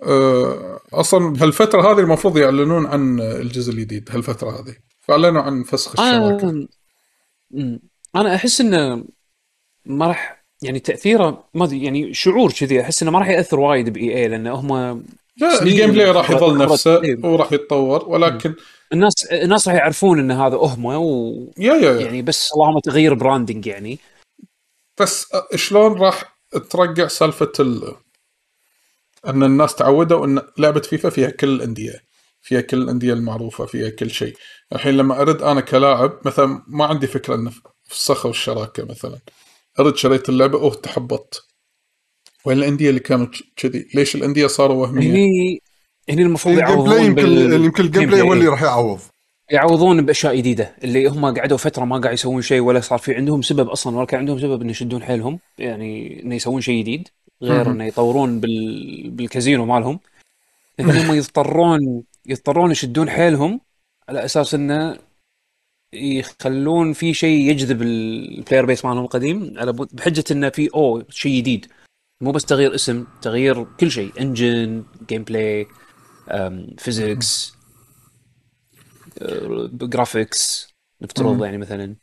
أه، 0.04 0.80
أصلا 0.94 1.34
بهالفتره 1.34 1.92
هذه 1.92 2.00
المفروض 2.00 2.38
يعلنون 2.38 2.86
عن 2.86 3.20
الجزء 3.20 3.74
الجديد 3.74 4.10
هالفترة 4.12 4.50
هذه 4.50 4.76
فأعلنوا 5.02 5.42
عن 5.42 5.64
فسخ 5.64 6.00
الشراكة. 6.00 6.68
أنا 8.16 8.36
أحس 8.36 8.62
إنه 8.62 9.06
ما 9.86 10.08
راح 10.08 10.39
يعني 10.62 10.80
تأثيره 10.80 11.44
ما 11.54 11.66
أدري 11.66 11.84
يعني 11.84 12.14
شعور 12.14 12.52
كذي 12.52 12.82
أحس 12.82 13.02
إنه 13.02 13.12
ما 13.12 13.20
راح 13.20 13.28
يأثر 13.28 13.60
وايد 13.60 13.90
ب 13.90 14.18
EA 14.18 14.28
لأن 14.28 14.48
هم 14.48 15.04
لا 15.38 15.62
ال 15.62 15.92
gameplay 15.92 16.12
راح 16.12 16.32
يظل 16.32 16.58
نفسه. 16.58 17.18
وراح 17.24 17.54
يتطور 17.54 18.10
ولكن 18.10 18.54
الناس 18.94 19.26
الناس 19.26 19.68
راح 19.68 19.78
يعرفون 19.78 20.20
إن 20.20 20.32
هذا 20.32 20.56
هم 20.56 20.86
و 20.86 21.34
يا 21.58 21.74
يا 21.74 21.92
يا. 21.92 22.02
يعني 22.02 22.22
بس 22.22 22.50
اللهم 22.54 22.80
تغير 22.80 23.14
branding 23.14 23.68
يعني. 23.68 24.00
بس 25.00 25.28
شلون 25.56 25.94
راح 26.02 26.40
ترجع 26.70 27.08
سالفة 27.08 27.52
ال... 27.60 27.96
إن 29.28 29.44
الناس 29.44 29.76
تعودوا 29.76 30.26
إن 30.26 30.42
لعبة 30.58 30.80
فيفا 30.80 31.10
فيها 31.10 31.30
كل 31.30 31.50
الأندية 31.50 32.04
فيها 32.42 32.62
كل 32.62 32.78
الأندية 32.78 33.14
المعروفة 33.14 33.66
فيها 33.66 33.90
كل 33.90 34.10
شيء. 34.10 34.36
الحين 34.74 34.98
لما 34.98 35.22
أرد 35.22 35.42
أنا 35.42 35.62
كلاعب 35.62 36.20
مثلا 36.26 36.64
ما 36.68 36.86
عندي 36.86 37.08
فكرة 37.08 37.36
انه 37.36 37.52
فسخوا 37.86 38.32
الشراكه 38.32 38.86
مثلا. 38.86 39.18
أرد 39.80 39.96
شريت 39.96 40.30
اللعبة 40.30 40.60
أوه 40.60 40.74
تحبطت. 40.76 41.42
وين 42.46 42.58
الأندية 42.58 42.90
اللي 42.90 43.00
كانت 43.00 43.36
كذي؟ 43.56 43.88
ليش 43.96 44.16
الأندية 44.16 44.48
صاروا 44.48 44.82
وهمية؟ 44.82 45.12
هني 45.12 45.62
هني 46.10 46.22
المفروض 46.22 46.58
يعوضون 46.58 47.02
يمكن 47.02 47.24
بال- 47.24 47.66
يمكن 47.66 47.84
ال 47.84 48.10
gameplay 48.10 48.22
هو 48.22 48.34
اللي 48.34 48.48
راح 48.48 48.62
يعوض. 48.62 49.00
يعوضون 49.52 50.06
بأشياء 50.06 50.36
جديدة 50.36 50.76
اللي 50.84 51.08
هم 51.08 51.26
قعدوا 51.26 51.58
فترة 51.58 51.86
ما 51.86 51.98
قاعد 51.98 52.14
يسوون 52.14 52.42
شيء 52.42 52.62
ولا 52.62 52.80
صار 52.80 53.00
في 53.00 53.16
عندهم 53.16 53.42
سبب 53.42 53.70
أصلا 53.70 53.98
ولا 53.98 54.06
كان 54.06 54.20
عندهم 54.20 54.40
سبب 54.40 54.62
انه 54.62 54.72
يشدون 54.72 55.04
حيلهم 55.04 55.40
يعني 55.58 56.22
إنه 56.24 56.36
يسوون 56.36 56.62
شيء 56.62 56.82
جديد 56.82 57.08
غير. 57.42 57.72
إنه 57.72 57.86
يطورون 57.86 58.40
بال... 58.40 59.10
بالكازينو 59.10 59.66
مالهم. 59.66 60.00
لكن 60.80 60.90
هم 60.92 61.14
يضطرون 61.16 62.04
يضطرون 62.26 62.72
يشدون 62.72 63.10
حيلهم 63.10 63.62
على 64.10 64.26
أساس 64.26 64.54
إنه 64.54 64.98
يخلون 65.94 66.94
في 66.94 67.14
شيء 67.14 67.50
يجذب 67.50 67.82
ال 67.82 67.94
player 67.94 68.66
base 68.66 68.86
مالهم 68.86 69.04
القديم. 69.04 69.54
على 69.58 69.72
بحجة 69.72 70.24
انه 70.32 70.50
في 70.50 70.70
أو 70.76 71.04
شيء 71.10 71.38
جديد. 71.38 71.66
مو 72.22 72.32
بس 72.32 72.46
تغيير 72.46 72.76
اسم 72.76 73.06
تغيير 73.22 73.64
كل 73.64 73.92
شيء. 73.92 74.12
engine 74.22 74.84
gameplay 75.10 75.68
physics 76.78 77.54
graphics 79.72 80.74
نفترض. 81.02 81.44
يعني 81.44 81.58
مثلا. 81.58 81.96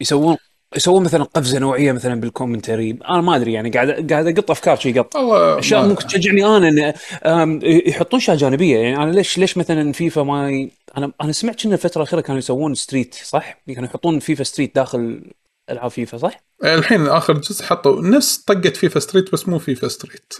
يسوون 0.00 0.36
يسوون 0.76 1.04
مثلا 1.04 1.24
قفزة 1.24 1.58
نوعية 1.58 1.92
مثلا 1.92 2.20
بال 2.20 2.32
commentary 2.32 2.90
أنا 2.90 3.20
ما 3.20 3.36
أدري 3.36 3.52
يعني 3.52 3.70
قاعد 3.70 4.12
قاعد 4.12 4.26
أقط 4.26 4.50
أفكار 4.50 4.76
شي 4.76 4.98
قط. 4.98 5.16
أشياء 5.16 5.88
ممكن 5.88 6.06
تشجعني 6.06 6.46
أنا 6.46 6.94
إن 7.26 7.60
يحطون 7.62 8.20
أشياء 8.20 8.36
جانبية. 8.36 8.78
يعني 8.78 9.02
أنا 9.02 9.10
ليش 9.10 9.38
ليش 9.38 9.58
مثلا 9.58 9.92
فيفا 9.92 10.22
ما. 10.22 10.68
أنا 10.96 11.12
أنا 11.20 11.32
سمعت 11.32 11.66
ان 11.66 11.72
الفترة 11.72 12.02
الأخيرة 12.02 12.20
كانوا 12.20 12.38
يسوون 12.38 12.74
Street 12.74 13.14
صح؟ 13.14 13.62
كانوا 13.66 13.84
يحطون 13.88 14.18
فيفا 14.18 14.44
Street 14.44 14.74
داخل 14.74 15.30
ألعاب 15.70 15.90
فيفا 15.90 16.18
صح؟ 16.18 16.40
الحين 16.64 17.06
آخر 17.06 17.38
جزء 17.38 17.64
حطوا 17.64 18.02
نفس 18.02 18.36
طقة 18.38 18.70
فيفا 18.70 19.00
Street 19.00 19.32
بس 19.32 19.48
مو 19.48 19.58
فيفا 19.58 19.88
Street 19.88 20.32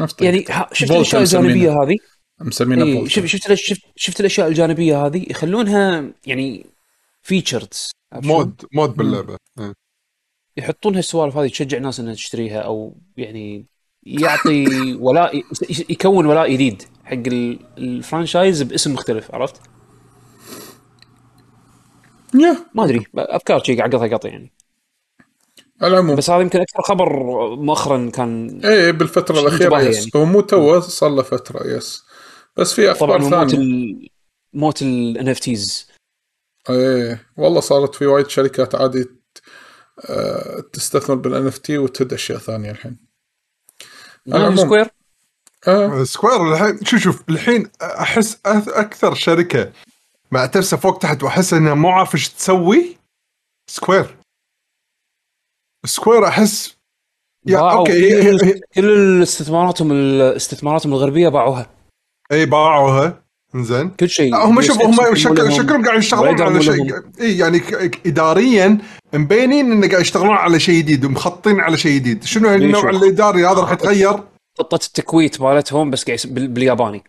نفس 0.00 0.12
طقة. 0.12 0.24
يعني 0.24 0.44
ها- 0.48 0.68
شفت 0.72 0.90
الأشياء. 0.90 1.22
الجانبية 1.22 1.82
هذه 1.82 1.96
مسمينها 2.40 2.84
إيه. 2.86 3.08
شفت 3.08 3.26
شفت 3.26 3.48
الأش- 3.48 3.54
شفت 3.54 3.80
شفت 3.96 4.20
الأشياء 4.20 4.48
الجانبية 4.48 5.06
هذه 5.06 5.26
يخلونها 5.30 6.04
يعني 6.26 6.66
features 7.22 7.90
mode 8.14 8.64
mode 8.72 8.94
باللعبة 8.96 9.36
إيه. 9.60 9.72
يحطون 10.56 10.96
هالسوالف 10.96 11.36
هذه 11.36 11.48
تشجع 11.48 11.78
الناس 11.78 12.00
إنها 12.00 12.14
تشتريها 12.14 12.60
أو 12.60 12.96
يعني 13.16 13.66
يعطي 14.02 14.64
ولاء 15.04 15.36
ي- 15.36 15.44
يكون 15.90 16.26
ولاء 16.26 16.52
جديد 16.52 16.82
حق 17.04 17.12
ال- 17.12 17.58
ال 17.78 17.86
franchise 17.86 18.62
باسم 18.62 18.92
مختلف 18.92 19.34
عرفت؟ 19.34 19.60
يا 22.34 22.56
ما 22.74 22.84
أدري 22.84 23.06
أفكار 23.16 23.62
شي 23.64 23.76
قاعد 23.76 23.94
أقط 23.94 24.16
أقط 24.16 24.28
يعني. 24.28 24.52
على 25.82 25.92
العموم 25.92 26.16
بس 26.16 26.30
هذا 26.30 26.40
يمكن 26.42 26.60
أكثر 26.60 26.82
خبر 26.82 27.08
مؤخرا 27.56 28.10
كان 28.10 28.60
إيه 28.64 28.90
بالفترة 28.90 29.34
شيء 29.34 29.48
الأخيرة 29.48 29.80
yes. 29.80 29.96
يعني. 29.98 30.10
هو 30.16 30.24
مو 30.24 30.40
تو 30.40 30.80
صار 30.80 31.10
له 31.10 31.22
فترة 31.22 31.66
yes. 31.66 32.04
بس 32.56 32.72
في 32.72 32.94
طبعا 32.94 33.16
أخبار 33.16 33.20
موت 33.20 33.50
ثانية. 33.50 33.64
ال 33.64 34.08
مو 34.52 34.72
ال 34.72 34.82
NFTs 34.82 35.88
إيه 36.70 37.26
والله 37.36 37.60
صارت 37.60 37.94
في 37.94 38.06
وايد 38.06 38.28
شركات 38.28 38.74
عادي 38.74 39.06
آه، 40.08 40.60
تستثمر 40.72 41.14
بال 41.16 41.46
NFT 41.46 41.78
و 41.78 42.12
أشياء 42.12 42.38
ثانية 42.38 42.70
الحين. 42.70 42.96
العموم. 44.28 44.56
Square 44.56 44.86
آه. 45.68 46.04
Square 46.04 46.52
الحين 46.52 46.84
شوف 46.84 47.00
شوف 47.00 47.22
الحين 47.28 47.70
أحس 47.82 48.34
أث- 48.34 48.78
أكثر 48.78 49.14
شركة 49.14 49.72
محتاسة 50.32 50.76
فوق 50.76 50.98
تحت 50.98 51.22
وأحس 51.22 51.52
إنها 51.52 51.74
مو 51.74 51.88
عارفة 51.88 52.14
إيش 52.14 52.28
تسوي 52.28 52.96
Square 53.70 54.16
Square 55.86 56.28
احس 56.28 56.76
يا 57.46 57.72
okay 57.72 57.92
هي- 57.92 58.22
هي- 58.22 58.32
هي- 58.32 58.38
كل 58.38 58.60
كل 58.74 59.22
استثماراتهم 59.22 59.92
استثماراتهم 60.20 60.92
الغربية 60.92 61.28
باعوها 61.28 61.70
إي 62.32 62.46
باعوها 62.46 63.22
زين 63.56 63.90
كل 63.90 64.08
شيء 64.08 64.36
هم 64.36 64.60
شوف 64.62 64.82
هم. 64.82 65.14
شكلهم 65.14 65.86
قاعد 65.86 65.98
يشتغلون 65.98 66.42
على 66.42 66.62
شيء. 66.62 66.94
إي 67.20 67.38
يعني 67.38 67.60
اداريا 68.06 68.78
مبينين 69.14 69.72
إنه 69.72 69.88
قاعد 69.88 70.00
يشتغلون 70.00 70.30
على 70.34 70.60
شيء 70.60 70.78
جديد 70.78 71.04
ومخططين 71.04 71.60
على 71.60 71.76
شيء 71.76 71.94
جديد 71.94 72.24
شنو 72.24 72.54
النوع 72.54 72.80
شوف. 72.92 73.02
الإداري 73.02 73.46
هذا 73.46 73.60
راح 73.60 73.72
يتغير 73.72 74.24
خطة 74.58 74.74
التكويت 74.86 75.40
مالتهم 75.40 75.90
بس 75.90 76.26
بالياباني 76.26 77.04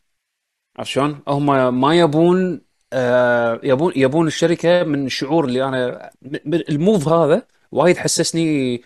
عرفت 0.78 0.90
شلون؟ 0.92 1.20
هم 1.28 1.80
ما 1.82 2.00
يبون 2.00 2.62
يبون 3.64 3.94
يبون 3.96 4.28
الشركة 4.28 4.84
من 4.84 5.06
الشعور 5.06 5.46
اللي 5.46 5.64
أنا 5.64 6.10
ال 6.70 6.77
move 6.77 7.08
هذا 7.08 7.48
وايد 7.72 7.98
حسسني 7.98 8.82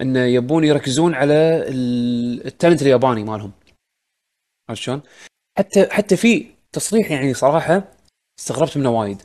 انه 0.00 0.20
يبون 0.20 0.64
يركزون 0.64 1.14
على 1.14 1.68
ال- 1.68 2.46
ال 2.46 2.51
talent 2.51 2.82
الياباني 2.82 3.24
مالهم. 3.24 3.52
عرفت 4.70 4.82
شلون؟ 4.82 5.02
حتى 5.58 5.88
حتى 5.90 6.16
في 6.16 6.46
تصريح 6.72 7.10
يعني 7.10 7.34
صراحة 7.34 7.92
استغربت 8.38 8.76
منه 8.78 8.90
وايد. 8.90 9.22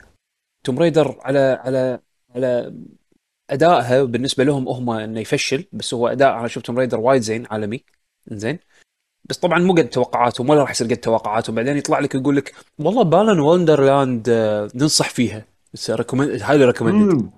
Tomb 0.63 0.79
Raider 0.79 1.19
على 1.21 1.39
على 1.39 1.99
على 2.35 2.73
أدائها 3.49 4.03
بالنسبة 4.03 4.43
لهم 4.43 4.67
هم 4.67 4.89
إنه 4.89 5.19
يفشل 5.19 5.65
بس 5.73 5.93
هو 5.93 6.07
أداء 6.07 6.39
أنا 6.39 6.47
شفت 6.47 6.65
Tomb 6.65 6.79
Raider 6.79 6.99
وايد 6.99 7.21
زين 7.21 7.45
عالمي. 7.51 7.83
زين. 8.27 8.59
بس 9.29 9.37
طبعا 9.37 9.59
مو 9.59 9.73
قد 9.73 9.89
توقعاتهم 9.89 10.49
ولا 10.49 10.61
راح 10.61 10.71
يصير 10.71 10.87
قد 10.87 10.97
توقعاتهم. 10.97 11.55
بعدين 11.55 11.77
يطلع 11.77 11.99
لك 11.99 12.15
يقول 12.15 12.35
لك 12.35 12.53
والله 12.79 13.03
Wonderland 13.39 14.29
آه، 14.29 14.69
ننصح 14.75 15.09
فيها. 15.09 15.45
highly 16.43 16.65
recommended. 16.65 17.29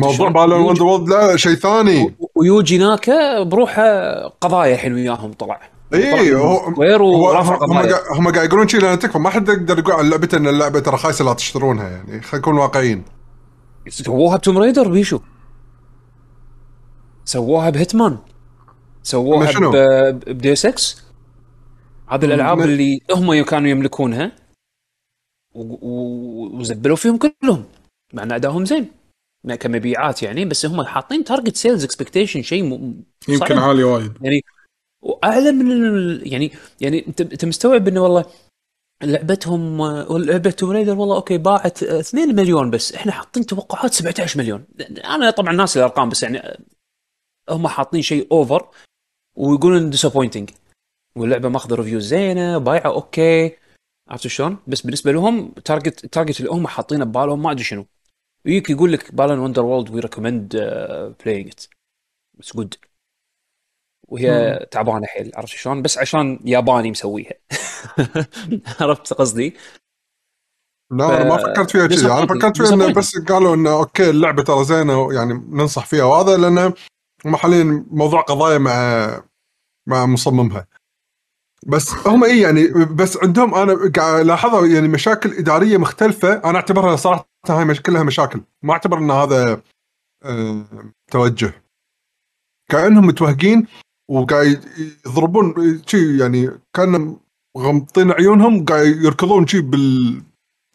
موضوع 0.00 0.28
Balan 0.28 0.60
Wonderworld 0.60 1.08
لا 1.08 1.36
شيء 1.36 1.54
ثاني. 1.54 2.14
ويوجي 2.34 2.78
ناكا 2.78 3.42
بروحه 3.42 3.82
قضايا 4.28 4.74
الحين 4.74 4.94
وياهم 4.94 5.32
طلع. 5.32 5.60
اي 5.94 6.34
هو 6.34 6.58
هم 8.12 8.28
قاعد- 8.30 8.46
يقولون 8.46 8.68
شيء 8.68 8.80
لأن 8.80 8.98
تكفى 8.98 9.18
ما 9.18 9.30
حد 9.30 9.48
يقدر 9.48 9.78
يقول 9.78 9.94
على 9.94 10.08
لعبته 10.08 10.36
إن 10.36 10.46
اللعبة 10.48 10.80
ترى 10.80 10.96
خايسة 10.96 11.24
لا 11.24 11.32
تشترونها 11.32 11.88
يعني. 11.88 12.22
خلينا 12.22 12.38
نكون 12.46 12.58
واقعيين. 12.58 13.04
سووها 13.88 14.36
ب 14.36 14.40
Tomb 14.40 14.58
Raider 14.58 14.88
بيشو. 14.88 15.18
سووها 17.24 17.70
ب 17.70 17.76
Hitman. 17.76 18.18
سووها 19.08 19.44
ما 19.46 19.52
شنو؟ 19.52 19.70
ب- 19.70 20.20
ب 20.26 20.34
Deus 20.34 20.66
Ex 20.66 21.02
هذه 22.08 22.24
الألعاب 22.24 22.60
اللي 22.60 23.00
هم 23.14 23.44
كانوا 23.44 23.68
يملكونها 23.70 24.32
وزبلوا 25.54 26.96
فيهم 26.96 27.18
كلهم 27.18 27.64
مع 28.14 28.22
إن 28.22 28.32
ادائهم 28.32 28.64
زين. 28.64 28.90
كمبيعات 29.60 30.22
يعني 30.22 30.44
بس 30.44 30.66
هم 30.66 30.82
حاطين 30.82 31.24
target 31.24 31.56
sales 31.56 31.84
expectation 31.84 32.42
شيء 32.42 32.62
م- 32.64 33.02
يمكن. 33.28 33.58
عالي 33.58 33.84
وايد. 33.84 34.12
يعني 34.22 34.44
وأعلى 35.02 35.52
من 35.52 35.72
ال- 35.72 36.32
يعني 36.32 36.52
يعني 36.80 37.06
انت 37.08 37.20
أنت 37.20 37.44
مستوعب 37.44 37.88
إنه 37.88 38.00
والله 38.02 38.24
لعبتهم 39.02 39.82
لعبة 40.18 40.50
Tomb 40.50 40.70
Raider 40.70 40.98
والله 40.98 41.16
okay 41.16 41.38
باعت 41.38 41.82
2 41.82 42.34
مليون 42.36 42.70
بس 42.70 42.92
إحنا 42.94 43.12
حاطين 43.12 43.46
توقعات 43.46 43.92
17 43.94 44.38
مليون. 44.38 44.64
أنا 45.04 45.30
طبعا 45.30 45.52
ناسي 45.52 45.78
الأرقام 45.78 46.08
بس 46.08 46.22
يعني 46.22 46.58
هم 47.50 47.68
حاطين 47.68 48.02
شيء 48.02 48.26
اوفر 48.32 48.68
ويقولون 49.38 49.90
disappointing 49.90 50.50
واللعبة 51.16 51.48
ماخذة 51.48 51.74
review 51.74 51.98
زينة 52.00 52.58
بايعة 52.58 52.86
okay 52.90 53.56
عرفت 54.08 54.26
شلون؟ 54.26 54.56
بس 54.66 54.80
بالنسبة 54.80 55.12
لهم 55.12 55.50
target 55.52 56.04
ال 56.04 56.09
target 56.09 56.40
اللي 56.40 56.50
هم 56.50 56.66
حاطينه 56.66 57.04
ببالهم 57.04 57.42
ما 57.42 57.50
أدري 57.50 57.64
شنو 57.64 57.86
يجيك 58.44 58.70
يقول 58.70 58.92
لك 58.92 59.14
Balan 59.14 59.38
Wonderworld 59.38 59.90
we 59.90 60.00
recommend 60.00 60.56
playing 61.24 61.48
it 61.48 61.64
it's 62.38 62.56
good 62.56 62.74
وهي 64.08 64.58
تعبانة 64.70 65.06
حيل 65.06 65.30
عرفت 65.34 65.48
شلون؟ 65.48 65.82
بس 65.82 65.98
عشان 65.98 66.40
ياباني 66.44 66.90
مسويها 66.90 67.32
عرفت 68.80 69.12
قصدي؟ 69.12 69.56
لا 70.90 71.06
أنا 71.06 71.24
ما 71.24 71.36
ف- 71.36 71.40
فكرت 71.40 71.70
فيها 71.70 71.86
كذي 71.86 72.06
أنا. 72.06 72.26
فكرت 72.26 72.56
فيها 72.56 72.74
إنه. 72.74 72.92
بس 72.92 73.18
قالوا 73.18 73.54
إنه 73.54 73.72
أوكي 73.72 74.10
اللعبة 74.10 74.42
ترى 74.42 74.64
زينة 74.64 75.12
يعني 75.12 75.32
ننصح 75.34 75.86
فيها 75.86 76.04
وهذا 76.04 76.36
لأنه 76.36 76.74
هم 77.26 77.36
حاليا 77.36 77.84
موضوع 77.90 78.20
قضايا 78.20 78.58
مع 78.58 79.22
مع 79.88 80.06
مصممها. 80.06 80.66
بس 81.66 81.94
هم 82.06 82.24
اي 82.24 82.40
يعني 82.40 82.68
بس 82.84 83.16
عندهم 83.16 83.54
أنا 83.54 83.90
قاعد 83.96 84.20
ألاحظها 84.20 84.66
يعني 84.66 84.88
مشاكل 84.88 85.32
إدارية 85.32 85.76
مختلفة. 85.76 86.32
أنا 86.44 86.56
أعتبرها 86.56 86.96
صراحة 86.96 87.28
هاي 87.48 87.64
مش 87.64 87.82
كلها 87.82 88.02
مشاكل. 88.02 88.40
ما 88.62 88.72
أعتبر 88.72 88.98
إن 88.98 89.10
هذا 89.10 89.62
آه، 90.24 90.64
توجه. 91.10 91.52
كأنهم 92.70 93.06
متوهقين 93.06 93.66
وقاعد 94.10 94.64
يضربون 95.06 95.54
شي 95.86 96.18
يعني 96.18 96.50
كأنهم 96.76 97.20
غمضين 97.58 98.12
عيونهم 98.12 98.64
قاعد 98.64 98.86
يركضون 98.86 99.46
شي 99.46 99.60
بال 99.60 100.22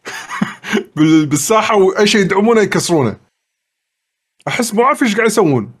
بال- 0.96 1.26
بالساحة 1.26 1.76
وأي 1.76 2.06
شيء 2.06 2.20
يدعمونه 2.20 2.60
يكسرونه. 2.60 3.16
أحس 4.48 4.74
مو 4.74 4.82
عارف 4.82 5.02
إيش 5.02 5.16
قاعد 5.16 5.26
يسوون. 5.28 5.72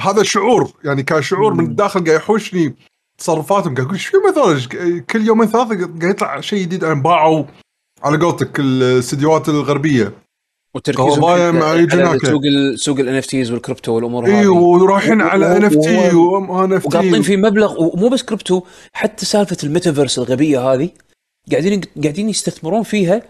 هذا 0.00 0.22
شعور 0.22 0.72
يعني 0.84 1.02
كان 1.02 1.22
شعور 1.22 1.54
من 1.54 1.64
الداخل 1.64 2.04
قاعد 2.04 2.16
يحوشني 2.16 2.74
تصرفاتهم 3.18 3.74
قاعد 3.74 3.86
أقول 3.86 3.94
إيش 3.94 4.06
في 4.06 5.00
كل 5.10 5.26
يومين 5.26 5.48
ثلاثة 5.48 5.68
قاعد 5.78 6.02
يطلع 6.02 6.40
شيء 6.40 6.62
جديد 6.62 6.84
عن 6.84 7.02
باعوا 7.02 7.44
على 8.02 8.18
قولتك 8.18 8.60
الاستديوهات 8.60 9.48
الغربية. 9.48 10.12
وتركيزهم 10.74 11.24
على. 11.24 12.18
سوق 12.30 12.42
سوق 12.74 12.98
ال 12.98 13.14
NFTs 13.14 13.26
وال 13.26 13.50
crypto 13.50 13.92
والأمور 13.92 14.26
اي 14.26 14.32
هذه. 14.32 14.48
ورايحين 14.48 15.22
و- 15.22 15.24
على 15.24 15.56
NFT 15.56 15.74
و 15.76 16.14
NF 16.14 16.86
وقاطين 16.86 17.12
تي 17.12 17.22
في 17.22 17.36
مبلغ 17.36 17.82
ومو 17.82 18.08
بس 18.08 18.22
كريبتو 18.22 18.62
حتى 18.92 19.26
سالفة 19.26 19.56
الميتافيرس 19.64 20.18
الغبية 20.18 20.60
هذه 20.72 20.90
قاعدين 21.50 21.80
قاعدين 22.02 22.28
يستثمرون 22.28 22.82
فيها 22.82 23.22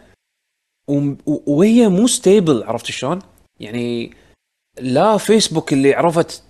وهي 1.27 1.89
مو 1.89 2.07
stable 2.07 2.63
عرفت 2.63 2.87
شلون؟ 2.87 3.19
يعني 3.61 4.13
لا 4.81 5.17
فيسبوك 5.17 5.73
اللي 5.73 5.95
عرفت 5.95 6.43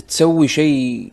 تسوي 0.00 0.48
شيء 0.48 1.12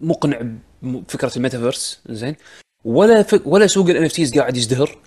مقنع 0.00 0.40
بفكره 0.82 1.32
الميتافيرس 1.36 2.00
زين؟ 2.08 2.36
ولا 2.84 3.22
ف... 3.22 3.40
ولا 3.46 3.66
سوق 3.66 3.88
ال 3.88 4.04
NFTs 4.04 4.38
قاعد 4.38 4.56
يزدهر. 4.56 4.98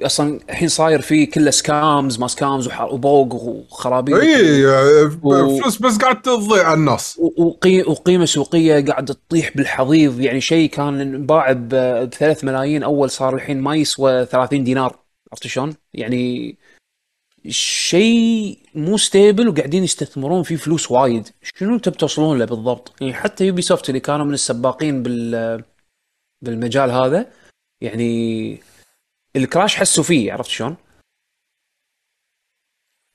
أصلا 0.00 0.40
الحين 0.50 0.68
صاير 0.68 1.00
فيه 1.00 1.30
كله 1.30 1.50
scams 1.50 2.18
ما 2.18 2.28
scams 2.28 2.68
وبوق 2.90 3.34
وخرابيط. 3.34 4.16
اي 4.16 4.66
و- 5.22 5.58
فلوس 5.58 5.82
بس 5.82 5.96
قاعد 5.98 6.22
تضيع 6.22 6.64
على 6.64 6.74
الناس 6.74 7.20
وقي... 7.38 7.82
وقيمة 7.82 8.24
سوقية 8.24 8.84
قاعدة 8.84 9.14
تطيح 9.14 9.56
بالحضيض. 9.56 10.20
يعني 10.20 10.40
شيء 10.40 10.70
كان 10.70 11.26
باع 11.26 11.52
ب 11.52 11.68
3 12.14 12.46
ملايين 12.46 12.82
أول 12.82 13.10
صار 13.10 13.34
الحين 13.34 13.60
ما 13.60 13.74
يسوى 13.76 14.26
30 14.26 14.64
دينار. 14.64 14.98
عرفت 15.32 15.46
شلون؟ 15.46 15.74
يعني 15.94 16.56
شيء 17.48 18.58
مو 18.74 18.96
stable 18.96 19.48
وقاعدين 19.48 19.84
يستثمرون 19.84 20.42
فيه 20.42 20.56
فلوس 20.56 20.90
وايد 20.90 21.28
شنو 21.42 21.74
أنت 21.74 21.88
بتوصلون 21.88 22.38
له 22.38 22.44
بالضبط؟ 22.44 22.94
يعني 23.00 23.14
حتى 23.14 23.46
يوبي 23.46 23.62
سوفت 23.62 23.88
اللي 23.88 24.00
كانوا 24.00 24.26
من 24.26 24.34
السباقين 24.34 25.02
بال 25.02 25.64
بالمجال 26.42 26.90
هذا 26.90 27.32
يعني 27.80 28.60
ال 29.36 29.43
crash 29.43 29.76
حسوا 29.76 30.04
فيه 30.04 30.32
عرفت 30.32 30.50
شلون؟ 30.50 30.76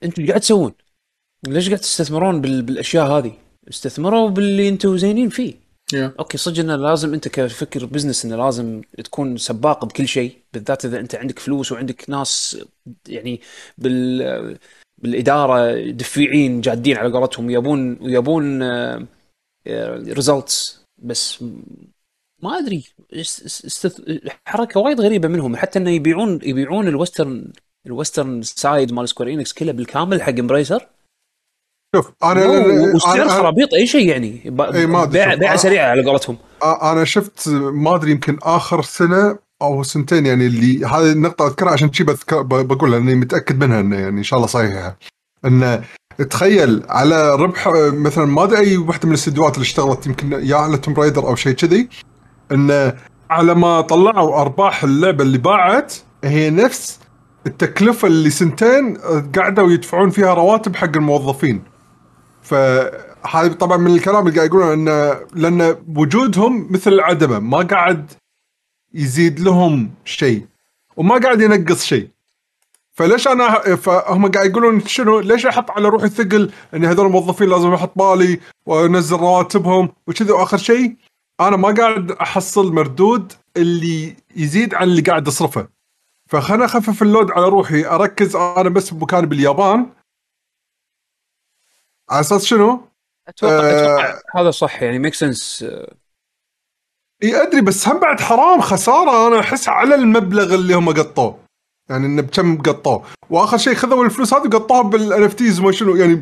أنتم 0.04 0.28
قاعد 0.28 0.40
تسوون؟ 0.40 0.74
ليش 1.48 1.68
قاعد 1.68 1.80
تستثمرون 1.80 2.42
بال... 2.42 2.62
بالأشياء 2.62 3.08
هذه؟ 3.08 3.38
استثمروا 3.70 4.30
باللي 4.30 4.70
أنتم 4.70 4.98
زينين 4.98 5.30
فيه 5.30 5.65
يا. 5.94 6.16
okay 6.20 6.38
صدق 6.38 6.60
إنه 6.60 6.76
لازم 6.76 7.14
أنت 7.14 7.28
كفكر 7.28 7.86
business 7.86 8.26
إنه 8.26 8.36
لازم 8.36 8.82
تكون 9.04 9.38
سباق 9.38 9.86
بكل 9.86 10.08
شيء 10.08 10.38
بالذات 10.54 10.86
إذا 10.86 11.00
أنت 11.00 11.16
عندك 11.16 11.40
فلوس 11.40 11.72
وعندك 11.72 12.10
ناس 12.10 12.58
يعني 13.08 13.42
بال 13.78 14.58
بالإدارة 14.98 15.90
دفيعين 15.92 16.62
جادين 16.62 16.98
على 16.98 17.14
قولتهم 17.14 17.50
يبون 17.50 17.98
يبون 18.02 18.64
results 20.08 20.86
بس 20.98 21.44
ما 22.44 22.58
أدري 22.60 22.84
حركة 24.46 24.80
وايد 24.80 25.02
غريبة 25.02 25.28
منهم. 25.28 25.56
حتى 25.56 25.80
إنه 25.80 25.90
يبيعون 25.90 26.40
يبيعون 26.44 26.88
ال 26.88 26.96
western 26.96 27.54
ال 27.86 27.93
western 27.93 28.42
side 28.42 28.94
مال 28.94 29.10
سكوير 29.10 29.34
انكس 29.34 29.54
كله 29.54 29.72
بالكامل 29.72 30.22
حق 30.22 30.30
امبريسر 30.40 30.88
شوف 31.96 32.12
أنا 32.24 32.46
والسعر 32.46 33.26
أنا- 33.28 33.32
خرابيط 33.32 33.74
أي 33.74 33.88
شيء 33.88 34.10
يعني. 34.10 34.42
بيع 34.46 35.36
أنا- 35.36 35.56
سريعه 35.56 35.90
على 35.90 36.04
قولتهم. 36.06 36.38
أنا 36.82 37.04
شفت 37.04 37.50
ما 37.50 37.96
أدري 37.96 38.12
يمكن 38.12 38.38
آخر 38.44 38.82
سنة 38.82 39.38
أو 39.62 39.84
سنتين 39.84 40.26
يعني 40.26 40.46
اللي 40.48 40.86
هذه 40.86 41.12
النقطة 41.12 41.48
أذكرها 41.48 41.72
عشان 41.72 41.94
شي 41.94 42.04
بذكر 42.04 42.42
ب- 42.42 42.68
بقولها 42.68 42.98
اني 43.00 43.16
متأكد 43.16 43.64
منها 43.64 43.80
إنه 43.80 43.96
يعني 44.00 44.18
إن 44.18 44.24
شاء 44.24 44.38
الله 44.38 44.48
صحيحة. 44.48 44.98
انه 45.46 45.82
تخيل 46.30 46.84
على 46.90 47.36
ربح 47.36 47.68
مثلا 47.94 48.26
ما 48.26 48.44
أدري 48.44 48.58
أي 48.58 48.78
وحده 48.78 49.06
من 49.06 49.10
الاستديوهات 49.14 49.54
اللي 49.56 49.64
اشتغلت 49.64 50.08
يمكن 50.08 50.32
يا 50.32 50.56
على 50.56 50.78
توم 50.78 50.94
رايدر 50.94 51.28
أو 51.28 51.36
شيء 51.36 51.54
كذي 51.54 51.90
انه 52.52 52.94
على 53.30 53.56
ما 53.56 53.82
طلعوا 53.82 54.42
أرباح 54.42 54.84
اللعبة 54.84 55.24
اللي 55.24 55.38
باعت 55.38 55.94
هي 56.24 56.50
نفس 56.50 57.00
التكلفة 57.48 58.08
اللي 58.08 58.30
سنتين 58.30 58.98
قعدوا 59.38 59.72
يدفعون 59.72 60.10
فيها 60.10 60.34
رواتب 60.34 60.76
حق 60.76 60.96
الموظفين. 60.96 61.64
فهذا 62.46 63.54
طبعا 63.54 63.78
من 63.78 63.96
الكلام 63.96 64.28
اللي 64.28 64.38
قاعد 64.38 64.50
يقولون 64.50 64.72
انه 64.72 65.20
لأن 65.34 65.78
وجودهم 65.96 66.68
مثل 66.72 66.94
العدمه 66.94 67.40
ما 67.40 67.58
قاعد 67.58 68.12
يزيد 68.94 69.40
لهم 69.40 69.92
شيء 70.06 70.46
وما 70.98 71.18
قاعد 71.18 71.42
ينقص 71.42 71.84
شيء. 71.84 72.10
فليش 72.92 73.28
أنا 73.28 73.76
فهم 73.76 74.32
قاعد 74.32 74.50
يقولون 74.50 74.82
شنو؟ 74.86 75.20
ليش 75.20 75.46
أحط 75.46 75.72
على 75.72 75.90
روحي 75.90 76.10
ثقل 76.10 76.52
إن 76.74 76.86
هذول 76.86 77.06
الموظفين 77.06 77.50
لازم 77.50 77.74
أحط 77.74 77.98
بالي 77.98 78.40
وأنزل 78.66 79.18
رواتبهم 79.18 79.90
وكذا 80.08 80.34
وآخر 80.34 80.58
شيء؟ 80.58 80.96
أنا 81.40 81.58
ما 81.58 81.72
قاعد 81.72 82.12
أحصل 82.12 82.74
مردود 82.74 83.34
اللي 83.58 84.16
يزيد 84.36 84.74
عن 84.74 84.84
اللي 84.84 85.02
قاعد 85.02 85.28
أصرفه. 85.28 85.68
فخلنا 86.30 86.66
أخفف 86.66 87.02
ال 87.02 87.08
load 87.08 87.32
على 87.32 87.50
روحي 87.50 87.86
أركز 87.86 88.36
أنا 88.36 88.70
بس 88.70 88.94
بمكاني 88.94 89.26
باليابان 89.28 89.86
على 92.10 92.20
أساس 92.20 92.46
شنو؟ 92.46 92.82
أتوقع, 93.28 93.54
آه. 93.54 93.82
أتوقع 93.82 94.22
هذا 94.36 94.52
صح 94.52 94.82
يعني 94.82 95.00
make 95.00 95.14
sense 95.14 95.66
إي 97.24 97.42
أدري 97.42 97.62
بس 97.62 97.88
هم 97.88 98.00
بعد 98.00 98.20
حرام 98.20 98.62
خسارة 98.62 99.28
أنا 99.28 99.40
أحس 99.40 99.70
على 99.70 99.96
المبلغ 99.96 100.56
اللي 100.56 100.74
هم 100.74 100.90
قطوه 100.90 101.40
يعني 101.90 102.06
انه 102.06 102.22
بكم 102.22 102.62
قطوه 102.62 103.06
وآخر 103.30 103.58
شيء 103.58 103.76
خذوا 103.76 104.06
الفلوس 104.06 104.34
هذه 104.34 104.48
وقطوها 104.48 104.82
بال 104.82 105.24
NFTs 105.24 105.60
ما 105.60 105.72
شنو 105.72 105.96
يعني 105.96 106.22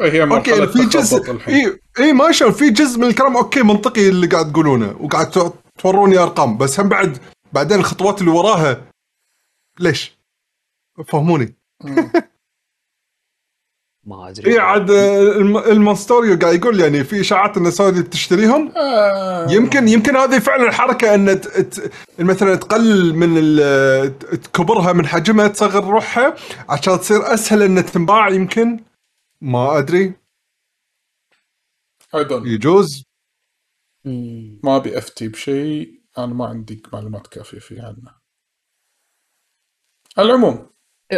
هي 0.00 0.22
okay 0.22 0.66
في 0.66 0.86
جزء 0.86 1.48
إي 1.48 1.80
إي 1.98 2.12
ما 2.12 2.32
شاء 2.32 2.50
في 2.50 2.70
جزء 2.70 2.98
من 2.98 3.06
الكلام 3.06 3.36
okay 3.36 3.62
منطقي 3.62 4.08
اللي 4.08 4.26
قاعد 4.26 4.52
تقولونه 4.52 4.96
وقاعد 5.00 5.52
توروني 5.78 6.18
أرقام 6.18 6.58
بس 6.58 6.80
هم 6.80 6.88
بعد 6.88 7.18
بعدين 7.52 7.78
الخطوات 7.78 8.20
اللي 8.20 8.30
وراها 8.30 8.86
ليش؟ 9.78 10.18
فهموني 11.06 11.54
ما 14.10 14.28
أدري. 14.28 14.52
اي 14.52 14.58
عاد 14.58 14.90
الم- 14.90 15.58
المونستوريو 15.58 16.38
قاعد 16.38 16.54
يقول 16.54 16.80
يعني 16.80 17.04
في 17.04 17.20
إشاعات 17.20 17.56
إن 17.56 17.70
سوني 17.70 18.02
بتشتريهم 18.02 18.72
آه. 18.76 19.50
يمكن 19.50 19.88
يمكن 19.88 20.16
هذه 20.16 20.38
فعلا 20.38 20.70
حركه 20.72 21.14
إن 21.14 21.40
ت- 21.40 21.46
ت- 21.48 21.92
مثلا 22.18 22.54
تقلل 22.54 23.14
من 23.14 23.34
تكبرها 24.42 24.92
من 24.92 25.06
حجمها 25.06 25.48
تصغر 25.48 25.84
روحها 25.84 26.36
عشان 26.68 26.98
تصير 26.98 27.34
أسهل 27.34 27.62
إن 27.62 27.86
تنباع 27.86 28.28
يمكن. 28.28 28.80
ما 29.40 29.78
أدري. 29.78 30.14
أيضا. 32.14 32.42
يجوز. 32.48 33.04
ما 34.64 34.76
أبي 34.76 34.98
أفتي 34.98 35.28
بشيء. 35.28 36.00
أنا 36.18 36.26
ما 36.26 36.46
عندي 36.46 36.82
معلومات 36.92 37.26
كافية 37.26 37.58
فيه 37.58 37.82
عنه 37.82 38.14
على 40.18 40.26
العموم. 40.28 40.66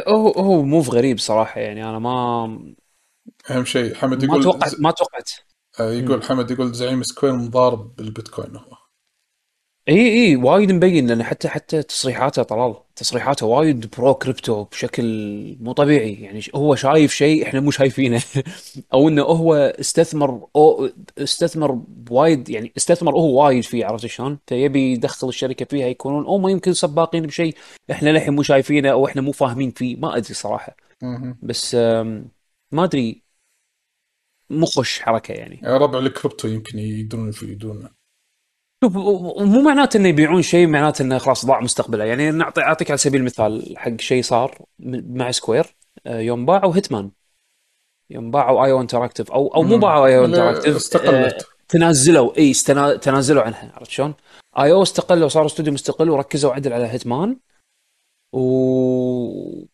هو 0.08 0.28
هو 0.28 0.62
move 0.62 0.90
غريب 0.90 1.18
صراحة 1.18 1.60
يعني. 1.60 1.84
أنا 1.90 1.98
ما 1.98 2.74
أهم 3.50 3.64
شيء 3.64 3.94
حمد 3.94 4.24
ما 4.24 4.24
يقول 4.24 4.44
توقعت 4.44 4.80
ما 4.80 4.90
توقعت. 4.90 5.30
آه، 5.80 5.92
يقول 5.92 6.22
حمد 6.22 6.50
يقول 6.50 6.72
زعيم 6.72 7.02
سكوير 7.02 7.36
مضارب 7.36 7.96
بالبيتكوين 7.96 8.56
هو. 8.56 8.82
إي 9.88 10.12
إي 10.12 10.36
وايد 10.36 10.72
مبين 10.72 11.06
لأن 11.06 11.22
حتى 11.22 11.48
حتى 11.48 11.82
تصريحاته 11.82 12.42
طلال. 12.42 12.74
تصريحاته 12.96 13.46
وايد 13.46 13.90
pro 13.98 14.14
crypto 14.14 14.64
بشكل 14.64 15.04
مو 15.60 15.72
طبيعي. 15.72 16.12
يعني 16.12 16.42
هو 16.54 16.74
شايف 16.74 17.12
شيء 17.12 17.42
إحنا 17.46 17.60
مو 17.60 17.70
شايفينه. 17.70 18.22
أو 18.94 19.08
إنه 19.08 19.22
هو 19.22 19.54
استثمر 19.54 20.48
أو 20.56 20.88
استثمر 21.18 21.72
بوايد 21.88 22.48
يعني 22.48 22.72
استثمر 22.76 23.12
هو 23.14 23.44
وايد 23.44 23.64
فيه 23.64 23.86
عرفت 23.86 24.06
شلون؟ 24.06 24.38
فيبي 24.46 24.92
يدخل 24.92 25.28
الشركة 25.28 25.64
فيها 25.64 25.86
يكونون 25.86 26.24
أو 26.24 26.38
ما 26.38 26.50
يمكن 26.50 26.72
سباقين 26.72 27.22
بشيء 27.26 27.54
إحنا 27.90 28.10
للحين 28.10 28.34
مو 28.34 28.42
شايفينه 28.42 28.88
أو 28.90 29.06
إحنا 29.06 29.22
مو 29.22 29.32
فاهمين 29.32 29.70
فيه. 29.70 29.96
ما 29.96 30.16
أدري 30.16 30.34
صراحة. 30.34 30.76
بس 31.42 31.76
ما 32.72 32.84
أدري 32.84 33.22
مو 34.50 34.66
خوش 34.66 35.00
حركة 35.00 35.32
يعني 35.32 35.60
يا 35.62 35.76
ربع 35.76 35.98
الكريبتو 35.98 36.48
يمكن 36.48 36.78
يقدرون 36.78 37.28
يفيدونا 37.28 37.90
شوف 38.84 38.96
مو 38.96 39.62
معناته 39.62 39.96
إنه 39.96 40.08
يبيعون 40.08 40.42
شيء 40.42 40.66
معناته 40.66 41.02
إنه 41.02 41.18
خلاص 41.18 41.46
ضاع 41.46 41.60
مستقبله 41.60 42.04
يعني 42.04 42.30
نعطي 42.30 42.60
أعطيك 42.60 42.90
على 42.90 42.98
سبيل 42.98 43.20
المثال 43.20 43.74
حق 43.78 44.00
شيء 44.00 44.22
صار 44.22 44.58
مع 44.78 45.30
سكوير 45.30 45.76
آه، 46.06 46.18
يوم 46.20 46.46
باعوا 46.46 46.76
هيتمان 46.76 47.10
يوم 48.10 48.30
باعوا 48.30 48.64
IO 48.64 48.80
Interactive 48.80 49.32
أو 49.32 49.54
أو 49.54 49.62
مو. 49.62 49.78
باعوا 49.78 50.06
IO 50.06 50.24
Interactive 50.24 50.76
استقلت. 50.76 51.46
تنازلوا 51.68 52.38
إي 52.38 52.50
استنا... 52.50 52.96
تنازلوا 52.96 53.42
عنها 53.42 53.72
عرفت 53.74 53.90
شلون؟ 53.90 54.14
IO 54.58 54.82
استقلوا 54.82 55.28
صاروا 55.28 55.46
استوديو 55.46 55.72
مستقل 55.72 56.10
وركزوا 56.10 56.52
عدل 56.52 56.72
على 56.72 56.86
هيتمان 56.86 57.36
و... 58.32 58.38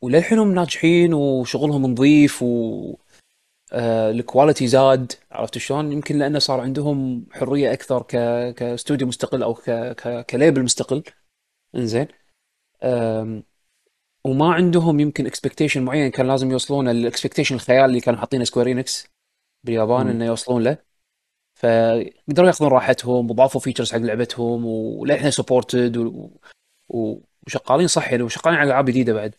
وللحين 0.03 0.55
ناجحين 0.55 1.15
وشغلهم 1.15 1.87
نظيف 1.87 2.43
و 2.43 2.97
آه، 3.73 4.11
ال 4.11 4.18
quality 4.18 4.67
زاد 4.67 5.13
عرفت 5.31 5.59
شلون؟ 5.59 5.93
يمكن 5.93 6.19
لأنه 6.19 6.39
صار 6.39 6.61
عندهم 6.61 7.27
حرية 7.33 7.73
أكثر 7.73 8.03
ك 8.03 8.09
كاستوديو 8.55 9.07
مستقل 9.07 9.43
أو 9.43 9.55
ك 9.55 9.71
ك 9.71 10.27
ك 10.27 10.33
label 10.33 10.63
مستقل 10.63 11.03
إنزين 11.75 12.09
أم، 12.83 13.45
وما 14.25 14.55
عندهم 14.55 15.01
يمكن 15.01 15.27
expectation 15.27 15.85
معين 15.85 16.11
كان 16.11 16.27
لازم 16.27 16.51
يوصلون 16.51 16.89
ال 16.89 16.94
expectation 16.94 17.55
الخيال 17.55 17.85
اللي 17.85 18.01
كانوا 18.01 18.21
حاطينه 18.21 18.45
سكوير 18.45 18.71
انكس 18.71 19.09
باليابان 19.65 20.05
مم. 20.07 20.11
إنه 20.11 20.25
يوصلون 20.27 20.63
له 20.63 20.79
فقدروا 21.55 22.47
ياخذون 22.47 22.71
راحتهم 22.71 23.31
وضافوا 23.31 23.61
features 23.61 23.93
حق 23.93 23.99
لعبتهم 23.99 24.67
وللحين 24.67 25.31
supported 25.31 25.97
و... 25.97 26.31
و... 26.89 27.21
وشغالين 27.49 27.87
صح 27.87 28.11
يعني 28.11 28.23
وشغالين 28.23 28.59
على 28.61 28.69
ألعاب 28.69 28.85
جديدة 28.85 29.13
بعد. 29.13 29.35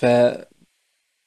ف 0.00 0.04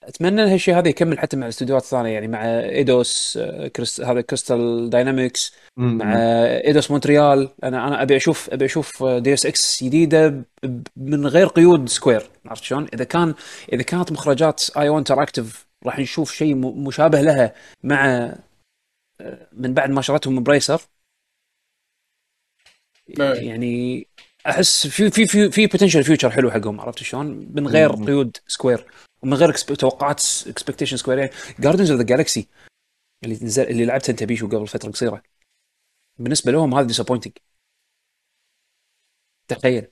اتمنى 0.04 0.44
إن 0.44 0.48
هالشيء 0.50 0.78
هذا 0.78 0.90
يكمل 0.90 1.20
حتى 1.20 1.38
مع 1.38 1.44
الاستديوهات 1.44 1.84
الثانية 1.84 2.10
يعني 2.10 2.28
مع 2.28 2.46
إيدوس 2.60 3.38
آه، 3.42 3.68
كريست 3.68 4.02
هذا 4.02 4.22
كريستال 4.22 4.90
داينامكس 4.90 5.54
مع 5.78 6.14
إيدوس 6.66 6.92
مونتريال. 6.92 7.50
أنا 7.64 7.88
أنا 7.88 8.02
أبي 8.02 8.16
أشوف 8.16 8.50
أبي 8.50 8.66
أشوف 8.66 9.04
ديوس 9.04 9.46
إكس 9.46 9.84
جديدة 9.84 10.44
من 10.96 11.28
غير 11.28 11.48
قيود 11.48 11.90
سكوير 11.90 12.30
عرفت 12.46 12.64
شلون؟ 12.64 12.88
إذا 12.94 13.04
كان 13.04 13.34
إذا 13.74 13.84
كانت 13.84 14.12
مخرجات 14.12 14.78
IO 14.78 14.90
Interactive 14.90 15.68
راح 15.86 16.00
نشوف 16.00 16.34
شيء 16.34 16.56
م- 16.56 16.88
مشابه 16.88 17.22
لها 17.22 17.54
مع 17.84 18.06
آه، 19.22 19.48
من 19.52 19.74
بعد 19.74 19.90
ما 19.90 20.02
شرتهم 20.02 20.36
لا. 23.08 23.36
يعني 23.42 24.08
أحس 24.50 24.88
في 24.88 25.10
في 25.12 25.28
في 25.28 25.52
في 25.52 25.68
potential 25.68 26.04
future 26.04 26.32
حلو 26.32 26.52
حقهم 26.52 26.82
عرفت 26.82 27.04
شلون؟ 27.04 27.28
من 27.28 27.68
غير. 27.68 27.92
قيود 27.92 28.38
سكوير 28.48 28.88
ومن 29.22 29.34
غير 29.34 29.54
توقعات 29.54 30.24
expectation 30.48 30.98
سكوير 30.98 31.18
يعني 31.18 31.32
Guardians 31.60 31.92
of 31.92 32.00
the 32.00 32.06
Galaxy 32.06 32.48
اللي 33.24 33.36
نزل 33.36 33.64
اللي 33.64 33.86
لعبته 33.86 34.12
أنت 34.12 34.24
بيشو 34.24 34.48
قبل 34.48 34.68
فترة 34.68 34.92
قصيرة 34.92 35.24
بالنسبة 36.18 36.52
لهم 36.52 36.76
هذا 36.76 36.88
disappointing 36.88 37.34
تخيل. 39.48 39.88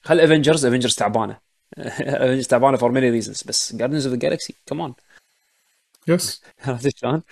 خل 0.00 0.20
Avengers 0.20 0.66
Avengers 0.66 0.94
تعبانة. 0.94 1.40
Avengers 1.78 2.46
تعبانة 2.46 2.76
for 2.76 2.92
many 2.92 3.10
reasons 3.10 3.42
بس 3.42 3.76
Guardians 3.76 4.06
of 4.06 4.14
the 4.14 4.20
Galaxy 4.20 4.54
كمان 4.66 4.94
yes 6.08 6.42
عرفت 6.60 6.96
شلون؟ 6.96 7.22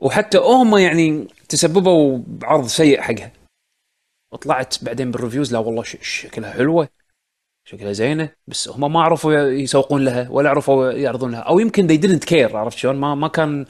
وحتى 0.00 0.38
هم 0.38 0.78
يعني 0.78 1.28
تسببوا 1.48 2.18
بعرض 2.26 2.66
سيء 2.66 3.00
حقها. 3.00 3.45
وطلعت 4.36 4.84
بعدين 4.84 5.10
بال 5.10 5.19
reviews 5.19 5.52
لا 5.52 5.58
والله 5.58 5.82
شكلها 6.02 6.52
حلوة 6.52 6.88
شكلها 7.68 7.92
زينة 7.92 8.28
بس 8.46 8.68
هم 8.68 8.92
ما 8.92 9.02
عرفوا 9.02 9.32
يسوقون 9.32 10.04
لها 10.04 10.28
ولا 10.30 10.50
عرفوا 10.50 10.92
يعرضون 10.92 11.32
لها 11.32 11.40
أو 11.40 11.58
يمكن 11.58 11.88
they 11.88 12.00
didn't 12.00 12.28
care 12.28 12.54
عرفت 12.54 12.78
شلون؟ 12.78 12.96
ما 12.96 13.14
ما 13.14 13.28
كان 13.28 13.66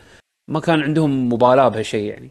ما 0.51 0.61
كان 0.61 0.81
عندهم 0.81 1.33
مبالاة 1.33 1.69
بهالشيء 1.69 2.05
يعني. 2.05 2.31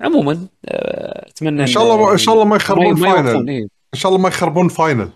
عموما 0.00 0.46
آه، 0.64 1.28
أتمنى 1.28 1.62
إن 1.62 1.66
شاء 1.66 1.82
الله 1.82 2.12
إن 2.12 2.18
شاء 2.18 2.34
الله 2.34 2.44
ما 2.44 2.56
يخربون 2.56 2.96
Final 2.96 3.48
إيه. 3.48 3.62
إن 3.62 3.98
شاء 3.98 4.12
الله 4.12 4.22
ما 4.22 4.28
يخربون 4.28 4.68
Final 4.68 5.10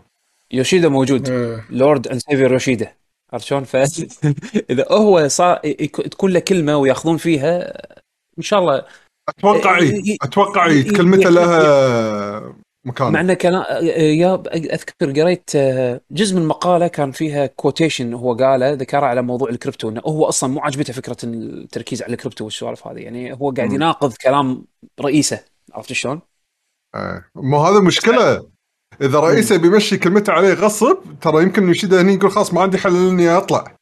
يوشيدا 0.52 0.88
موجود 0.88 1.28
lord 1.70 2.08
and 2.08 2.20
savior 2.20 2.52
يوشيدا 2.52 2.92
عرفت 3.32 3.46
شلون؟ 3.46 3.64
فاذا 3.64 4.86
هو 4.92 5.28
صار 5.28 5.56
تكون 5.86 6.32
له 6.32 6.40
كلمة 6.40 6.76
وياخذون 6.76 7.16
فيها 7.16 7.82
إن 8.38 8.42
شاء 8.42 8.58
الله 8.58 8.84
أتوقع 9.28 9.78
اي 9.78 10.02
إي- 10.02 10.16
أتوقع 10.22 10.66
إي- 10.66 10.70
اي 10.70 10.84
إي- 10.84 10.96
كلمته 10.96 11.30
لها 11.30 12.54
مكان. 12.86 13.12
مع 13.12 13.20
انه 13.20 13.34
كان 13.34 13.52
يا 13.94 14.42
أذكر 14.54 15.22
قريت 15.22 15.50
آه، 15.56 16.00
جزء 16.10 16.36
من 16.36 16.46
مقالة 16.46 16.86
كان 16.86 17.12
فيها 17.12 17.46
quotation 17.46 18.14
هو 18.14 18.34
قاله 18.34 18.72
ذكرها 18.72 19.06
على 19.06 19.22
موضوع 19.22 19.48
الكريبتو 19.48 19.88
إنه 19.88 20.00
هو 20.00 20.24
أصلا 20.24 20.50
مو 20.50 20.60
عاجبته 20.60 20.92
فكرة 20.92 21.16
التركيز 21.24 22.02
على 22.02 22.12
الكريبتو 22.12 22.44
والسوالف 22.44 22.86
هذه. 22.86 22.98
يعني 22.98 23.32
هو 23.32 23.50
قاعد. 23.50 23.72
يناقض 23.72 24.12
كلام 24.12 24.64
رئيسه. 25.00 25.40
عرفت 25.74 25.92
شلون؟ 25.92 26.20
آه. 26.94 27.24
مو 27.34 27.58
هذا 27.58 27.80
مشكلة. 27.80 28.46
إذا 29.02 29.20
رئيسه 29.20 29.56
بيمشي 29.56 29.96
كلمته 29.96 30.32
عليه 30.32 30.54
غصب 30.54 30.96
ترى 31.20 31.42
يمكن 31.42 31.68
يشيده 31.70 32.00
هني 32.00 32.14
يقول 32.14 32.30
خلاص 32.30 32.54
ما 32.54 32.62
عندي 32.62 32.78
حل 32.78 33.08
إني 33.08 33.36
أطلع. 33.36 33.77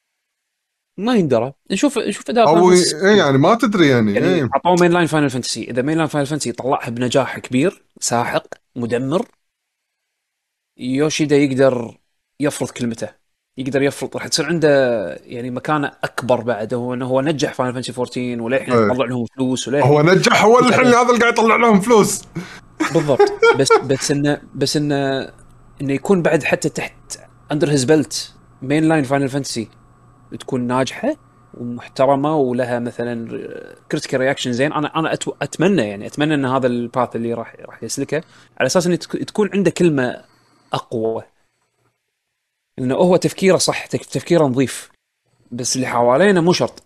ما 0.99 1.15
يندرى 1.15 1.53
نشوف 1.71 1.99
نشوف 1.99 2.31
اداء 2.31 2.49
أو 2.49 2.71
Fantasy. 2.71 2.97
إيه 2.97 3.17
يعني 3.17 3.39
ما 3.39 3.55
تدري 3.55 3.89
يعني, 3.89 4.15
يعني 4.15 4.27
إيه. 4.27 4.49
أعطوه 4.55 4.77
mainline 4.81 5.07
Final 5.07 5.31
Fantasy 5.31 5.71
إذا 5.71 5.83
mainline 5.83 6.09
Final 6.09 6.27
Fantasy 6.27 6.53
طلعها 6.53 6.91
بنجاح 6.91 7.39
كبير 7.39 7.83
ساحق 8.01 8.47
مدمر 8.77 9.27
يوشيدا 10.79 11.37
يقدر 11.37 11.99
يفرض 12.41 12.71
كلمته 12.71 13.09
يقدر 13.59 13.83
يفرض 13.83 14.17
راح 14.17 14.27
تصير 14.27 14.47
عنده 14.47 14.69
يعني 15.15 15.51
مكانه 15.51 15.93
أكبر 16.05 16.41
بعد 16.41 16.75
هو 16.75 16.95
انه 16.95 17.07
هو 17.07 17.21
نجح 17.21 17.55
Final 17.55 17.73
Fantasy 17.73 17.93
14 17.93 18.43
وللحين 18.43 18.75
إيه. 18.75 18.87
يطلع 18.87 19.05
لهم 19.05 19.27
فلوس 19.37 19.69
وللحين 19.69 19.93
هو 19.93 20.03
نجح 20.03 20.45
هو 20.45 20.59
الحين 20.59 20.87
هذا 20.87 21.09
اللي 21.09 21.21
قاعد 21.21 21.33
يطلع 21.33 21.57
لهم 21.57 21.81
فلوس 21.81 22.23
بالضبط 22.95 23.33
بس 23.59 23.69
بس 23.73 24.11
انه 24.11 24.41
بس 24.55 24.77
انه 24.77 25.31
إنه 25.81 25.93
يكون 25.93 26.23
بعد 26.23 26.43
حتى 26.43 26.69
تحت 26.69 27.19
under 27.53 27.71
his 27.71 27.85
belt 27.85 28.33
mainline 28.63 29.05
Final 29.05 29.29
Fantasy 29.29 29.69
تكون 30.41 30.61
ناجحة 30.61 31.17
ومحترمة 31.55 32.37
ولها 32.37 32.79
مثلا 32.79 33.29
critical 33.93 34.21
reaction 34.21 34.53
زين. 34.53 34.73
أنا 34.73 34.99
أنا 34.99 35.13
أتمنى 35.43 35.83
يعني 35.83 36.07
أتمنى 36.07 36.35
إن 36.35 36.45
هذا 36.45 36.67
ال 36.67 36.77
path 36.77 37.17
اللي 37.17 37.35
راح 37.35 37.57
راح 37.61 37.83
يسلكه 37.83 38.23
على 38.59 38.67
أساس 38.67 38.87
إن 38.87 38.99
تك- 38.99 39.25
تكون 39.25 39.51
عنده 39.55 39.71
كلمة 39.71 40.25
أقوى. 40.73 41.23
لأنه 42.79 42.95
هو 42.95 43.17
تفكيره 43.17 43.57
صح 43.57 43.87
تفكيره 43.87 44.45
نظيف 44.45 44.91
بس 45.53 45.77
اللي 45.77 45.87
حوالينا 45.87 46.41
مو 46.41 46.53
شرط. 46.53 46.83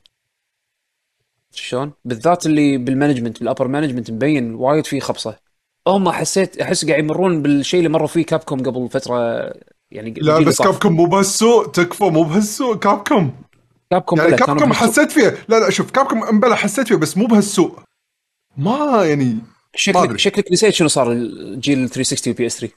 شلون؟ 1.53 1.93
بالذات 2.05 2.47
اللي 2.47 2.77
بال 2.79 2.89
management 2.89 3.41
بال 3.41 3.49
upper 3.49 3.69
management 3.69 4.11
مبين 4.11 4.55
وايد 4.55 4.87
فيه 4.87 5.01
خبصة. 5.01 5.39
هم 5.87 6.11
حسيت 6.11 6.61
أحس 6.61 6.85
قاعد 6.85 6.99
يمرون 7.05 7.43
بالشيء 7.43 7.79
اللي 7.79 7.89
مروا 7.91 8.07
فيه 8.07 8.25
Capcom 8.27 8.63
قبل 8.63 8.89
فترة 8.89 9.53
يعني 9.93 10.15
لا 10.17 10.39
بس 10.39 10.57
طاف. 10.57 10.67
كابكم 10.67 10.93
مو 10.93 11.05
بهالسوق 11.05 11.71
تكفى 11.71 12.05
مو 12.05 12.23
بهالسوق 12.23 12.79
كابكم 12.79 13.33
كابكم 13.91 14.17
يعني 14.17 14.37
كابكم 14.37 14.55
بهالسوق. 14.55 14.75
حسيت 14.75 15.13
فيها. 15.13 15.35
لا 15.49 15.61
لا 15.61 15.71
شوف 15.71 15.91
Capcom 15.91 16.25
امبلا 16.25 16.55
حسيت 16.55 16.89
فيها 16.89 16.97
بس 16.97 17.17
مو 17.17 17.27
بهالسوء. 17.27 17.79
ما 18.57 19.05
يعني 19.05 19.39
شكلك. 19.75 20.19
شكلك 20.19 20.53
نسيت 20.53 20.75
شنو 20.75 20.89
صار 20.89 21.13
الجيل 21.13 21.89
360 21.89 22.33
و 22.33 22.47
PS3 22.47 22.75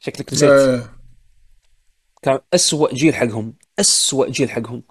شكلك 0.00 0.32
نسيت. 0.32 0.50
آه، 0.50 0.82
كان 2.22 2.38
أسوأ 2.54 2.94
جيل 2.94 3.14
حقهم. 3.14 3.54
أسوأ 3.80 4.28
جيل 4.28 4.50
حقهم. 4.50 4.82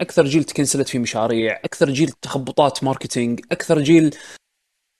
أكثر 0.00 0.24
جيل 0.24 0.44
ت 0.44 0.49
cancelت 0.49 0.88
فيه 0.88 0.98
مشاريع. 0.98 1.60
أكثر 1.64 1.90
جيل 1.90 2.10
تخبطات 2.22 2.84
marketing. 2.84 3.40
أكثر 3.52 3.80
جيل 3.80 4.16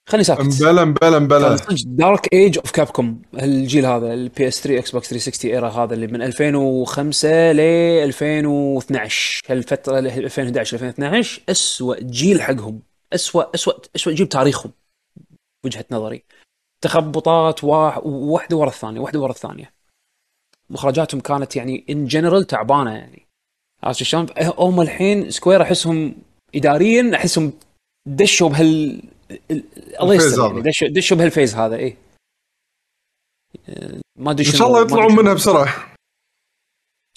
خليني 0.09 0.23
ساكت. 0.23 0.41
امبلا 0.61 0.83
امبلا 0.83 1.17
امبلا. 1.17 1.57
dark 1.85 2.33
age 2.33 2.57
of 2.57 2.71
Capcom 2.71 3.21
الجيل 3.33 3.85
هذا 3.85 4.13
ال 4.13 4.47
PS3 4.47 4.61
Xbox 4.61 5.09
360 5.09 5.51
era 5.51 5.69
هذا 5.69 5.93
اللي 5.93 6.07
من 6.07 6.21
2005 6.21 7.51
ل 7.51 7.59
2012 7.59 9.41
هالفترة 9.49 9.99
ل 9.99 10.07
2011 10.07 10.73
2012 10.75 11.41
اسوء 11.49 12.01
جيل 12.01 12.41
حقهم. 12.41 12.79
اسوء 13.13 13.49
اسوء 13.55 13.75
اسوء 13.95 14.13
جيل 14.13 14.25
بتاريخهم. 14.25 14.71
وجهة 15.65 15.85
نظري. 15.91 16.23
تخبطات 16.81 17.63
واح- 17.63 18.05
واحدة 18.05 18.57
ورا 18.57 18.69
الثانية 18.69 18.99
واحدة 18.99 19.19
ورا 19.19 19.31
الثانية. 19.31 19.73
مخرجاتهم 20.69 21.21
كانت 21.21 21.55
يعني 21.55 21.85
in 21.89 22.05
general 22.05 22.47
تعبانة 22.47 22.91
يعني. 22.93 23.25
عرفت 23.83 24.03
شلون؟ 24.03 24.25
هم 24.57 24.81
الحين 24.81 25.29
Square 25.31 25.61
أحسهم 25.61 26.15
اداريا 26.55 27.11
أحسهم 27.15 27.53
دشوا 28.07 28.49
بهال 28.49 28.65
ال- 28.67 29.03
الله 30.01 30.13
يستر 30.13 30.41
يعني 30.41 30.53
هذا. 30.53 30.69
دشوا 30.69 30.87
دشوا 30.87 31.17
بهالفيز 31.17 31.55
هذا 31.55 31.75
إيه 31.75 31.97
آه، 33.69 34.01
ما 34.15 34.31
ادري 34.31 34.47
إن 34.47 34.53
شاء 34.53 34.67
الله 34.67 34.81
يطلعون. 34.81 35.15
منها 35.15 35.33
بسرعة 35.33 35.95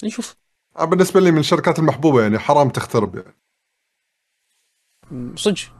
نشوف 0.04 0.36
أنا 0.78 0.84
بالنسبة 0.84 1.20
لي 1.20 1.30
من 1.30 1.38
الشركات 1.38 1.78
المحبوبة 1.78 2.22
يعني 2.22 2.38
حرام 2.38 2.70
تخترب 2.70 3.16
يعني 3.16 3.34
صدق 5.36 5.72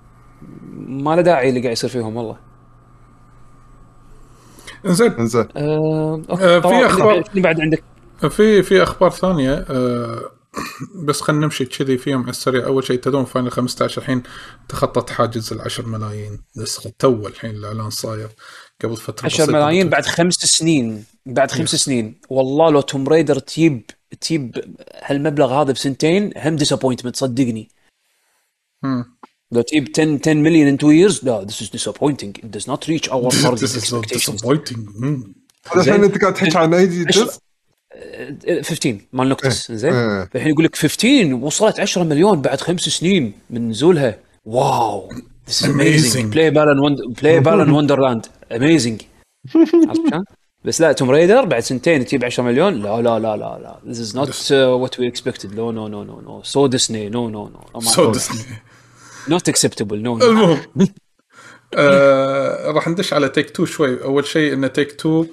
ما 0.73 1.17
له 1.17 1.23
داعي 1.23 1.49
اللي 1.49 1.61
قاعد 1.61 1.73
يصير 1.73 1.91
فيهم 1.91 2.17
والله 2.17 2.39
زين 4.85 5.13
إنزين 5.13 5.49
آه،. 5.57 6.23
آه، 6.31 6.61
في 6.61 6.97
شنو 7.33 7.43
بعد 7.43 7.61
عندك؟ 7.61 7.85
في 8.31 8.63
في 8.63 8.83
أخبار 8.83 9.11
ثانية 9.11 9.55
آه، 9.71 10.38
بس 10.95 11.21
خلينا 11.21 11.45
نمشي 11.45 11.65
كذي 11.65 11.99
فيهم 11.99 12.23
على 12.23 12.31
السريع. 12.31 12.67
أول 12.67 12.85
شيء 12.85 12.99
تدوم 12.99 13.25
Final 13.25 13.51
15 13.51 14.01
الحين 14.01 14.23
تخطط 14.69 15.11
حاجز 15.11 15.53
ال 15.53 15.61
10 15.61 15.87
ملايين. 15.87 16.41
نسخة 16.57 16.93
تو 16.99 17.27
الحين 17.27 17.51
الإعلان 17.51 17.91
صاير 17.91 18.29
قبل 18.85 18.97
فترة 18.97 19.27
10 19.27 19.45
بسيطة 19.45 19.53
ملايين. 19.53 19.89
بعد 19.89 20.07
خمس 20.07 20.35
سنين. 20.35 21.05
بعد 21.27 21.51
خمس 21.51 21.75
سنين. 21.75 22.21
والله 22.29 22.71
لو 22.71 22.81
Tomb 22.81 23.09
Raider 23.09 23.39
تجيب 23.39 23.83
تجيب 24.21 24.77
هالمبلغ 25.03 25.63
هذا 25.63 25.73
بسنتين 25.73 26.33
هم 26.37 26.57
disappointment 26.57 27.17
صدقني. 27.17 27.69
مم. 28.83 29.19
لو 29.53 29.61
تجيب 29.61 29.89
10 29.95 30.19
10 30.23 30.35
مليون 30.35 30.79
in 30.79 30.81
2 30.81 31.11
years 31.11 31.25
لا 31.25 31.47
this 31.47 31.65
is 31.65 31.69
disappointing. 31.69 32.43
It 32.43 32.59
does 32.59 32.67
not 32.67 32.89
reach 32.89 33.09
our 33.11 33.31
target 33.43 33.77
expectations. 33.77 34.45
الحين 35.77 36.05
أنت 36.05 36.19
قاعد 36.19 36.35
تحكي 36.35 36.59
عن 36.59 36.75
أي 36.75 36.87
جزء 36.87 37.39
15 38.63 38.99
مال 39.13 39.29
Noctis 39.29 39.71
إيه، 39.71 39.77
زين 39.77 39.93
إيه. 39.93 40.29
الحين 40.35 40.53
يقول 40.53 40.65
لك 40.65 40.77
15 40.77 41.35
وصلت 41.35 41.81
10 41.81 42.05
مليون 42.05 42.43
بعد 42.43 42.61
خمس 42.61 42.81
سنين 42.81 43.33
من 43.51 43.69
نزولها. 43.69 44.19
wow 44.45 45.09
this 45.49 45.65
amazing 45.65 46.33
play 46.33 46.51
Balan 46.51 46.97
play 47.23 47.41
Balan 47.41 47.71
Wonderland 47.71 48.27
amazing 48.53 49.03
بس 50.65 50.81
لا 50.81 50.93
Tomb 50.93 51.11
Raider 51.11 51.45
بعد 51.45 51.63
سنتين 51.63 52.05
تجيب 52.05 52.25
10 52.25 52.43
مليون. 52.45 52.75
لا 52.75 53.03
لا 53.03 53.19
لا 53.19 53.37
لا 53.37 53.59
لا. 53.63 53.81
this 53.87 54.01
is 54.01 54.17
not 54.17 54.53
what 54.53 55.01
we 55.01 55.09
expected 55.09 55.55
no 55.55 55.71
no 55.71 55.89
no 55.89 56.05
no 56.05 56.21
no 56.21 56.43
سو 56.43 56.67
ديسني 56.67 57.09
no 57.09 57.29
no 57.29 57.51
no 57.75 57.81
سو 57.81 58.13
ديسني 58.13 58.45
not 59.29 59.49
acceptable 59.49 60.03
no 60.03 60.19
المهم 60.19 60.59
آه، 61.75 62.71
راح 62.71 62.89
ندش 62.89 63.13
على 63.13 63.29
Take-Two 63.29 63.65
شوي. 63.65 64.05
أول 64.05 64.27
شيء 64.27 64.53
إن 64.53 64.73
Take-Two 64.73 65.27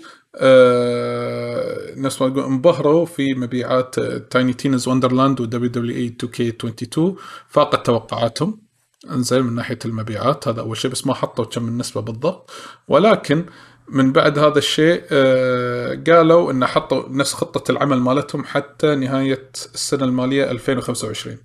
نفس 1.97 2.21
ما 2.21 2.29
تقول 2.29 2.43
انبهروا 2.43 3.05
في 3.05 3.33
مبيعات 3.33 3.99
Tiny 3.99 4.53
Tina's 4.53 4.87
Wonderlands 4.87 5.41
و 5.41 5.45
WWE 5.45 5.95
2K22 5.95 7.15
فاقت 7.47 7.85
توقعاتهم. 7.85 8.65
انزين 9.11 9.41
من 9.41 9.55
ناحية 9.55 9.79
المبيعات 9.85 10.47
هذا 10.47 10.61
أول 10.61 10.77
شيء 10.77 10.91
بس 10.91 11.07
ما 11.07 11.13
حطوا 11.13 11.45
كم 11.45 11.67
النسبة 11.67 12.01
بالضبط. 12.01 12.51
ولكن 12.87 13.45
من 13.89 14.11
بعد 14.11 14.39
هذا 14.39 14.57
الشيء 14.57 15.03
آه 15.11 16.03
قالوا 16.07 16.51
إن 16.51 16.65
حطوا 16.65 17.09
نفس 17.09 17.33
خطة 17.33 17.71
العمل 17.71 17.99
مالتهم 17.99 18.43
حتى 18.43 18.95
نهاية 18.95 19.51
السنة 19.73 20.03
المالية 20.03 20.51
2025 20.51 21.37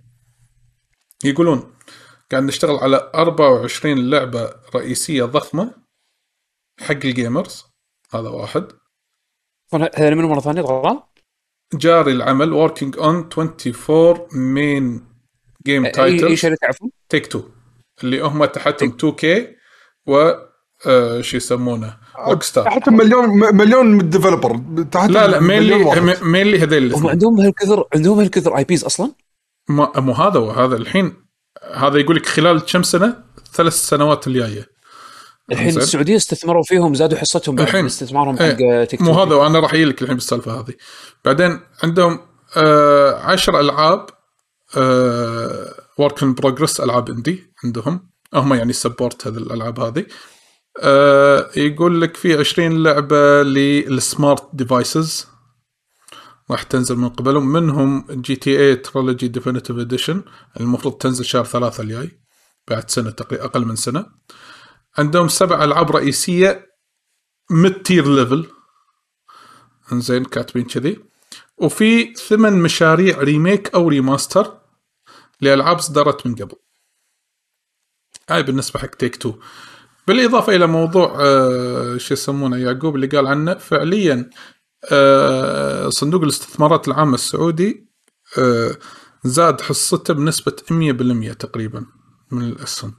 يقولون 1.25 1.75
قاعد 2.31 2.43
نشتغل 2.43 2.77
على 2.77 3.11
24 3.15 4.11
لعبة 4.11 4.51
رئيسية 4.75 5.25
ضخمة 5.25 5.75
حق 6.81 6.93
ال 7.05 7.13
gamers 7.13 7.65
هذا 8.15 8.29
واحد. 8.29 8.80
هذا 9.75 10.15
منو 10.15 10.29
مرة 10.29 10.41
ثانية؟ 10.41 10.63
طبعا. 10.63 11.03
جاري 11.75 12.13
العمل 12.13 12.69
working 12.69 12.95
on 12.97 13.39
24 13.39 14.17
main 14.29 15.01
game 15.69 15.99
إي 16.01 16.27
إي 16.27 16.37
شركه 16.37 16.67
عفوا 16.67 16.89
Take-Two 17.09 17.43
اللي 18.05 18.21
هم 18.21 18.45
تحتهم 18.45 18.97
2K 19.03 19.27
و 20.07 20.33
آه 20.87 21.21
شو 21.21 21.37
يسمونه؟ 21.37 21.97
Rockstar 22.29 22.65
تحتهم 22.65 22.97
مليون 22.97 23.29
م- 23.29 23.57
مليون 23.57 24.11
developer 24.11 24.61
تحت 24.93 25.11
لا 25.11 25.27
لا. 25.27 25.41
مينلي 25.41 25.85
مينلي 26.23 26.59
هذيل 26.63 26.95
هم 26.95 27.07
عندهم 27.07 27.41
هالكثر 27.41 27.85
عندهم 27.95 28.19
هالكثر 28.19 28.57
IPs 28.59 28.85
أصلا؟ 28.85 29.13
مو 29.69 29.93
مو 29.97 30.13
هذا 30.13 30.39
وهذا 30.39 30.77
الحين. 30.77 31.13
هذا 31.75 31.99
يقول 31.99 32.17
لك 32.17 32.27
خلال 32.27 32.61
كم 32.67 32.83
سنة؟ 32.83 33.25
ثلاث 33.53 33.73
سنوات 33.75 34.27
الجاية. 34.27 34.67
الحين. 35.53 35.77
السعودية 35.77 36.17
استثمروا 36.17 36.63
فيهم 36.63 36.95
زادوا 36.95 37.19
حصتهم 37.19 37.59
الحين. 37.59 37.81
من 37.81 37.87
استثمارهم 37.87 38.37
حق 38.37 38.43
إيه، 38.43 38.85
Take 38.85 39.03
مو 39.03 39.13
Tok. 39.15 39.19
هذا 39.19 39.35
وأنا 39.35 39.61
راح 39.61 39.75
أجي 39.75 39.85
لك 39.85 40.03
الحين 40.03 40.15
بالسالفة 40.17 40.61
هذه. 40.61 40.75
بعدين 41.25 41.61
عندهم 41.83 42.21
آه 42.57 43.15
عشر 43.15 43.61
ألعاب 43.61 44.07
work 45.99 46.23
in 46.23 46.35
progress 46.35 46.81
ألعاب 46.81 47.11
indie 47.11 47.53
عندهم. 47.65 48.11
هم 48.35 48.55
يعني 48.55 48.73
support 48.73 49.27
هذه 49.27 49.37
الألعاب 49.37 49.81
هذه. 49.81 50.07
آه 50.83 51.51
يقول 51.57 52.01
لك 52.01 52.17
في 52.17 52.39
20 52.39 52.83
لعبة 52.83 53.43
لل 53.43 53.72
smart 53.72 54.45
devices 54.53 55.27
راح 56.51 56.63
تنزل 56.63 56.97
من 56.97 57.09
قبلهم. 57.09 57.53
منهم 57.53 58.07
GTA 58.11 58.59
Trilogy 58.61 59.29
Definitive 59.29 59.79
Edition 59.79 60.23
المفروض 60.61 60.95
تنزل 60.95 61.25
شهر 61.25 61.45
ثلاثة 61.45 61.83
الجاي 61.83 62.11
بعد 62.69 62.91
سنة 62.91 63.11
تقريبا 63.11 63.45
أقل 63.45 63.65
من 63.65 63.77
سنة. 63.77 64.07
عندهم 64.99 65.29
سبع 65.29 65.65
ألعاب 65.65 65.91
رئيسية 65.91 66.71
mid 67.51 67.83
tier 67.83 68.09
level 68.15 68.47
إنزين 69.93 70.25
كاتبين 70.25 70.65
كذي. 70.65 71.05
وفي 71.57 72.15
ثمان 72.15 72.63
مشاريع 72.63 73.19
remake 73.19 73.75
أو 73.75 73.89
remaster 73.89 74.61
لألعاب 75.41 75.81
صدرت 75.81 76.27
من 76.27 76.35
قبل. 76.35 76.57
هاي 78.31 78.43
بالنسبة 78.43 78.81
حق 78.81 78.87
Take-Two 78.87 79.35
بالإضافة 80.09 80.57
إلى 80.57 80.67
موضوع 80.67 81.17
آه 81.21 81.97
شو 81.97 82.15
يسمونه 82.15 82.57
يعقوب 82.57 82.97
اللي 82.97 83.07
قال 83.07 83.27
عنه 83.27 83.55
فعليا 83.55 84.31
آه 84.93 85.89
صندوق 85.89 86.23
الاستثمارات 86.23 86.89
العامه 86.89 87.15
السعودي 87.15 87.91
آه 88.39 88.77
زاد 89.25 89.61
حصته 89.61 90.15
بنسبة 90.15 90.57
100% 91.33 91.35
تقريبا 91.35 91.87
من 92.31 92.43
الأسهم. 92.49 92.95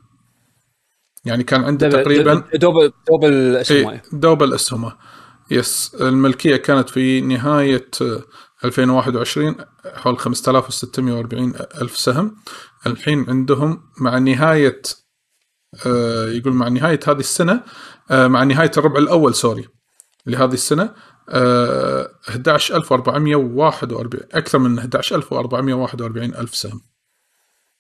يعني 1.25 1.43
كان 1.43 1.63
عنده 1.63 1.89
تقريبا 1.89 2.33
دب- 2.33 2.59
double 2.59 2.93
double 3.09 3.25
الاسهم 3.25 3.89
إيه 3.89 4.01
double 4.13 4.43
الأسهم 4.43 4.91
yes 5.51 5.95
الملكية 6.01 6.55
كانت 6.55 6.89
في 6.89 7.21
نهاية 7.21 7.87
آه، 8.01 8.23
2021 8.65 9.55
حول 9.93 10.17
5640 10.19 11.53
ألف 11.81 11.97
سهم. 11.97 12.35
الحين 12.87 13.25
عندهم 13.29 13.83
مع 13.99 14.17
نهاية 14.17 14.81
آه، 15.85 16.25
يقول 16.29 16.53
مع 16.53 16.67
نهاية 16.67 16.99
هذه 17.07 17.19
السنة 17.19 17.63
آه، 18.11 18.27
مع 18.27 18.43
نهاية 18.43 18.71
الربع 18.77 18.99
الأول 18.99 19.35
sorry 19.35 19.67
لهذه 20.25 20.53
السنة 20.53 20.93
آه، 21.29 22.09
11441 22.29 24.19
أكثر 24.33 24.59
من 24.59 24.79
11441 24.79 26.35
ألف 26.35 26.55
سهم. 26.55 26.81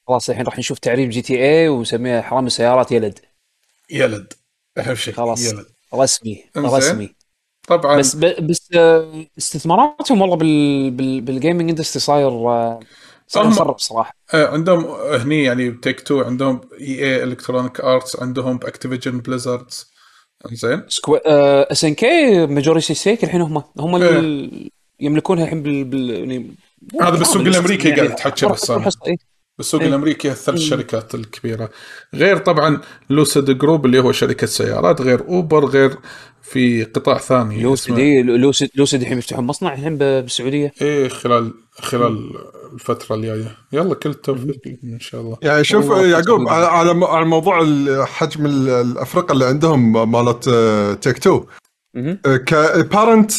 خلاص 0.07 0.29
الحين 0.29 0.45
راح 0.45 0.59
نشوف 0.59 0.79
تعريب 0.79 1.09
جي 1.09 1.21
تي 1.21 1.43
اي 1.43 1.67
ونسميها 1.69 2.21
حرام 2.21 2.45
السيارات 2.47 2.91
يلد. 2.91 3.19
يلد 3.91 4.33
أهم 4.77 4.95
شيء 4.95 5.13
خلاص. 5.13 5.53
يلد. 5.53 5.65
رسمي. 5.95 6.43
رسمي. 6.57 7.15
طبعا. 7.67 7.97
بس 7.97 8.15
ب- 8.15 8.47
بس 8.47 8.69
آه، 8.75 9.25
استثماراتهم 9.37 10.21
والله 10.21 10.35
بال 10.35 10.91
بال 10.91 11.21
بال 11.21 11.33
gaming 11.33 11.69
industry 11.69 11.99
صاير 12.01 12.27
آه، 12.27 12.79
صاير 13.27 13.47
مخرب 13.47 13.79
صراحة. 13.79 14.13
آه، 14.33 14.47
عندهم 14.47 14.85
هني 15.21 15.43
يعني 15.43 15.69
ب 15.69 15.99
Take-Two 16.01 16.21
عندهم 16.21 16.61
EA 16.81 17.03
Electronic 17.05 17.81
Arts 17.81 18.19
عندهم 18.19 18.57
ب 18.57 18.63
Activision 18.63 19.19
Blizzard 19.19 19.91
زين 20.51 20.83
سكو... 20.87 21.15
اس 21.15 21.85
ان 21.85 21.93
كي 21.93 22.45
ماجوريتي 22.45 22.93
ستيك 22.93 23.23
الحين 23.23 23.41
هم. 23.41 23.63
هم 23.77 23.95
إيه. 23.95 24.19
ال... 24.19 24.69
يملكونها 24.99 25.43
الحين 25.43 25.63
بال, 25.63 25.83
بال... 25.83 26.09
يعني 26.09 26.55
هذا 27.01 27.09
بالسوق 27.09 27.41
الأمريكي 27.41 27.89
يعني 27.89 28.01
قاعد 28.01 28.15
تحكي 28.15 28.45
بس 28.45 28.71
حصة، 29.59 29.75
إيه. 29.77 29.79
بالسوق 29.79 29.81
إيه. 29.81 29.87
الأمريكي 29.89 30.31
الثلاث 30.31 30.59
شركات 30.59 31.15
الكبيرة. 31.15 31.69
غير 32.13 32.37
طبعا 32.37 32.81
Lucid 33.09 33.51
Group 33.57 33.85
اللي 33.85 33.99
هو 33.99 34.11
شركة 34.11 34.47
سيارات 34.47 35.01
غير 35.01 35.21
أوبر 35.27 35.65
غير 35.65 35.95
في 36.41 36.83
قطاع 36.83 37.17
ثاني 37.17 37.61
Lucid 37.63 37.97
إيه، 37.99 38.23
Lucid 38.23 38.69
Lucid 38.75 39.01
الحين 39.01 39.17
يفتحون 39.17 39.45
مصنع 39.45 39.73
الحين 39.73 39.95
ب- 39.95 39.97
بالسعودية؟ 40.03 40.71
إيه 40.81 41.07
خلال 41.07 41.53
خلال 41.73 42.31
الفترة 42.73 43.15
الجاية. 43.15 43.57
يلا 43.73 43.95
كل 43.95 44.09
التوفيق 44.09 44.59
إن 44.83 44.99
شاء 44.99 45.21
الله. 45.21 45.37
يعني 45.41 45.63
شوف 45.63 45.85
يعقوب. 45.91 46.47
على 46.49 46.65
على 46.65 47.05
على 47.05 47.25
موضوع 47.25 47.65
حجم 48.05 48.45
ال- 48.45 48.69
الافرقه 48.69 49.31
اللي 49.31 49.45
عندهم 49.45 50.11
مالت 50.11 50.47
آه، 50.47 50.93
Take-Two. 50.93 51.43
مهم. 51.95 52.19
ك 52.45 52.57
parent 52.57 53.31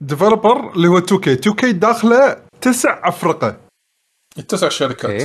developer 0.00 0.72
اللي 0.72 0.88
هو 0.88 0.98
2K 0.98 1.32
2K 1.32 1.72
داخله 1.72 2.36
تسع 2.60 3.08
افرقه 3.08 3.56
التسع 4.38 4.68
شركات. 4.68 5.22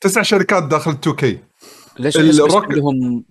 تسع 0.00 0.22
شركات 0.22 0.62
داخل 0.62 0.90
2K 0.90 1.38
ليش 1.98 2.16
ال 2.16 2.24
Rock- 2.24 2.66
كلهم 2.66 3.24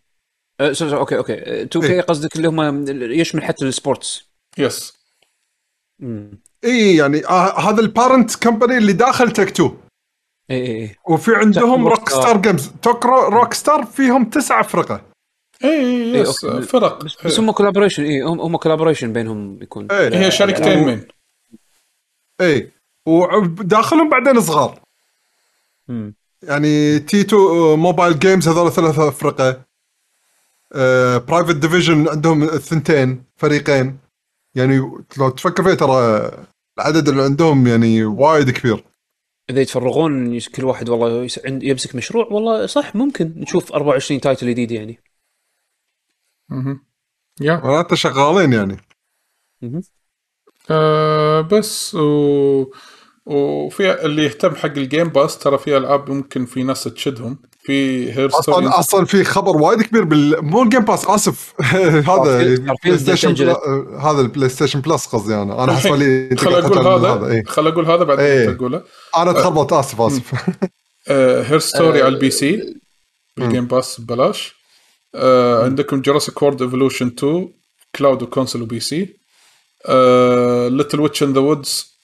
آه، 0.59 0.71
sorry، 0.71 0.95
okay 0.97 1.17
okay. 1.17 1.33
2K 1.63 1.93
إيه. 1.93 2.01
قصدك 2.01 2.35
اللي 2.35 2.47
هم 2.47 2.85
يشمل 3.11 3.43
حتى 3.43 3.65
ال 3.65 3.73
sports. 3.73 4.29
yes. 4.57 4.93
اي 6.63 6.95
يعني 6.95 7.25
آه 7.25 7.59
هذا 7.59 7.81
ال 7.81 7.89
parent 7.89 8.35
company 8.35 8.77
اللي 8.77 8.93
داخل 8.93 9.31
Take-Two 9.31 9.71
اي 10.51 10.67
اي 10.81 10.95
وفي 11.09 11.35
عندهم 11.35 11.87
Rockstar 11.87 12.37
Games 12.41 12.71
توكرو 12.81 13.27
Rockstar 13.27 13.85
فيهم 13.85 14.29
تسع 14.29 14.59
افرقه 14.59 15.01
اي 15.63 15.69
إيه، 15.69 16.21
yes 16.21 16.45
okay. 16.45 16.61
فرق. 16.67 17.03
بس, 17.05 17.15
بس 17.25 17.39
هم 17.39 17.51
collaboration 17.51 18.03
اي 18.03 18.21
هم 18.21 18.41
هم 18.41 18.57
collaboration 18.57 19.13
بينهم 19.13 19.61
يكون. 19.63 19.87
إيه. 19.91 20.15
هي 20.17 20.31
شركتين 20.31 20.83
main 20.83 21.07
اي 22.41 22.71
وداخلهم 23.07 24.09
بعدين 24.09 24.41
صغار. 24.41 24.79
مم. 25.87 26.15
يعني 26.43 26.99
T2 26.99 27.21
Mobile 27.21 28.19
Games 28.19 28.47
هذول 28.47 28.71
ثلاثة 28.71 29.07
افرقه 29.09 29.65
Private 31.17 31.55
Division 31.55 32.07
عندهم 32.09 32.43
الثنتين 32.43 33.23
فريقين 33.37 33.97
يعني 34.55 34.77
لو 35.17 35.29
تفكر 35.29 35.63
فيه 35.63 35.73
ترى 35.73 36.31
العدد 36.77 37.09
اللي 37.09 37.23
عندهم 37.23 37.67
يعني 37.67 38.03
وايد 38.03 38.49
كبير 38.49 38.83
إذا 39.49 39.61
يتفرغون 39.61 40.33
يس- 40.33 40.49
كل 40.49 40.63
واحد 40.63 40.89
والله 40.89 41.27
يمسك 41.45 41.95
مشروع 41.95 42.25
والله 42.25 42.65
صح 42.65 42.95
ممكن 42.95 43.33
نشوف 43.37 43.71
24 43.73 44.21
title 44.21 44.49
جديد 44.49 44.71
يعني 44.71 44.99
مهم. 46.49 46.85
يا 47.41 47.57
معناته 47.57 47.95
شغالين 47.95 48.53
يعني. 48.53 48.77
آه 50.71 51.41
بس 51.41 51.95
و... 51.95 52.65
وفي 53.25 54.05
اللي 54.05 54.23
يهتم 54.23 54.55
حق 54.55 54.65
ال 54.65 54.73
Game 54.73 55.07
Pass 55.07 55.37
ترى 55.37 55.57
في 55.57 55.77
ألعاب 55.77 56.11
ممكن 56.11 56.45
في 56.45 56.63
ناس 56.63 56.83
تشدهم. 56.83 57.37
في 57.59 58.11
Her 58.13 58.28
Story 58.28 58.53
أصلا 58.67 58.79
أصلا 58.79 59.05
في 59.05 59.23
خبر 59.23 59.57
وايد 59.57 59.81
كبير 59.81 60.03
بال 60.03 60.45
مو 60.45 60.63
ال 60.63 60.67
Game 60.67 60.81
Pass 60.81 61.05
آسف. 61.05 61.53
هذا 62.09 62.65
Station. 62.97 63.55
هذا 63.99 64.21
ال 64.21 64.49
PlayStation 64.49 64.81
Plus 64.81 65.05
قصدي 65.05 65.35
أنا. 65.35 65.63
أنا 65.63 65.75
حسب 65.75 65.93
لي 66.01 66.35
خل 66.37 66.53
أقول 66.53 66.87
هذا 66.87 67.31
إيه. 67.31 67.43
خل 67.43 67.67
أقول 67.67 67.85
هذا 67.85 68.03
بعدين. 68.03 68.25
أنت 68.25 68.57
تقوله. 68.57 68.83
أنا 69.17 69.31
تخربط 69.31 69.73
آسف 69.73 70.01
آسف. 70.01 70.33
Her 71.49 71.59
Story 71.59 72.01
على 72.01 72.07
ال 72.07 72.29
PC 72.29 72.75
بال 73.37 73.46
Game 73.46 73.65
Pass 73.65 74.01
ببلاش 74.01 74.55
عندكم 75.63 76.01
Jurassic 76.01 76.41
World 76.41 76.61
Evolution 76.61 77.07
2 77.07 77.53
cloud 77.95 78.23
و 78.23 78.27
console 78.27 78.57
و 78.57 78.61
PC 78.61 79.24
Little 80.69 80.99
Witch 80.99 81.23
in 81.23 81.33
the 81.33 81.39
Woods 81.39 81.95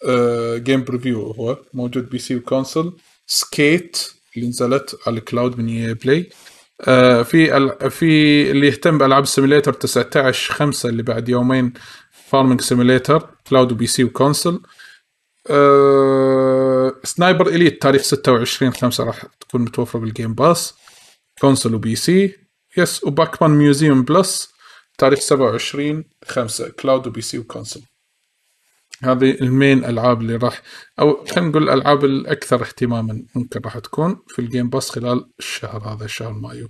game 0.56 0.84
preview 0.84 1.32
هو 1.32 1.58
موجود 1.74 2.10
PC 2.10 2.18
و 2.18 2.36
console. 2.36 2.98
Skate 3.28 3.98
اللي 4.36 4.48
نزلت 4.48 5.00
على 5.08 5.18
ال 5.18 5.24
cloud 5.24 5.58
من 5.60 5.68
EA 5.68 5.94
Play 5.94 6.30
آه 6.88 7.22
في 7.24 7.58
ال... 7.58 7.92
في 7.92 8.52
اللي 8.52 8.68
يهتم 8.68 8.98
بألعاب 8.98 9.24
ال 9.24 9.29
simulator 9.29 9.74
19 9.74 10.54
5 10.54 10.90
اللي 10.90 11.04
بعد 11.04 11.30
يومين 11.30 11.74
Farming 12.30 12.62
Simulator 12.62 13.30
cloud 13.50 13.68
و 13.68 13.72
PC 13.72 14.04
و 14.04 14.10
console. 14.10 14.62
آه، 15.50 16.94
Sniper 17.04 17.48
Elite 17.48 17.82
تاريخ 17.82 18.02
26 18.02 18.74
5 18.74 19.04
راح 19.04 19.26
تكون 19.40 19.62
متوفرة 19.62 20.00
بال 20.00 20.11
Game 20.11 20.34
Pass 20.34 20.74
console 21.42 21.76
و 21.76 21.81
PC. 21.81 21.96
yes 21.96 23.04
و 23.04 23.10
Pac-Man 23.10 23.52
Museum 23.52 24.04
Plus 24.04 24.51
تاريخ 25.02 25.20
27 25.20 26.04
5 26.28 26.70
cloud 26.70 27.01
و 27.01 27.08
PC 27.08 27.40
و 27.40 27.45
console 27.45 27.84
هذه 29.04 29.32
ال 29.32 29.42
main 29.42 29.86
ألعاب 29.86 30.22
اللي 30.22 30.36
راح 30.36 30.62
أو 31.00 31.26
خلينا 31.26 31.50
نقول 31.50 31.64
الالعاب 31.64 32.06
الأكثر 32.06 32.62
اهتماما 32.62 33.24
ممكن 33.36 33.60
راح 33.66 33.78
تكون 33.80 34.20
في 34.28 34.40
ال 34.40 34.46
Game 34.46 34.70
Pass 34.70 34.90
خلال 34.90 35.26
الشهر 35.40 35.94
هذا 35.94 36.08
شهر 36.08 36.34
مايو 36.34 36.68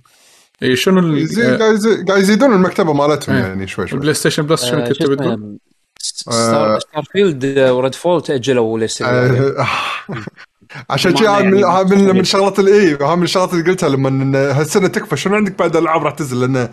إي 0.62 0.76
شنو 0.76 0.98
ال- 1.00 1.42
آه، 1.42 1.56
قاعد 1.58 1.74
يزي- 1.74 2.04
قاعد 2.04 2.20
يزيدون 2.22 2.52
المكتبة 2.52 2.92
مالتهم. 2.92 3.36
يعني 3.36 3.66
شوي 3.66 3.86
شوي 3.88 3.96
ال 3.96 4.14
PlayStation 4.14 4.42
Plus 4.46 4.64
شنو 4.64 4.80
آه، 4.80 4.84
كنت 4.88 4.96
شو 4.98 5.04
تبي 5.04 5.16
تقول؟ 5.16 5.58
اسمه 6.02 6.78
Starfield 6.78 7.58
و 7.58 7.94
Redfall 7.94 8.22
تأجلوا 8.22 8.78
لسه 8.78 9.06
آه، 9.06 9.66
عشان 10.90 11.16
شي 11.16 11.26
هذا 11.26 11.42
من 11.42 11.58
يعني 11.58 11.84
من 11.96 12.16
من. 12.16 12.24
شغلات 12.24 12.58
الاي 12.58 12.94
هذا 12.94 13.14
من 13.14 13.22
الشغلات 13.22 13.52
اللي 13.54 13.70
قلتها 13.70 13.88
لما 13.88 14.38
هالسنة 14.60 14.88
تكفى 14.88 15.16
شنو 15.16 15.34
عندك 15.34 15.58
بعد 15.58 15.76
الألعاب 15.76 16.02
راح 16.04 16.14
تنزل 16.14 16.40
لأن 16.40 16.68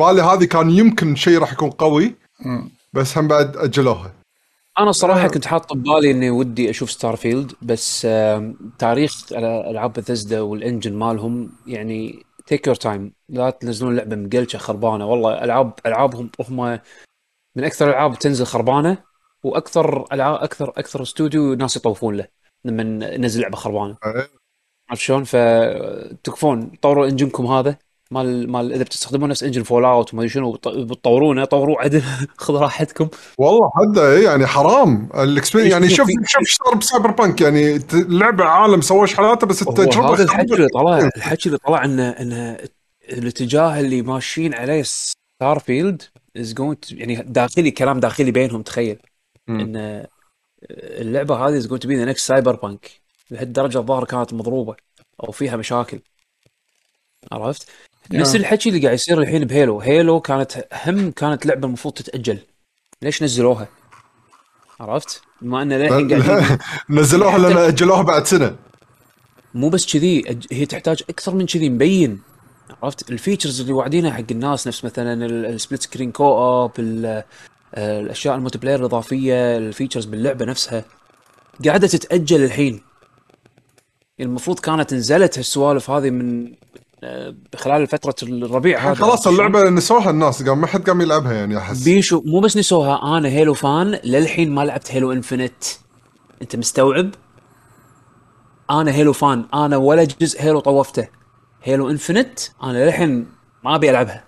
بالي 0.00 0.22
هذه 0.22 0.44
كان 0.44 0.70
يمكن 0.70 1.14
شيء 1.16 1.38
راح 1.38 1.52
يكون 1.52 1.70
قوي. 1.70 2.14
بس 2.92 3.18
هم 3.18 3.28
بعد 3.28 3.56
أجلوها 3.56 4.12
أنا 4.78 4.90
الصراحه 4.90 5.24
آه. 5.24 5.28
كنت 5.28 5.46
حاط 5.46 5.72
ببالي 5.72 6.10
إني 6.10 6.30
ودي 6.30 6.70
أشوف 6.70 6.90
Starfield 6.90 7.52
بس 7.62 8.02
تاريخ 8.78 9.26
على- 9.28 9.34
ألعاب 9.70 9.92
Bethesda 9.92 10.40
وال 10.40 10.53
engine 10.53 10.92
مالهم 10.92 11.52
يعني 11.66 12.22
take 12.46 12.66
your 12.66 12.76
time 12.76 13.12
لا 13.28 13.50
تنزلون 13.50 13.96
لعبة 13.96 14.16
مقلشه 14.16 14.56
خربانة 14.58 15.06
والله 15.06 15.44
العاب 15.44 15.72
ألعابهم 15.86 16.30
هم 16.48 16.80
من 17.56 17.64
أكثر 17.64 17.86
الالعاب 17.88 18.18
تنزل 18.18 18.46
خربانة 18.46 18.98
وأكثر 19.42 20.04
العاب 20.12 20.34
أكثر 20.42 20.68
أكثر 20.76 21.02
استوديو 21.02 21.54
ناس 21.54 21.76
يطوفون 21.76 22.16
له 22.16 22.26
لما 22.64 22.82
ننزل 23.16 23.40
لعبة 23.42 23.56
خربانة 23.56 23.96
إيه. 24.06 24.28
عرفت 24.90 25.02
شلون 25.02 25.24
فتكفون 25.24 26.70
طوروا 26.82 27.06
engine 27.06 27.36
كم 27.36 27.46
هذا 27.46 27.76
مال 28.10 28.50
مال 28.52 28.72
إذا 28.72 28.82
بتستخدمون 28.82 29.28
نفس 29.30 29.42
engine 29.42 29.62
Fallout 29.62 30.14
وما 30.14 30.28
شنو 30.28 30.52
بت- 30.52 30.68
بتطورونه 30.68 31.44
طوروه 31.44 31.80
عدل. 31.80 32.02
خذ 32.36 32.54
راحتكم. 32.54 33.08
والله 33.38 33.70
حد 33.74 33.98
إيه 33.98 34.24
يعني 34.24 34.46
حرام. 34.46 35.08
ال 35.14 35.19
experience 35.19 35.72
يعني 35.72 35.88
شوف 35.88 36.08
شوف 36.26 36.40
إيش 36.40 36.56
صار 36.64 36.74
ب 36.74 37.10
Cyberpunk 37.10 37.40
يعني 37.40 37.76
اللعبه 37.92 38.44
عالم 38.44 38.80
سووش 38.80 39.14
حالاته 39.14 39.46
بس 39.46 39.62
التجربه 39.62 40.14
هذا 40.14 40.22
الحكي 40.24 40.54
اللي 40.54 40.68
طلع. 40.68 40.98
الحكي 41.16 41.46
اللي 41.46 41.58
طلع 41.58 41.84
انه 41.84 42.08
إنه 42.10 42.58
الاتجاه 43.12 43.80
اللي 43.80 44.02
ماشيين 44.02 44.54
عليه 44.54 44.82
Starfield 44.82 46.02
is 46.36 46.54
يعني 46.90 47.14
داخلي 47.16 47.70
كلام 47.70 48.00
داخلي 48.00 48.30
بينهم 48.30 48.62
تخيل. 48.62 48.98
إن 49.48 50.06
اللعبة 50.70 51.36
هذه 51.48 51.56
is 51.56 51.66
to 51.66 51.88
be 51.88 51.96
the 51.96 52.04
next 52.04 52.28
Cyberpunk 52.28 52.90
لهالدرجة 53.30 53.78
الظاهر 53.78 54.04
كانت 54.04 54.34
مضروبة 54.34 54.76
أو 55.24 55.32
فيها 55.32 55.56
مشاكل. 55.56 56.00
عرفت؟ 57.32 57.68
نفس 58.12 58.34
آه. 58.34 58.38
الحكي 58.38 58.68
اللي 58.68 58.80
قاعد 58.80 58.94
يصير 58.94 59.20
الحين 59.20 59.44
ب 59.44 59.50
Halo، 59.50 59.80
Halo 59.80 60.20
كانت 60.20 60.66
هم 60.86 61.10
كانت 61.10 61.46
لعبة 61.46 61.66
المفروض 61.66 61.94
تتأجل. 61.94 62.38
ليش 63.02 63.22
نزلوها؟ 63.22 63.68
عرفت؟ 64.80 65.22
بما 65.42 65.62
إن 65.62 65.72
للحين 65.72 66.22
قاعدين 66.22 66.58
نزلوها 67.00 67.38
لأن 67.38 67.56
أجلوها 67.56 68.02
بعد 68.02 68.26
سنة. 68.26 68.56
مو 69.54 69.68
بس 69.68 69.92
كذي 69.92 70.22
أج- 70.22 70.46
هي 70.52 70.66
تحتاج 70.66 71.02
أكثر 71.10 71.34
من 71.34 71.46
كذي 71.46 71.70
مبين. 71.70 72.20
عرفت؟ 72.82 73.10
ال 73.10 73.16
features 73.16 73.60
اللي 73.60 73.72
واعدينها 73.72 74.10
حق 74.12 74.24
الناس 74.30 74.66
نفس 74.66 74.84
مثلا 74.84 75.26
ال 75.26 75.82
split 75.82 76.12
screen 76.12 76.24
co-op 76.38 76.70
الأشياء 77.76 78.34
ال 78.34 78.58
multiplayer 78.58 78.80
الإضافية 78.80 79.56
ال 79.56 79.61
features 79.61 80.04
باللعبة 80.04 80.44
نفسها. 80.44 80.84
قاعدة 81.64 81.86
تتأجل 81.88 82.44
الحين. 82.44 82.80
المفروض 84.20 84.58
كانت 84.58 84.94
نزلت 84.94 85.38
هالسوالف 85.38 85.90
هذه 85.90 86.10
من 86.10 86.52
خلال 87.56 87.86
فتره 87.86 88.14
الربيع 88.22 88.78
هذا. 88.78 88.94
خلاص 88.94 89.26
اللعبة 89.26 89.70
نسوها 89.70 90.10
الناس 90.10 90.42
قام 90.42 90.60
ما 90.60 90.66
حد 90.66 90.90
قام 90.90 91.00
يلعبها 91.00 91.32
يعني 91.32 91.58
أحس. 91.58 91.84
بيشو 91.84 92.22
مو 92.26 92.40
بس 92.40 92.56
نسوها 92.56 93.18
أنا 93.18 93.28
Halo 93.28 93.54
fan 93.54 94.00
للحين 94.04 94.54
ما 94.54 94.64
لعبت 94.64 94.92
Halo 94.92 95.12
Infinite 95.12 95.64
أنت 96.42 96.56
مستوعب؟ 96.56 97.10
أنا 98.70 98.92
Halo 98.92 99.12
fan 99.12 99.44
أنا 99.54 99.76
ولا 99.76 100.04
جزء 100.04 100.42
Halo 100.42 100.60
طوفته. 100.60 101.08
Halo 101.62 101.90
Infinite 101.90 102.40
أنا 102.62 102.84
للحين 102.84 103.26
ما 103.64 103.74
أبي 103.74 103.90
ألعبها. 103.90 104.24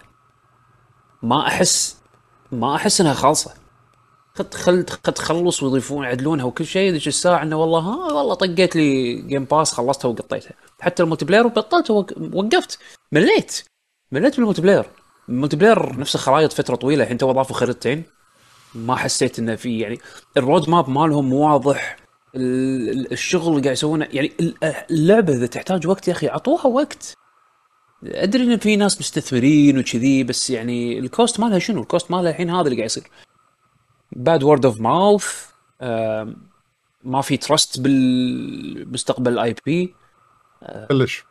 ما 1.22 1.46
أحس 1.46 1.96
ما 2.52 2.76
أحس 2.76 3.00
إنها 3.00 3.14
خالصة. 3.14 3.65
قد 4.38 4.54
خل 4.54 4.86
قد 5.04 5.12
تخلص 5.12 5.62
ويضيفون 5.62 6.04
يعدلونها 6.04 6.44
وكل 6.44 6.66
شيء 6.66 6.92
ذيك 6.92 7.06
الساعة 7.06 7.42
إنه 7.42 7.56
والله 7.56 7.78
ها 7.80 8.12
والله 8.12 8.34
طقيت 8.34 8.76
لي 8.76 9.14
Game 9.22 9.44
Pass 9.44 9.72
خلصتها 9.72 10.08
وقطيتها. 10.08 10.52
حتى 10.80 11.02
ال 11.02 11.24
multiplayer 11.24 11.46
بطلت 11.46 11.90
وقفت. 11.90 12.78
مليت. 13.12 13.64
مليت 14.12 14.38
من 14.38 14.44
ال 14.44 14.62
multiplayer 14.62 14.84
ال 15.28 15.56
multiplayer 15.56 15.98
نفس 15.98 16.14
الخرائط 16.14 16.52
فترة 16.52 16.74
طويلة 16.76 17.02
الحين 17.02 17.18
تو 17.18 17.30
أضافوا 17.30 17.56
خريطتين. 17.56 18.02
ما 18.74 18.96
حسيت 18.96 19.38
إنه 19.38 19.54
في 19.56 19.78
يعني 19.80 19.98
ال 20.36 20.43
road 20.43 20.70
map 20.70 20.88
مالهم 20.90 21.32
واضح. 21.32 21.96
ال- 22.34 22.90
ال- 22.90 23.12
الشغل 23.12 23.48
اللي 23.50 23.62
قاعد 23.62 23.72
يسوونه 23.76 24.08
يعني 24.12 24.32
ال- 24.40 24.54
اللعبة 24.90 25.32
إذا 25.32 25.46
تحتاج 25.46 25.86
وقت 25.86 26.08
يا 26.08 26.12
أخي 26.12 26.28
أعطوها 26.28 26.66
وقت. 26.66 27.14
أدري 28.04 28.42
إن 28.44 28.58
في 28.58 28.76
ناس 28.76 29.00
مستثمرين 29.00 29.78
وكذي 29.78 30.24
بس 30.24 30.50
يعني 30.50 30.98
ال 30.98 31.07
cost 31.07 31.40
مالها 31.40 31.58
شنو؟ 31.58 31.82
ال 31.82 31.88
cost 31.88 32.10
مالها 32.10 32.30
الحين 32.30 32.50
هذا 32.50 32.60
اللي 32.60 32.76
قاعد 32.76 32.86
يصير. 32.86 33.10
bad 34.16 34.42
word 34.42 34.66
of 34.66 34.80
mouth 34.80 35.50
ما 37.04 37.20
في 37.22 37.36
trust 37.36 37.80
بالمستقبل 37.80 39.32
ال 39.32 39.54
IP 39.66 39.94
كلش 40.88 41.24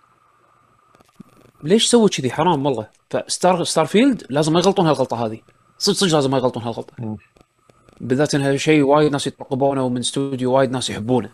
ليش 1.63 1.87
سووا 1.87 2.09
كذي؟ 2.09 2.31
حرام 2.31 2.65
والله. 2.65 2.89
ف 3.09 3.63
Star 3.63 3.85
Starfield 3.85 4.25
لازم 4.29 4.53
ما 4.53 4.59
يغلطون 4.59 4.87
هالغلطة 4.87 5.25
هذه. 5.25 5.41
صدق 5.77 5.95
صدق 5.95 6.13
لازم 6.13 6.31
ما 6.31 6.37
يغلطون 6.37 6.63
هالغلطة. 6.63 7.17
بالذات 8.01 8.35
انها 8.35 8.57
شيء 8.57 8.81
وايد 8.81 9.11
ناس 9.11 9.27
يترقبونه 9.27 9.83
ومن 9.83 9.97
استوديو 9.97 10.53
وايد 10.53 10.71
ناس 10.71 10.89
يحبونه. 10.89 11.33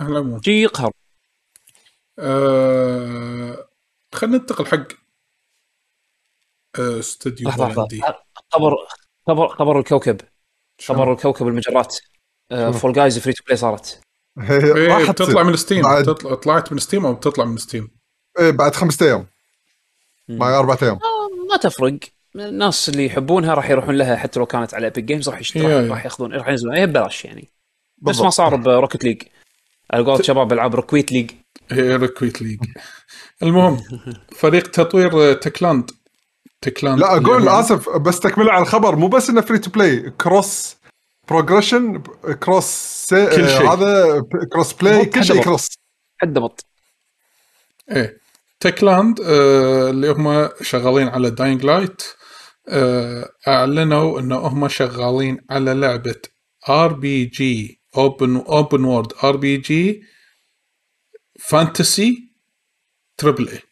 على 0.00 0.12
العموم 0.12 0.42
شيء 0.42 0.54
يقهر. 0.54 0.92
آه... 2.18 3.68
خلينا 4.14 4.38
ننتقل 4.38 4.66
حق 4.66 4.88
آه، 6.78 6.98
استوديو 6.98 7.48
لحظة 7.48 7.68
لحظة. 7.68 7.80
هولندي. 7.82 8.02
خبر 9.28 9.48
خبر 9.48 9.78
الكوكب؟ 9.78 10.20
خبر 10.86 11.12
الكوكب 11.12 11.48
المجرات 11.48 11.96
Fall 12.72 12.92
Guys 12.92 13.18
free 13.18 13.32
to 13.32 13.44
play 13.44 13.56
صارت. 13.56 14.00
إيه 14.50 14.88
راحت 14.88 15.10
بتطلع 15.10 15.42
من 15.42 15.56
Steam 15.56 15.82
بعد- 15.82 16.04
تطلع 16.04 16.34
طلعت 16.34 16.72
من 16.72 16.78
Steam 16.78 17.06
أو 17.06 17.14
بتطلع 17.14 17.44
من 17.44 17.56
Steam 17.56 17.90
إيه، 18.40 18.50
بعد 18.50 18.74
خمسة 18.74 19.06
أيام. 19.06 19.26
معي 20.28 20.54
أربع 20.54 20.76
أيام. 20.82 20.92
آه، 20.94 21.46
ما 21.50 21.56
تفرق. 21.56 21.98
الناس 22.36 22.88
اللي 22.88 23.06
يحبونها 23.06 23.54
راح 23.54 23.70
يروحون 23.70 23.94
لها 23.94 24.16
حتى 24.16 24.40
لو 24.40 24.46
كانت 24.46 24.74
على 24.74 24.86
ابيك 24.86 25.04
جيمز 25.04 25.28
راح 25.28 25.40
يشترون 25.40 25.70
يا. 25.70 25.90
راح 25.90 26.04
ياخذون 26.04 26.32
راح 26.32 26.48
ينزلون. 26.48 26.76
هي 26.76 26.86
ببلاش 26.86 27.24
يعني. 27.24 27.48
نفس 28.02 28.20
ما. 28.20 28.30
صار 28.30 28.56
بروكت 28.56 29.04
ليج 29.04 29.22
على 29.90 30.04
قولة 30.04 30.22
شباب 30.22 30.52
العاب 30.52 30.74
روكويت 30.74 31.12
ليج 31.12 31.30
هي 31.70 31.96
ريكويت 31.96 32.42
ليج 32.42 32.58
المهم 33.42 33.76
فريق 34.40 34.70
تطوير 34.70 35.32
تكلاند 35.34 35.90
تكلاند 36.60 37.00
لا 37.00 37.06
أقول 37.16 37.36
الياباني. 37.36 37.60
آسف 37.60 37.88
بس 37.88 38.20
تكمله 38.20 38.52
على 38.52 38.62
الخبر. 38.62 38.96
مو 38.96 39.08
بس 39.08 39.30
إنه 39.30 39.40
فري 39.40 39.58
تو 39.58 39.70
بلاي 39.70 40.10
كروس 40.10 40.76
بروجريشن 41.28 42.02
كروس 42.42 43.06
كل 43.10 43.48
شيء. 43.48 43.72
هذا 43.72 44.22
cross 44.52 44.72
play 44.72 45.06
كل 45.06 45.24
شيء 45.24 45.42
cross 45.42 45.68
حد 46.22 46.32
ضبط 46.32 46.66
إيه. 47.90 48.20
Techland 48.60 49.20
آه 49.20 49.90
اللي 49.90 50.10
هم 50.10 50.48
شغالين 50.62 51.08
على 51.08 51.30
Dying 51.30 51.64
Light 51.64 52.02
آه 52.68 53.30
أعلنوا 53.48 54.20
انه 54.20 54.36
هم 54.36 54.68
شغالين 54.68 55.38
على 55.50 55.74
لعبة 55.74 56.20
RPG 56.68 57.80
open 57.96 58.36
open 58.36 58.84
world 58.84 59.12
RPG 59.24 60.02
fantasy 61.40 62.32
triple 63.16 63.48
A 63.48 63.62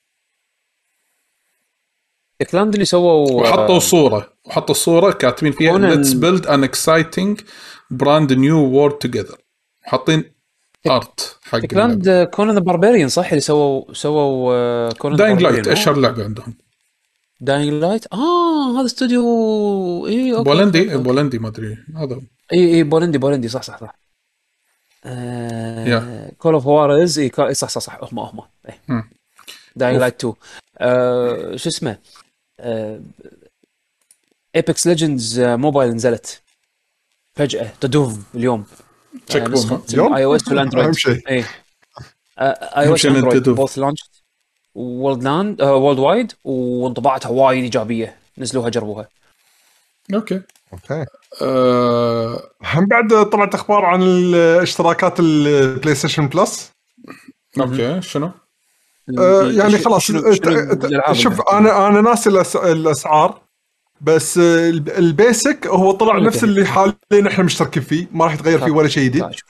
Techland 2.40 2.72
اللي 2.72 2.84
سووا 2.84 3.30
وحطوا 3.30 3.78
صورة. 3.78 4.32
وحطوا 4.44 4.74
صورة 4.74 5.12
كاتبين 5.12 5.52
فيها. 5.52 5.78
let's 5.78 6.12
build 6.12 6.46
an 6.46 6.64
exciting 6.64 7.40
brand 7.90 8.32
new 8.32 8.58
world 8.58 8.98
together 8.98 9.38
حاطين 9.82 10.24
art 10.86 11.38
حق 11.42 11.58
Techland 11.58 12.28
Conan 12.34 12.54
the 12.54 12.60
Barbarian 12.60 13.08
صح؟ 13.08 13.28
اللي 13.28 13.40
سووا 13.40 13.92
سووا 13.92 14.92
Conan 14.92 15.16
Dying 15.16 15.42
Light 15.42 15.68
اشهر 15.68 15.96
لعبه 15.96 16.24
عندهم؟ 16.24 16.54
Dying 17.40 17.72
Light 17.72 18.12
آه 18.12 18.78
هذا 18.78 18.86
استوديو 18.86 20.06
اي 20.06 20.32
okay 20.32 20.44
بولندي؟ 20.44 20.92
okay،. 20.92 21.02
بولندي 21.02 21.38
ما 21.38 21.48
أدري. 21.48 21.78
هذا. 21.96 22.20
إي 22.52 22.74
إي 22.74 22.82
بولندي 22.82 23.18
بولندي 23.18 23.48
صح 23.48 23.62
صح 23.62 23.80
صح. 23.80 23.96
Call 26.38 26.54
of 26.54 26.66
Juarez 26.66 27.18
إي 27.18 27.30
صح 27.52 27.68
صح 27.68 27.80
صح. 27.80 27.98
هم 28.02 28.18
هم. 28.18 29.04
Dying 29.76 29.94
of. 29.94 30.02
Light 30.02 30.24
2 30.24 30.34
آه، 30.78 31.56
شو 31.56 31.68
اسمه؟ 31.68 31.98
ايبكس 34.56 34.86
ليجندز 34.86 35.40
موبايل 35.40 35.94
نزلت 35.94 36.42
فجأة 37.34 37.72
تدوم 37.80 38.24
اليوم. 38.34 38.66
آه، 39.36 39.46
اليوم؟ 39.92 40.14
اي 40.14 40.24
أو 40.24 40.36
اس 40.36 40.48
والاندرويد 40.48 40.86
أهم 40.86 40.92
شيء. 40.92 41.28
اي 41.28 41.44
اي 42.38 42.88
أو 42.88 42.94
اس 42.94 43.02
تدوم. 43.02 43.54
بوث 43.54 43.78
لانش 43.78 44.10
وورلد 44.74 45.22
لاند 45.22 45.62
وورلد 45.62 45.98
وايد 45.98 46.32
وانطباعاتها 46.44 47.28
وايد 47.28 47.62
إيجابية 47.62 48.18
نزلوها 48.38 48.68
جربوها. 48.68 49.08
أوكي. 50.14 50.42
أوكي. 50.72 51.04
آه 51.42 52.50
هم 52.62 52.86
بعد 52.86 53.30
طلعت 53.30 53.54
أخبار 53.54 53.84
عن 53.84 54.02
الاشتراكات 54.02 55.20
البلاي 55.20 55.94
ستيشن 55.94 56.28
بلس 56.28 56.72
أوكي. 57.60 58.02
شنو؟ 58.02 58.30
آه، 59.18 59.42
يعني 59.52 59.78
خلاص 59.78 60.02
شنو- 60.04 60.32
شنو 60.32 61.12
شوف 61.12 61.40
أنا 61.52 61.86
أنا 61.88 62.00
ناسي 62.00 62.30
الأس- 62.30 62.56
الأسعار 62.64 63.40
بس 64.00 64.38
ال 64.38 64.55
b- 64.55 64.88
ال 64.88 65.01
basic 65.01 65.66
هو 65.66 65.92
طلع. 65.92 66.18
نفس 66.18 66.44
اللي 66.44 66.66
حاليا 66.66 66.94
إحنا 67.28 67.44
مشتركين 67.44 67.82
فيه 67.82 68.06
ما 68.12 68.24
راح 68.24 68.34
يتغير 68.34 68.58
فيه 68.64 68.70
ولا 68.70 68.88
شيء 68.88 69.04
جديد 69.04 69.22
لا، 69.22 69.30
شوف 69.32 69.48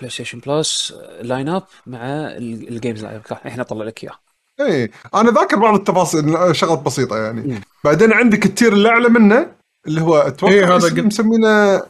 PlayStation 0.00 0.38
Plus 0.46 0.94
line 1.22 1.48
up 1.48 1.62
مع 1.86 1.98
ال- 2.06 2.68
ال 2.68 2.74
games 2.74 3.04
إحنا 3.46 3.62
طلع 3.62 3.84
لك 3.84 4.04
إياه 4.04 4.12
إيه 4.60 4.90
أنا 5.14 5.30
ذاكر 5.30 5.56
بعض 5.56 5.74
التفاصيل 5.74 6.56
شغلات 6.56 6.78
بسيطة 6.78 7.16
يعني 7.18 7.40
مم. 7.40 7.60
بعدين 7.84 8.12
عندك 8.12 8.46
ال 8.46 8.51
tier 8.51 8.72
اللي 8.72 8.88
اعلى 8.88 9.08
منه 9.08 9.52
اللي 9.86 10.00
هو 10.00 10.16
أتوقع 10.16 10.52
إيه، 10.52 10.76
هذا 10.76 10.88
قد- 10.88 11.00
مسمينه 11.00 11.82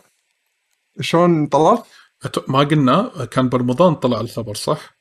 شلون 1.00 1.46
طلال؟ 1.46 1.78
ما 2.48 2.58
قلنا 2.58 3.10
كان 3.30 3.48
برمضان 3.48 3.94
طلع 3.94 4.20
الخبر 4.20 4.54
صح؟ 4.54 4.95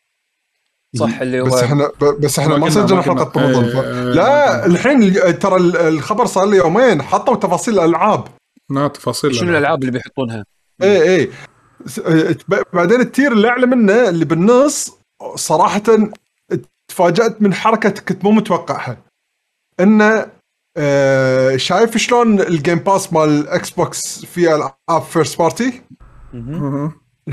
صح 0.96 1.22
اللي 1.22 1.42
هو 1.42 1.46
بس 1.46 1.54
إحنا 1.64 1.92
بس 2.20 2.40
إحنا 2.40 2.58
ما 2.58 2.70
سجلنا. 2.70 3.02
حلقه 3.02 3.26
ف- 3.26 3.38
إيه، 3.38 3.48
إيه، 3.48 4.14
لا 4.14 4.66
الحين 4.66 5.04
ال- 5.04 5.40
ترى 5.40 5.56
ال- 5.56 5.78
الخبر 5.78 6.26
صار 6.26 6.46
لي 6.46 6.58
يومين 6.58 7.02
حطوا 7.02 7.36
تفاصيل 7.36 7.80
الألعاب. 7.80 8.28
نا 8.72 8.88
تفاصيل 8.88 9.36
شنو 9.36 9.50
الألعاب. 9.50 9.80
اللي 9.82 9.92
بيحطونها؟ 9.92 10.46
إيه 10.82 11.02
إيه. 11.02 11.30
بعدين 12.74 13.02
ال 13.02 13.08
tier 13.08 13.32
اللي 13.32 13.48
أعلى 13.50 13.66
منه 13.68 14.10
اللي 14.10 14.26
بالنص 14.26 14.98
صراحة 15.36 15.82
تفاجأت 16.88 17.42
من 17.42 17.54
حركة 17.54 17.90
كنت 17.90 18.24
مو 18.24 18.32
متوقعها. 18.32 18.98
إنه 19.80 20.28
آه 20.78 21.58
شايف 21.58 21.98
شلون 21.98 22.40
ال 22.42 22.49
Game 22.49 22.80
Pass 22.80 23.14
مال 23.14 23.30
ال 23.30 23.70
Xbox 23.70 24.26
فيه 24.26 24.56
العاب 24.56 25.02
first 25.10 25.40
party. 25.40 25.82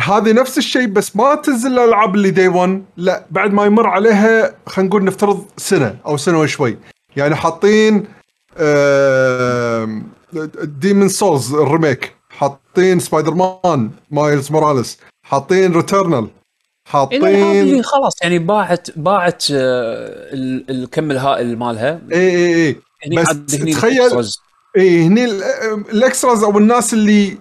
هذه 0.00 0.32
نفس 0.32 0.58
الشيء 0.58 0.86
بس 0.86 1.16
ما 1.16 1.34
تنزل 1.34 1.72
الألعاب 1.78 2.14
اللي 2.14 2.30
day 2.30 2.48
1 2.48 2.84
لا 2.96 3.26
بعد 3.30 3.52
ما 3.52 3.64
يمر 3.64 3.86
عليها 3.86 4.54
خلينا 4.66 4.88
نقول 4.88 5.04
نفترض 5.04 5.44
سنة 5.56 5.96
أو 6.06 6.16
سنة 6.16 6.40
وشوي. 6.40 6.78
يعني 7.16 7.34
حاطين 7.36 8.04
Demon's 10.62 11.08
Souls 11.08 11.54
ال 11.54 11.63
remake 11.63 12.12
حاطين 12.30 12.98
Spider-Man 12.98 13.90
Miles 14.10 14.52
Morales 14.52 14.98
حاطين 15.22 15.72
Returnal 15.72 16.18
اللي 16.18 16.30
حاطين 16.88 17.82
خلاص 17.82 18.12
يعني 18.22 18.38
باعت 18.38 18.98
باعت 18.98 19.44
آه، 19.50 20.34
ال- 20.34 20.70
الكم 20.70 21.10
الهائل 21.10 21.58
مالها. 21.58 22.00
اي 22.12 22.36
اي 22.36 22.66
اي 22.66 22.76
بس 23.16 23.56
تخيل-. 23.72 24.28
اي 24.76 25.06
هني 25.06 25.24
ال- 25.24 25.42
ال 25.90 25.98
extras 25.98 26.42
أو 26.44 26.58
الناس 26.58 26.92
اللي 26.92 27.38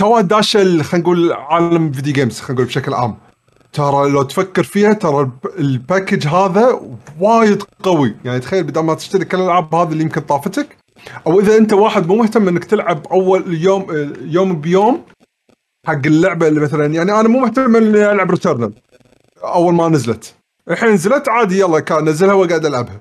داشه 0.00 0.62
ال- 0.62 0.84
خلينا 0.84 1.02
نقول 1.04 1.32
عالم 1.32 1.92
video 1.92 2.12
games 2.12 2.40
خلينا 2.40 2.52
نقول 2.54 2.66
بشكل 2.66 2.94
عام. 2.94 3.16
ترى 3.72 4.10
لو 4.10 4.22
تفكر 4.22 4.62
فيها 4.62 4.92
ترى 4.92 5.20
ال 5.20 5.29
p- 5.29 5.46
ال 5.58 5.66
package 5.66 6.26
هذا 6.26 6.80
وايد 7.20 7.62
قوي. 7.82 8.16
يعني 8.24 8.40
تخيل 8.40 8.64
بدل 8.64 8.80
ما 8.80 8.94
تشتري 8.94 9.24
كل 9.24 9.36
الألعاب 9.38 9.74
هذه 9.74 9.92
اللي 9.92 10.02
يمكن 10.02 10.20
طافتك 10.20 10.76
أو 11.26 11.40
إذا 11.40 11.56
أنت 11.56 11.72
واحد 11.72 12.06
مو 12.06 12.16
مهتم 12.16 12.48
إنك 12.48 12.64
تلعب 12.64 13.06
أول 13.06 13.54
يوم 13.62 13.86
يوم 14.20 14.60
بيوم 14.60 15.02
حق 15.86 16.06
اللعبة 16.06 16.48
اللي 16.48 16.60
مثلا 16.60 16.86
يعني 16.94 17.20
أنا 17.20 17.28
مو 17.28 17.38
مهتم 17.40 17.76
إني 17.76 18.10
ألعب 18.12 18.30
Returnal 18.30 18.72
أول 19.44 19.74
ما 19.74 19.88
نزلت. 19.88 20.34
الحين 20.70 20.88
نزلت 20.90 21.28
عادي 21.28 21.58
يلا 21.60 21.80
كان 21.80 22.04
نزلها 22.08 22.34
وقاعد 22.34 22.66
ألعبها. 22.66 23.00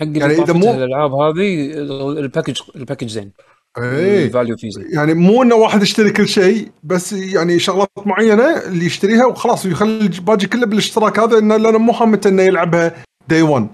حق 0.00 0.06
يعني 0.06 0.42
إذا 0.42 0.52
مو- 0.52 0.70
الألعاب 0.74 1.12
هذه 1.14 1.72
ال 2.18 2.23
package 2.23 2.60
ال 2.76 2.80
package 2.80 3.08
زين. 3.08 3.32
إيه. 3.78 4.24
ال 4.26 4.31
value 4.31 4.56
فيه 4.56 4.70
يعني 4.92 5.14
مو 5.14 5.42
إنه 5.42 5.54
واحد 5.54 5.82
يشتري 5.82 6.10
كل 6.10 6.28
شيء 6.28 6.70
بس 6.82 7.12
يعني 7.12 7.58
شغلات 7.58 7.88
معينة 8.06 8.58
اللي 8.66 8.84
يشتريها 8.86 9.26
وخلاص 9.26 9.66
ويخلي 9.66 10.06
الباقي 10.06 10.46
كله 10.46 10.66
بالاشتراك 10.66 11.18
هذا 11.18 11.38
إنه 11.38 11.56
لأنه 11.56 11.78
مو 11.78 11.92
حامته 11.92 12.28
إنه 12.28 12.42
يلعبها 12.42 13.04
day 13.28 13.42
1 13.42 13.68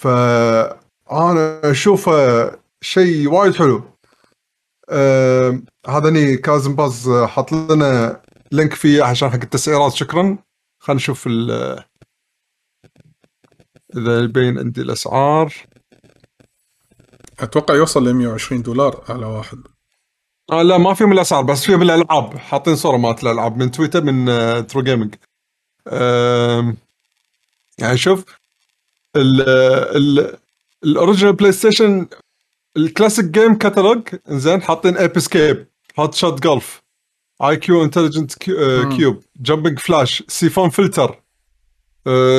فانا 0.00 1.60
اشوفه 1.64 2.50
شيء 2.80 3.28
وايد 3.32 3.54
حلو. 3.54 3.82
آه 4.88 5.60
هذا 5.88 6.10
ني 6.10 6.36
كازم 6.36 6.76
باز 6.76 7.10
حط 7.10 7.52
لنا 7.52 8.20
link 8.52 8.74
فيه 8.74 9.02
عشان 9.02 9.30
حق 9.30 9.34
التسعيرات. 9.42 9.92
شكرا. 9.92 10.38
خلينا 10.82 10.96
نشوف 10.96 11.26
ال- 11.26 11.84
اذا 13.96 14.20
يبين 14.20 14.58
عندي 14.58 14.80
الأسعار. 14.82 15.54
أتوقع 17.40 17.74
يوصل 17.74 18.08
ل 18.08 18.14
120 18.14 18.62
دولار 18.62 19.04
على 19.08 19.26
واحد. 19.26 19.58
آه 20.52 20.62
لا 20.62 20.78
ما 20.78 20.94
فيهم 20.94 21.12
الأسعار 21.12 21.42
بس 21.42 21.64
فيهم 21.64 21.82
الالعاب 21.82 22.38
حاطين 22.38 22.76
صوره 22.76 22.96
مالت 22.96 23.22
الالعاب 23.22 23.56
من 23.56 23.70
تويتر 23.70 24.04
من 24.04 24.28
آه 24.28 24.60
True 24.60 24.82
Gaming 24.82 25.14
آه 25.86 26.74
يعني 27.78 27.98
شوف 27.98 28.24
ال 29.16 29.40
ال 29.96 30.36
ال 30.84 30.89
original 30.89 31.32
بلاي 31.32 31.52
ستيشن 31.52 32.06
ال 32.76 32.82
classic 32.82 33.24
game 33.24 33.54
catalog 33.58 34.08
زين 34.28 34.62
حاطين 34.62 34.96
Ape 34.96 35.16
Escape 35.16 35.66
Hot 35.98 36.14
Shots 36.14 36.42
Golf 36.42 36.82
I.Q. 37.42 37.84
Intelligent 37.84 38.34
Cube 38.38 39.22
Jumping 39.40 39.78
Flash 39.78 40.22
Syphon 40.28 40.70
Filter 40.70 41.22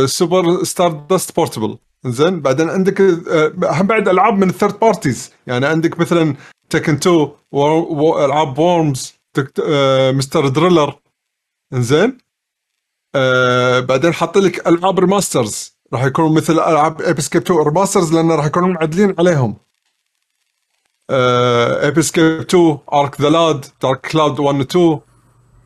Super 0.05 0.63
Stardust 0.63 1.35
Portable 1.35 1.77
زين؟ 2.05 2.41
بعدين 2.41 2.69
عندك 2.69 3.01
آه، 3.01 3.53
هم 3.63 3.87
بعد 3.87 4.07
ألعاب 4.07 4.37
من 4.37 4.49
ال 4.49 4.54
third 4.54 4.79
parties 4.79 5.31
يعني 5.47 5.65
عندك 5.65 5.99
مثلا 5.99 6.35
Tekken 6.69 6.93
2 6.93 7.29
ألعاب 8.25 8.59
Worms 8.59 9.13
Mr. 10.13 10.47
Driller 10.47 10.95
زين؟ 11.73 12.17
آه 13.15 13.79
بعدين 13.79 14.13
حاط 14.13 14.37
لك 14.37 14.67
ألعاب 14.67 14.99
remasters 14.99 15.77
راح 15.93 16.03
يكونوا 16.03 16.29
مثل 16.35 16.53
ألعاب 16.53 17.01
Ape 17.01 17.15
Escape 17.15 17.41
2 17.41 17.59
remasters 17.59 18.13
لأن 18.13 18.31
راح 18.31 18.45
يكونوا 18.45 18.67
معدلين 18.67 19.15
عليهم. 19.19 19.57
Ape 21.83 21.97
Escape 21.97 22.23
2 22.39 22.77
Arc 22.93 23.21
the 23.21 23.29
Lad 23.29 23.65
Dark 23.81 24.07
Cloud 24.07 24.39
1 24.39 24.59
و 24.59 24.61
2 24.61 24.99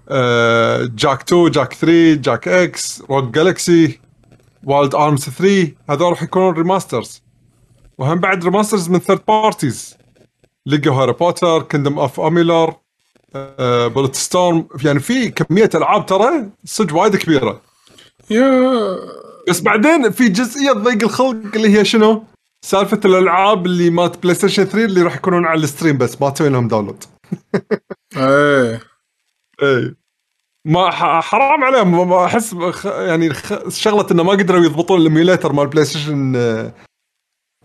آه 0.10 0.90
Jak 0.96 1.22
2 1.22 1.52
Jak 1.52 1.74
3 1.74 2.14
Jak 2.22 2.48
X 2.48 3.02
Rogue 3.10 3.32
Galaxy 3.32 4.00
Wild 4.66 4.96
Arms 4.96 5.30
3 5.30 5.72
هذول 5.90 6.10
راح 6.10 6.24
يكونون 6.24 6.54
remasters 6.54 7.24
وهم 7.98 8.20
بعد 8.20 8.44
remasters 8.44 8.90
من 8.90 9.00
third 9.00 9.22
parties 9.28 9.98
LEGO 10.66 10.94
Harry 10.94 11.14
Potter 11.14 11.62
Kingdoms 11.62 12.00
of 12.00 12.20
Amalur 12.20 12.74
Bulletstorm 13.88 14.68
يعني 14.84 15.00
في 15.00 15.30
كمية 15.30 15.70
ألعاب 15.76 16.06
ترى 16.06 16.50
صدق 16.66 16.96
وايد 16.96 17.16
كبيرة. 17.16 17.62
Yeah. 18.30 18.96
بس 19.50 19.62
بعدين 19.62 20.12
في 20.12 20.30
جزئية 20.30 20.72
ضيق 20.72 21.04
الخلق 21.04 21.56
اللي 21.56 21.78
هي 21.78 21.86
شنو؟ 21.86 22.24
سالفة 22.62 23.00
الألعاب 23.06 23.66
اللي 23.66 23.90
مالت 23.90 24.24
بلاي 24.24 24.36
ستيشن 24.36 24.64
3 24.64 24.86
اللي 24.86 25.02
راح 25.02 25.16
يكونون 25.16 25.46
على 25.46 25.64
ال 25.64 25.69
stream 25.69 25.98
بس 25.98 26.22
ما 26.22 26.30
تسوي 26.30 26.50
لهم 26.50 26.68
download 26.68 27.04
إيه. 28.18 28.82
اي 29.64 29.96
ما 30.66 30.92
حرام 31.22 31.64
عليهم. 31.64 32.10
ما- 32.10 32.26
أحس 32.26 32.54
يعني 32.86 33.34
شغلة 33.70 34.08
إنه 34.12 34.24
ما 34.24 34.32
قدروا 34.32 34.66
يضبطون 34.66 35.00
ال 35.02 35.07
emulator 35.07 35.54
مال 35.54 35.68
بلاي 35.68 35.86
ستيشن 35.86 36.34
آه، 36.36 36.74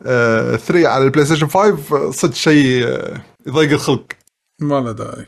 آه، 0.06 0.56
3 0.56 0.88
على 0.88 1.04
البلاي 1.04 1.24
ستيشن 1.26 1.46
5 1.48 2.10
صدق 2.10 2.34
شيء 2.34 2.86
آه، 2.88 3.22
يضيق 3.46 3.70
الخلق. 3.70 4.06
ما 4.60 4.80
له 4.80 4.92
داعي. 4.92 5.26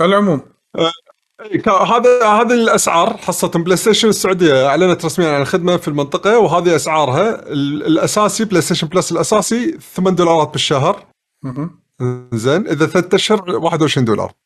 على 0.00 0.10
العموم. 0.16 0.40
إي، 1.40 1.58
كا- 1.58 1.72
هذا 1.72 2.26
هذه 2.26 2.52
الأسعار 2.54 3.16
حصة 3.16 3.48
بلاي 3.48 3.76
ستيشن 3.76 4.08
السعودية. 4.08 4.66
أعلنت 4.68 5.04
رسميا 5.04 5.28
عن 5.34 5.40
الخدمه 5.42 5.76
في 5.76 5.88
المنطقة 5.88 6.38
وهذه 6.38 6.76
أسعارها 6.76 7.52
ال- 7.52 7.86
الأساسي 7.86 8.44
بلاي 8.44 8.62
ستيشن 8.62 8.86
بلس 8.88 9.12
الأساسي 9.12 9.78
8 9.78 10.16
دولارات 10.16 10.48
بالشهر. 10.52 11.06
زين 12.34 12.66
إذا 12.68 12.86
ثلاث 12.86 13.14
أشهر 13.14 13.50
21 13.50 14.04
دولار. 14.04 14.28
آه 14.28 14.45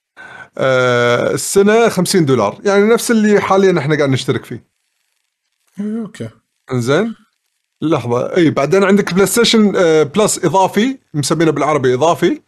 السنة 0.58 1.88
50 1.88 2.24
دولار. 2.24 2.58
يعني 2.64 2.84
نفس 2.84 3.10
اللي 3.10 3.40
حاليا 3.40 3.78
إحنا 3.78 3.96
قاعد 3.96 4.10
نشترك 4.10 4.44
فيه. 4.44 4.64
إيه، 5.80 6.00
أوكي. 6.02 6.28
زين 6.72 7.14
لحظة. 7.82 8.36
إي 8.36 8.50
بعدين 8.50 8.84
عندك 8.84 9.14
بلاي 9.14 9.26
ستيشن 9.26 9.76
آه 9.76 10.02
بلس 10.02 10.44
إضافي 10.44 10.98
مسمينه 11.14 11.50
بالعربي 11.50 11.94
إضافي 11.94 12.40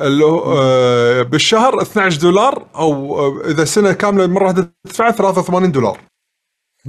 اللي 0.00 0.24
هو 0.24 0.58
آه 0.58 1.22
بالشهر 1.22 1.82
12 1.82 2.20
دولار 2.20 2.66
أو 2.74 3.18
آه 3.18 3.50
إذا 3.50 3.64
سنة 3.64 3.92
كاملة 3.92 4.26
مرة 4.26 4.44
واحدة 4.44 4.72
تدفع 4.84 5.10
83 5.10 5.72
دولار. 5.72 6.00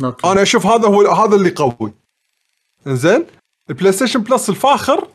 أوكي. 0.03 0.31
أنا 0.31 0.41
أشوف 0.41 0.65
هذا 0.65 0.87
هو 0.87 1.11
هذا 1.11 1.35
اللي 1.35 1.49
قوي. 1.49 1.93
زين 2.87 3.25
البلاي 3.69 3.91
ستيشن 3.91 4.21
بلس 4.21 4.49
الفاخر 4.49 4.99
آه، 4.99 5.07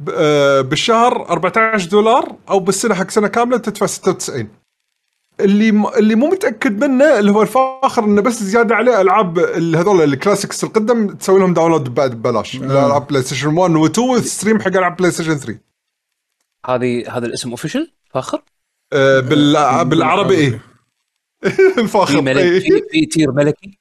بالشهر 0.00 1.28
14 1.30 1.88
دولار 1.90 2.36
أو 2.50 2.58
بالسنة 2.60 2.94
حق 2.94 3.10
سنة 3.10 3.28
كاملة 3.28 3.58
تدفع 3.58 3.86
96 3.86 4.48
اللي 5.40 5.72
م... 5.72 5.86
اللي 5.86 6.14
مو 6.14 6.26
متأكد 6.26 6.84
منه 6.84 7.18
اللي 7.18 7.32
هو 7.32 7.42
الفاخر 7.42 8.04
إنه 8.04 8.22
بس 8.22 8.42
زيادة 8.42 8.74
عليه 8.74 9.00
ألعاب 9.00 9.38
ال- 9.38 9.76
هذول 9.76 10.02
ال 10.02 10.09
classics 10.09 10.64
القدم 10.64 11.14
تسوي 11.14 11.40
لهم 11.40 11.54
download 11.54 11.94
بعد 11.94 12.10
ببلاش. 12.14 12.56
ألعاب 12.56 13.06
بلاي 13.06 13.22
ستيشن 13.22 13.56
1 13.56 13.74
و 13.74 13.86
2 13.86 14.08
وال 14.08 14.21
stream 14.21 14.60
حق 14.60 14.66
ألعاب 14.66 14.96
بلاي 14.96 15.10
ستيشن 15.10 15.34
3 15.36 15.58
هذه 16.66 17.16
هذا 17.16 17.26
الاسم 17.26 17.50
official 17.50 17.92
فاخر؟ 18.14 18.42
آه، 18.92 19.20
بال... 19.20 19.84
بالعربي 19.84 20.34
إيه. 20.34 20.60
في 21.74 21.80
الفاخر 21.80 22.20
ملك 22.20 22.36
إيه. 22.36 22.60
في, 22.60 22.82
في 22.90 23.06
tier 23.06 23.32
ملكي؟ 23.32 23.78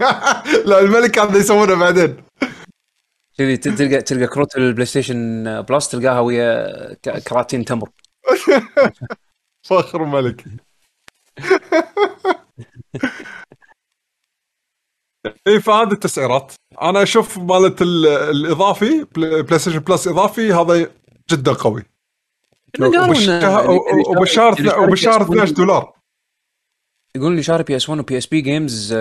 لا 0.66 0.80
الملك 0.80 1.18
هذا 1.18 1.38
يسوونه 1.38 1.74
بعدين. 1.74 2.16
تلقى 3.36 3.56
تلقى 3.56 4.02
تلقى 4.02 4.26
كروت 4.26 4.56
البلاي 4.56 4.86
ستيشن 4.86 5.44
بلس 5.62 5.88
تلقاها 5.88 6.20
ويا 6.20 6.94
كراتين 7.28 7.64
تمر. 7.64 7.90
فخر 9.66 10.04
ملكي 10.04 10.50
اي 15.46 15.60
فهذه 15.60 15.92
التسعيرات. 15.92 16.52
أنا 16.82 17.02
أشوف 17.02 17.38
مالت 17.38 17.82
ال- 17.82 18.06
الإضافي 18.06 19.04
بلاي 19.14 19.42
بلاي 19.42 19.58
ستيشن 19.58 19.78
بلس 19.78 20.08
إضافي 20.08 20.52
هذا 20.52 20.90
جدا 21.30 21.52
قوي. 21.52 21.82
وبالشهر 22.80 23.70
وبالشهر 24.08 24.52
اللي 24.58 24.70
شاري 24.70 24.82
وبالشهر 24.84 25.20
PS1 25.20 25.30
12 25.30 25.52
دولار. 25.52 25.92
يقول 27.16 27.30
اللي 27.30 27.42
شاري 27.42 27.62
PS1 27.62 27.88
و 27.88 28.00
PSP 28.00 28.40
games 28.40 28.94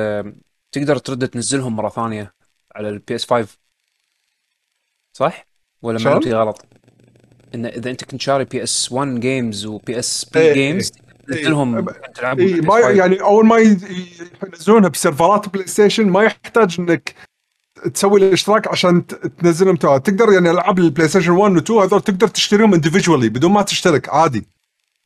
تقدر 0.72 0.98
ترد 0.98 1.28
تنزلهم 1.28 1.76
مرة 1.76 1.90
ثانية 1.90 2.34
على 2.76 2.90
ال 2.90 3.16
PS5 3.16 3.58
صح؟ 5.14 5.48
ولا؟ 5.82 6.00
معلومتي 6.04 6.34
غلط؟ 6.34 6.66
إن 7.56 7.66
إذا 7.66 7.90
أنت 7.90 8.04
كنت 8.04 8.22
شاري 8.22 8.44
PS1 8.46 9.20
games 9.20 9.58
و 9.58 9.66
PSP 9.66 10.40
إيه، 10.40 10.54
games 10.54 10.92
تلعبهم 11.28 11.76
اي 12.40 12.62
بال 12.62 12.63
PS5. 12.63 12.66
ما 12.66 12.80
يعني 12.80 13.22
أول 13.22 13.46
ما 13.46 13.58
ينزلونها 13.58 14.90
بسيرفرات 14.90 15.50
بلاي 15.50 15.68
ستيشن 15.68 16.10
ما 16.10 16.24
يحتاج 16.24 16.76
إنك 16.80 17.14
تسوي 17.94 18.20
الاشتراك 18.20 18.68
عشان 18.68 19.04
تنزلهم 19.42 19.76
تو 19.76 19.98
تقدر 19.98 20.32
يعني 20.34 20.50
ألعاب 20.52 20.80
البلاي 20.80 21.08
ستيشن 21.08 21.32
1 21.32 21.52
و 21.56 21.58
2 21.58 21.80
هذول 21.80 22.02
تقدر 22.02 22.28
تشتريهم 22.28 22.74
individually 22.74 23.30
بدون 23.30 23.52
ما 23.52 23.62
تشترك 23.62 24.10
عادي 24.10 24.46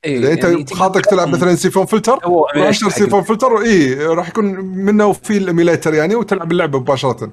إيه، 0.05 0.19
إذا 0.19 0.34
أنت 0.34 0.43
يعني 0.43 0.63
بخاطرك 0.63 1.05
تلعب 1.05 1.27
مثلا 1.27 1.55
Syphon 1.56 1.85
Filter 1.85 2.19
حق- 2.19 2.89
Syphon 2.89 3.23
Filter 3.23 3.61
اي 3.61 3.93
راح 4.05 4.29
يكون 4.29 4.45
منه 4.59 5.13
في 5.13 5.38
ال 5.38 5.44
emulator 5.44 5.94
يعني 5.93 6.15
وتلعب 6.15 6.51
اللعبة 6.51 6.79
مباشرة. 6.79 7.31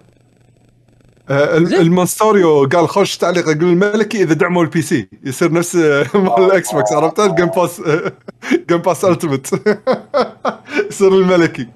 المونستوريو 1.30 2.64
قال 2.64 2.88
خوش 2.88 3.16
تعليق 3.16 3.48
يقول 3.48 3.64
الملكي 3.64 4.22
إذا 4.22 4.34
دعموا 4.34 4.62
ال 4.64 4.82
PC 4.82 5.08
يصير 5.24 5.52
نفس 5.52 5.76
آه، 5.76 6.06
مال 6.14 6.44
ال 6.44 6.72
Xbox 6.74 6.92
عرفت؟ 6.92 7.20
ال 7.20 7.25
Game 7.25 7.46
Pass 7.46 7.82
Game 8.68 8.78
Pass 8.78 9.04
Ultimate 9.04 9.46
يصير 10.90 11.12
الملكي. 11.14 11.68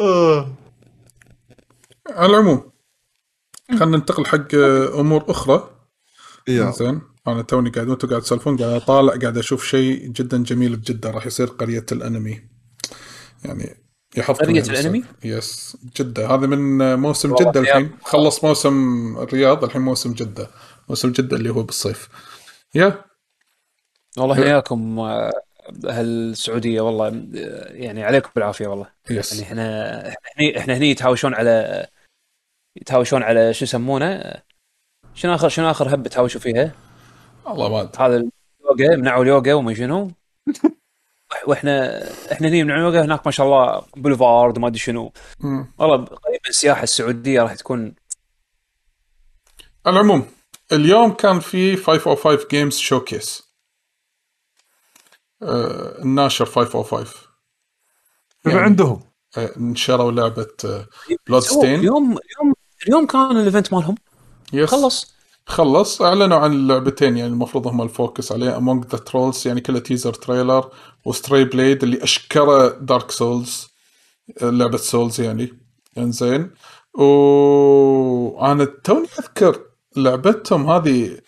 آه. 0.00 0.54
على 2.10 2.30
العموم 2.30 2.70
خلينا 3.70 3.96
ننتقل 3.96 4.26
حق 4.26 4.54
آه، 4.54 5.00
أمور 5.00 5.24
أخرى. 5.28 5.70
زين. 6.48 7.00
أنا 7.26 7.42
توني 7.42 7.70
قاعد 7.70 7.88
وأنتم 7.88 8.08
قاعد 8.08 8.22
تسولفون 8.22 8.56
قاعد 8.56 8.70
أطالع 8.70 9.16
قاعد 9.16 9.38
أشوف 9.38 9.64
شيء 9.66 10.08
جدا 10.08 10.42
جميل 10.42 10.76
بجدة 10.76 11.10
راح 11.10 11.26
يصير 11.26 11.46
قرية 11.46 11.86
الأنمي. 11.92 12.40
يعني 13.44 13.83
قرية 14.22 14.60
الأنمي؟ 14.62 15.00
بس- 15.00 15.06
يس 15.24 15.76
جدة. 15.96 16.26
هذا 16.26 16.46
من 16.46 16.94
موسم 16.98 17.34
الرياض. 17.34 17.56
الحين. 17.56 17.90
خلص 18.02 18.44
موسم 18.44 18.76
الرياض 19.18 19.64
الحين 19.64 19.82
موسم 19.82 20.12
جدة. 20.12 20.50
موسم 20.88 21.12
جدة 21.12 21.36
اللي 21.36 21.50
هو 21.50 21.62
بالصيف. 21.62 22.08
يا. 22.74 23.04
والله 24.18 24.34
حياكم 24.34 24.98
آه، 24.98 25.30
أهل 25.88 26.04
السعوديه 26.06 26.80
والله 26.80 27.08
آه، 27.08 27.72
يعني 27.72 28.04
عليكم 28.04 28.30
بالعافية 28.36 28.66
والله. 28.66 28.86
يس 29.10 29.32
يعني 29.32 29.44
إحنا 29.44 29.98
إحنا 30.08 30.18
هني 30.38 30.58
إحنا 30.58 30.76
هني 30.76 30.90
يتهاوشون 30.90 31.34
على 31.34 31.86
يتهاوشون 32.76 33.22
على 33.22 33.54
شو 33.54 33.64
يسمونه؟ 33.64 34.32
شنو 35.14 35.34
آخر 35.34 35.48
شنو 35.48 35.70
آخر 35.70 35.94
هبه 35.94 36.08
تهاوشوا 36.08 36.40
فيها؟ 36.40 36.72
والله 37.46 37.68
ما 37.68 37.80
أدري. 37.80 37.92
هذا 37.98 38.16
اليوغا 38.16 38.96
منعوا 38.96 39.22
اليوغا 39.22 39.54
وما 39.54 39.74
شنو. 39.74 40.10
وإحنا 41.46 42.04
إحنا 42.32 42.48
هني 42.48 42.64
منعوا 42.64 42.78
اليوغا 42.80 43.04
هناك 43.04 43.26
ما 43.26 43.32
شاء 43.32 43.46
الله 43.46 43.82
بوليفارد 43.96 44.58
وما 44.58 44.68
ادري 44.68 44.78
شنو. 44.78 45.12
والله 45.78 45.96
قريبا 45.96 46.48
السياحة 46.48 46.82
السعودية 46.82 47.42
راح 47.42 47.54
تكون 47.54 47.94
على 49.86 49.96
العموم 49.96 50.26
اليوم 50.72 51.12
كان 51.12 51.40
في 51.40 51.76
505 51.76 52.48
Games 52.50 52.76
showcase 52.78 53.42
آه 55.42 56.02
الناشر 56.02 56.44
505 56.44 57.14
شنو 58.44 58.58
عندهم؟ 58.58 59.02
آه 59.38 59.50
نشروا 59.56 60.12
لعبة 60.12 60.46
Bloodstained 61.28 61.74
اليوم 61.80 62.04
اليوم 62.04 62.54
اليوم 62.86 63.06
كان 63.06 63.36
ال 63.36 63.42
event 63.42 63.72
مالهم. 63.72 63.94
yes 64.52 64.70
خلص. 64.70 65.14
خلص 65.46 66.02
أعلنوا 66.02 66.38
عن 66.38 66.52
اللعبتين 66.52 67.16
يعني 67.16 67.32
المفروض 67.32 67.66
هم 67.66 67.82
ال 67.82 67.90
focus 67.90 68.32
عليه 68.32 68.56
Among 68.56 68.84
the 68.84 68.98
Trolls 68.98 69.48
يعني 69.48 69.60
كله 69.60 69.78
teaser 69.78 70.14
trailer 70.14 70.70
و 71.04 71.11
Stray 71.11 71.44
Blade 71.44 71.82
اللي 71.82 72.02
أشكره 72.02 72.68
Dark 72.68 73.10
Souls 73.10 73.68
لعبة 74.42 74.76
Souls 74.76 75.20
يعني. 75.20 75.52
إنزين. 75.98 76.50
وأنا 76.94 78.64
توني 78.64 79.06
أذكر 79.18 79.60
لعبتهم 79.96 80.70
هذه 80.70 81.18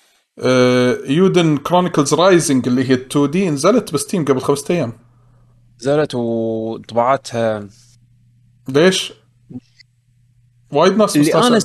Eiyuden 1.09 1.57
Chronicles 1.57 2.15
Rising 2.15 2.69
اللي 2.69 2.91
هي 2.91 2.95
2D 2.95 3.51
نزلت 3.51 3.95
ب 3.95 4.00
Steam 4.00 4.25
قبل 4.25 4.41
خمسة 4.41 4.75
أيام. 4.75 4.93
نزلت 5.81 6.15
وطبعاتها 6.15 7.69
ليش؟ 8.69 9.13
وايد 10.73 10.97
ناس 10.97 11.17
اللي 11.17 11.35
أنا 11.35 11.61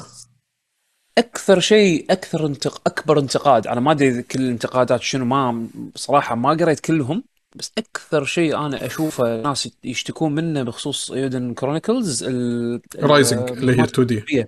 أكثر 1.18 1.60
شيء 1.60 2.06
أكثر 2.10 2.46
انتق... 2.46 2.82
أكبر 2.88 3.20
انتقاد 3.20 3.68
أنا 3.68 3.80
ما 3.80 3.92
أدري 3.92 4.24
كل 4.24 4.40
الانتقادات 4.40 5.02
شنو 5.02 5.26
ما 5.26 5.68
صراحة 5.96 6.36
ما 6.36 6.50
قريت 6.50 6.80
كلهم. 6.80 7.24
بس 7.56 7.72
أكثر 7.78 8.24
شيء 8.24 8.58
أنا 8.58 8.86
أشوفه 8.86 9.42
ناس 9.42 9.70
يشتكون 9.84 10.36
منه 10.36 10.64
بخصوص 10.64 11.12
Eiyuden 11.12 11.54
Chronicles 11.54 12.24
ال... 12.24 12.82
Rising 13.00 13.50
اللي 13.52 13.80
هي 13.80 13.84
2D 13.84 14.46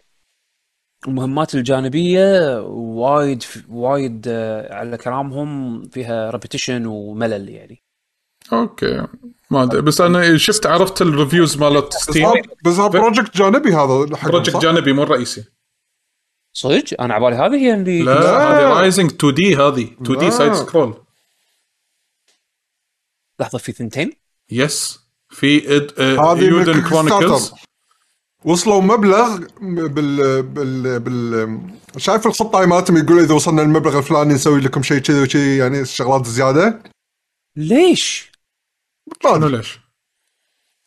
المهمات 1.08 1.56
الجانبية 1.56 2.62
وايد 2.68 3.44
وايد 3.70 4.26
آه، 4.28 4.74
على 4.76 4.98
كلامهم 4.98 5.82
فيها 5.90 6.30
repetition 6.32 6.86
وملل 6.86 7.50
يعني. 7.50 7.84
okay. 8.54 9.08
ما 9.50 9.64
أدري 9.64 9.82
بس 9.82 10.02
أنا 10.02 10.38
شفت 10.38 10.66
عرفت 10.66 11.02
ال 11.02 11.09
reviews 11.09 11.58
مالت 11.58 11.88
بس 11.88 11.94
Steam 12.02 12.26
هذا- 12.26 12.42
بس 12.66 12.74
هذا 12.74 12.88
project 12.88 13.38
جانبي 13.38 13.70
هذا 13.70 14.06
project؟ 14.26 14.58
جانبي 14.58 14.94
مو 14.94 15.04
رئيسي. 15.04 15.44
صدق؟ 16.54 17.02
أنا 17.02 17.14
على 17.14 17.24
بالي 17.26 17.36
هذه 17.36 17.56
هي 17.56 17.74
اللي 17.74 18.02
لا 18.04 18.14
هذه 18.20 18.80
Rising 18.80 19.12
2D 19.12 19.56
هذه. 19.56 19.88
2D. 20.02 20.32
side 20.32 20.54
scroll 20.54 21.03
لحظة 23.40 23.58
في 23.58 23.72
ثنتين 23.72 24.12
yes 24.52 25.00
في 25.30 25.76
إد... 25.78 25.92
آه 26.00 26.34
هذه 26.34 26.44
Eiyuden 26.44 26.82
Chronicles. 26.82 27.52
وصلوا 28.46 28.82
مبلغ 28.82 29.38
بال 29.62 30.44
بال 30.44 31.00
بال 31.00 31.60
شايف 31.98 32.28
الخطة 32.28 32.60
هاي 32.60 32.66
مالتهم 32.66 32.98
يقول 32.98 33.20
إذا 33.20 33.34
وصلنا 33.34 33.62
المبلغ 33.62 33.98
الفلاني 33.98 34.34
نسوي 34.34 34.62
لكم 34.62 34.84
شيء 34.84 34.98
كذي 34.98 35.24
وكذي 35.24 35.58
يعني 35.58 35.86
شغلات 35.86 36.26
زياده 36.28 36.84
ليش؟ 37.56 38.32
ما 39.08 39.34
شنو. 39.40 39.48
ليش؟ 39.48 39.80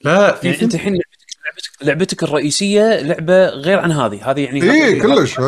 لا 0.04 0.34
في 0.34 0.46
يعني 0.46 0.62
أنت 0.62 0.74
الحين 0.74 0.92
لعبتك 0.92 1.44
لعبتك, 1.44 1.82
لعبتك 1.82 2.22
الرئيسية 2.22 3.00
لعبة 3.00 3.48
غير 3.48 3.78
عن 3.78 3.92
هذه 3.92 4.30
هذه 4.30 4.44
يعني 4.44 4.72
اي 4.72 5.00
كلش 5.00 5.40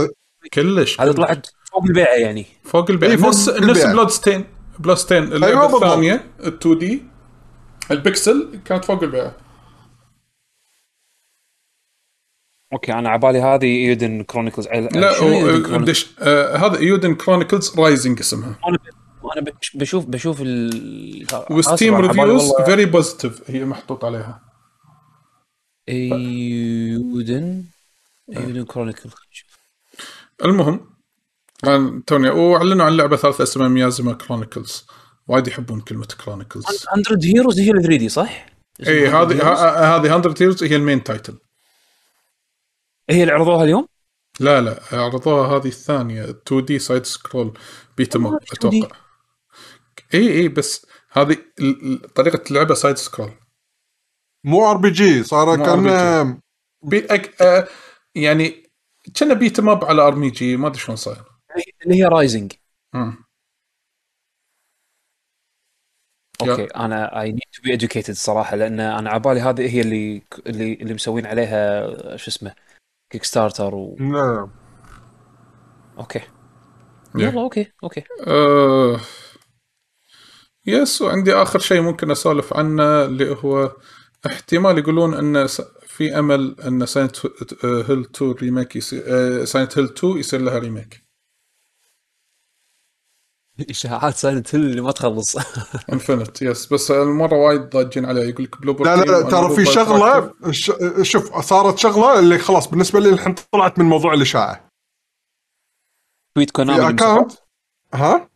كلش 0.54 1.00
هذه 1.00 1.12
طلعت 1.12 1.46
فوق 1.72 1.84
البيعة 1.84 2.14
يعني 2.14 2.46
فوق 2.64 2.90
البيع 2.90 3.10
إي، 3.10 3.18
فوق 3.18 3.28
نفس. 3.28 3.48
نفس 3.48 3.84
بلود 3.84 4.10
stained 4.78 4.84
Bloodstained 4.84 5.22
اللعبة 5.22 5.46
أيوة. 5.46 5.74
الثانية 5.84 6.24
ال 6.40 6.46
2D. 6.58 7.02
البكسل 7.90 8.60
كانت 8.64 8.84
فوق 8.84 9.02
البيع. 9.02 9.32
okay 12.72 12.92
أنا 12.92 13.08
على 13.08 13.18
بالي 13.18 13.40
هذه 13.40 13.64
Eiyuden 13.66 14.22
Chronicles 14.22 14.68
لا 14.68 15.12
شنو 15.20 15.28
و- 15.28 15.62
Eiyuden 15.62 15.66
Chronicles؟ 15.66 15.84
دش... 15.84 16.10
آه 16.20 16.56
هذا 16.56 16.80
Eiyuden 16.80 17.14
Chronicles 17.14 17.78
Rising 17.80 18.18
اسمها. 18.20 18.58
أنا 18.68 18.78
أنا 19.36 19.40
بش- 19.60 19.76
بشوف 19.76 20.04
بشوف 20.06 20.38
ال 20.42 21.26
Steam 21.50 21.94
reviews 21.94 22.52
very 22.66 22.84
positive 22.86 23.50
هي 23.50 23.64
محطوط 23.64 24.04
عليها. 24.04 24.40
Eiyuden 25.88 27.64
Eiyuden 28.36 28.64
Chronicle 28.64 29.10
المهم 30.44 30.97
توني 32.06 32.30
وأعلنوا 32.30 32.86
عن 32.86 32.96
لعبة 32.96 33.16
ثالثة 33.16 33.44
اسمها 33.44 33.68
Miasma 33.68 34.12
Chronicles 34.12 34.86
وايد 35.26 35.48
يحبون 35.48 35.80
كلمة 35.80 36.06
Chronicles 36.24 36.64
100 37.10 37.34
Heroes 37.34 37.60
هي 37.60 37.70
ال 37.70 37.82
3D 37.82 38.08
صح؟ 38.08 38.46
اي 38.86 38.88
إيه، 38.92 39.22
هذه 39.22 39.42
ه- 39.42 39.96
هذه 39.96 40.18
100 40.18 40.34
Heroes 40.40 40.64
هي 40.64 40.76
ال 40.76 40.82
main 40.82 41.04
title 41.04 41.38
هي 43.10 43.22
اللي 43.22 43.32
عرضوها 43.32 43.64
اليوم؟ 43.64 43.86
لا 44.40 44.60
لا 44.60 44.80
عرضوها 44.92 45.56
هذه 45.56 45.66
الثانية 45.68 46.24
2D 46.24 46.78
side 46.78 47.06
scroll 47.06 47.58
beat 47.96 48.16
up 48.16 48.26
آه، 48.26 48.38
2D. 48.38 48.52
أتوقع. 48.52 48.96
اي 50.14 50.28
اي 50.40 50.48
بس 50.48 50.86
هذه 51.12 51.36
طريقة 52.14 52.42
اللعبه 52.50 52.74
side 52.74 52.96
scroll 52.96 53.30
مو 54.44 54.70
RPG 54.70 55.22
صار 55.24 55.56
كان 55.56 56.40
بي 56.82 56.98
أك... 56.98 57.42
آه 57.42 57.68
يعني 58.14 58.62
كنا 59.18 59.34
beat 59.34 59.58
up 59.58 59.84
على 59.84 60.02
RPG 60.02 60.56
ما 60.56 60.66
أدري 60.68 60.78
شلون 60.80 60.96
صاير. 60.96 61.27
اللي 61.84 61.94
هي 61.94 62.04
Rising. 62.04 62.52
okay 66.42 66.64
أنا 66.64 67.20
I 67.20 67.32
need 67.32 67.40
to 67.52 67.62
be 67.62 67.78
educated 67.78 68.12
صراحة 68.12 68.56
لأن 68.56 68.80
أنا 68.80 69.10
على 69.10 69.20
بالي 69.20 69.40
هذه 69.40 69.74
هي 69.74 69.80
اللي 69.80 70.22
اللي 70.46 70.72
اللي 70.72 70.94
مسوين 70.94 71.26
عليها 71.26 72.16
شو 72.16 72.30
اسمه 72.30 72.54
Kickstarter 73.10 73.74
و... 73.74 73.96
نعم 74.00 74.50
okay. 75.98 76.20
يلا 77.14 77.40
okay 77.40 77.72
okay 77.84 78.04
آه... 78.26 79.00
yes 80.66 81.02
وعندي 81.02 81.34
آخر 81.34 81.58
شيء 81.58 81.80
ممكن 81.80 82.10
أسولف 82.10 82.54
عنه 82.54 83.04
اللي 83.04 83.36
هو 83.44 83.76
احتمال 84.26 84.78
يقولون 84.78 85.14
إن. 85.14 85.46
في 85.98 86.18
أمل 86.18 86.56
إن 86.60 86.86
Silent 86.86 87.16
Hill 87.64 88.00
2 88.00 88.32
remake 88.32 88.76
يصير 88.76 89.44
Silent 89.44 89.78
Hill 89.78 89.84
2 89.84 90.18
يصير 90.18 90.40
لها 90.40 90.58
remake 90.58 91.07
إشاعات 93.70 94.14
Silent 94.14 94.54
Hill 94.54 94.64
اللي 94.64 94.80
ما 94.80 94.92
تخلص. 94.92 95.36
infinite 95.92 96.42
yes 96.42 96.72
بس 96.72 96.90
المرة 96.90 97.34
وايد 97.36 97.60
ضاجين 97.60 98.04
عليها. 98.04 98.24
يقول 98.24 98.44
لك 98.44 98.60
Bloober 98.60 98.84
لا 98.84 98.96
لا 98.96 99.04
لا 99.04 99.22
ترى 99.30 99.56
في 99.56 99.64
شغلة. 99.64 100.34
ش- 100.50 100.72
شوف 101.02 101.38
صارت 101.40 101.78
شغلة 101.78 102.18
اللي 102.18 102.38
خلاص 102.38 102.68
بالنسبة 102.68 103.00
لي 103.00 103.08
الحين 103.08 103.34
طلعت 103.52 103.78
من 103.78 103.84
موضوع 103.84 104.14
الإشاعة. 104.14 104.68
tweet 106.34 106.50
Konami 106.50 106.86
اللي 106.86 107.26
ها؟ 107.94 108.30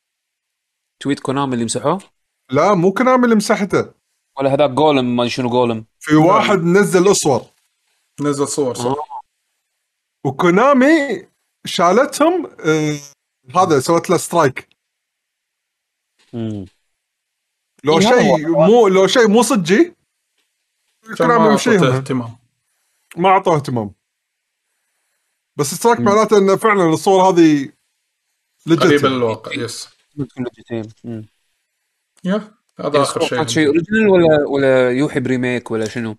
tweet 1.03 1.21
Konami 1.21 1.55
اللي 1.55 1.65
مسحوه؟ 1.65 2.03
لا 2.51 2.75
مو 2.75 2.93
Konami 2.93 3.25
اللي 3.25 3.35
مسحته. 3.37 3.91
ولا 4.39 4.55
هذاك 4.55 4.71
جولم 4.71 5.17
ما 5.17 5.29
شنو 5.29 5.49
جولم 5.51 5.85
في 6.01 6.15
واحد 6.15 6.59
نزل 6.59 7.11
صور. 7.11 7.43
نزل 8.21 8.49
صور 8.49 8.75
صح. 8.75 8.95
و 10.27 10.41
Konami 10.41 11.27
شالتهم 11.67 12.47
آه 12.67 12.97
هذا 13.57 13.81
سوت 13.81 14.11
له 14.11 14.17
strike 14.17 14.69
مم. 16.33 16.65
لو 17.85 18.01
شيء 18.01 18.23
هو. 18.23 18.37
مو 18.67 18.89
لو 18.89 19.07
شيء 19.07 19.29
مو 19.29 19.43
صجي 19.43 19.95
ما 21.21 21.47
يمشيهم 21.51 21.85
اهتمام. 21.85 22.37
ما 23.17 23.29
أعطوه 23.29 23.57
اهتمام. 23.57 23.93
بس 25.57 25.75
strike 25.75 26.01
معناته 26.01 26.39
إنه 26.39 26.57
فعلا 26.57 26.85
الصور 26.85 27.23
هذه 27.23 27.73
قريبه 28.81 29.09
للواقع 29.09 29.53
يس. 29.55 29.89
يا 32.25 32.51
هذا 32.81 33.03
آخر 33.03 33.21
شيء. 33.21 33.47
شيء 33.47 33.67
original 33.67 34.09
ولا 34.09 34.49
ولا 34.49 34.91
يوحي 34.91 35.21
ب 35.21 35.28
remake 35.28 35.71
ولا 35.71 35.89
شنو؟ 35.89 36.17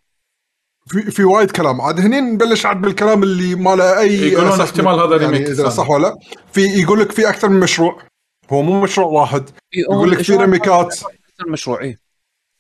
في 0.88 1.12
في 1.12 1.24
وايد 1.24 1.52
كلام. 1.52 1.82
عاد 1.82 2.00
هني 2.00 2.22
نبلش 2.22 2.66
عاد 2.66 2.82
بالكلام 2.82 3.24
اللي 3.24 3.56
ما 3.56 3.76
له 3.76 4.00
أي 4.00 4.16
يقولون 4.16 4.62
احتمال 4.62 5.00
هذا 5.00 5.22
يعني 5.22 5.26
remake 5.26 5.42
إذا 5.42 5.56
ثاني. 5.56 5.72
صح 5.72 5.90
ولا 5.90 6.20
في 6.54 6.62
يقول 6.62 7.00
لك 7.00 7.12
في 7.12 7.30
أكثر 7.30 7.50
من 7.50 7.60
مشروع. 7.60 8.13
هو 8.52 8.62
مو 8.62 8.82
مشروع 8.82 9.08
واحد. 9.08 9.50
إيه، 9.50 9.82
يقول 9.82 10.12
لك 10.12 10.22
في 10.22 10.36
ريميكات. 10.36 11.00
كان 11.38 11.52
مشروع 11.52 11.82
اي 11.82 11.98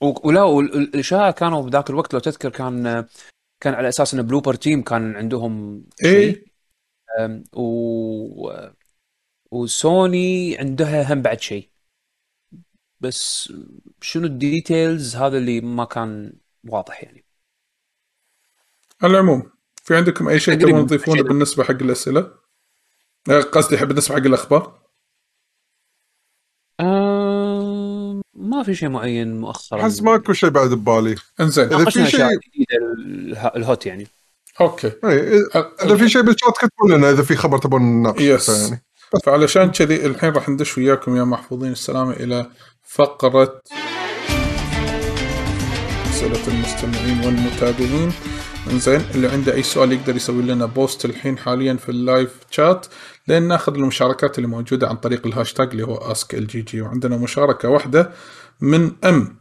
ولا 0.01 0.41
والاشاعه 0.43 1.31
كانوا 1.31 1.61
بذاك 1.61 1.89
الوقت 1.89 2.13
لو 2.13 2.19
تذكر 2.19 2.49
كان 2.49 3.05
كان 3.59 3.73
على 3.73 3.89
أساس 3.89 4.13
إن 4.13 4.21
Bloober 4.21 4.53
Team 4.53 4.81
كان 4.81 5.15
عندهم 5.15 5.83
شيء. 6.01 6.45
اي 7.19 7.43
و 7.53 8.51
وسوني 9.51 10.57
عندها 10.57 11.13
هم 11.13 11.21
بعد 11.21 11.41
شيء. 11.41 11.69
بس 12.99 13.53
شنو 14.01 14.25
ال 14.25 14.37
details 14.37 15.15
هذا 15.15 15.37
اللي 15.37 15.61
ما 15.61 15.85
كان 15.85 16.33
واضح 16.67 17.03
يعني. 17.03 17.25
على 19.01 19.13
العموم 19.13 19.51
في 19.83 19.95
عندكم 19.95 20.29
أي 20.29 20.39
شيء 20.39 20.53
تبون 20.53 20.87
تضيفونه. 20.87 21.23
بالنسبة 21.23 21.63
حق 21.63 21.71
الأسئلة؟ 21.71 22.33
آه، 23.29 23.41
قصدي 23.41 23.85
بالنسبة 23.85 24.15
حق 24.15 24.21
الأخبار؟ 24.21 24.82
ما 28.43 28.63
في 28.63 28.75
شيء 28.75 28.89
معين 28.89 29.39
مؤخرا. 29.41 29.81
احس 29.81 30.01
ماكو 30.01 30.33
شيء 30.33 30.49
بعد 30.49 30.69
ببالي. 30.69 31.15
انزين 31.39 31.65
إذا 31.65 31.77
ناقشنا 31.77 32.05
في 32.05 32.11
شيء- 32.11 32.19
جديدة 32.19 32.77
ال- 32.97 33.37
ال 33.57 33.64
hot 33.64 33.85
يعني. 33.85 34.07
okay. 34.61 34.91
إيه، 35.03 35.43
اذا 35.83 35.95
في 35.97 36.09
شيء 36.09 36.21
بالشات 36.21 36.53
كتبوا 36.57 36.97
لنا 36.97 37.09
إذا 37.09 37.23
في 37.23 37.35
خبر 37.35 37.57
تبون 37.57 37.81
نناقش 37.81 38.21
yes 38.21 38.49
يعني 38.49 38.83
فعلشان 39.25 39.71
كذي 39.71 40.05
الحين 40.05 40.33
راح 40.33 40.49
ندش 40.49 40.77
وياكم 40.77 41.15
يا 41.17 41.23
محفوظين 41.23 41.71
السلامة 41.71 42.11
إلى 42.11 42.45
فقرة 42.87 43.61
اسئله 46.09 46.47
المستمعين 46.47 47.25
والمتابعين. 47.25 48.11
زين 48.69 49.01
اللي 49.15 49.27
عنده 49.27 49.53
أي 49.53 49.63
سؤال 49.63 49.91
يقدر 49.91 50.15
يسوي 50.15 50.43
لنا 50.43 50.65
post 50.65 51.05
الحين 51.05 51.37
حاليا 51.37 51.73
في 51.73 51.89
ال 51.89 51.99
live 51.99 52.39
chat 52.51 52.85
لين 53.27 53.43
ناخذ 53.43 53.73
المشاركات 53.75 54.37
اللي 54.37 54.47
موجودة 54.47 54.87
عن 54.87 54.95
طريق 54.95 55.27
الهاشتاج 55.27 55.69
اللي 55.69 55.83
هو 55.83 55.95
ask 55.97 56.35
ال 56.35 56.47
GG 56.47 56.81
وعندنا 56.81 57.17
مشاركة 57.17 57.69
واحدة 57.69 58.11
من 58.61 58.91
ام 59.03 59.37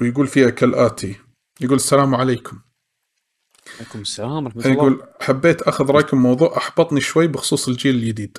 ويقول 0.00 0.26
فيها 0.26 0.50
كالآتي. 0.50 1.16
يقول 1.60 1.76
السلام 1.76 2.14
عليكم. 2.14 2.58
عليكم 3.76 4.00
السلام 4.00 4.44
ورحمة 4.44 4.62
الله. 4.62 4.74
يقول 4.74 5.02
حبيت 5.20 5.62
أخذ 5.62 5.90
رايكم 5.90 6.22
موضوع 6.22 6.56
أحبطني 6.56 7.00
شوي 7.00 7.26
بخصوص 7.26 7.68
الجيل 7.68 7.94
الجديد. 7.94 8.38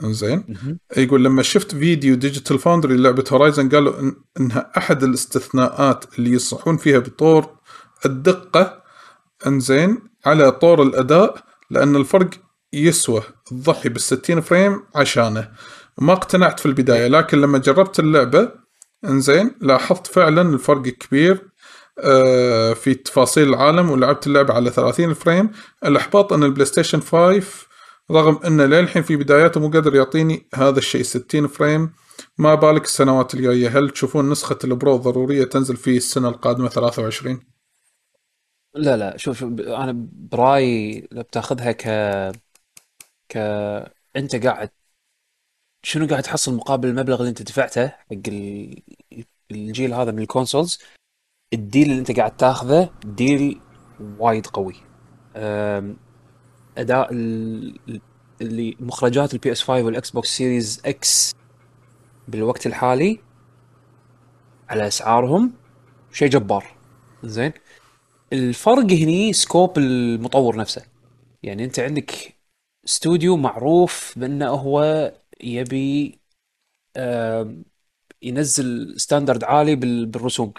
زين 0.00 0.56
يقول 0.96 1.24
لما 1.24 1.42
شفت 1.42 1.74
فيديو 1.74 2.14
Digital 2.14 2.58
Foundry 2.58 2.96
لعبه 2.96 3.24
Horizon 3.32 3.68
قالوا 3.68 4.00
إن 4.00 4.16
إنها 4.40 4.72
أحد 4.76 5.02
الاستثناءات 5.02 6.18
اللي 6.18 6.30
يصحون 6.30 6.76
فيها 6.76 6.98
بطور 6.98 7.57
الدقة 8.06 8.82
انزين 9.46 9.98
على 10.26 10.52
طور 10.52 10.82
الأداء 10.82 11.44
لأن 11.70 11.96
الفرق 11.96 12.30
يسوى 12.72 13.22
تضحي 13.46 13.88
بال 13.88 14.00
60 14.00 14.40
frame 14.40 14.82
عشانه. 14.94 15.50
وما 15.98 16.12
اقتنعت 16.12 16.60
في 16.60 16.66
البداية 16.66 17.08
لكن 17.08 17.40
لما 17.40 17.58
جربت 17.58 18.00
اللعبة 18.00 18.52
انزين 19.04 19.54
لاحظت 19.60 20.06
فعلا 20.06 20.42
الفرق 20.42 20.82
كبير 20.82 21.48
آه، 22.00 22.72
في 22.72 22.94
تفاصيل 22.94 23.48
العالم 23.48 23.90
ولعبت 23.90 24.26
اللعبة 24.26 24.54
على 24.54 24.70
30 24.70 25.14
frame. 25.14 25.50
الإحباط 25.84 26.32
أن 26.32 26.44
ال 26.44 26.66
PlayStation 26.66 27.00
5 27.00 27.42
رغم 28.10 28.40
أنه 28.46 28.64
للحين 28.64 29.02
في 29.02 29.16
بداياته 29.16 29.60
مو 29.60 29.70
قادر 29.70 29.94
يعطيني 29.94 30.48
هذا 30.54 30.78
الشيء 30.78 31.02
60 31.02 31.46
frame 31.46 31.92
ما 32.38 32.54
بالك 32.54 32.84
السنوات 32.84 33.34
الجاية 33.34 33.78
هل 33.78 33.90
تشوفون 33.90 34.30
نسخة 34.30 34.58
ال 34.64 34.72
Pro 34.72 34.96
ضرورية 34.96 35.44
تنزل 35.44 35.76
في 35.76 35.96
السنة 35.96 36.28
القادمة 36.28 36.68
23 36.68 37.40
لا 38.74 38.96
لا 38.96 39.16
شوف 39.16 39.38
شوف، 39.38 39.60
أنا 39.60 39.92
برأيي 40.12 41.08
لو 41.12 41.22
بتأخذها 41.22 41.72
ك 41.72 41.82
ك 43.28 43.36
أنت 44.16 44.36
قاعد 44.46 44.70
شنو 45.82 46.06
قاعد 46.06 46.22
تحصل 46.22 46.54
مقابل 46.54 46.88
المبلغ 46.88 47.18
اللي 47.18 47.28
أنت 47.28 47.42
دفعته 47.42 47.88
حق 47.88 48.12
ال... 48.28 48.82
الجيل 49.50 49.94
هذا 49.94 50.10
من 50.10 50.22
ال 50.22 50.28
consoles 50.28 50.78
ال 51.52 51.60
deal 51.60 51.90
اللي 51.90 51.98
أنت 52.00 52.12
قاعد 52.18 52.36
تأخذه 52.36 52.90
deal 53.04 53.60
وايد 54.18 54.46
قوي. 54.46 54.74
أداء 56.78 57.12
ال... 57.12 58.00
اللي 58.40 58.76
مخرجات 58.80 59.34
ال 59.34 59.52
PS 59.52 59.62
5 59.62 59.82
وال 59.84 60.10
Xbox 60.10 60.28
Series 60.36 60.82
X 60.86 61.32
بالوقت 62.28 62.66
الحالي 62.66 63.20
على 64.68 64.86
أسعارهم 64.86 65.52
شيء 66.12 66.28
جبار. 66.28 66.64
زين؟ 67.24 67.52
الفرق 68.32 68.92
هني 68.92 69.32
scope 69.32 69.78
المطور 69.78 70.56
نفسه. 70.56 70.82
يعني 71.42 71.64
انت 71.64 71.78
عندك 71.78 72.34
استوديو 72.86 73.36
معروف 73.36 74.14
بأنه 74.16 74.48
هو 74.48 75.12
يبي 75.40 76.18
ينزل 78.22 78.94
standard 79.00 79.44
عالي 79.44 79.76
بال- 79.76 80.06
بالرسوم. 80.06 80.52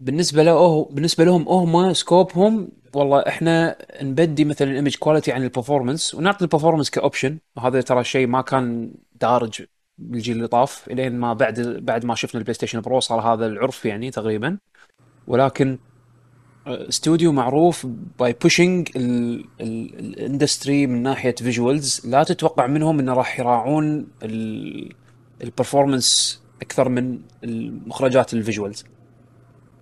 بالنسبة 0.00 0.42
له 0.42 0.84
بالنسبة 0.84 1.24
لهم 1.24 1.48
هم 1.48 1.92
scope 1.92 2.46
هم 2.46 2.68
والله 2.94 3.20
إحنا 3.20 3.76
نبدي 4.02 4.44
مثلا 4.44 4.70
ال 4.70 4.74
image 4.74 4.96
quality 4.96 5.32
عن 5.32 5.42
ال 5.42 5.48
performance 5.48 6.14
ونعطي 6.14 6.44
ال 6.44 6.48
performance 6.48 6.90
ك 6.90 6.97
option 6.97 7.38
وهذا 7.56 7.80
ترى 7.80 8.04
شيء 8.04 8.26
ما 8.26 8.42
كان 8.42 8.94
دارج 9.20 9.62
بالجيل 9.98 10.36
اللي 10.36 10.48
طاف 10.48 10.88
إلين 10.90 11.18
ما 11.18 11.32
بعد 11.32 11.60
بعد 11.60 12.04
ما 12.04 12.14
شفنا 12.14 12.38
ال 12.38 12.54
PlayStation 12.54 12.80
Pro 12.80 13.00
صار 13.00 13.20
هذا 13.20 13.46
العرف 13.46 13.84
يعني 13.84 14.10
تقريبا. 14.10 14.58
ولكن 15.26 15.78
استوديو 16.66 17.32
معروف 17.32 17.86
by 18.18 18.32
pushing 18.42 18.88
ال 19.60 19.74
industry 19.74 20.86
من 20.86 21.02
ناحية 21.02 21.34
visuals 21.34 22.06
لا 22.06 22.22
تتوقع 22.24 22.66
منهم 22.66 22.98
إنه 22.98 23.12
راح 23.14 23.40
يراعون 23.40 24.06
ال 25.42 25.50
performance 25.50 26.40
أكثر 26.62 26.88
من 26.88 27.20
المخرجات 27.44 28.34
ال 28.34 28.40
visuals 28.40 28.84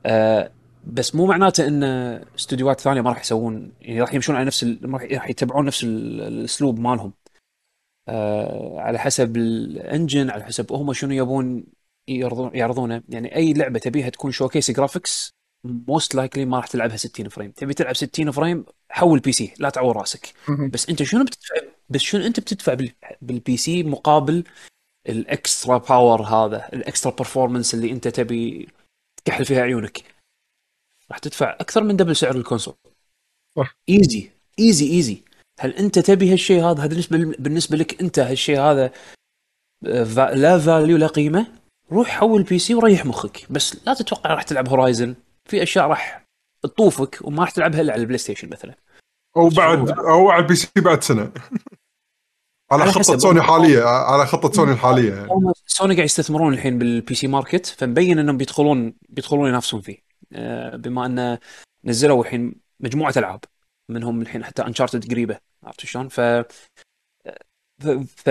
آه 0.07 0.51
بس 0.87 1.15
مو 1.15 1.27
معناته 1.27 1.67
إن 1.69 1.83
استوديوهات 2.39 2.81
ثانية 2.81 3.01
ما 3.01 3.11
راح 3.11 3.21
يسوون 3.21 3.73
يعني 3.81 4.01
راح 4.01 4.15
يمشون 4.15 4.37
على 4.37 4.45
نفس 4.45 4.67
راح 4.85 5.31
يتبعون 5.31 5.65
نفس 5.65 5.85
ال- 5.85 6.21
الأسلوب 6.21 6.79
مالهم. 6.81 7.13
آه 8.09 8.81
على 8.81 8.99
حسب 8.99 9.37
ال 9.37 9.50
engine 9.50 10.31
على 10.31 10.45
حسب 10.45 10.73
هم 10.73 10.93
شنو 10.93 11.13
يبون 11.15 11.65
يعرضون 12.09 12.51
يعرضونه. 12.55 13.03
يعني 13.09 13.37
أي 13.37 13.53
لعبة 13.53 13.79
تبيها 13.79 14.09
تكون 14.09 14.31
showcase 14.31 14.71
graphics 14.71 15.35
most 15.65 16.15
likely 16.15 16.45
ما 16.45 16.57
راح 16.57 16.67
تلعبها 16.67 16.97
60 16.97 17.29
frame. 17.29 17.51
تبي 17.51 17.75
تلعب 17.75 17.97
60 17.97 18.31
frame 18.31 18.65
حول 18.91 19.19
PC 19.19 19.55
لا 19.59 19.71
تعور 19.71 19.97
راسك. 19.97 20.35
بس 20.71 20.89
أنت 20.89 21.03
شنو 21.03 21.25
بتدفع؟ 21.25 21.55
بس 21.91 22.01
شنو 22.01 22.27
أنت 22.27 22.41
بتدفع 22.41 22.75
بال- 22.75 22.93
بال 23.23 23.57
PC 23.57 23.83
مقابل 23.83 24.45
ال 25.09 25.20
extra 25.20 25.79
power 25.79 26.23
هذا 26.23 26.69
ال 26.73 26.79
extra 26.79 27.13
performance 27.13 27.75
اللي 27.75 27.91
أنت 27.91 28.09
تبي 28.09 28.69
تكحل 29.25 29.45
فيها 29.45 29.63
عيونك؟ 29.63 30.05
راح 31.11 31.19
تدفع 31.19 31.51
أكثر 31.61 31.83
من 31.83 31.97
double 31.97 32.17
سعر 32.17 32.37
ال 32.37 32.41
console. 32.41 32.75
easy 33.89 34.31
easy 34.59 34.91
easy 34.91 35.23
هل 35.61 35.71
أنت 35.75 35.99
تبي 35.99 36.33
هالشيء 36.33 36.65
هذا؟ 36.65 36.83
هذا 36.83 36.87
بالنسبة 36.89 37.19
بالنسبة 37.39 37.77
لك 37.77 38.01
أنت 38.03 38.19
هالشيء 38.19 38.61
هذا 38.61 38.93
آه، 39.87 40.35
لا 40.35 40.59
value 40.59 40.97
لا 40.97 41.07
قيمة؟ 41.07 41.47
روح 41.93 42.09
حول 42.09 42.43
PC 42.43 42.75
وريح 42.75 43.07
مخك. 43.07 43.47
بس 43.53 43.87
لا 43.87 43.95
تتوقع 43.95 44.35
راح 44.35 44.43
تلعب 44.43 44.69
Horizon 44.69 45.15
في 45.49 45.63
أشياء 45.63 45.87
راح 45.87 46.27
تطوفك 46.63 47.19
وما 47.23 47.41
راح 47.41 47.51
تلعبها 47.51 47.81
إلا 47.81 47.93
على 47.93 48.01
ال 48.01 48.19
PlayStation 48.19 48.49
مثلا. 48.49 48.75
أو 49.37 49.49
بعد 49.49 49.91
أو 49.91 50.31
على 50.31 50.43
ال 50.43 50.55
PC 50.55 50.69
بعد 50.77 51.03
سنة. 51.03 51.33
على 52.71 52.83
على 52.83 52.93
خطة. 52.93 53.19
سوني 53.19 53.43
حالية 53.43 53.85
على 53.85 54.27
خطة 54.27 54.53
سوني 54.53 54.73
الحالية. 54.73 55.15
يعني 55.15 55.29
سوني 55.67 55.95
قاعد 55.95 56.05
يستثمرون 56.05 56.55
الحين 56.55 56.79
بال 56.79 57.15
PC 57.15 57.27
market 57.27 57.67
فمبين 57.67 58.19
إنهم 58.19 58.37
بيدخلون 58.37 58.95
بيدخلون 59.09 59.49
ينافسون 59.49 59.81
فيه. 59.81 59.99
آه، 60.33 60.77
بما 60.77 61.07
انه 61.07 61.39
نزلوا 61.85 62.23
الحين 62.23 62.55
مجموعة 62.81 63.15
ألعاب 63.17 63.45
منهم 63.89 64.23
الحين 64.23 64.45
حتى 64.45 64.63
Uncharted 64.63 65.11
قريبة 65.11 65.39
عرفت 65.63 65.81
شلون؟ 65.81 66.09
ف 66.09 66.21
ف, 66.21 67.89
ف... 68.17 68.29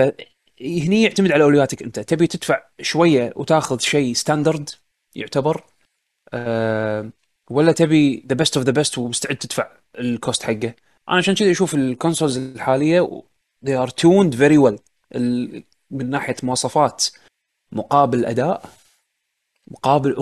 هني 0.60 1.02
يعتمد 1.02 1.32
على 1.32 1.44
أولوياتك 1.44 1.82
أنت. 1.82 2.00
تبي 2.00 2.26
تدفع 2.26 2.62
شوية 2.80 3.32
وتاخذ 3.36 3.78
شيء 3.78 4.14
standard 4.14 4.70
يعتبر 5.14 5.64
أه 6.32 7.10
ولا 7.50 7.72
تبي 7.72 8.24
the 8.28 8.34
best 8.34 8.56
of 8.56 8.66
the 8.66 8.72
best 8.72 8.98
ومستعد 8.98 9.36
تدفع 9.36 9.68
ال 9.98 10.07
cost 10.07 10.42
حقه. 10.42 10.74
أنا 11.08 11.16
عشان 11.16 11.34
كذا 11.34 11.50
أشوف 11.50 11.74
ال 11.74 11.81
consoles 11.81 12.38
الحالية 12.38 13.22
they 13.66 13.86
are 13.86 13.90
tuned 13.90 14.34
very 14.34 14.58
well. 14.58 14.78
من 15.90 16.10
ناحية 16.10 16.36
مواصفات 16.42 17.04
مقابل 17.72 18.24
أداء 18.24 18.70
مقابل 19.70 20.14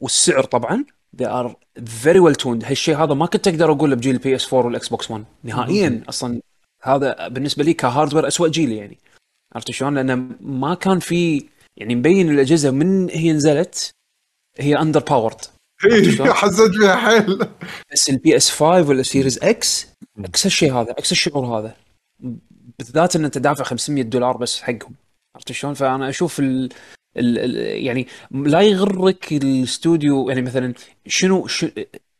والسعر 0.00 0.44
طبعا 0.44 0.84
they 1.22 1.26
are 1.26 1.54
very 1.80 2.20
well 2.20 2.36
tuned. 2.42 2.64
هالشيء 2.64 2.96
هذا 2.96 3.14
ما 3.14 3.26
كنت 3.26 3.48
أقدر 3.48 3.72
اقوله 3.72 3.96
بجيل 3.96 4.14
ال 4.14 4.36
PS 4.36 4.54
4 4.54 4.66
وال 4.66 4.88
Xbox 4.88 5.10
1 5.10 5.24
نهائيا 5.42 6.02
أصلا 6.08 6.40
هذا 6.82 7.28
بالنسبة 7.28 7.64
لي 7.64 7.74
ك 7.74 7.80
hardware 7.80 8.26
اسوء 8.26 8.48
جيل 8.48 8.72
يعني. 8.72 8.98
عرفت 9.54 9.70
شلون؟ 9.70 9.94
لأنه 9.94 10.36
ما 10.40 10.74
كان 10.74 10.98
في 10.98 11.48
يعني 11.76 11.94
مبين 11.94 12.30
الأجهزة 12.30 12.70
من 12.70 13.10
هي 13.10 13.32
نزلت 13.32 13.90
هي 14.58 14.78
underpowered 14.78 15.40
اي 15.84 16.32
حزت 16.32 16.70
فيها 16.70 16.96
حيل. 16.96 17.38
بس 17.92 18.10
ال 18.10 18.36
PS 18.36 18.50
5 18.50 18.88
ولا 18.88 19.02
Series 19.02 19.38
X 19.42 19.86
عكس 20.18 20.46
الشيء 20.46 20.72
هذا 20.72 20.90
عكس 20.90 21.12
الشعور 21.12 21.46
هذا. 21.46 21.76
بالذات 22.78 23.16
إن 23.16 23.24
أنت 23.24 23.38
دافع 23.38 23.64
500 23.64 24.04
دولار 24.04 24.36
بس 24.36 24.60
حقهم. 24.60 24.94
عرفت 25.34 25.52
شلون؟ 25.52 25.74
فأنا 25.74 26.08
أشوف 26.08 26.40
ال... 26.40 26.68
ال... 27.16 27.38
ال... 27.38 27.56
يعني 27.84 28.06
لا 28.30 28.60
يغرك 28.60 29.32
الاستوديو 29.32 30.28
يعني 30.28 30.42
مثلا 30.42 30.74
شنو 31.06 31.46
ش... 31.46 31.66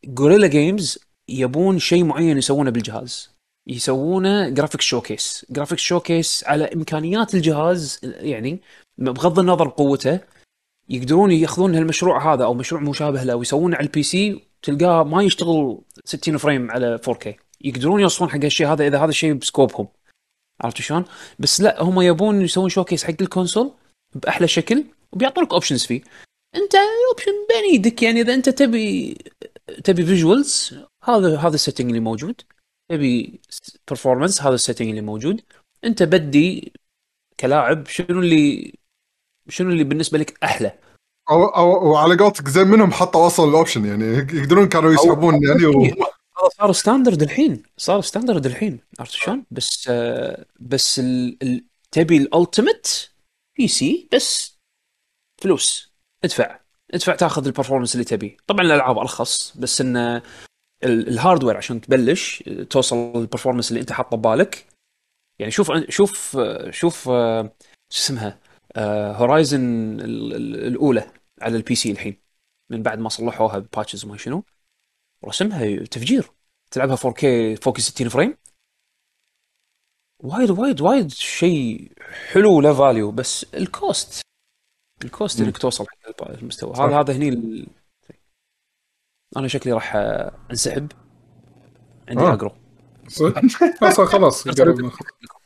Guerrilla 0.05 0.47
Games 0.47 0.99
يبون 1.29 1.79
شيء 1.79 2.03
معين 2.03 2.37
يسوونه 2.37 2.69
بالجهاز. 2.69 3.29
يسوونه 3.67 4.49
graphics 4.49 4.85
showcase 4.85 5.45
graphics 5.49 5.81
showcase 5.81 6.43
على 6.47 6.65
إمكانيات 6.65 7.35
الجهاز 7.35 7.99
يعني 8.03 8.59
بغض 8.97 9.39
النظر 9.39 9.67
قوته 9.67 10.19
يقدرون 10.89 11.31
يأخذون 11.31 11.75
هالمشروع 11.75 12.33
هذا 12.33 12.43
أو 12.43 12.53
مشروع 12.53 12.81
مشابه 12.81 13.23
له 13.23 13.35
ويسوونه 13.35 13.77
على 13.77 13.85
ال 13.85 14.03
PC 14.03 14.41
تلقاه 14.61 15.03
ما 15.03 15.23
يشتغل 15.23 15.81
60 16.05 16.37
frame 16.37 16.71
على 16.71 16.99
4K 17.09 17.27
يقدرون 17.61 18.01
يوصلون 18.01 18.29
حق 18.29 18.43
الشيء 18.43 18.67
هذا 18.67 18.87
إذا 18.87 18.97
هذا 18.97 19.09
الشيء 19.09 19.33
ب 19.33 19.39
scope 19.39 19.69
هم. 19.69 19.87
عرفت 20.61 20.81
شلون؟ 20.81 21.05
بس 21.39 21.61
لا 21.61 21.83
هم 21.83 22.01
يبون 22.01 22.41
يسوون 22.41 22.69
showcase 22.69 23.03
حق 23.03 23.21
ال 23.21 23.27
console 23.27 23.71
بأحلى 24.15 24.47
شكل 24.47 24.83
وبيعطونك 25.11 25.53
options 25.53 25.85
فيه. 25.85 26.01
أنت 26.55 26.75
ال 26.75 26.83
option 26.83 27.31
بين 27.49 27.71
إيدك 27.71 28.03
يعني 28.03 28.21
إذا 28.21 28.33
أنت 28.33 28.49
تبي 28.49 29.17
تبي 29.83 30.05
visuals 30.05 30.75
هذا 31.03 31.37
هذا 31.37 31.55
ال 31.55 31.59
setting 31.59 31.87
اللي 31.87 31.99
موجود. 31.99 32.41
تبي 32.89 33.39
performance 33.87 34.41
هذا 34.41 34.55
ال 34.55 34.59
setting 34.59 34.89
اللي 34.89 35.01
موجود. 35.01 35.41
أنت 35.83 36.03
بدي 36.03 36.73
كلاعب 37.39 37.87
شنو 37.87 38.19
اللي 38.19 38.73
شنو 39.49 39.69
اللي 39.69 39.83
بالنسبة 39.83 40.17
لك 40.17 40.43
أحلى؟ 40.43 40.79
أو 41.29 41.45
أو 41.45 41.91
وعلى 41.91 42.17
قولتك 42.17 42.47
زين 42.49 42.67
منهم 42.67 42.91
حطوا 42.91 43.27
أصلا 43.27 43.49
ال 43.49 43.54
option 43.54 43.85
يعني 43.85 44.05
يقدرون 44.17 44.69
كانوا 44.69 44.93
يسحبون 44.93 45.43
يعني 45.43 45.65
و... 45.65 45.83
هذا 45.83 46.49
صار 46.57 46.71
standard 46.71 47.21
الحين 47.21 47.63
صار 47.77 48.01
standard 48.01 48.45
الحين 48.45 48.79
عرفت 48.99 49.11
شلون؟ 49.11 49.43
بس 49.51 49.87
آه 49.91 50.45
بس 50.59 50.99
ال... 50.99 51.37
ال... 51.43 51.63
تبي 51.91 52.17
ال 52.17 53.09
ultimate 53.57 53.67
PC 53.67 54.09
بس 54.13 54.57
فلوس. 55.41 55.91
ادفع. 56.23 56.59
ادفع 56.93 57.15
تاخذ 57.15 57.45
ال 57.45 57.49
performance 57.49 57.93
اللي 57.95 58.05
تبيه 58.05 58.37
طبعا 58.47 58.61
الألعاب 58.61 58.97
أرخص 58.97 59.57
بس 59.57 59.81
إن 59.81 59.97
ال- 59.97 60.21
ال 60.83 60.91
hardware 60.91 61.57
عشان 61.57 61.81
تبلش 61.81 62.43
توصل 62.69 62.95
لل 63.15 63.23
performance 63.23 63.69
اللي 63.69 63.81
أنت 63.81 63.91
حاطه 63.91 64.17
ببالك. 64.17 64.65
يعني 65.39 65.51
شوف 65.51 65.71
شوف 65.89 66.37
شوف 66.69 67.09
آه، 67.09 67.51
شو 67.89 67.99
اسمها؟ 67.99 68.39
Horizon 69.15 69.99
الأولى 69.99 71.11
على 71.41 71.57
ال 71.57 71.75
PC 71.75 71.91
الحين 71.91 72.21
من 72.69 72.83
بعد 72.83 72.99
ما 72.99 73.09
صلحوها 73.09 73.59
ب 73.59 73.65
patches 73.65 74.05
وما 74.05 74.17
شنو 74.17 74.43
رسمها 75.25 75.85
تفجير. 75.85 76.31
تلعبها 76.71 76.95
4K 76.95 77.25
فوق 77.61 77.77
60 77.79 78.09
frame. 78.09 78.37
وايد 80.23 80.49
وايد 80.51 80.81
وايد 80.81 81.11
شيء 81.11 81.91
حلو 82.31 82.61
له 82.61 82.73
value 82.73 83.11
بس 83.11 83.45
ال 83.53 83.67
cost 83.67 84.21
ال 85.03 85.11
cost 85.11 85.41
إنك 85.41 85.57
توصل 85.57 85.85
حق 85.87 86.27
المستوى. 86.27 86.73
هذا 86.75 86.99
هذا 86.99 87.13
هني 87.13 87.29
ال... 87.29 87.67
أنا 89.37 89.47
شكلي 89.47 89.73
راح 89.73 89.95
آه، 89.95 90.39
أنسحب. 90.51 90.91
عندي 92.09 92.23
آه. 92.23 92.33
اقرو 92.33 92.51
صدق؟ 93.07 93.41
أصلا 93.83 94.05
خلاص 94.05 94.47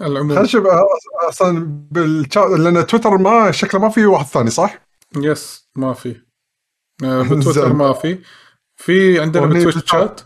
العموم 0.00 0.28
خلينا 0.28 0.42
نشوف 0.42 0.64
أ- 0.64 1.28
أصلا 1.28 1.64
بالشات 1.90 2.50
لأن 2.50 2.86
تويتر 2.86 3.10
ما 3.18 3.50
شكله 3.50 3.80
ما 3.80 3.88
في 3.88 4.06
واحد 4.06 4.24
ثاني 4.26 4.50
صح؟ 4.50 4.78
yes 5.16 5.70
ما 5.76 5.92
في 5.94 6.22
آه، 7.04 7.22
بتويتر. 7.30 7.72
ما 7.72 7.92
في 7.92 8.22
في 8.76 9.20
عندنا 9.20 9.42
وهني 9.42 9.58
بتويتش 9.58 9.74
بالشات. 9.74 9.90
شات 9.90 10.20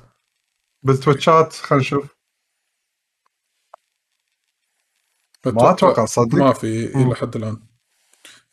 بالتويتشات 0.82 1.52
خلينا 1.52 1.80
نشوف 1.82 2.16
ما 5.46 5.70
أتوقع 5.70 6.04
صدق 6.04 6.34
ما 6.34 6.52
في. 6.52 6.84
إلى 6.96 7.14
حد 7.14 7.36
الآن 7.36 7.56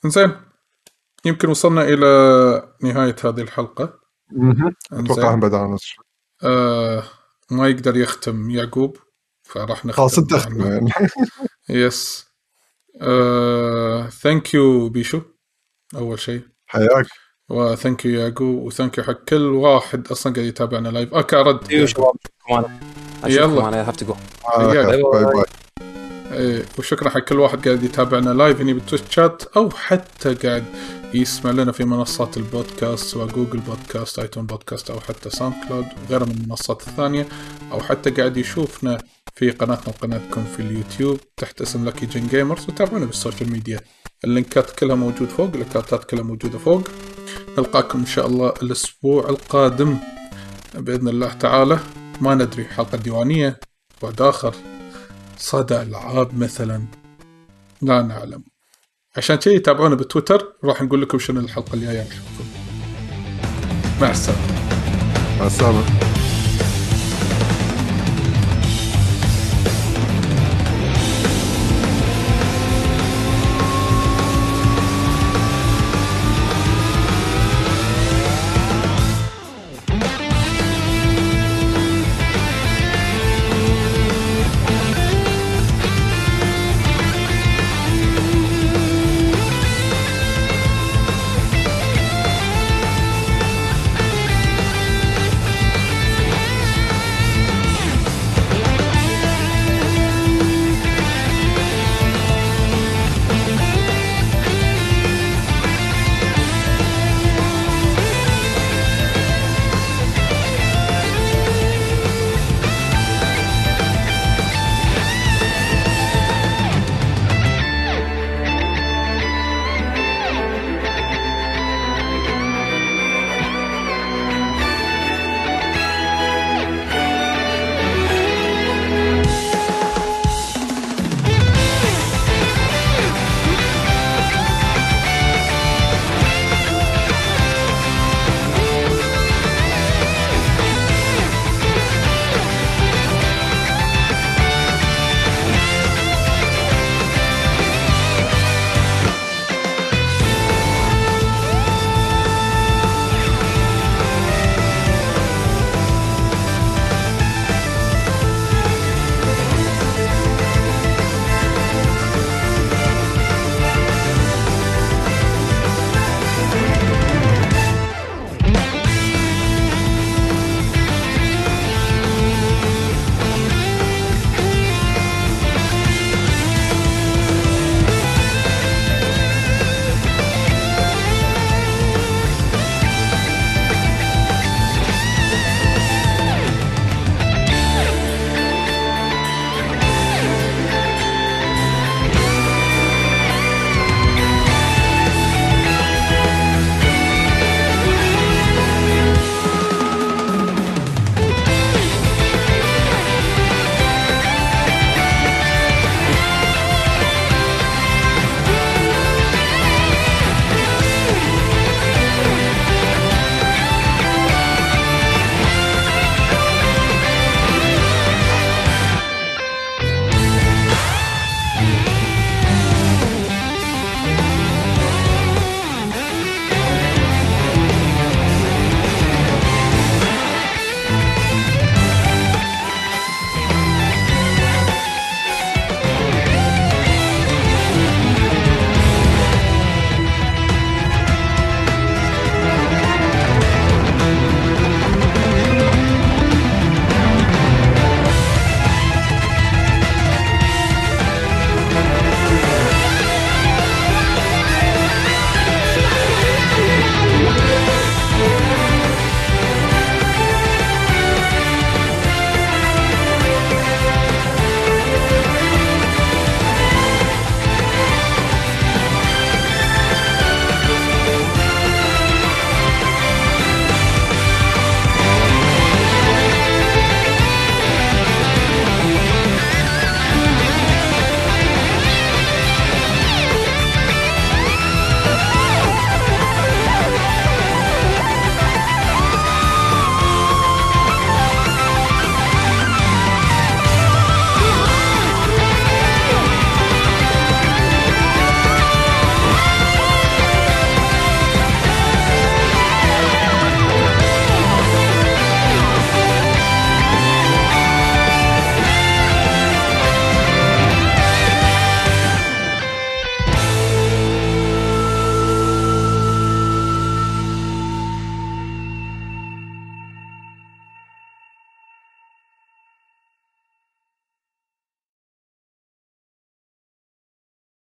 زين 0.06 0.36
يمكن 1.26 1.50
وصلنا 1.50 1.82
إلى 1.82 2.06
نهاية 2.84 3.16
هذه 3.26 3.42
الحلقة 3.42 4.00
مهم. 4.32 4.76
أتوقع 4.94 5.34
انزين 5.34 5.40
بدأنا 5.40 5.78
آه 6.44 7.04
ما 7.52 7.68
يقدر 7.68 7.98
يختم 7.98 8.50
يعقوب 8.50 8.98
فراح 9.50 9.86
نختم 9.86 9.98
خلاص 9.98 10.18
انت 10.18 10.34
يس 11.70 12.30
thank 14.22 14.54
you 14.54 14.90
بيشو. 14.90 15.22
أول 15.96 16.20
شيء. 16.20 16.42
حياك. 16.68 17.06
و 17.50 17.59
thank 17.59 18.06
you 18.06 18.20
يعقوب 18.20 18.64
و 18.64 18.70
thank 18.70 18.98
you 18.98 19.04
حق 19.04 19.24
كل 19.24 19.42
واحد 19.42 20.08
أصلا 20.08 20.34
قاعد 20.34 20.46
يتابعنا 20.48 20.90
live 20.90 21.14
أوكي 21.14 21.36
رد 21.36 21.70
أيوه 21.72 21.86
شباب 21.86 22.16
كمان 22.48 22.80
اشوفكم 23.24 23.54
يلا. 23.54 23.68
أنا 23.68 23.90
have 23.90 23.96
to 23.96 24.06
go 24.06 24.16
على 24.46 24.74
حياك. 24.74 24.86
خير. 24.86 25.12
bye 25.12 25.26
bye. 25.26 25.44
إيه 26.32 26.66
وشكرا 26.80 27.10
حق 27.10 27.20
كل 27.20 27.40
واحد 27.40 27.68
قاعد 27.68 27.84
يتابعنا 27.84 28.30
live 28.30 28.62
هني 28.62 28.74
بالتويتش 28.74 29.16
شات 29.16 29.44
أو 29.44 29.70
حتى 29.70 30.34
قاعد 30.34 30.64
يسمع 31.14 31.52
لنا 31.52 31.72
في 31.72 31.86
منصات 31.86 32.38
البودكاست 32.38 33.06
سواء 33.06 33.28
جوجل 33.28 33.60
بودكاست 33.60 34.20
ايتون 34.20 34.46
بودكاست 34.46 34.90
أو 34.92 35.00
حتى 35.00 35.30
ساوند 35.30 35.54
كلاود 35.68 35.86
وغيرها 36.06 36.26
من 36.26 36.32
المنصات 36.32 36.88
الثانية 36.88 37.28
أو 37.72 37.80
حتى 37.80 38.10
قاعد 38.10 38.38
يشوفنا 38.38 38.98
في 39.40 39.52
قناتنا 39.52 39.88
وقناتكم 39.88 40.44
في 40.44 40.60
اليوتيوب 40.60 41.20
تحت 41.38 41.62
اسم 41.62 41.86
لكي 41.86 42.06
جين 42.06 42.28
جيمرز 42.28 42.70
وتابعونا 42.70 43.06
بالسوشيال 43.06 43.52
ميديا. 43.52 43.80
اللينكات 44.24 44.72
كلها 44.72 44.96
موجود 44.96 45.30
فوق 45.30 45.50
الاكونتات 45.56 46.04
كلها 46.04 46.24
موجودة 46.24 46.60
فوق. 46.60 46.88
نلقاكم 47.58 48.00
إن 48.00 48.06
شاء 48.06 48.28
الله 48.28 48.54
الأسبوع 48.64 49.30
القادم. 49.30 49.98
بإذن 50.76 51.08
الله 51.08 51.34
تعالى 51.34 51.80
ما 52.22 52.36
ندري 52.36 52.66
حلقة 52.66 52.98
ديوانية 52.98 53.60
بعد 54.04 54.22
آخر. 54.22 54.56
صدى 55.38 55.82
ألعاب 55.82 56.38
مثلا. 56.38 56.84
لا 57.82 58.02
نعلم. 58.02 58.44
عشان 59.18 59.36
كذي 59.36 59.60
تابعونا 59.60 59.96
بتويتر 59.96 60.54
راح 60.64 60.82
نقول 60.82 61.02
لكم 61.02 61.20
شنو 61.20 61.40
الحلقة 61.40 61.74
الجاية. 61.74 62.02
نشوفكم. 62.02 62.46
مع 64.02 64.12
السلامة. 64.12 64.42
مع 65.40 65.48
السلامة. 65.48 66.19